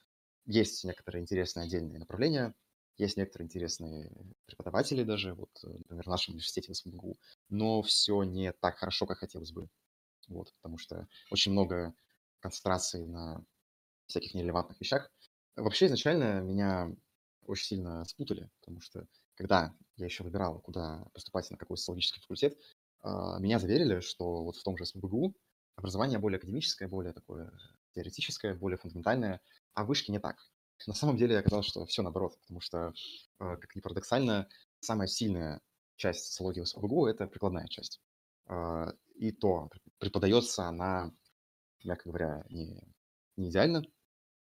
есть 0.46 0.84
некоторые 0.84 1.22
интересные 1.22 1.64
отдельные 1.64 1.98
направления, 1.98 2.54
есть 2.98 3.16
некоторые 3.16 3.46
интересные 3.46 4.10
преподаватели 4.46 5.04
даже, 5.04 5.34
вот, 5.34 5.50
э, 5.64 5.68
например, 5.68 6.04
в 6.04 6.08
нашем 6.08 6.32
университете 6.34 6.72
в 6.72 6.76
СМГУ, 6.76 7.16
но 7.48 7.82
все 7.82 8.22
не 8.24 8.52
так 8.52 8.78
хорошо, 8.78 9.06
как 9.06 9.18
хотелось 9.18 9.52
бы. 9.52 9.68
Вот, 10.26 10.52
потому 10.56 10.78
что 10.78 11.08
очень 11.30 11.52
много 11.52 11.94
концентрации 12.40 13.04
на 13.04 13.44
всяких 14.06 14.34
нерелевантных 14.34 14.80
вещах. 14.80 15.10
Вообще, 15.56 15.86
изначально 15.86 16.40
меня 16.40 16.90
очень 17.46 17.66
сильно 17.66 18.04
спутали, 18.04 18.50
потому 18.60 18.80
что 18.80 19.06
когда 19.34 19.74
я 19.96 20.04
еще 20.06 20.24
выбирал, 20.24 20.60
куда 20.60 21.06
поступать, 21.12 21.50
на 21.50 21.56
какой 21.56 21.78
социологический 21.78 22.20
факультет, 22.20 22.58
а, 23.00 23.38
меня 23.38 23.58
заверили, 23.58 24.00
что 24.00 24.44
вот 24.44 24.56
в 24.56 24.62
том 24.64 24.76
же 24.76 24.86
СМГУ 24.86 25.34
образование 25.76 26.18
более 26.18 26.38
академическое, 26.38 26.88
более 26.88 27.12
такое 27.12 27.52
теоретическое, 27.94 28.54
более 28.54 28.78
фундаментальное, 28.78 29.40
а 29.74 29.84
в 29.84 29.88
вышке 29.88 30.12
не 30.12 30.18
так. 30.18 30.36
На 30.86 30.94
самом 30.94 31.16
деле 31.16 31.38
оказалось, 31.38 31.66
что 31.66 31.84
все 31.86 32.02
наоборот, 32.02 32.38
потому 32.40 32.60
что, 32.60 32.92
а, 33.38 33.56
как 33.56 33.74
ни 33.74 33.80
парадоксально, 33.80 34.48
самая 34.80 35.08
сильная 35.08 35.60
часть 35.96 36.26
социологии 36.26 36.60
в 36.60 36.68
СПБГУ– 36.68 37.06
это 37.08 37.26
прикладная 37.26 37.66
часть. 37.66 38.00
А, 38.46 38.92
и 39.16 39.32
то 39.32 39.70
преподается 39.98 40.64
она, 40.64 41.12
мягко 41.84 42.08
говоря, 42.08 42.44
не, 42.48 42.80
не 43.36 43.50
идеально, 43.50 43.84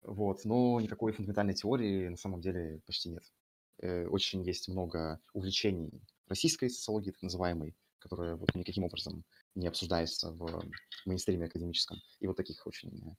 вот, 0.02 0.44
но 0.44 0.80
никакой 0.80 1.12
фундаментальной 1.12 1.54
теории 1.54 2.08
на 2.08 2.16
самом 2.16 2.40
деле 2.40 2.80
почти 2.86 3.10
нет. 3.10 3.24
Э, 3.78 4.06
очень 4.06 4.42
есть 4.42 4.68
много 4.68 5.20
увлечений 5.32 6.02
российской 6.26 6.70
социологии, 6.70 7.10
так 7.10 7.22
называемой, 7.22 7.76
которая 7.98 8.36
вот 8.36 8.54
никаким 8.54 8.84
образом 8.84 9.24
не 9.54 9.66
обсуждается 9.66 10.30
в 10.32 10.64
мейнстриме 11.06 11.46
академическом. 11.46 11.98
И 12.20 12.26
вот 12.26 12.36
таких 12.36 12.66
очень 12.66 13.16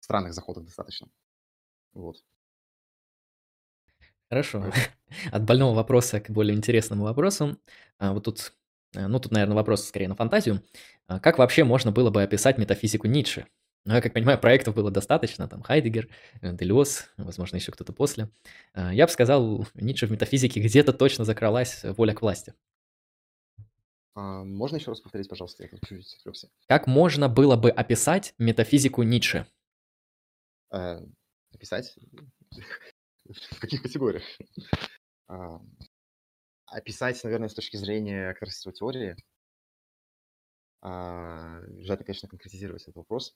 странных 0.00 0.34
заходов 0.34 0.64
достаточно. 0.64 1.08
Вот. 1.92 2.22
Хорошо. 4.28 4.72
От 5.32 5.44
больного 5.44 5.74
вопроса 5.74 6.20
к 6.20 6.30
более 6.30 6.56
интересному 6.56 7.04
вопросу. 7.04 7.58
А, 7.98 8.12
вот 8.12 8.24
тут, 8.24 8.52
э, 8.94 9.06
ну 9.06 9.20
тут, 9.20 9.32
наверное, 9.32 9.54
вопрос 9.54 9.86
скорее 9.86 10.08
на 10.08 10.16
фантазию. 10.16 10.62
А, 11.06 11.20
как 11.20 11.38
вообще 11.38 11.64
можно 11.64 11.92
было 11.92 12.10
бы 12.10 12.22
описать 12.22 12.58
метафизику 12.58 13.06
Ницше? 13.06 13.46
Ну, 13.84 13.94
я 13.94 14.00
как 14.00 14.14
понимаю, 14.14 14.40
проектов 14.40 14.74
было 14.74 14.90
достаточно, 14.90 15.46
там 15.46 15.62
Хайдегер, 15.62 16.08
э, 16.40 16.52
Делес, 16.54 17.10
возможно, 17.16 17.56
еще 17.56 17.70
кто-то 17.70 17.92
после. 17.92 18.30
А, 18.72 18.92
я 18.92 19.06
бы 19.06 19.12
сказал, 19.12 19.66
Ницше 19.74 20.06
в 20.06 20.10
метафизике 20.10 20.60
где-то 20.60 20.92
точно 20.92 21.24
закралась 21.24 21.82
воля 21.84 22.14
к 22.14 22.22
власти. 22.22 22.54
Можно 24.14 24.76
еще 24.76 24.90
раз 24.90 25.00
повторить, 25.00 25.28
пожалуйста, 25.28 25.64
я 25.64 25.68
чуть-чуть 25.68 26.16
отвлекся. 26.20 26.48
Как 26.68 26.86
можно 26.86 27.28
было 27.28 27.56
бы 27.56 27.70
описать 27.70 28.34
метафизику 28.38 29.02
Ницше? 29.02 29.46
Э, 30.72 31.00
описать? 31.52 31.96
В 33.24 33.60
каких 33.60 33.82
категориях? 33.82 34.22
А, 35.26 35.60
описать, 36.66 37.22
наверное, 37.24 37.48
с 37.48 37.54
точки 37.54 37.76
зрения 37.76 38.28
актерской 38.28 38.72
теории. 38.72 39.16
А, 40.82 41.62
конечно, 42.04 42.28
конкретизировать 42.28 42.82
этот 42.82 42.96
вопрос. 42.96 43.34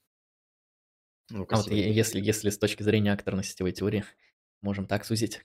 Ну, 1.31 1.47
а 1.49 1.57
вот 1.57 1.69
если, 1.69 2.21
если 2.21 2.51
с 2.51 2.59
точки 2.59 2.83
зрения 2.83 3.13
акторно-сетевой 3.13 3.73
теории, 3.73 4.05
можем 4.61 4.87
так 4.87 5.05
сузить? 5.05 5.43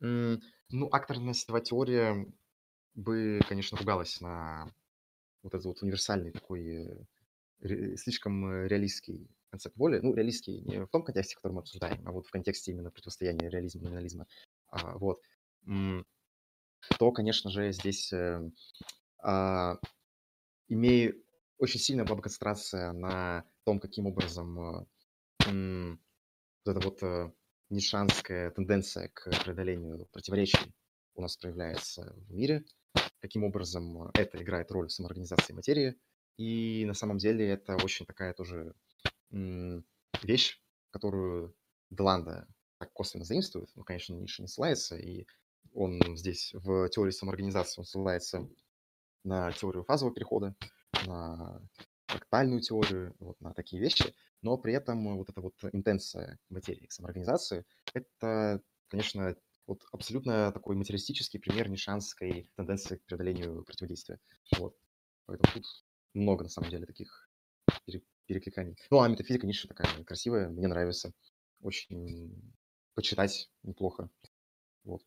ну, 0.00 0.88
акторно-сетевая 0.90 1.62
теория 1.62 2.26
бы, 2.96 3.40
конечно, 3.48 3.78
ругалась 3.78 4.20
на 4.20 4.72
вот 5.42 5.54
этот 5.54 5.66
вот 5.66 5.82
универсальный 5.82 6.32
такой 6.32 7.06
э, 7.60 7.96
слишком 7.96 8.44
э, 8.46 8.68
реалистский 8.68 9.28
концепт 9.50 9.76
воли, 9.76 10.00
ну, 10.02 10.14
реалистский 10.14 10.60
не 10.62 10.84
в 10.84 10.88
том 10.88 11.04
контексте, 11.04 11.36
который 11.36 11.52
мы 11.52 11.60
обсуждаем, 11.60 12.02
а 12.06 12.10
вот 12.10 12.26
в 12.26 12.30
контексте 12.30 12.72
именно 12.72 12.90
противостояния 12.90 13.48
реализма 13.48 13.82
и 13.82 13.84
номинализма, 13.84 14.26
а, 14.68 14.98
вот, 14.98 15.20
то, 16.98 17.12
конечно 17.12 17.50
же, 17.50 17.72
здесь 17.72 18.12
э, 18.12 18.50
а, 19.18 19.78
имея 20.68 21.14
очень 21.58 21.80
сильная 21.80 22.04
была 22.04 22.16
бы 22.16 22.22
концентрация 22.22 22.92
на 22.92 23.44
том, 23.64 23.78
каким 23.78 24.06
образом 24.06 24.86
вот 25.38 26.76
эта 26.76 26.80
вот 26.80 27.32
нишанская 27.70 28.50
тенденция 28.50 29.08
к 29.08 29.30
преодолению 29.44 30.06
противоречий 30.12 30.74
у 31.14 31.22
нас 31.22 31.36
проявляется 31.36 32.14
в 32.28 32.34
мире, 32.34 32.64
каким 33.20 33.44
образом 33.44 34.10
это 34.14 34.42
играет 34.42 34.70
роль 34.70 34.88
в 34.88 34.92
самоорганизации 34.92 35.52
материи, 35.52 35.96
и 36.36 36.84
на 36.86 36.94
самом 36.94 37.18
деле 37.18 37.48
это 37.48 37.76
очень 37.76 38.06
такая 38.06 38.32
тоже 38.34 38.74
вещь, 40.22 40.60
которую 40.90 41.54
Деланда 41.90 42.46
так 42.78 42.92
косвенно 42.92 43.24
заимствует. 43.24 43.70
Ну, 43.74 43.84
конечно, 43.84 44.14
Ниша 44.14 44.42
не 44.42 44.48
ссылается, 44.48 44.96
и 44.96 45.26
он 45.72 46.00
здесь 46.16 46.52
в 46.54 46.88
теории 46.88 47.10
самоорганизации 47.10 47.80
он 47.80 47.84
ссылается 47.84 48.48
на 49.24 49.52
теорию 49.52 49.84
фазового 49.84 50.14
перехода, 50.14 50.54
на 51.06 51.60
фрактальную 52.06 52.60
теорию, 52.60 53.14
вот 53.18 53.40
на 53.40 53.52
такие 53.52 53.80
вещи, 53.82 54.14
но 54.42 54.56
при 54.56 54.74
этом 54.74 55.16
вот 55.16 55.28
эта 55.28 55.40
вот 55.40 55.54
интенция 55.72 56.38
материи 56.48 56.86
самоорганизации, 56.88 57.64
это, 57.94 58.62
конечно, 58.88 59.36
вот 59.66 59.84
абсолютно 59.92 60.52
такой 60.52 60.76
материалистический 60.76 61.40
пример 61.40 61.68
нишанской 61.68 62.50
тенденции 62.56 62.96
к 62.96 63.04
преодолению 63.04 63.64
противодействия. 63.64 64.20
Вот. 64.58 64.76
Поэтому 65.26 65.52
тут 65.52 65.64
много, 66.14 66.44
на 66.44 66.48
самом 66.48 66.70
деле, 66.70 66.86
таких 66.86 67.28
перекликаний. 68.26 68.76
Ну, 68.90 69.00
а 69.00 69.08
метафизика 69.08 69.46
Ницше 69.46 69.68
такая 69.68 70.04
красивая, 70.04 70.48
мне 70.48 70.68
нравится. 70.68 71.12
Очень 71.60 72.54
почитать 72.94 73.50
неплохо. 73.62 74.10
Вот. 74.84 75.02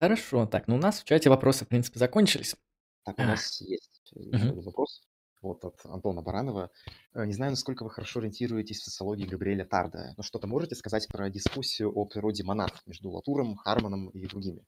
Хорошо, 0.00 0.46
так, 0.46 0.68
ну 0.68 0.74
у 0.74 0.78
нас 0.78 1.00
в 1.00 1.04
чате 1.04 1.30
вопросы, 1.30 1.64
в 1.64 1.68
принципе, 1.68 1.98
закончились. 1.98 2.56
Так, 3.04 3.18
у 3.18 3.22
а. 3.22 3.26
нас 3.26 3.60
есть 3.60 4.02
еще 4.04 4.20
один 4.20 4.60
вопрос 4.60 5.02
вот 5.44 5.64
от 5.64 5.80
Антона 5.84 6.22
Баранова. 6.22 6.70
Э, 7.12 7.24
не 7.24 7.34
знаю, 7.34 7.52
насколько 7.52 7.84
вы 7.84 7.90
хорошо 7.90 8.20
ориентируетесь 8.20 8.80
в 8.80 8.84
социологии 8.84 9.26
Габриэля 9.26 9.64
Тарда, 9.64 10.14
но 10.16 10.22
что-то 10.22 10.46
можете 10.46 10.74
сказать 10.74 11.06
про 11.08 11.30
дискуссию 11.30 11.92
о 11.92 12.06
природе 12.06 12.42
монад 12.42 12.82
между 12.86 13.10
Латуром, 13.10 13.56
Харманом 13.56 14.08
и 14.08 14.26
другими? 14.26 14.64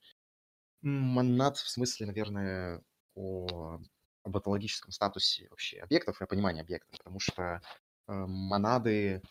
Монад 0.83 1.57
в 1.57 1.69
смысле, 1.69 2.07
наверное, 2.07 2.83
о 3.15 3.81
об 4.23 4.37
этологическом 4.37 4.91
статусе 4.91 5.47
вообще 5.51 5.79
объектов 5.79 6.21
и 6.21 6.25
о 6.25 6.27
понимании 6.27 6.61
объектов, 6.61 6.99
потому 6.99 7.21
что 7.21 7.43
э, 7.43 7.59
монады 8.13 9.23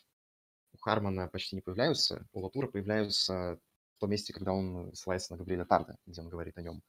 у 0.74 0.78
Хармана 0.78 1.28
почти 1.28 1.56
не 1.58 1.62
появляются, 1.62 2.26
у 2.32 2.40
Латура 2.40 2.68
появляются 2.68 3.60
в 3.98 4.00
том 4.00 4.10
месте, 4.10 4.34
когда 4.34 4.54
он 4.54 4.94
ссылается 4.94 5.34
на 5.34 5.38
Габриэля 5.38 5.66
Тарда, 5.66 5.98
где 6.06 6.22
он 6.22 6.30
говорит 6.30 6.58
о 6.58 6.62
нем. 6.62 6.82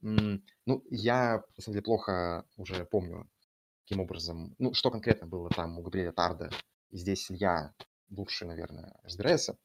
Ну, 0.00 0.84
я, 0.90 1.42
на 1.56 1.62
самом 1.62 1.74
деле, 1.74 1.82
плохо 1.82 2.44
уже 2.56 2.84
помню, 2.84 3.28
каким 3.88 4.02
образом, 4.02 4.54
ну, 4.58 4.74
что 4.74 4.90
конкретно 4.90 5.26
было 5.26 5.48
там 5.48 5.78
у 5.78 5.82
Габриэля 5.82 6.12
Тарда, 6.12 6.50
здесь 6.90 7.30
я 7.30 7.72
лучше, 8.10 8.44
наверное, 8.44 8.94
разбирается. 9.02 9.56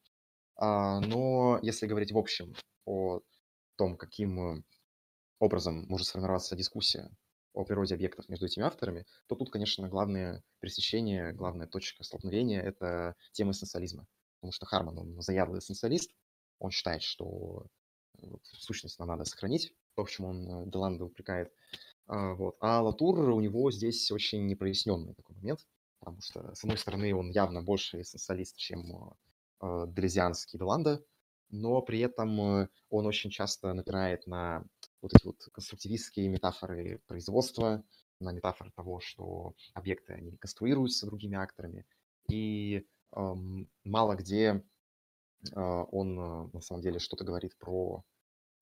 А, 0.56 1.00
но 1.00 1.58
если 1.60 1.86
говорить 1.86 2.10
в 2.10 2.16
общем 2.16 2.54
о 2.86 3.20
том, 3.76 3.98
каким 3.98 4.64
образом 5.40 5.84
может 5.88 6.06
сформироваться 6.06 6.56
дискуссия 6.56 7.10
о 7.52 7.64
природе 7.64 7.94
объектов 7.94 8.26
между 8.30 8.46
этими 8.46 8.64
авторами, 8.64 9.04
то 9.26 9.34
тут, 9.36 9.50
конечно, 9.50 9.88
главное 9.88 10.42
пересечение, 10.60 11.34
главная 11.34 11.66
точка 11.66 12.02
столкновения– 12.02 12.62
это 12.62 13.16
тема 13.32 13.50
эссенциализма. 13.50 14.06
Потому 14.40 14.52
что 14.52 14.64
Харман, 14.64 14.98
он 14.98 15.20
заядлый 15.20 15.58
эссенциалист, 15.58 16.10
он 16.58 16.70
считает, 16.70 17.02
что 17.02 17.66
э, 18.22 18.26
сущность 18.42 18.98
нам 18.98 19.08
надо 19.08 19.24
сохранить, 19.24 19.74
то, 19.94 20.04
в 20.04 20.10
чем 20.10 20.26
он 20.26 20.48
э, 20.48 20.70
Деланда 20.70 21.04
упрекает. 21.04 21.52
А, 22.06 22.34
вот. 22.34 22.56
а 22.60 22.82
Латур 22.82 23.18
у 23.30 23.40
него 23.40 23.70
здесь 23.70 24.10
очень 24.10 24.46
непроясненный 24.46 25.14
такой 25.14 25.36
момент, 25.36 25.66
потому 26.00 26.20
что, 26.20 26.54
с 26.54 26.62
одной 26.64 26.78
стороны, 26.78 27.14
он 27.14 27.30
явно 27.30 27.62
больше 27.62 28.02
эссенциалист, 28.02 28.56
чем 28.56 29.14
э, 29.62 29.86
Делезианский 29.88 30.58
Деланда, 30.58 31.04
но 31.50 31.80
при 31.82 32.00
этом 32.00 32.40
э, 32.40 32.68
он 32.90 33.06
очень 33.06 33.30
часто 33.30 33.72
напирает 33.72 34.26
на 34.26 34.64
вот 35.00 35.14
эти 35.14 35.24
вот 35.26 35.48
конструктивистские 35.52 36.28
метафоры 36.28 37.00
производства, 37.06 37.84
на 38.20 38.32
метафоры 38.32 38.70
того, 38.72 39.00
что 39.00 39.54
объекты, 39.72 40.14
они 40.14 40.36
конструируются 40.36 41.06
другими 41.06 41.36
акторами. 41.36 41.86
И 42.28 42.86
эм, 43.16 43.68
мало 43.84 44.14
где 44.16 44.64
А, 45.54 45.84
он 45.84 46.18
а, 46.18 46.50
на 46.52 46.60
самом 46.60 46.82
деле 46.82 46.98
что-то 46.98 47.24
говорит 47.24 47.56
про 47.58 48.04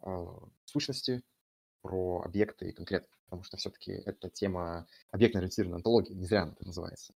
а, 0.01 0.39
сущности, 0.65 1.23
про 1.83 2.23
объекты 2.23 2.69
и 2.69 2.73
конкретно, 2.73 3.09
потому 3.25 3.43
что 3.43 3.57
все-таки 3.57 3.93
это 3.93 4.31
тема 4.31 4.87
объектно-ориентированной 5.11 5.79
антологии, 5.79 6.15
не 6.15 6.25
зря 6.25 6.43
она 6.43 6.53
так 6.53 6.67
называется. 6.67 7.15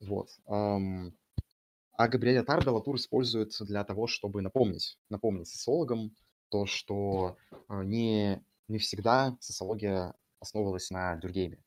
Вот. 0.00 0.30
А 0.46 2.08
Габриэля 2.08 2.42
Тарда 2.42 2.72
Латур 2.72 2.96
использует 2.96 3.52
для 3.60 3.84
того, 3.84 4.06
чтобы 4.06 4.42
напомнить, 4.42 4.98
напомнить 5.10 5.48
социологам 5.48 6.16
то, 6.48 6.66
что 6.66 7.36
не, 7.68 8.42
не 8.68 8.78
всегда 8.78 9.36
социология 9.40 10.14
основывалась 10.40 10.90
на 10.90 11.16
Дюргейме. 11.16 11.62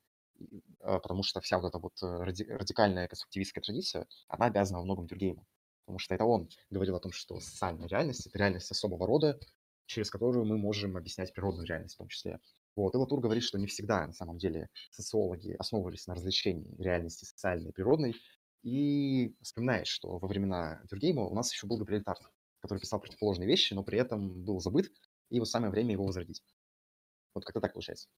А, 0.81 0.99
потому 0.99 1.23
что 1.23 1.41
вся 1.41 1.59
вот 1.59 1.67
эта 1.67 1.79
вот 1.79 1.93
э, 2.03 2.05
радикальная 2.05 3.07
конструктивистская 3.07 3.61
традиция, 3.61 4.07
она 4.27 4.45
обязана 4.45 4.79
во 4.79 4.85
многом 4.85 5.07
Дюргейму. 5.07 5.45
Потому 5.85 5.99
что 5.99 6.15
это 6.15 6.25
он 6.25 6.49
говорил 6.69 6.95
о 6.95 6.99
том, 6.99 7.11
что 7.11 7.39
социальная 7.39 7.87
реальность— 7.87 8.25
это 8.27 8.37
реальность 8.37 8.69
особого 8.69 9.07
рода, 9.07 9.39
через 9.87 10.11
которую 10.11 10.45
мы 10.45 10.57
можем 10.57 10.95
объяснять 10.95 11.33
природную 11.33 11.65
реальность 11.65 11.95
в 11.95 11.97
том 11.97 12.07
числе. 12.09 12.39
Вот. 12.75 12.93
И 12.93 12.97
Латур 12.97 13.19
говорит, 13.19 13.43
что 13.43 13.57
не 13.57 13.65
всегда, 13.65 14.05
на 14.05 14.13
самом 14.13 14.37
деле, 14.37 14.69
социологи 14.91 15.55
основывались 15.57 16.05
на 16.05 16.13
различении 16.13 16.75
реальности 16.77 17.25
социальной 17.25 17.69
и 17.69 17.73
природной, 17.73 18.15
и 18.61 19.35
вспоминает, 19.41 19.87
что 19.87 20.19
во 20.19 20.27
времена 20.27 20.81
Дюргейма 20.89 21.23
у 21.23 21.33
нас 21.33 21.51
еще 21.51 21.65
был 21.65 21.77
Габриэль 21.77 22.03
Тарт, 22.03 22.21
который 22.59 22.79
писал 22.79 22.99
противоположные 22.99 23.47
вещи, 23.47 23.73
но 23.73 23.83
при 23.83 23.97
этом 23.97 24.43
был 24.43 24.59
забыт, 24.59 24.91
и 25.29 25.39
вот 25.39 25.49
самое 25.49 25.71
время 25.71 25.93
его 25.93 26.05
возродить. 26.05 26.43
Вот 27.33 27.45
как-то 27.45 27.61
так 27.61 27.73
получается. 27.73 28.09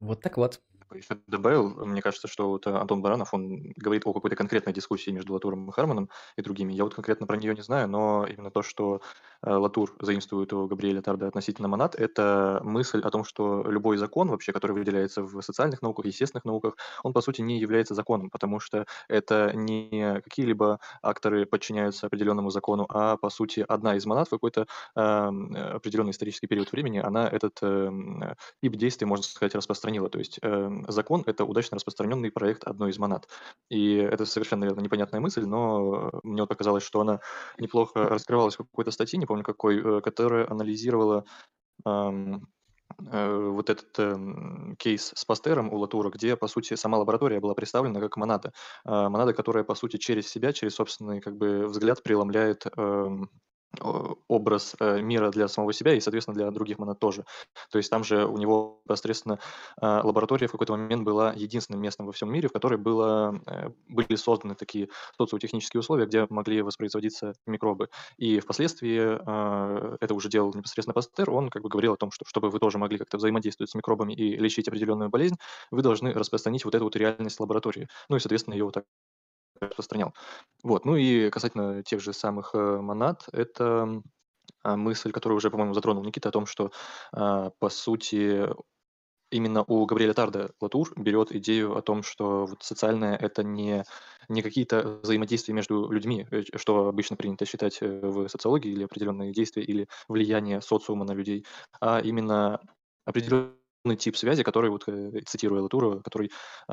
Вот 0.00 0.20
так 0.20 0.36
вот 0.36 0.62
еще 0.98 1.18
добавил, 1.26 1.86
мне 1.86 2.02
кажется, 2.02 2.28
что 2.28 2.48
вот 2.48 2.66
Антон 2.66 3.02
Баранов, 3.02 3.34
он 3.34 3.72
говорит 3.76 4.06
о 4.06 4.12
какой-то 4.12 4.36
конкретной 4.36 4.72
дискуссии 4.72 5.10
между 5.10 5.32
Латуром 5.32 5.68
и 5.68 5.72
Харманом 5.72 6.10
и 6.36 6.42
другими. 6.42 6.72
Я 6.72 6.84
вот 6.84 6.94
конкретно 6.94 7.26
про 7.26 7.36
нее 7.36 7.54
не 7.54 7.62
знаю, 7.62 7.88
но 7.88 8.26
именно 8.26 8.50
то, 8.50 8.62
что 8.62 9.00
э, 9.42 9.50
Латур 9.50 9.94
заимствует 10.00 10.52
у 10.52 10.66
Габриэля 10.66 11.02
Тарда 11.02 11.28
относительно 11.28 11.68
монад, 11.68 11.94
это 11.94 12.60
мысль 12.64 13.00
о 13.00 13.10
том, 13.10 13.24
что 13.24 13.62
любой 13.68 13.96
закон 13.96 14.28
вообще, 14.28 14.52
который 14.52 14.72
выделяется 14.72 15.22
в 15.22 15.40
социальных 15.42 15.82
науках, 15.82 16.06
естественных 16.06 16.44
науках, 16.44 16.76
он 17.02 17.12
по 17.12 17.20
сути 17.20 17.40
не 17.42 17.58
является 17.58 17.94
законом, 17.94 18.30
потому 18.30 18.60
что 18.60 18.86
это 19.08 19.52
не 19.54 20.20
какие-либо 20.22 20.80
акторы 21.02 21.46
подчиняются 21.46 22.06
определенному 22.06 22.50
закону, 22.50 22.86
а 22.88 23.16
по 23.16 23.30
сути 23.30 23.64
одна 23.66 23.96
из 23.96 24.06
монад 24.06 24.28
в 24.28 24.30
какой-то 24.30 24.66
э, 24.96 25.00
определенный 25.00 26.10
исторический 26.10 26.46
период 26.46 26.72
времени, 26.72 26.98
она 26.98 27.28
этот 27.28 27.58
э, 27.62 28.34
тип 28.62 28.76
действия, 28.76 29.06
можно 29.06 29.24
сказать, 29.24 29.54
распространила. 29.54 30.08
То 30.08 30.18
есть 30.18 30.38
э, 30.42 30.83
закон— 30.88 31.22
это 31.26 31.44
удачно 31.44 31.76
распространенный 31.76 32.30
проект 32.30 32.64
одной 32.64 32.90
из 32.90 32.98
монад. 32.98 33.28
И 33.70 33.96
это 33.96 34.26
совершенно, 34.26 34.60
наверное, 34.60 34.84
непонятная 34.84 35.20
мысль, 35.20 35.44
но 35.44 36.10
мне 36.22 36.42
вот 36.42 36.48
показалось, 36.48 36.84
что 36.84 37.00
она 37.00 37.20
неплохо 37.58 38.08
раскрывалась 38.08 38.54
в 38.54 38.58
какой-то 38.58 38.90
статье, 38.90 39.18
не 39.18 39.26
помню 39.26 39.44
какой, 39.44 39.78
э, 39.78 40.00
которая 40.00 40.50
анализировала 40.50 41.24
эм, 41.86 42.48
э, 43.10 43.48
вот 43.50 43.70
этот 43.70 43.98
э, 43.98 44.74
кейс 44.78 45.12
с 45.14 45.24
Пастером 45.24 45.72
у 45.72 45.78
Латура, 45.78 46.10
где, 46.10 46.36
по 46.36 46.48
сути, 46.48 46.74
сама 46.74 46.98
лаборатория 46.98 47.40
была 47.40 47.54
представлена 47.54 48.00
как 48.00 48.16
монада. 48.16 48.52
Э, 48.84 49.08
монада, 49.08 49.32
которая, 49.32 49.64
по 49.64 49.74
сути, 49.74 49.96
через 49.96 50.28
себя, 50.28 50.52
через 50.52 50.74
собственный 50.74 51.20
как 51.20 51.36
бы, 51.36 51.66
взгляд 51.66 52.02
преломляет 52.02 52.66
э, 52.66 53.16
образ 54.28 54.74
э, 54.80 55.00
мира 55.00 55.30
для 55.30 55.48
самого 55.48 55.72
себя 55.72 55.94
и, 55.94 56.00
соответственно, 56.00 56.34
для 56.34 56.50
других 56.50 56.78
монад 56.78 56.98
тоже. 56.98 57.24
То 57.70 57.78
есть 57.78 57.90
там 57.90 58.04
же 58.04 58.26
у 58.26 58.36
него 58.36 58.80
непосредственно 58.84 59.38
а, 59.80 60.02
лаборатория 60.04 60.46
в 60.46 60.52
какой-то 60.52 60.76
момент 60.76 61.02
была 61.04 61.32
единственным 61.32 61.80
местом 61.80 62.06
во 62.06 62.12
всем 62.12 62.32
мире, 62.32 62.48
в 62.48 62.52
которой 62.52 62.78
было, 62.78 63.40
э, 63.46 63.70
были 63.88 64.16
созданы 64.16 64.54
такие 64.54 64.88
социотехнические 65.16 65.80
условия, 65.80 66.06
где 66.06 66.26
могли 66.30 66.62
воспроизводиться 66.62 67.34
микробы. 67.46 67.88
И 68.16 68.40
впоследствии 68.40 68.94
это 70.02 70.14
уже 70.14 70.28
делал 70.28 70.52
непосредственно 70.54 70.94
Пастер, 70.94 71.30
он 71.30 71.50
как 71.50 71.62
бы 71.62 71.68
говорил 71.68 71.94
о 71.94 71.96
том, 71.96 72.10
что 72.10 72.24
чтобы 72.26 72.50
вы 72.50 72.58
тоже 72.58 72.78
могли 72.78 72.98
как-то 72.98 73.16
взаимодействовать 73.16 73.70
с 73.70 73.74
микробами 73.74 74.12
и 74.12 74.36
лечить 74.36 74.68
определенную 74.68 75.10
болезнь, 75.10 75.36
вы 75.70 75.82
должны 75.82 76.12
распространить 76.12 76.64
вот 76.64 76.74
эту 76.74 76.84
вот 76.84 76.96
реальность 76.96 77.40
лаборатории. 77.40 77.88
Ну 78.08 78.16
и, 78.16 78.20
соответственно, 78.20 78.54
ее 78.54 78.64
вот 78.64 78.74
так 78.74 78.84
распространял. 79.68 80.14
Вот. 80.62 80.84
Ну 80.84 80.96
и 80.96 81.30
касательно 81.30 81.82
тех 81.82 82.00
же 82.00 82.12
самых 82.12 82.54
э, 82.54 82.80
монад, 82.80 83.26
это 83.32 84.02
а, 84.62 84.76
мысль, 84.76 85.12
которую 85.12 85.36
уже, 85.36 85.50
по-моему, 85.50 85.74
затронул 85.74 86.04
Никита, 86.04 86.30
о 86.30 86.32
том, 86.32 86.46
что, 86.46 86.72
а, 87.12 87.50
по 87.58 87.68
сути, 87.68 88.48
именно 89.30 89.64
у 89.66 89.84
Габриэля 89.84 90.14
Тарда 90.14 90.52
Латур 90.60 90.92
берет 90.96 91.32
идею 91.32 91.76
о 91.76 91.82
том, 91.82 92.02
что 92.02 92.46
вот 92.46 92.62
социальное— 92.62 93.16
это 93.20 93.42
не, 93.42 93.84
не 94.28 94.42
какие-то 94.42 95.00
взаимодействия 95.02 95.54
между 95.54 95.90
людьми, 95.90 96.26
э, 96.30 96.42
что 96.56 96.88
обычно 96.88 97.16
принято 97.16 97.44
считать 97.44 97.78
э, 97.82 98.00
в 98.02 98.28
социологии, 98.28 98.72
или 98.72 98.84
определенные 98.84 99.32
действия, 99.32 99.62
или 99.62 99.88
влияние 100.08 100.62
социума 100.62 101.04
на 101.04 101.12
людей, 101.12 101.44
а 101.80 102.00
именно 102.00 102.60
определенные 103.04 103.52
определенный 103.84 103.96
тип 103.96 104.16
связи, 104.16 104.42
который, 104.42 104.70
вот, 104.70 104.84
э, 104.88 105.20
цитируя 105.26 105.62
Латура, 105.62 106.00
который 106.00 106.30
э, 106.68 106.72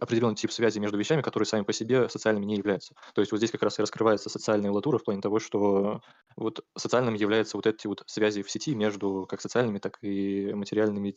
определенный 0.00 0.36
тип 0.36 0.50
связи 0.50 0.78
между 0.78 0.98
вещами, 0.98 1.20
которые 1.20 1.46
сами 1.46 1.64
по 1.64 1.72
себе 1.72 2.08
социальными 2.08 2.46
не 2.46 2.56
являются. 2.56 2.94
То 3.14 3.20
есть 3.20 3.30
вот 3.30 3.38
здесь 3.38 3.50
как 3.50 3.62
раз 3.62 3.78
и 3.78 3.82
раскрывается 3.82 4.30
социальная 4.30 4.70
Латура 4.70 4.98
в 4.98 5.04
плане 5.04 5.20
того, 5.20 5.38
что 5.38 6.00
вот 6.36 6.64
социальным 6.76 7.14
являются 7.14 7.56
вот 7.58 7.66
эти 7.66 7.86
вот 7.86 8.02
связи 8.06 8.42
в 8.42 8.50
сети 8.50 8.74
между 8.74 9.26
как 9.28 9.40
социальными, 9.40 9.78
так 9.78 9.98
и 10.02 10.52
материальными, 10.54 11.14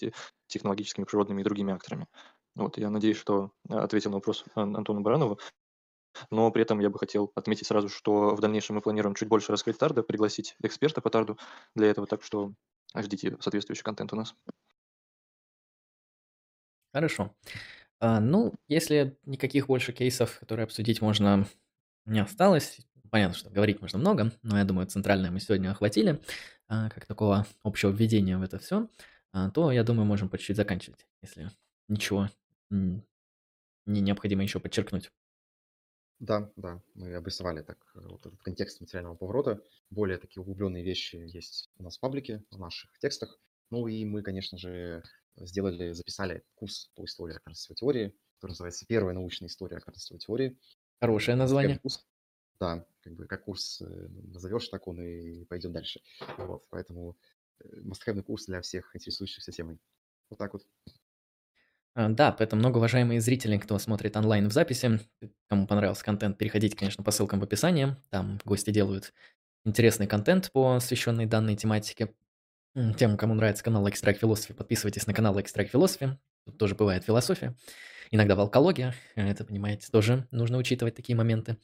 технологическими, 0.48 1.06
природными 1.06 1.42
и 1.42 1.44
другими 1.44 1.74
акторами. 1.74 2.08
Вот, 2.56 2.78
я 2.78 2.90
надеюсь, 2.90 3.18
что 3.18 3.52
ответил 3.70 4.10
на 4.10 4.18
вопрос 4.18 4.44
Антона 4.56 5.02
Баранова. 5.02 5.38
Но 6.30 6.52
при 6.52 6.64
этом 6.64 6.82
я 6.82 6.90
бы 6.90 7.00
хотел 7.00 7.32
отметить 7.36 7.68
сразу, 7.68 7.88
что 7.88 8.36
в 8.36 8.42
дальнейшем 8.42 8.76
мы 8.76 8.82
планируем 8.82 9.16
чуть 9.16 9.30
больше 9.30 9.54
раскрыть 9.54 9.78
Тарда, 9.78 10.04
пригласить 10.04 10.56
эксперта 10.62 11.00
по 11.00 11.10
Тарду 11.10 11.38
для 11.74 11.88
этого, 11.88 12.06
так 12.06 12.22
что 12.22 12.52
ждите 12.96 13.38
соответствующий 13.40 13.84
контент 13.84 14.12
у 14.12 14.18
нас. 14.18 14.36
Хорошо. 16.94 17.36
А, 18.00 18.20
ну, 18.20 18.54
если 18.68 19.18
никаких 19.26 19.68
больше 19.68 19.94
кейсов, 19.94 20.40
которые 20.40 20.66
обсудить 20.66 21.02
можно, 21.02 21.48
не 22.06 22.22
осталось, 22.22 22.80
понятно, 23.10 23.38
что 23.38 23.50
говорить 23.50 23.82
можно 23.82 24.00
много, 24.00 24.32
но 24.44 24.58
я 24.58 24.66
думаю, 24.66 24.88
центральное 24.88 25.32
мы 25.32 25.40
сегодня 25.40 25.72
охватили, 25.72 26.22
а, 26.68 26.90
как 26.90 27.06
такого 27.06 27.46
общего 27.64 27.92
введения 27.92 28.38
в 28.38 28.44
это 28.44 28.60
все, 28.60 28.90
а, 29.34 29.52
то, 29.52 29.72
я 29.72 29.84
думаю, 29.84 30.06
можем 30.06 30.30
по 30.30 30.38
чуть-чуть 30.38 30.58
заканчивать, 30.58 31.08
если 31.22 31.52
ничего 31.88 32.30
не 33.86 34.02
необходимо 34.02 34.44
еще 34.44 34.60
подчеркнуть. 34.60 35.12
Да, 36.20 36.52
да, 36.56 36.82
мы 36.94 37.16
обрисовали 37.16 37.64
так 37.64 37.78
э, 37.96 38.00
вот 38.02 38.26
этот 38.26 38.42
контекст 38.44 38.80
материального 38.80 39.16
поворота. 39.16 39.64
Более 39.90 40.18
такие 40.20 40.42
углубленные 40.42 40.84
вещи 40.84 41.16
есть 41.16 41.72
у 41.78 41.84
нас 41.84 41.98
в 41.98 42.00
паблике, 42.00 42.44
в 42.52 42.60
наших 42.60 42.98
текстах. 43.00 43.40
Ну 43.72 43.88
и 43.88 44.06
мы, 44.06 44.22
конечно 44.22 44.58
же, 44.58 45.04
сделали, 45.38 45.92
записали 45.94 46.44
курс 46.56 46.90
по 46.96 47.06
истории 47.06 47.36
окружающей 47.36 47.76
теории, 47.76 48.16
который 48.36 48.52
называется 48.52 48.86
«Первая 48.88 49.14
научная 49.14 49.48
история 49.48 49.78
окружающей 49.78 50.18
теории». 50.18 50.58
Хорошее 51.00 51.38
название. 51.38 51.80
Курс, 51.80 52.06
да, 52.60 52.86
как 53.02 53.14
бы 53.14 53.26
как 53.26 53.46
курс 53.46 53.82
э, 53.82 53.86
назовешь, 53.86 54.68
так 54.70 54.88
он 54.88 55.02
и 55.02 55.46
пойдет 55.46 55.72
дальше. 55.72 56.02
Вот, 56.38 56.66
поэтому 56.70 57.18
мастхевный 57.84 58.24
курс 58.24 58.46
для 58.46 58.62
всех 58.62 58.96
интересующихся 58.96 59.52
темой. 59.52 59.80
Вот 60.30 60.40
так 60.40 60.54
вот. 60.54 60.66
А, 61.94 62.10
да, 62.10 62.32
поэтому 62.32 62.60
много 62.60 62.78
уважаемые 62.78 63.20
зрители, 63.20 63.58
кто 63.58 63.78
смотрит 63.80 64.16
онлайн 64.16 64.48
в 64.48 64.54
записи, 64.54 65.00
кому 65.50 65.68
понравился 65.68 66.06
контент, 66.06 66.38
переходите, 66.38 66.78
конечно, 66.78 67.04
по 67.04 67.12
ссылкам 67.12 67.40
в 67.40 67.44
описании. 67.44 67.98
Там 68.10 68.40
гости 68.46 68.72
делают 68.72 69.14
интересный 69.66 70.08
контент, 70.08 70.52
посвященный 70.52 71.26
данной 71.26 71.56
тематике. 71.56 72.14
Тем, 72.98 73.18
кому 73.18 73.34
нравится 73.34 73.64
канал 73.64 73.88
Extract 73.88 74.20
Philosophy, 74.22 74.54
подписывайтесь 74.54 75.08
на 75.08 75.14
канал 75.14 75.38
Extract 75.38 75.72
Philosophy. 75.72 76.18
Тут 76.46 76.58
тоже 76.58 76.76
бывает 76.76 77.04
философия. 77.04 77.56
Иногда 78.12 78.36
волкология. 78.36 78.94
Это, 79.16 79.44
понимаете, 79.44 79.88
тоже 79.92 80.28
нужно 80.32 80.58
учитывать 80.58 80.96
такие 80.96 81.16
моменты. 81.16 81.58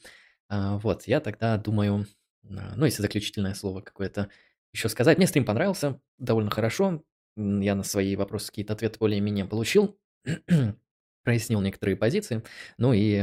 А, 0.49 0.77
вот, 0.77 1.07
я 1.07 1.19
тогда 1.19 1.57
думаю, 1.57 2.05
а, 2.43 2.73
ну, 2.75 2.85
если 2.85 3.01
заключительное 3.01 3.53
слово 3.53 3.81
какое-то 3.81 4.29
еще 4.73 4.89
сказать. 4.89 5.17
Мне 5.17 5.27
стрим 5.27 5.45
понравился 5.45 5.99
довольно 6.17 6.51
хорошо. 6.51 7.03
Я 7.35 7.75
на 7.75 7.83
свои 7.83 8.15
вопросы 8.15 8.47
какие-то 8.47 8.73
ответы 8.73 8.99
более-менее 8.99 9.45
получил. 9.45 9.97
прояснил 11.27 11.59
некоторые 11.59 11.97
позиции. 11.97 12.41
Ну 12.77 12.93
и 12.93 13.21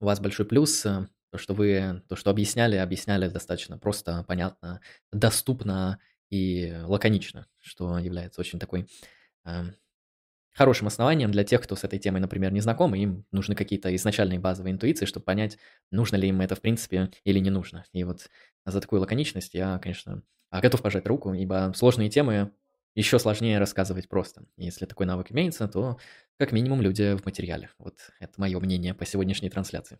у 0.00 0.04
вас 0.04 0.18
большой 0.18 0.46
плюс, 0.46 0.86
э, 0.86 1.06
то, 1.30 1.36
что 1.36 1.52
вы, 1.52 2.02
то, 2.08 2.16
что 2.16 2.30
объясняли, 2.30 2.76
объясняли 2.76 3.28
достаточно 3.28 3.76
просто, 3.76 4.24
понятно, 4.26 4.80
доступно 5.12 5.98
и 6.32 6.74
лаконично, 6.84 7.46
что 7.60 7.98
является 7.98 8.40
очень 8.40 8.58
такой 8.58 8.88
э, 9.44 9.64
хорошим 10.52 10.86
основанием 10.86 11.30
для 11.32 11.44
тех, 11.44 11.62
кто 11.62 11.76
с 11.76 11.84
этой 11.84 11.98
темой, 11.98 12.20
например, 12.20 12.52
не 12.52 12.60
знаком, 12.60 12.94
и 12.94 13.00
им 13.00 13.26
нужны 13.32 13.54
какие-то 13.54 13.94
изначальные 13.96 14.38
базовые 14.40 14.72
интуиции, 14.72 15.06
чтобы 15.06 15.24
понять, 15.24 15.58
нужно 15.90 16.16
ли 16.16 16.28
им 16.28 16.40
это 16.40 16.54
в 16.54 16.60
принципе 16.60 17.10
или 17.24 17.38
не 17.38 17.50
нужно. 17.50 17.84
И 17.92 18.04
вот 18.04 18.28
за 18.66 18.80
такую 18.80 19.00
лаконичность 19.00 19.54
я, 19.54 19.78
конечно, 19.78 20.22
готов 20.50 20.82
пожать 20.82 21.06
руку, 21.06 21.32
ибо 21.34 21.72
сложные 21.74 22.10
темы 22.10 22.52
еще 22.94 23.18
сложнее 23.18 23.58
рассказывать 23.58 24.08
просто. 24.08 24.44
Если 24.56 24.84
такой 24.86 25.06
навык 25.06 25.32
имеется, 25.32 25.68
то 25.68 25.98
как 26.38 26.52
минимум 26.52 26.82
люди 26.82 27.16
в 27.16 27.24
материале. 27.24 27.70
Вот 27.78 27.98
это 28.20 28.34
мое 28.40 28.58
мнение 28.60 28.94
по 28.94 29.06
сегодняшней 29.06 29.48
трансляции. 29.50 29.98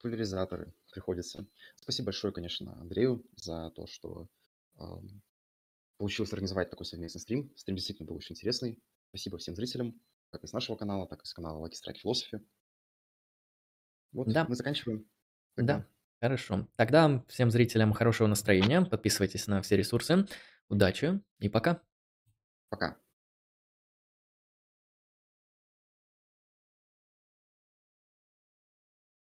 поляризаторы 0.00 0.74
приходится. 0.92 1.46
Спасибо 1.76 2.06
большое, 2.06 2.32
конечно, 2.32 2.78
Андрею 2.80 3.24
за 3.36 3.70
то, 3.70 3.86
что 3.86 4.24
э, 4.24 4.26
получилось 5.98 6.32
организовать 6.32 6.70
такой 6.70 6.86
совместный 6.86 7.20
стрим. 7.20 7.52
Стрим 7.56 7.76
действительно 7.76 8.08
был 8.08 8.16
очень 8.16 8.34
интересный. 8.34 8.82
Спасибо 9.08 9.38
всем 9.38 9.54
зрителям, 9.54 10.00
как 10.30 10.44
из 10.44 10.52
нашего 10.52 10.76
канала, 10.76 11.06
так 11.06 11.22
и 11.22 11.26
с 11.26 11.32
канала 11.34 11.64
Lucky 11.64 11.72
Strike 11.72 11.96
Philosophy. 12.04 12.44
Вот, 14.12 14.28
Да, 14.28 14.44
мы 14.48 14.54
заканчиваем. 14.56 15.06
да, 15.56 15.62
Тогда 15.78 15.86
хорошо. 16.20 16.68
Тогда 16.76 17.24
всем 17.28 17.50
зрителям 17.50 17.92
хорошего 17.92 18.28
настроения, 18.28 18.82
подписывайтесь 18.82 19.46
на 19.46 19.62
все 19.62 19.76
ресурсы, 19.76 20.26
удачи 20.68 21.20
и 21.38 21.48
пока. 21.48 21.82
пока. 22.68 22.96